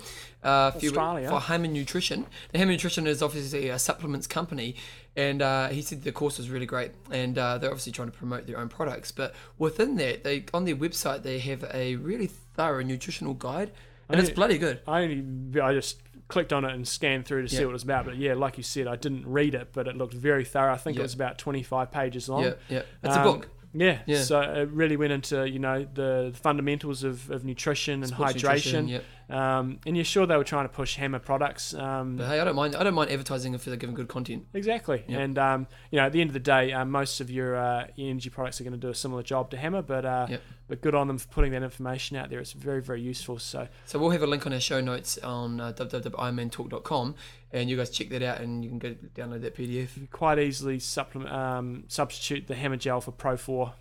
Uh, 0.44 0.72
Australia. 0.76 1.28
for 1.28 1.40
Hammer 1.40 1.66
Nutrition. 1.66 2.28
The 2.52 2.60
Hammer 2.60 2.74
Nutrition 2.74 3.08
is 3.08 3.24
obviously 3.24 3.70
a 3.70 3.80
supplements 3.80 4.28
company, 4.28 4.76
and 5.16 5.42
uh, 5.42 5.70
he 5.70 5.82
said 5.82 6.04
the 6.04 6.12
course 6.12 6.38
was 6.38 6.52
really 6.52 6.68
great, 6.68 6.92
and 7.10 7.36
uh, 7.36 7.58
they're 7.58 7.72
obviously 7.72 7.94
trying 7.94 8.12
to 8.12 8.16
promote 8.16 8.46
their 8.46 8.60
own 8.60 8.70
products. 8.70 9.12
But 9.12 9.34
within 9.58 9.96
that, 9.96 10.24
they 10.24 10.46
on 10.54 10.66
their 10.66 10.76
website 10.76 11.24
they 11.24 11.40
have 11.40 11.66
a 11.74 11.96
really 11.96 12.28
thorough 12.28 12.84
nutritional 12.84 13.34
guide, 13.34 13.72
and 14.10 14.20
it's 14.20 14.30
bloody 14.30 14.58
good. 14.58 14.82
I 14.88 15.04
only 15.04 15.62
I 15.62 15.74
just 15.74 16.00
clicked 16.28 16.52
on 16.54 16.66
it 16.66 16.74
and 16.74 16.88
scanned 16.88 17.26
through 17.26 17.44
to 17.44 17.48
see 17.50 17.58
Yeah. 17.58 17.66
what 17.66 17.70
it 17.72 17.74
was 17.74 17.84
about. 17.84 18.06
But 18.06 18.18
yeah, 18.18 18.34
like 18.34 18.58
you 18.58 18.64
said, 18.64 18.88
I 18.88 18.96
didn't 18.96 19.28
read 19.28 19.54
it, 19.56 19.70
but 19.74 19.88
it 19.88 19.96
looked 19.96 20.14
very 20.16 20.44
thorough. 20.44 20.74
I 20.74 20.78
think 20.78 20.96
Yeah. 20.98 21.02
it 21.02 21.04
was 21.04 21.14
about 21.14 21.38
25 21.38 21.92
pages 21.92 22.28
long. 22.30 22.44
Yeah, 22.44 22.54
yeah, 22.70 22.82
it's 23.04 23.16
Um, 23.16 23.22
a 23.22 23.32
book. 23.32 23.50
Yeah, 23.78 24.00
Yeah. 24.06 24.22
so 24.22 24.40
it 24.42 24.70
really 24.70 24.96
went 24.96 25.12
into 25.12 25.48
you 25.50 25.60
know 25.60 25.86
the 25.94 26.32
fundamentals 26.42 27.04
of, 27.04 27.30
of 27.30 27.44
nutrition 27.46 27.96
and 28.02 28.08
Sports 28.08 28.34
hydration, 28.36 28.44
nutrition, 28.44 28.88
yeah. 28.88 29.00
Um, 29.30 29.80
and 29.86 29.96
you're 29.96 30.06
sure 30.06 30.26
they 30.26 30.38
were 30.38 30.44
trying 30.44 30.66
to 30.66 30.74
push 30.74 30.96
Hammer 30.98 31.20
products. 31.20 31.74
Um, 31.74 32.18
But 32.18 32.28
hey, 32.28 32.40
I 32.40 32.44
don't 32.44 32.56
mind. 32.56 32.76
I 32.76 32.84
don't 32.84 32.94
mind 32.94 33.10
advertising 33.12 33.54
if 33.54 33.66
they're 33.66 33.76
giving 33.76 33.96
good 33.96 34.08
content. 34.08 34.46
exactly, 34.54 35.04
Yep. 35.08 35.20
and 35.20 35.38
um, 35.38 35.68
you 35.92 35.98
know 36.00 36.06
at 36.06 36.12
the 36.12 36.22
end 36.22 36.30
of 36.30 36.34
the 36.34 36.40
day, 36.40 36.72
um, 36.74 36.92
most 36.92 37.22
of 37.22 37.30
your 37.32 37.56
uh, 37.56 37.88
energy 37.98 38.30
products 38.30 38.60
are 38.62 38.64
going 38.64 38.74
to 38.74 38.80
do 38.80 38.90
a 38.90 38.96
similar 38.96 39.24
job 39.24 39.50
to 39.52 39.58
Hammer, 39.58 39.82
but 39.82 40.06
uh, 40.06 40.28
Yep. 40.30 40.42
but 40.68 40.82
good 40.82 40.96
on 40.96 41.08
them 41.08 41.18
for 41.18 41.28
putting 41.30 41.52
that 41.54 41.64
information 41.64 42.18
out 42.18 42.30
there. 42.30 42.40
It's 42.40 42.52
very 42.54 42.82
very 42.82 43.02
useful. 43.02 43.40
So 43.40 43.68
So 43.86 43.98
we'll 44.00 44.12
have 44.12 44.24
a 44.24 44.28
link 44.28 44.46
on 44.46 44.54
our 44.54 44.60
show 44.60 44.82
notes 44.82 45.18
on 45.20 45.60
uh, 45.60 45.74
www.ironmantalk.com, 45.74 47.16
and 47.52 47.70
you 47.70 47.78
guys 47.78 47.90
check 47.90 48.10
that 48.10 48.22
out, 48.24 48.42
and 48.42 48.64
you 48.64 48.70
can 48.70 48.80
go 48.80 48.96
download 49.16 49.42
that 49.42 49.56
PDF 49.56 49.76
you 49.76 49.88
can 49.88 50.08
quite 50.12 50.40
easily 50.40 50.80
supplement 50.80 51.32
um, 51.32 51.84
substitute 51.88 52.48
the 52.48 52.56
Hammer 52.56 52.78
gel 52.78 53.02
for 53.02 53.12
Pro 53.12 53.38
Four. 53.38 53.74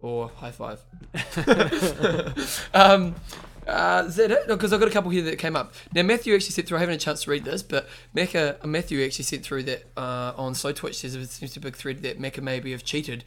or 0.00 0.28
high 0.36 0.52
five. 0.52 0.84
uh, 3.66 4.04
is 4.06 4.16
that 4.16 4.30
it? 4.30 4.46
Because 4.46 4.72
I've 4.72 4.80
got 4.80 4.88
a 4.88 4.92
couple 4.92 5.10
here 5.10 5.22
that 5.24 5.38
came 5.38 5.56
up. 5.56 5.74
Now 5.94 6.02
Matthew 6.02 6.34
actually 6.34 6.52
sent 6.52 6.68
through. 6.68 6.78
I 6.78 6.80
haven't 6.80 6.94
had 6.94 7.00
a 7.00 7.04
chance 7.04 7.22
to 7.24 7.30
read 7.30 7.44
this, 7.44 7.62
but 7.62 7.88
Macca 8.14 8.64
Matthew 8.64 9.02
actually 9.04 9.24
sent 9.24 9.42
through 9.44 9.64
that 9.64 9.82
uh, 9.96 10.32
on 10.36 10.52
Slowtwitch. 10.54 11.02
There's 11.02 11.14
a, 11.14 11.26
seems 11.26 11.52
to 11.54 11.60
be 11.60 11.68
a 11.68 11.70
big 11.70 11.76
thread 11.76 12.02
that 12.02 12.20
Macca 12.20 12.42
maybe 12.42 12.72
have 12.72 12.84
cheated 12.84 13.24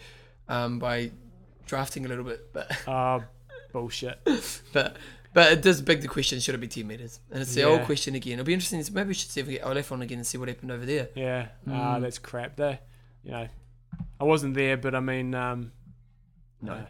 um, 0.47 0.79
by 0.79 1.11
drafting 1.65 2.05
a 2.05 2.07
little 2.09 2.23
bit, 2.23 2.51
but 2.53 2.71
Uh, 2.87 3.19
bullshit. 3.73 4.19
but. 4.73 4.95
But 5.31 5.51
it 5.51 5.61
does 5.61 5.79
beg 5.79 6.01
the 6.01 6.07
question: 6.07 6.39
Should 6.39 6.55
it 6.55 6.57
be 6.57 6.67
ten 6.67 6.87
meters? 6.87 7.19
And 7.29 7.39
it's 7.39 7.53
the 7.53 7.61
Yeah. 7.61 7.67
old 7.67 7.83
question 7.83 8.15
again. 8.15 8.33
It'll 8.33 8.45
be 8.45 8.53
interesting. 8.55 8.83
Maybe 8.95 9.09
we 9.09 9.13
should 9.13 9.29
see 9.29 9.41
if 9.41 9.45
we 9.45 9.53
get 9.53 9.63
Olaf 9.63 9.91
on 9.91 10.01
again 10.01 10.17
and 10.17 10.25
see 10.25 10.39
what 10.39 10.47
happened 10.47 10.71
over 10.71 10.87
there. 10.87 11.09
Yeah, 11.13 11.49
ah, 11.67 11.97
Mm. 11.97 12.01
that's 12.01 12.17
crap. 12.17 12.55
There, 12.55 12.79
you 13.23 13.29
know, 13.29 13.47
I 14.19 14.23
wasn't 14.23 14.55
there, 14.55 14.75
but 14.75 14.95
I 14.95 14.99
mean, 15.01 15.35
um, 15.35 15.71
No. 16.63 16.83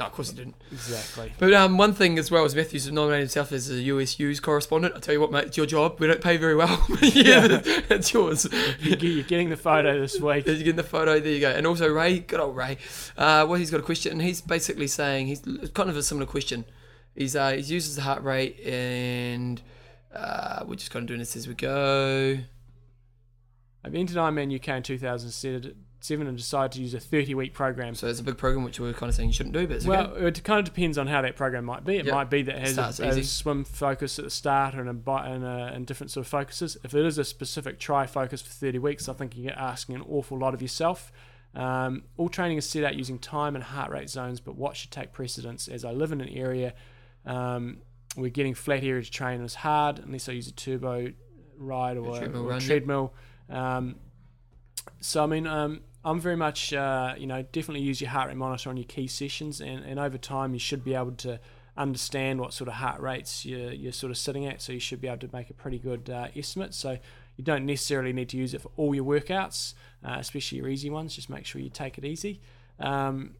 No, 0.00 0.06
of 0.06 0.12
course 0.12 0.30
he 0.30 0.36
didn't. 0.36 0.54
Exactly. 0.72 1.30
But 1.38 1.52
um, 1.52 1.76
one 1.76 1.92
thing 1.92 2.18
as 2.18 2.30
well 2.30 2.46
is 2.46 2.54
Matthews 2.54 2.90
nominated 2.90 3.20
himself 3.20 3.52
as 3.52 3.70
a 3.70 3.74
USU's 3.74 4.40
correspondent. 4.40 4.94
I 4.96 4.98
tell 4.98 5.12
you 5.12 5.20
what, 5.20 5.30
mate, 5.30 5.48
it's 5.48 5.58
your 5.58 5.66
job. 5.66 6.00
We 6.00 6.06
don't 6.06 6.22
pay 6.22 6.38
very 6.38 6.56
well. 6.56 6.82
yeah, 7.02 7.60
it's 7.90 8.10
yours. 8.10 8.48
You're 8.80 9.24
getting 9.24 9.50
the 9.50 9.58
photo 9.58 10.00
this 10.00 10.18
week. 10.18 10.46
You're 10.46 10.56
getting 10.56 10.76
the 10.76 10.82
photo. 10.82 11.20
There 11.20 11.30
you 11.30 11.40
go. 11.40 11.50
And 11.50 11.66
also 11.66 11.86
Ray, 11.86 12.20
good 12.20 12.40
old 12.40 12.56
Ray. 12.56 12.78
Uh, 13.18 13.44
well, 13.46 13.56
he's 13.56 13.70
got 13.70 13.80
a 13.80 13.82
question, 13.82 14.12
and 14.12 14.22
he's 14.22 14.40
basically 14.40 14.86
saying 14.86 15.26
he's 15.26 15.42
kind 15.74 15.90
of 15.90 15.98
a 15.98 16.02
similar 16.02 16.26
question. 16.26 16.64
He's 17.14 17.36
uh, 17.36 17.50
he 17.50 17.60
uses 17.60 17.96
the 17.96 18.02
heart 18.02 18.22
rate, 18.22 18.58
and 18.60 19.60
uh, 20.14 20.64
we're 20.66 20.76
just 20.76 20.90
kind 20.90 21.02
of 21.02 21.08
doing 21.08 21.20
this 21.20 21.36
as 21.36 21.46
we 21.46 21.52
go. 21.52 22.38
I've 23.84 23.94
entered 23.94 24.16
Ironman 24.16 24.54
UK 24.54 24.68
in 24.68 24.82
2007 26.00 26.26
and 26.26 26.36
decided 26.36 26.72
to 26.72 26.80
use 26.80 26.94
a 26.94 27.00
30 27.00 27.34
week 27.34 27.52
program. 27.52 27.94
So 27.94 28.08
it's 28.08 28.20
a 28.20 28.24
big 28.24 28.38
program 28.38 28.64
which 28.64 28.80
we 28.80 28.88
we're 28.88 28.94
kind 28.94 29.08
of 29.08 29.14
saying 29.14 29.28
you 29.28 29.32
shouldn't 29.32 29.54
do, 29.54 29.66
but 29.66 29.76
it's 29.76 29.86
well, 29.86 30.08
okay. 30.08 30.26
it 30.26 30.44
kind 30.44 30.58
of 30.58 30.64
depends 30.64 30.98
on 30.98 31.06
how 31.06 31.22
that 31.22 31.36
program 31.36 31.64
might 31.64 31.84
be. 31.84 31.96
It 31.96 32.06
Yep. 32.06 32.14
might 32.14 32.30
be 32.30 32.42
that 32.42 32.56
it 32.56 32.76
has 32.76 33.00
a, 33.00 33.08
a 33.08 33.22
swim 33.22 33.64
focus 33.64 34.18
at 34.18 34.24
the 34.24 34.30
start 34.30 34.74
and 34.74 34.88
a 34.88 35.12
and, 35.12 35.44
a, 35.44 35.70
and 35.74 35.86
different 35.86 36.10
sort 36.10 36.26
of 36.26 36.30
focuses. 36.30 36.76
If 36.82 36.94
it 36.94 37.04
is 37.04 37.18
a 37.18 37.24
specific 37.24 37.78
try 37.78 38.06
focus 38.06 38.40
for 38.40 38.50
30 38.50 38.78
weeks, 38.78 39.08
I 39.08 39.12
think 39.12 39.36
you're 39.36 39.52
asking 39.52 39.96
an 39.96 40.02
awful 40.08 40.38
lot 40.38 40.54
of 40.54 40.62
yourself. 40.62 41.12
Um, 41.54 42.04
all 42.16 42.28
training 42.28 42.58
is 42.58 42.66
set 42.66 42.84
out 42.84 42.94
using 42.94 43.18
time 43.18 43.54
and 43.54 43.64
heart 43.64 43.90
rate 43.90 44.08
zones, 44.08 44.40
but 44.40 44.54
what 44.54 44.76
should 44.76 44.90
take 44.90 45.12
precedence? 45.12 45.68
As 45.68 45.84
I 45.84 45.90
live 45.90 46.12
in 46.12 46.20
an 46.20 46.28
area, 46.28 46.74
um, 47.26 47.78
we're 48.16 48.30
getting 48.30 48.54
flat 48.54 48.84
area 48.84 49.02
to 49.02 49.10
train 49.10 49.40
is 49.42 49.56
hard 49.56 49.98
unless 49.98 50.28
I 50.28 50.32
use 50.32 50.48
a 50.48 50.52
turbo 50.52 51.12
ride 51.58 51.96
or, 51.96 52.16
treadmill 52.16 52.50
or 52.52 52.60
treadmill. 52.60 53.14
Um, 53.48 53.96
so 55.00 55.22
I 55.22 55.26
mean, 55.26 55.46
um, 55.46 55.80
I'm 56.04 56.20
very 56.20 56.36
much 56.36 56.72
uh, 56.72 57.14
you 57.18 57.26
know 57.26 57.42
definitely 57.42 57.82
use 57.82 58.00
your 58.00 58.10
heart 58.10 58.28
rate 58.28 58.36
monitor 58.36 58.70
on 58.70 58.76
your 58.76 58.86
key 58.86 59.06
sessions, 59.06 59.60
and, 59.60 59.84
and 59.84 59.98
over 59.98 60.18
time 60.18 60.52
you 60.54 60.60
should 60.60 60.84
be 60.84 60.94
able 60.94 61.12
to 61.12 61.40
understand 61.76 62.40
what 62.40 62.52
sort 62.52 62.68
of 62.68 62.74
heart 62.74 63.00
rates 63.00 63.44
you're, 63.44 63.72
you're 63.72 63.92
sort 63.92 64.10
of 64.10 64.18
sitting 64.18 64.46
at. 64.46 64.60
So 64.62 64.72
you 64.72 64.80
should 64.80 65.00
be 65.00 65.08
able 65.08 65.18
to 65.18 65.30
make 65.32 65.50
a 65.50 65.54
pretty 65.54 65.78
good 65.78 66.10
uh, 66.10 66.28
estimate. 66.36 66.74
So 66.74 66.98
you 67.36 67.44
don't 67.44 67.64
necessarily 67.66 68.12
need 68.12 68.28
to 68.30 68.36
use 68.36 68.54
it 68.54 68.60
for 68.60 68.70
all 68.76 68.94
your 68.94 69.04
workouts, 69.04 69.74
uh, 70.04 70.16
especially 70.18 70.58
your 70.58 70.68
easy 70.68 70.90
ones. 70.90 71.14
Just 71.14 71.30
make 71.30 71.46
sure 71.46 71.60
you 71.60 71.70
take 71.70 71.98
it 71.98 72.04
easy. 72.04 72.40
Um, 72.78 73.34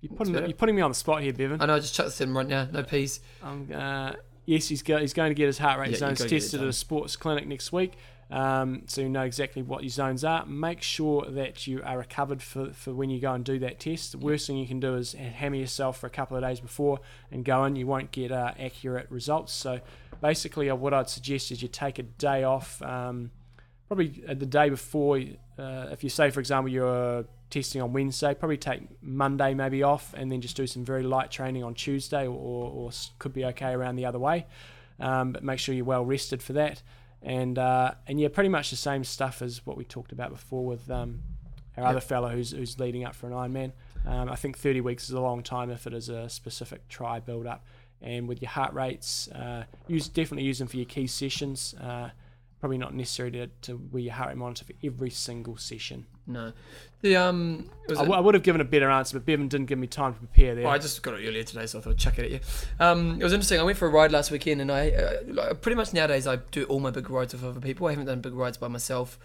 you're 0.00 0.12
putting 0.14 0.34
you're 0.34 0.52
putting 0.52 0.74
me 0.74 0.82
on 0.82 0.90
the 0.90 0.96
spot 0.96 1.22
here, 1.22 1.32
Bevan. 1.32 1.60
I 1.60 1.66
know. 1.66 1.76
I 1.76 1.78
just 1.78 1.94
chucked 1.94 2.08
this 2.08 2.20
in 2.20 2.34
right 2.34 2.46
now. 2.46 2.66
No 2.72 2.82
peas. 2.82 3.20
Uh, 3.42 4.14
yes, 4.46 4.68
he's 4.68 4.82
go, 4.82 4.98
he's 4.98 5.12
going 5.12 5.30
to 5.30 5.34
get 5.34 5.46
his 5.46 5.58
heart 5.58 5.78
rate 5.78 5.90
Yeah, 5.92 5.98
zones 5.98 6.18
gotta 6.18 6.30
get 6.30 6.36
it 6.36 6.40
tested 6.40 6.62
at 6.62 6.66
a 6.66 6.72
sports 6.72 7.14
clinic 7.16 7.46
next 7.46 7.72
week. 7.72 7.92
Um, 8.32 8.84
so 8.86 9.02
you 9.02 9.10
know 9.10 9.24
exactly 9.24 9.60
what 9.60 9.82
your 9.82 9.90
zones 9.90 10.24
are. 10.24 10.46
Make 10.46 10.80
sure 10.80 11.26
that 11.28 11.66
you 11.66 11.82
are 11.84 11.98
recovered 11.98 12.42
for, 12.42 12.72
for 12.72 12.94
when 12.94 13.10
you 13.10 13.20
go 13.20 13.34
and 13.34 13.44
do 13.44 13.58
that 13.58 13.78
test. 13.78 14.12
The 14.12 14.18
worst 14.18 14.46
thing 14.46 14.56
you 14.56 14.66
can 14.66 14.80
do 14.80 14.94
is 14.94 15.12
hammer 15.12 15.56
yourself 15.56 15.98
for 16.00 16.06
a 16.06 16.10
couple 16.10 16.38
of 16.38 16.42
days 16.42 16.58
before 16.58 17.00
and 17.30 17.44
go 17.44 17.64
in. 17.66 17.76
You 17.76 17.86
won't 17.86 18.10
get 18.10 18.32
uh, 18.32 18.52
accurate 18.58 19.10
results. 19.10 19.52
So 19.52 19.80
basically, 20.22 20.70
uh, 20.70 20.76
what 20.76 20.94
I'd 20.94 21.10
suggest 21.10 21.50
is 21.50 21.60
you 21.60 21.68
take 21.68 21.98
a 21.98 22.04
day 22.04 22.42
off. 22.44 22.80
Um, 22.80 23.32
probably 23.86 24.24
uh, 24.26 24.32
the 24.32 24.46
day 24.46 24.70
before. 24.70 25.18
Uh, 25.58 25.88
if 25.92 26.02
you 26.02 26.08
say, 26.08 26.30
for 26.30 26.40
example, 26.40 26.72
you're 26.72 27.26
testing 27.50 27.82
on 27.82 27.92
Wednesday, 27.92 28.32
probably 28.32 28.56
take 28.56 28.80
Monday 29.02 29.52
maybe 29.52 29.82
off, 29.82 30.14
and 30.16 30.32
then 30.32 30.40
just 30.40 30.56
do 30.56 30.66
some 30.66 30.86
very 30.86 31.02
light 31.02 31.30
training 31.30 31.62
on 31.62 31.74
Tuesday, 31.74 32.26
or, 32.26 32.30
or 32.30 32.88
s- 32.88 33.10
could 33.18 33.34
be 33.34 33.44
okay 33.44 33.72
around 33.72 33.96
the 33.96 34.06
other 34.06 34.18
way. 34.18 34.46
Um, 34.98 35.32
but 35.32 35.44
make 35.44 35.58
sure 35.58 35.74
you're 35.74 35.84
well 35.84 36.04
rested 36.06 36.42
for 36.42 36.54
that, 36.54 36.82
and 37.22 37.58
uh, 37.58 37.92
and 38.06 38.20
yeah, 38.20 38.28
pretty 38.28 38.48
much 38.48 38.70
the 38.70 38.76
same 38.76 39.04
stuff 39.04 39.42
as 39.42 39.64
what 39.64 39.76
we 39.76 39.84
talked 39.84 40.12
about 40.12 40.30
before 40.30 40.64
with 40.64 40.90
um, 40.90 41.20
our 41.76 41.84
other 41.84 42.00
fellow 42.00 42.28
who's 42.28 42.50
who's 42.50 42.78
leading 42.78 43.04
up 43.04 43.14
for 43.14 43.26
an 43.26 43.32
Ironman. 43.32 43.72
Um, 44.04 44.28
I 44.28 44.36
think 44.36 44.58
30 44.58 44.80
weeks 44.80 45.04
is 45.04 45.10
a 45.10 45.20
long 45.20 45.42
time 45.42 45.70
if 45.70 45.86
it 45.86 45.94
is 45.94 46.08
a 46.08 46.28
specific 46.28 46.88
try 46.88 47.20
build 47.20 47.46
up. 47.46 47.64
And 48.00 48.26
with 48.26 48.42
your 48.42 48.50
heart 48.50 48.74
rates, 48.74 49.28
uh, 49.28 49.62
use 49.86 50.08
definitely 50.08 50.42
use 50.42 50.58
them 50.58 50.66
for 50.66 50.76
your 50.76 50.86
key 50.86 51.06
sessions. 51.06 51.74
Uh, 51.80 52.10
probably 52.58 52.78
not 52.78 52.94
necessary 52.94 53.30
to, 53.30 53.46
to 53.62 53.80
wear 53.92 54.02
your 54.02 54.12
heart 54.12 54.30
rate 54.30 54.38
monitor 54.38 54.64
for 54.64 54.72
every 54.84 55.10
single 55.10 55.56
session. 55.56 56.06
No. 56.26 56.52
The 57.00 57.16
um. 57.16 57.68
I, 57.88 57.92
a- 57.92 57.96
w- 57.96 58.14
I 58.14 58.20
would 58.20 58.34
have 58.34 58.44
given 58.44 58.60
a 58.60 58.64
better 58.64 58.88
answer, 58.88 59.18
but 59.18 59.26
Bevan 59.26 59.48
didn't 59.48 59.66
give 59.66 59.78
me 59.78 59.88
time 59.88 60.14
to 60.14 60.18
prepare 60.20 60.54
there. 60.54 60.64
Well, 60.64 60.72
I 60.72 60.78
just 60.78 61.02
got 61.02 61.14
it 61.14 61.26
earlier 61.26 61.42
today, 61.42 61.66
so 61.66 61.78
I 61.78 61.82
thought 61.82 61.90
I'd 61.90 61.98
chuck 61.98 62.18
it 62.18 62.26
at 62.26 62.30
you. 62.30 62.40
Um, 62.78 63.20
it 63.20 63.24
was 63.24 63.32
interesting. 63.32 63.58
I 63.58 63.64
went 63.64 63.76
for 63.76 63.86
a 63.88 63.90
ride 63.90 64.12
last 64.12 64.30
weekend, 64.30 64.60
and 64.60 64.70
I 64.70 64.90
uh, 64.90 65.12
like, 65.26 65.60
pretty 65.60 65.74
much 65.76 65.92
nowadays 65.92 66.26
I 66.28 66.36
do 66.36 66.64
all 66.64 66.78
my 66.78 66.90
big 66.90 67.10
rides 67.10 67.32
with 67.32 67.42
other 67.44 67.60
people. 67.60 67.88
I 67.88 67.90
haven't 67.90 68.06
done 68.06 68.20
big 68.20 68.34
rides 68.34 68.56
by 68.56 68.68
myself. 68.68 69.18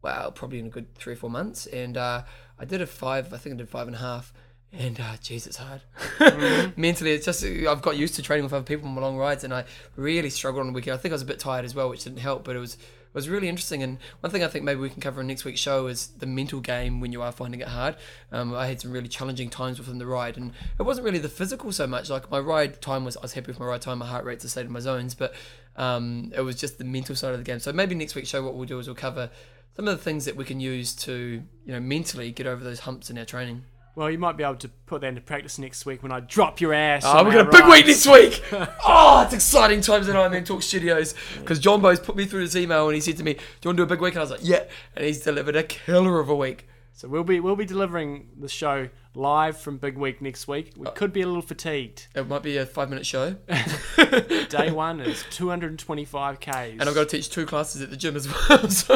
Wow, 0.00 0.30
probably 0.30 0.60
in 0.60 0.66
a 0.66 0.70
good 0.70 0.94
three 0.94 1.14
or 1.14 1.16
four 1.16 1.28
months, 1.30 1.66
and 1.66 1.96
uh, 1.96 2.22
I 2.56 2.64
did 2.64 2.80
a 2.80 2.86
five. 2.86 3.34
I 3.34 3.36
think 3.36 3.54
I 3.54 3.56
did 3.58 3.68
five 3.68 3.88
and 3.88 3.96
a 3.96 4.00
half. 4.00 4.32
And 4.72 5.00
uh, 5.00 5.14
geez, 5.20 5.46
it's 5.46 5.56
hard. 5.56 5.80
Mentally, 6.76 7.12
it's 7.12 7.24
just 7.24 7.42
I've 7.42 7.82
got 7.82 7.96
used 7.96 8.14
to 8.16 8.22
training 8.22 8.44
with 8.44 8.52
other 8.52 8.64
people 8.64 8.86
on 8.86 8.94
my 8.94 9.00
long 9.00 9.16
rides, 9.16 9.42
and 9.42 9.52
I 9.52 9.64
really 9.96 10.30
struggled 10.30 10.60
on 10.60 10.66
the 10.68 10.72
weekend. 10.72 10.94
I 10.94 10.98
think 10.98 11.10
I 11.12 11.14
was 11.16 11.22
a 11.22 11.26
bit 11.26 11.40
tired 11.40 11.64
as 11.64 11.74
well, 11.74 11.88
which 11.88 12.04
didn't 12.04 12.18
help. 12.20 12.44
But 12.44 12.54
it 12.54 12.58
was 12.60 12.76
was 13.18 13.28
really 13.28 13.48
interesting. 13.48 13.82
And 13.82 13.98
one 14.20 14.30
thing 14.30 14.44
I 14.44 14.46
think 14.46 14.64
maybe 14.64 14.80
we 14.80 14.90
can 14.90 15.02
cover 15.02 15.20
in 15.20 15.26
next 15.26 15.44
week's 15.44 15.60
show 15.60 15.88
is 15.88 16.06
the 16.18 16.26
mental 16.26 16.60
game 16.60 17.00
when 17.00 17.10
you 17.10 17.20
are 17.20 17.32
finding 17.32 17.60
it 17.60 17.68
hard. 17.68 17.96
Um, 18.30 18.54
I 18.54 18.66
had 18.66 18.80
some 18.80 18.92
really 18.92 19.08
challenging 19.08 19.50
times 19.50 19.78
within 19.78 19.98
the 19.98 20.06
ride, 20.06 20.36
and 20.36 20.52
it 20.78 20.82
wasn't 20.84 21.04
really 21.04 21.18
the 21.18 21.28
physical 21.28 21.72
so 21.72 21.86
much. 21.86 22.08
Like 22.10 22.30
my 22.30 22.38
ride 22.38 22.80
time 22.80 23.04
was, 23.04 23.16
I 23.16 23.22
was 23.22 23.32
happy 23.32 23.48
with 23.48 23.58
my 23.58 23.66
ride 23.66 23.82
time, 23.82 23.98
my 23.98 24.06
heart 24.06 24.24
rates, 24.24 24.44
I 24.44 24.48
stayed 24.48 24.66
in 24.66 24.72
my 24.72 24.80
zones, 24.80 25.14
but 25.14 25.34
um, 25.76 26.32
it 26.36 26.42
was 26.42 26.56
just 26.56 26.78
the 26.78 26.84
mental 26.84 27.16
side 27.16 27.32
of 27.32 27.38
the 27.38 27.44
game. 27.44 27.58
So 27.58 27.72
maybe 27.72 27.96
next 27.96 28.14
week's 28.14 28.28
show, 28.28 28.42
what 28.42 28.54
we'll 28.54 28.66
do 28.66 28.78
is 28.78 28.86
we'll 28.86 28.94
cover 28.94 29.30
some 29.74 29.88
of 29.88 29.96
the 29.96 30.02
things 30.02 30.24
that 30.24 30.36
we 30.36 30.44
can 30.44 30.60
use 30.60 30.94
to, 30.94 31.42
you 31.64 31.72
know, 31.72 31.80
mentally 31.80 32.30
get 32.30 32.46
over 32.46 32.62
those 32.62 32.80
humps 32.80 33.10
in 33.10 33.18
our 33.18 33.24
training. 33.24 33.64
Well, 33.98 34.08
you 34.08 34.16
might 34.16 34.36
be 34.36 34.44
able 34.44 34.54
to 34.54 34.68
put 34.86 35.00
that 35.00 35.08
into 35.08 35.20
practice 35.20 35.58
next 35.58 35.84
week 35.84 36.04
when 36.04 36.12
I 36.12 36.20
drop 36.20 36.60
your 36.60 36.72
ass. 36.72 37.02
Oh, 37.04 37.24
we've 37.24 37.32
got 37.34 37.48
a 37.48 37.50
big 37.50 37.66
week 37.66 37.84
this 37.84 38.06
week. 38.06 38.40
oh, 38.52 39.22
it's 39.24 39.34
exciting 39.34 39.80
times 39.80 40.08
at 40.08 40.14
Ironman 40.14 40.46
Talk 40.46 40.62
Studios 40.62 41.16
because 41.40 41.58
John 41.58 41.80
Bo's 41.82 41.98
put 41.98 42.14
me 42.14 42.24
through 42.24 42.44
this 42.44 42.54
email 42.54 42.86
and 42.86 42.94
he 42.94 43.00
said 43.00 43.16
to 43.16 43.24
me, 43.24 43.34
"Do 43.34 43.40
you 43.40 43.68
want 43.70 43.76
to 43.78 43.80
do 43.80 43.82
a 43.82 43.86
big 43.86 44.00
week?" 44.00 44.14
And 44.14 44.20
I 44.20 44.22
was 44.22 44.30
like, 44.30 44.40
"Yeah," 44.44 44.62
and 44.94 45.04
he's 45.04 45.18
delivered 45.20 45.56
a 45.56 45.64
killer 45.64 46.20
of 46.20 46.28
a 46.28 46.36
week. 46.36 46.68
So 46.92 47.08
we'll 47.08 47.24
be 47.24 47.40
we'll 47.40 47.56
be 47.56 47.64
delivering 47.64 48.28
the 48.38 48.48
show 48.48 48.88
live 49.14 49.56
from 49.58 49.78
Big 49.78 49.96
Week 49.98 50.22
next 50.22 50.46
week. 50.46 50.72
Uh, 50.76 50.82
We 50.82 50.90
could 50.92 51.12
be 51.12 51.22
a 51.22 51.26
little 51.26 51.42
fatigued. 51.42 52.06
It 52.14 52.28
might 52.28 52.42
be 52.44 52.56
a 52.56 52.66
five-minute 52.66 53.04
show, 53.06 53.32
Day 54.48 54.70
one 54.70 55.00
is 55.00 55.24
225 55.30 56.40
k's, 56.40 56.52
and 56.54 56.82
I've 56.82 56.94
got 56.94 57.08
to 57.08 57.16
teach 57.16 57.30
two 57.30 57.46
classes 57.46 57.82
at 57.82 57.90
the 57.90 57.96
gym 57.96 58.14
as 58.16 58.28
well. 58.28 58.68
So 58.70 58.94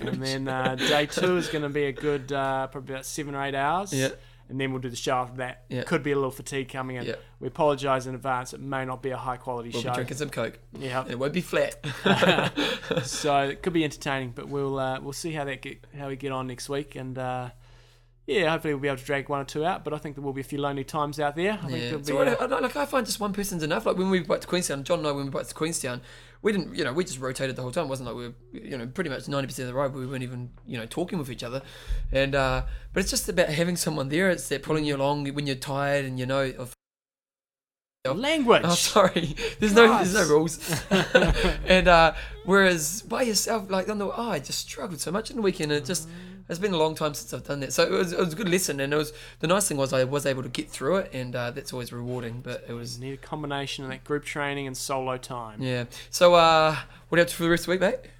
And 0.00 0.22
then 0.22 0.48
uh, 0.48 0.74
day 0.76 1.06
two 1.06 1.36
is 1.36 1.48
going 1.48 1.62
to 1.62 1.68
be 1.68 1.84
a 1.84 1.92
good 1.92 2.30
uh, 2.32 2.66
probably 2.68 2.94
about 2.94 3.06
seven 3.06 3.34
or 3.34 3.42
eight 3.44 3.54
hours. 3.54 3.92
Yeah. 3.92 4.10
And 4.48 4.60
then 4.60 4.72
we'll 4.72 4.80
do 4.82 4.90
the 4.90 4.96
show 4.96 5.14
after 5.14 5.38
that. 5.38 5.64
Yeah. 5.70 5.84
Could 5.84 6.02
be 6.02 6.12
a 6.12 6.16
little 6.16 6.30
fatigue 6.30 6.68
coming 6.68 6.96
in. 6.96 7.04
Yeah. 7.04 7.14
We 7.40 7.48
apologise 7.48 8.06
in 8.06 8.14
advance. 8.14 8.52
It 8.52 8.60
may 8.60 8.84
not 8.84 9.02
be 9.02 9.10
a 9.10 9.16
high 9.16 9.38
quality 9.38 9.70
we'll 9.72 9.82
be 9.82 9.90
drinking 9.90 10.16
some 10.18 10.28
coke, 10.30 10.58
Yeah. 10.78 11.00
and 11.02 11.10
it 11.10 11.18
won't 11.18 11.32
be 11.32 11.40
flat. 11.40 11.76
so 13.04 13.38
it 13.48 13.62
could 13.62 13.72
be 13.72 13.84
entertaining, 13.84 14.32
but 14.34 14.48
we'll 14.48 14.78
uh, 14.78 15.00
we'll 15.00 15.12
see 15.12 15.32
how 15.32 15.44
that 15.44 15.62
get 15.62 15.84
how 15.98 16.08
we 16.08 16.16
get 16.16 16.32
on 16.32 16.46
next 16.46 16.68
week, 16.68 16.94
and 16.96 17.16
uh, 17.18 17.50
yeah, 18.26 18.50
hopefully 18.50 18.74
we'll 18.74 18.80
be 18.82 18.88
able 18.88 18.98
to 18.98 19.04
drag 19.04 19.28
one 19.28 19.40
or 19.40 19.44
two 19.44 19.64
out. 19.64 19.84
But 19.84 19.92
I 19.94 19.98
think 19.98 20.16
there 20.16 20.24
will 20.24 20.32
be 20.32 20.40
a 20.40 20.44
few 20.44 20.58
lonely 20.60 20.84
times 20.84 21.20
out 21.20 21.36
there. 21.36 21.52
I 21.52 21.56
think 21.66 21.72
Yeah. 21.72 21.78
there'll 21.84 21.98
be. 21.98 22.04
So 22.04 22.14
what, 22.16 22.40
I, 22.40 22.46
like 22.60 22.76
I 22.76 22.86
find 22.86 23.04
just 23.06 23.20
one 23.20 23.32
person's 23.32 23.62
enough. 23.62 23.86
Like 23.86 23.96
when 23.96 24.10
we 24.10 24.20
went 24.20 24.42
to 24.42 24.48
Queenstown, 24.48 24.84
John 24.84 24.98
and 25.00 25.08
I 25.08 25.12
when 25.12 25.24
we 25.26 25.30
went 25.30 25.48
to 25.48 25.54
Queenstown, 25.54 26.00
we 26.44 26.52
didn't, 26.52 26.76
you 26.76 26.84
know, 26.84 26.92
we 26.92 27.04
just 27.04 27.18
rotated 27.18 27.56
the 27.56 27.62
whole 27.62 27.72
time. 27.72 27.86
It 27.86 27.88
wasn't 27.88 28.08
like 28.08 28.16
we 28.16 28.28
were, 28.28 28.34
you 28.52 28.76
know, 28.76 28.86
pretty 28.86 29.08
much 29.08 29.26
ninety 29.26 29.46
percent 29.46 29.66
of 29.66 29.74
the 29.74 29.80
ride 29.80 29.94
we 29.94 30.06
weren't 30.06 30.22
even, 30.22 30.50
you 30.66 30.76
know, 30.76 30.84
talking 30.84 31.18
with 31.18 31.30
each 31.30 31.42
other. 31.42 31.62
And 32.12 32.34
uh, 32.34 32.64
but 32.92 33.00
it's 33.00 33.10
just 33.10 33.28
about 33.30 33.48
having 33.48 33.76
someone 33.76 34.10
there. 34.10 34.28
It's 34.28 34.46
that 34.50 34.62
pulling 34.62 34.84
you 34.84 34.94
along 34.94 35.26
when 35.28 35.46
you're 35.46 35.56
tired 35.56 36.04
and 36.04 36.18
you 36.18 36.26
know. 36.26 36.52
Of, 36.58 36.74
language. 38.04 38.60
Oh, 38.64 38.74
sorry. 38.74 39.34
There's 39.58 39.72
no, 39.72 39.88
there's 39.96 40.12
no 40.12 40.28
rules. 40.28 40.58
and 40.90 41.88
uh, 41.88 42.12
whereas 42.44 43.00
by 43.00 43.22
yourself, 43.22 43.70
like 43.70 43.88
on 43.88 43.96
the, 43.96 44.06
oh, 44.06 44.30
I 44.30 44.38
just 44.38 44.68
struggled 44.68 45.00
so 45.00 45.10
much 45.10 45.30
in 45.30 45.36
the 45.36 45.42
weekend. 45.42 45.72
And 45.72 45.82
it 45.82 45.86
just, 45.86 46.06
it's 46.48 46.58
been 46.58 46.72
a 46.74 46.76
long 46.76 46.94
time 46.94 47.14
since 47.14 47.32
I've 47.32 47.44
done 47.44 47.60
that. 47.60 47.72
So 47.72 47.82
it 47.84 47.90
was, 47.90 48.12
it 48.12 48.18
was 48.18 48.32
a 48.32 48.36
good 48.36 48.48
lesson, 48.48 48.80
and 48.80 48.92
it 48.92 48.96
was 48.96 49.12
the 49.40 49.46
nice 49.46 49.66
thing 49.68 49.76
was 49.76 49.92
I 49.92 50.04
was 50.04 50.26
able 50.26 50.42
to 50.42 50.48
get 50.48 50.70
through 50.70 50.96
it, 50.96 51.10
and 51.12 51.34
uh, 51.34 51.50
that's 51.50 51.72
always 51.72 51.92
rewarding. 51.92 52.40
But 52.42 52.64
it 52.68 52.72
was, 52.72 52.98
Need 52.98 53.12
a 53.14 53.16
combination 53.16 53.84
of 53.84 53.90
that 53.90 54.04
group 54.04 54.24
training 54.24 54.66
and 54.66 54.76
solo 54.76 55.16
time. 55.16 55.62
yeah. 55.62 55.84
So 56.10 56.34
uh, 56.34 56.76
what 57.08 57.18
else 57.20 57.32
for 57.32 57.44
the 57.44 57.50
rest 57.50 57.62
of 57.62 57.66
the 57.66 57.70
week, 57.72 57.80
mate? 57.80 58.10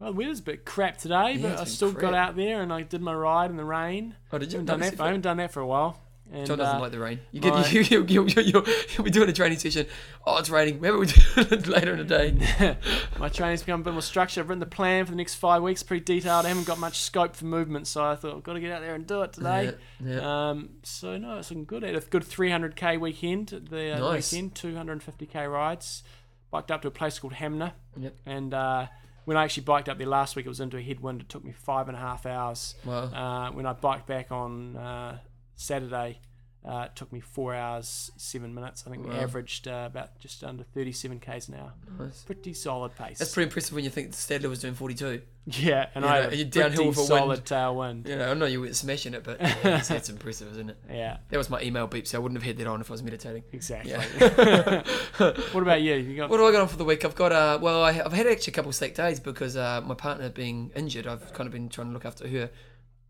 Well, 0.00 0.12
the 0.12 0.18
weather's 0.18 0.38
a 0.38 0.42
bit 0.42 0.64
crap 0.64 0.98
today, 0.98 1.32
Yeah, 1.32 1.48
but 1.50 1.60
I 1.60 1.64
still 1.64 1.90
crap. 1.92 2.00
got 2.02 2.14
out 2.14 2.36
there 2.36 2.62
and 2.62 2.72
I 2.72 2.82
did 2.82 3.00
my 3.02 3.12
ride 3.14 3.50
in 3.50 3.56
the 3.56 3.64
rain. 3.64 4.14
Oh, 4.32 4.38
did 4.38 4.52
you? 4.52 4.58
haven't 4.60 4.66
done 4.66 4.80
that. 4.80 5.00
I 5.00 5.06
haven't 5.06 5.22
done 5.22 5.38
that 5.38 5.52
for 5.52 5.60
a 5.60 5.66
while. 5.66 6.00
And, 6.30 6.46
John 6.46 6.58
doesn't 6.58 6.76
uh, 6.76 6.80
like 6.80 6.92
the 6.92 6.98
rain. 6.98 7.20
You 7.32 7.40
my- 7.40 7.62
get 7.62 7.72
you, 7.72 7.80
you, 8.04 8.04
you, 8.06 8.26
you, 8.26 8.42
you, 8.42 8.64
you'll 8.94 9.04
be 9.04 9.10
doing 9.10 9.28
a 9.30 9.32
training 9.32 9.58
session. 9.58 9.86
Oh, 10.26 10.36
it's 10.38 10.50
raining. 10.50 10.78
Maybe 10.80 10.96
we 10.96 11.06
do 11.06 11.14
it 11.36 11.66
later 11.66 11.92
in 11.94 11.98
the 11.98 12.04
day. 12.04 12.76
my 13.18 13.28
training's 13.30 13.62
become 13.62 13.80
a 13.80 13.84
bit 13.84 13.92
more 13.94 14.02
structured. 14.02 14.42
I've 14.42 14.48
written 14.50 14.60
the 14.60 14.66
plan 14.66 15.06
for 15.06 15.12
the 15.12 15.16
next 15.16 15.36
five 15.36 15.62
weeks, 15.62 15.82
pretty 15.82 16.04
detailed. 16.04 16.44
I 16.44 16.48
haven't 16.48 16.66
got 16.66 16.78
much 16.78 17.00
scope 17.00 17.34
for 17.34 17.46
movement, 17.46 17.86
so 17.86 18.04
I 18.04 18.14
thought 18.16 18.36
I've 18.36 18.42
got 18.42 18.52
to 18.54 18.60
get 18.60 18.72
out 18.72 18.82
there 18.82 18.94
and 18.94 19.06
do 19.06 19.22
it 19.22 19.32
today. 19.32 19.72
Yeah, 20.04 20.14
yeah. 20.16 20.50
Um, 20.50 20.70
so 20.82 21.16
no, 21.16 21.38
it's 21.38 21.50
looking 21.50 21.64
good. 21.64 21.82
Had 21.82 21.94
a 21.94 22.00
good 22.00 22.24
300k 22.24 23.00
weekend. 23.00 23.48
The 23.70 23.96
uh, 23.96 23.98
Nice. 24.00 24.30
weekend, 24.32 24.54
250k 24.54 25.50
rides. 25.50 26.02
Biked 26.50 26.70
up 26.70 26.82
to 26.82 26.88
a 26.88 26.90
place 26.90 27.18
called 27.18 27.34
Hanmer, 27.34 27.72
Yep. 27.98 28.14
and 28.24 28.54
uh, 28.54 28.86
when 29.26 29.36
I 29.36 29.44
actually 29.44 29.64
biked 29.64 29.90
up 29.90 29.98
there 29.98 30.06
last 30.06 30.34
week, 30.34 30.46
it 30.46 30.48
was 30.48 30.60
into 30.60 30.78
a 30.78 30.82
headwind. 30.82 31.20
It 31.20 31.28
took 31.28 31.44
me 31.44 31.52
five 31.52 31.88
and 31.88 31.96
a 31.96 32.00
half 32.00 32.24
hours. 32.24 32.74
Wow. 32.86 33.02
Uh, 33.04 33.50
when 33.52 33.66
I 33.66 33.74
biked 33.74 34.06
back 34.06 34.32
on 34.32 34.74
uh, 34.76 35.18
Saturday, 35.58 36.20
uh, 36.64 36.86
it 36.86 36.96
took 36.96 37.12
me 37.12 37.20
four 37.20 37.54
hours 37.54 38.10
seven 38.16 38.54
minutes. 38.54 38.84
I 38.86 38.90
think 38.90 39.06
we 39.06 39.14
averaged 39.14 39.66
uh, 39.68 39.84
about 39.86 40.18
just 40.20 40.42
under 40.44 40.62
37 40.62 41.18
k's 41.20 41.48
an 41.48 41.54
hour. 41.54 41.72
Nice. 41.98 42.22
Pretty 42.22 42.52
solid 42.54 42.94
pace. 42.96 43.18
That's 43.18 43.32
pretty 43.34 43.46
impressive 43.48 43.74
when 43.74 43.84
you 43.84 43.90
think 43.90 44.12
Stadler 44.12 44.48
was 44.48 44.60
doing 44.60 44.74
42. 44.74 45.22
yeah, 45.46 45.86
and 45.94 46.04
You 46.04 46.10
I 46.10 46.20
know, 46.26 46.28
you're 46.30 46.44
downhill 46.46 46.88
with 46.88 46.98
a 46.98 47.02
solid 47.04 47.28
wind. 47.28 47.44
tailwind. 47.44 48.08
You 48.08 48.16
know, 48.16 48.30
I 48.30 48.34
know 48.34 48.46
you 48.46 48.60
weren't 48.60 48.76
smashing 48.76 49.14
it, 49.14 49.24
but 49.24 49.40
yeah, 49.40 49.54
that's, 49.62 49.88
that's 49.88 50.08
impressive, 50.10 50.50
isn't 50.52 50.70
it? 50.70 50.76
Yeah, 50.90 51.18
That 51.30 51.38
was 51.38 51.48
my 51.48 51.60
email 51.62 51.86
beep, 51.86 52.06
so 52.06 52.18
I 52.18 52.20
wouldn't 52.20 52.40
have 52.40 52.46
had 52.46 52.58
that 52.58 52.66
on 52.68 52.80
if 52.80 52.90
I 52.90 52.92
was 52.94 53.02
meditating. 53.02 53.44
exactly. 53.52 53.92
Yeah. 53.92 54.82
what 55.52 55.62
about 55.62 55.80
you? 55.80 55.94
You 55.94 56.16
got 56.16 56.28
What 56.30 56.36
do 56.36 56.44
I 56.46 56.52
got 56.52 56.62
on 56.62 56.68
for 56.68 56.76
the 56.76 56.84
week? 56.84 57.04
I've 57.04 57.14
got 57.14 57.32
uh, 57.32 57.58
well, 57.62 57.82
I, 57.82 57.90
I've 58.04 58.12
had 58.12 58.26
actually 58.26 58.52
a 58.52 58.54
couple 58.54 58.68
of 58.68 58.74
slack 58.74 58.94
days 58.94 59.20
because 59.20 59.56
uh, 59.56 59.80
my 59.84 59.94
partner 59.94 60.28
being 60.28 60.70
injured. 60.76 61.06
I've 61.06 61.32
kind 61.32 61.46
of 61.46 61.52
been 61.52 61.68
trying 61.68 61.86
to 61.88 61.92
look 61.94 62.04
after 62.04 62.28
her, 62.28 62.50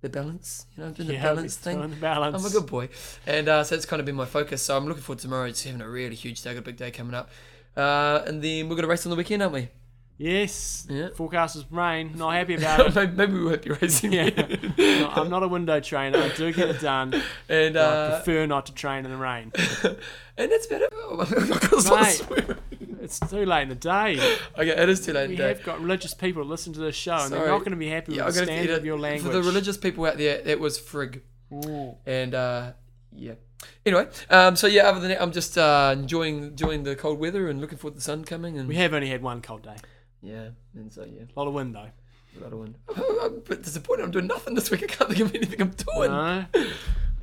the 0.01 0.09
balance, 0.09 0.67
you 0.77 0.85
know, 0.85 0.91
doing 0.91 1.09
the 1.09 1.15
yeah, 1.15 1.23
balance 1.23 1.57
thing. 1.57 1.81
the 1.81 1.89
balance. 1.97 2.37
I'm 2.37 2.51
a 2.51 2.53
good 2.53 2.67
boy, 2.67 2.89
and 3.27 3.49
uh, 3.49 3.65
so 3.65 3.75
it's 3.75 3.87
kind 3.87 4.01
of 4.01 4.07
been 4.07 4.15
my 4.15 4.27
focus. 4.27 4.63
So 4.63 4.77
I'm 4.77 4.87
looking 4.87 5.03
forward 5.03 5.19
to 5.19 5.23
tomorrow. 5.23 5.49
Just 5.49 5.65
having 5.65 5.81
a 5.81 5.89
really 5.89 6.15
huge 6.15 6.43
day, 6.43 6.53
got 6.55 6.61
a 6.61 6.63
big 6.63 6.77
day 6.77 6.91
coming 6.91 7.15
up, 7.15 7.31
uh, 7.77 8.23
and 8.27 8.43
then 8.43 8.69
we're 8.69 8.77
gonna 8.77 8.89
race 8.89 9.05
on 9.07 9.11
the 9.11 9.17
weekend, 9.17 9.43
aren't 9.43 9.55
we? 9.55 9.69
Yes. 10.19 10.85
Yeah. 10.91 11.11
Forecast 11.15 11.55
is 11.55 11.65
rain. 11.71 12.13
Not 12.17 12.35
happy 12.35 12.57
about 12.57 12.97
it. 12.97 13.13
maybe, 13.17 13.35
we 13.35 13.45
won't 13.45 13.63
be 13.63 13.71
racing. 13.71 14.13
yeah. 14.13 14.31
No, 14.79 15.11
I'm 15.11 15.31
not 15.31 15.43
a 15.45 15.49
window 15.49 15.79
trainer. 15.81 16.19
I 16.19 16.29
do 16.31 16.53
get 16.53 16.69
it 16.69 16.81
done. 16.81 17.15
and 17.49 17.75
but 17.75 17.81
I 17.81 17.81
uh, 17.81 18.17
prefer 18.17 18.47
not 18.47 18.67
to 18.67 18.75
train 18.75 19.05
in 19.05 19.11
the 19.13 19.17
rain. 19.17 19.53
and 20.37 20.51
that's 20.51 20.67
better. 20.67 20.87
Oh, 20.93 21.21
I've 21.21 21.29
to 21.29 22.37
Mate. 22.37 22.57
It's 23.09 23.21
too 23.21 23.47
late 23.47 23.63
in 23.63 23.69
the 23.71 23.75
day. 23.75 24.19
Okay, 24.59 24.69
it 24.71 24.89
is 24.89 25.05
too 25.05 25.13
late. 25.15 25.25
In 25.25 25.31
the 25.31 25.37
day. 25.39 25.43
We 25.53 25.55
have 25.57 25.65
got 25.65 25.81
religious 25.81 26.13
people 26.15 26.43
to 26.43 26.49
listen 26.49 26.73
to 26.75 26.81
this 26.81 26.95
show, 26.97 27.17
and 27.17 27.33
they're 27.33 27.47
not 27.49 27.61
going 27.61 27.71
to 27.71 27.77
be 27.77 27.89
happy 27.89 28.15
Yeah, 28.15 28.27
with 28.27 28.37
I'm 28.39 28.47
the 28.47 28.53
standard 28.53 28.79
of 28.79 28.85
your 28.85 28.99
language. 28.99 29.23
For 29.25 29.33
the 29.33 29.43
religious 29.43 29.77
people 29.77 30.05
out 30.05 30.19
there, 30.19 30.43
it 30.45 30.61
was 30.61 30.79
frig. 30.79 31.21
Ooh. 31.53 31.97
And 32.07 32.35
uh, 32.35 32.73
yeah. 33.15 33.35
Anyway, 33.87 34.09
um, 34.31 34.55
so 34.57 34.67
yeah. 34.67 34.83
Other 34.89 35.01
than 35.01 35.09
that, 35.11 35.23
I'm 35.23 35.33
just 35.33 35.57
uh, 35.57 35.95
enjoying 35.99 36.39
enjoying 36.49 36.83
the 36.83 36.95
cold 36.97 37.19
weather 37.19 37.49
and 37.49 37.61
looking 37.61 37.79
forward 37.79 37.93
to 37.95 37.99
the 37.99 38.03
sun 38.03 38.25
coming. 38.25 38.59
And 38.59 38.69
We 38.69 38.77
have 38.77 38.93
only 38.93 39.09
had 39.09 39.23
one 39.23 39.41
cold 39.43 39.63
day. 39.63 39.77
yeah, 40.23 40.49
and 40.75 40.93
so 40.93 41.05
yeah, 41.05 41.23
A 41.35 41.39
lot 41.41 41.49
of 41.49 41.55
wind 41.55 41.75
though. 41.75 41.89
a 42.39 42.39
lot 42.43 42.53
of 42.53 42.59
wind. 42.59 42.75
I'm 42.97 43.35
a 43.37 43.41
bit 43.41 43.63
disappointed. 43.63 44.05
I'm 44.05 44.11
doing 44.11 44.27
nothing 44.27 44.55
this 44.55 44.71
week. 44.71 44.83
I 44.83 44.87
can't 44.87 45.11
think 45.11 45.21
of 45.23 45.35
anything 45.35 45.63
I'm 45.63 45.71
doing. 45.71 46.11
No? 46.11 46.45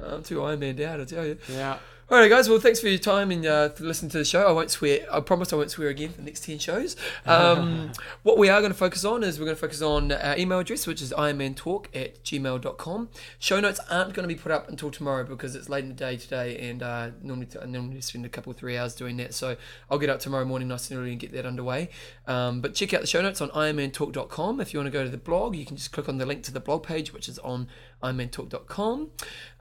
I'm 0.04 0.24
too 0.24 0.44
Iron 0.44 0.60
Man 0.60 0.76
down, 0.76 1.00
I 1.02 1.06
tell 1.06 1.26
you. 1.26 1.38
Yeah. 1.50 1.78
All 2.08 2.20
right, 2.20 2.30
guys. 2.30 2.48
Well, 2.48 2.60
thanks 2.60 2.80
for 2.80 2.88
your 2.88 3.00
time 3.00 3.32
and 3.32 3.44
uh, 3.44 3.70
listening 3.80 4.12
to 4.12 4.20
the 4.20 4.26
show. 4.26 4.48
I 4.48 4.52
won't 4.52 4.70
swear. 4.70 5.08
I 5.12 5.22
promise 5.22 5.52
I 5.52 5.56
won't 5.56 5.72
swear 5.72 5.88
again 5.88 6.10
for 6.12 6.18
the 6.18 6.26
next 6.26 6.44
10 6.44 6.60
shows. 6.60 6.96
Um, 7.26 7.94
what 8.22 8.38
we 8.38 8.48
are 8.48 8.62
going 8.62 8.72
to 8.72 8.78
focus 8.78 9.04
on 9.04 9.24
is 9.24 9.40
we're 9.40 9.46
going 9.46 9.56
to 9.56 9.62
focus 9.62 9.82
on 9.82 10.12
our 10.12 10.38
email 10.38 10.60
address, 10.60 10.86
which 10.86 11.02
is 11.02 11.12
ironmantalk 11.18 11.88
at 11.96 12.24
gmail.com. 12.24 13.10
Show 13.40 13.60
notes 13.60 13.80
aren't 13.90 14.14
going 14.14 14.24
to 14.24 14.28
be 14.28 14.40
put 14.40 14.52
up 14.52 14.70
until 14.70 14.92
tomorrow 14.92 15.24
because 15.24 15.56
it's 15.56 15.68
late 15.68 15.84
in 15.84 15.90
the 15.90 15.96
day 15.96 16.16
today 16.16 16.70
and 16.70 16.84
uh, 16.84 17.10
normally, 17.24 17.48
I 17.60 17.66
normally 17.66 18.02
spend 18.02 18.24
a 18.24 18.30
couple 18.30 18.52
of 18.52 18.58
three 18.58 18.78
hours 18.78 18.94
doing 18.94 19.18
that. 19.18 19.34
So 19.34 19.58
I'll 19.90 19.98
get 19.98 20.12
up 20.12 20.20
tomorrow 20.20 20.46
morning 20.46 20.68
nice 20.68 20.92
and 20.92 21.00
early 21.00 21.10
and 21.10 21.20
get 21.20 21.32
that 21.32 21.48
underway. 21.48 21.90
Um, 22.28 22.62
but 22.62 22.76
check 22.76 22.94
out 22.94 23.02
the 23.02 23.08
show 23.08 23.24
notes 23.24 23.42
on 23.42 23.50
ironmantalk.com. 23.50 24.62
If 24.62 24.76
you 24.76 24.80
want 24.80 24.86
to 24.86 24.92
go 24.92 25.04
to 25.04 25.10
the 25.10 25.18
blog, 25.18 25.56
you 25.56 25.66
can 25.66 25.76
just 25.76 25.92
click 25.92 26.08
on 26.08 26.20
the 26.20 26.28
link 26.28 26.44
to 26.44 26.54
the 26.54 26.60
blog 26.60 26.84
page, 26.84 27.14
which 27.14 27.28
is 27.28 27.40
on 27.40 27.68
ironmantalk.com 28.04 29.10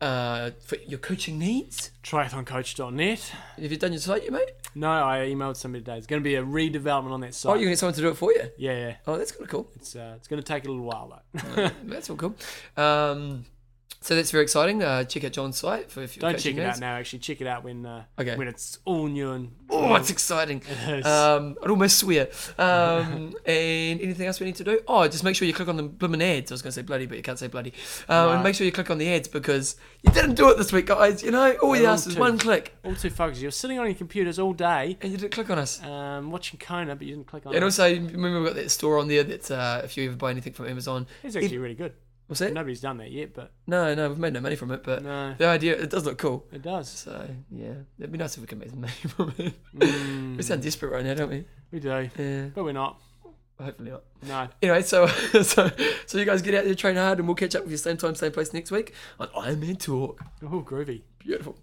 uh, 0.03 0.51
for 0.63 0.77
your 0.87 0.99
coaching 0.99 1.39
needs. 1.39 1.91
Triathloncoach.net. 2.35 3.33
Have 3.61 3.71
you 3.71 3.77
done 3.79 3.93
your 3.93 4.01
site 4.01 4.25
yet, 4.25 4.33
mate? 4.33 4.51
No, 4.75 4.89
I 4.91 5.19
emailed 5.29 5.57
somebody 5.57 5.85
today. 5.85 5.99
It's 5.99 6.07
going 6.07 6.21
to 6.21 6.25
be 6.25 6.35
a 6.35 6.43
redevelopment 6.43 7.13
on 7.13 7.21
that 7.21 7.35
site. 7.35 7.53
Oh, 7.53 7.55
you 7.55 7.63
can 7.63 7.71
get 7.71 7.79
someone 7.79 7.95
to 7.95 8.01
do 8.01 8.09
it 8.09 8.17
for 8.17 8.33
you? 8.33 8.43
yeah, 8.59 8.73
yeah. 8.73 8.95
Oh, 9.07 9.17
that's 9.17 9.31
kind 9.31 9.43
of 9.45 9.49
cool. 9.49 9.71
It's 9.77 9.95
uh, 9.95 10.15
it's 10.17 10.27
going 10.27 10.43
to 10.43 10.47
take 10.47 10.65
a 10.65 10.69
little 10.69 10.85
while 10.85 11.23
though. 11.33 11.71
that's 11.85 12.11
all 12.11 12.17
cool. 12.17 12.35
Um, 12.77 13.45
so 14.05 14.15
that's 14.15 14.31
very 14.31 14.43
exciting. 14.45 14.83
Uh, 14.83 15.03
check 15.05 15.25
out 15.25 15.33
John's 15.33 15.57
site 15.57 15.91
for 15.91 16.03
if 16.03 16.15
you're 16.17 16.21
Don't 16.21 16.39
check 16.39 16.55
it 16.55 16.59
nerds. 16.59 16.69
out 16.75 16.81
now. 16.81 16.95
Actually, 16.97 17.21
check 17.21 17.41
it 17.41 17.47
out 17.47 17.65
when 17.65 17.87
uh, 17.87 18.05
Okay. 18.19 18.37
when 18.37 18.49
it's 18.49 18.79
all 18.85 19.07
new 19.07 19.33
and 19.33 19.51
Oh, 19.71 19.95
it's 19.97 20.11
exciting. 20.11 20.63
It 20.87 20.99
is. 21.01 21.07
Um, 21.07 21.57
I'd 21.63 21.71
almost 21.71 21.99
swear. 21.99 22.29
Um, 22.59 23.35
and 23.47 24.01
anything 24.01 24.27
else 24.27 24.39
we 24.41 24.47
need 24.47 24.57
to 24.57 24.65
do? 24.65 24.81
Oh, 24.87 25.09
just 25.09 25.25
make 25.25 25.35
sure 25.37 25.49
you 25.49 25.55
click 25.55 25.69
on 25.69 25.77
the 25.77 25.83
blooming 25.85 26.23
ads. 26.23 26.53
I 26.53 26.55
was 26.55 26.63
going 26.63 26.69
to 26.71 26.75
say 26.75 26.83
bloody, 26.83 27.07
but 27.07 27.17
you 27.17 27.23
can't 27.23 27.39
say 27.39 27.47
bloody. 27.49 27.73
Um, 28.09 28.27
No. 28.27 28.33
And 28.35 28.43
make 28.45 28.55
sure 28.55 28.67
you 28.67 28.73
click 28.73 28.91
on 28.91 28.99
the 28.99 29.13
ads 29.13 29.27
because 29.27 29.77
you 30.03 30.13
didn't 30.13 30.35
do 30.35 30.51
it 30.51 30.59
this 30.59 30.73
week, 30.73 30.87
guys. 30.87 31.23
You 31.23 31.31
know, 31.31 31.53
all 31.63 31.75
you 31.75 31.87
asked 31.87 32.07
is 32.07 32.17
one 32.17 32.39
click, 32.39 32.77
all 32.85 32.95
too 32.95 33.11
focused. 33.11 33.41
You're 33.41 33.51
sitting 33.51 33.79
on 33.79 33.87
your 33.87 33.95
computers 33.95 34.39
all 34.39 34.53
day, 34.53 34.99
and 35.01 35.11
you 35.11 35.17
didn't 35.19 35.33
click 35.33 35.49
on 35.51 35.59
us. 35.59 35.83
um, 35.83 36.31
watching 36.31 36.59
Kona, 36.61 36.95
but 36.95 37.07
you 37.07 37.15
didn't 37.15 37.27
click 37.27 37.47
on. 37.47 37.55
And 37.55 37.63
it. 37.63 37.65
also, 37.65 37.89
remember 37.91 38.41
we've 38.43 38.49
got 38.53 38.57
that 38.57 38.71
store 38.71 38.99
on 38.99 39.09
there 39.09 39.25
that 39.25 39.51
uh, 39.51 39.81
if 39.83 39.97
you 39.97 40.07
ever 40.09 40.17
buy 40.17 40.31
anything 40.31 40.53
from 40.53 40.67
Amazon. 40.69 41.07
it's 41.23 41.35
actually 41.37 41.59
really 41.59 41.75
good. 41.75 41.95
What's 42.27 42.41
it? 42.41 42.53
Nobody's 42.55 42.81
done 42.81 42.97
that 42.99 43.11
yet, 43.11 43.35
but 43.35 43.53
No, 43.67 43.95
no, 43.95 44.09
we've 44.09 44.19
made 44.19 44.33
no 44.33 44.41
money 44.41 44.57
from 44.57 44.71
it, 44.71 44.83
but 44.83 45.03
no, 45.03 45.35
the 45.37 45.47
idea 45.47 45.75
it 45.81 45.91
does 45.91 46.07
look 46.07 46.17
cool. 46.19 46.47
it 46.53 46.63
does. 46.63 46.89
So 46.89 47.29
yeah, 47.51 47.75
it'd 47.99 48.11
be 48.13 48.19
nice 48.19 48.35
if 48.37 48.41
we 48.41 48.47
could 48.47 48.59
make 48.59 48.71
some 48.71 48.81
money 48.81 48.93
from 49.09 49.35
it. 49.39 49.53
Mm, 49.77 50.37
We 50.37 50.43
sound 50.43 50.63
desperate 50.63 50.91
right 50.93 51.05
now, 51.05 51.15
don't 51.15 51.31
we? 51.31 51.45
we 51.71 51.81
do, 51.81 52.09
Yeah, 52.19 52.47
but 52.55 52.65
we're 52.65 52.73
not. 52.73 52.99
hopefully 53.61 53.91
not. 53.91 54.03
No. 54.27 54.49
Anyway, 54.63 54.83
so 54.83 55.07
so 55.43 55.71
so 56.07 56.19
you 56.19 56.25
guys 56.25 56.41
get 56.41 56.55
out 56.55 56.65
there, 56.65 56.75
train 56.75 56.97
hard, 56.97 57.19
and 57.19 57.29
we'll 57.29 57.35
catch 57.35 57.55
up 57.55 57.63
with 57.63 57.71
you 57.73 57.77
same 57.77 57.97
time, 57.99 58.15
same 58.15 58.33
place 58.33 58.53
next 58.55 58.71
week 58.71 58.95
on 59.21 59.29
Iron 59.37 59.61
Man 59.61 59.77
Talk. 59.77 60.21
Oh, 60.43 60.63
groovy. 60.67 61.03
Beautiful. 61.19 61.57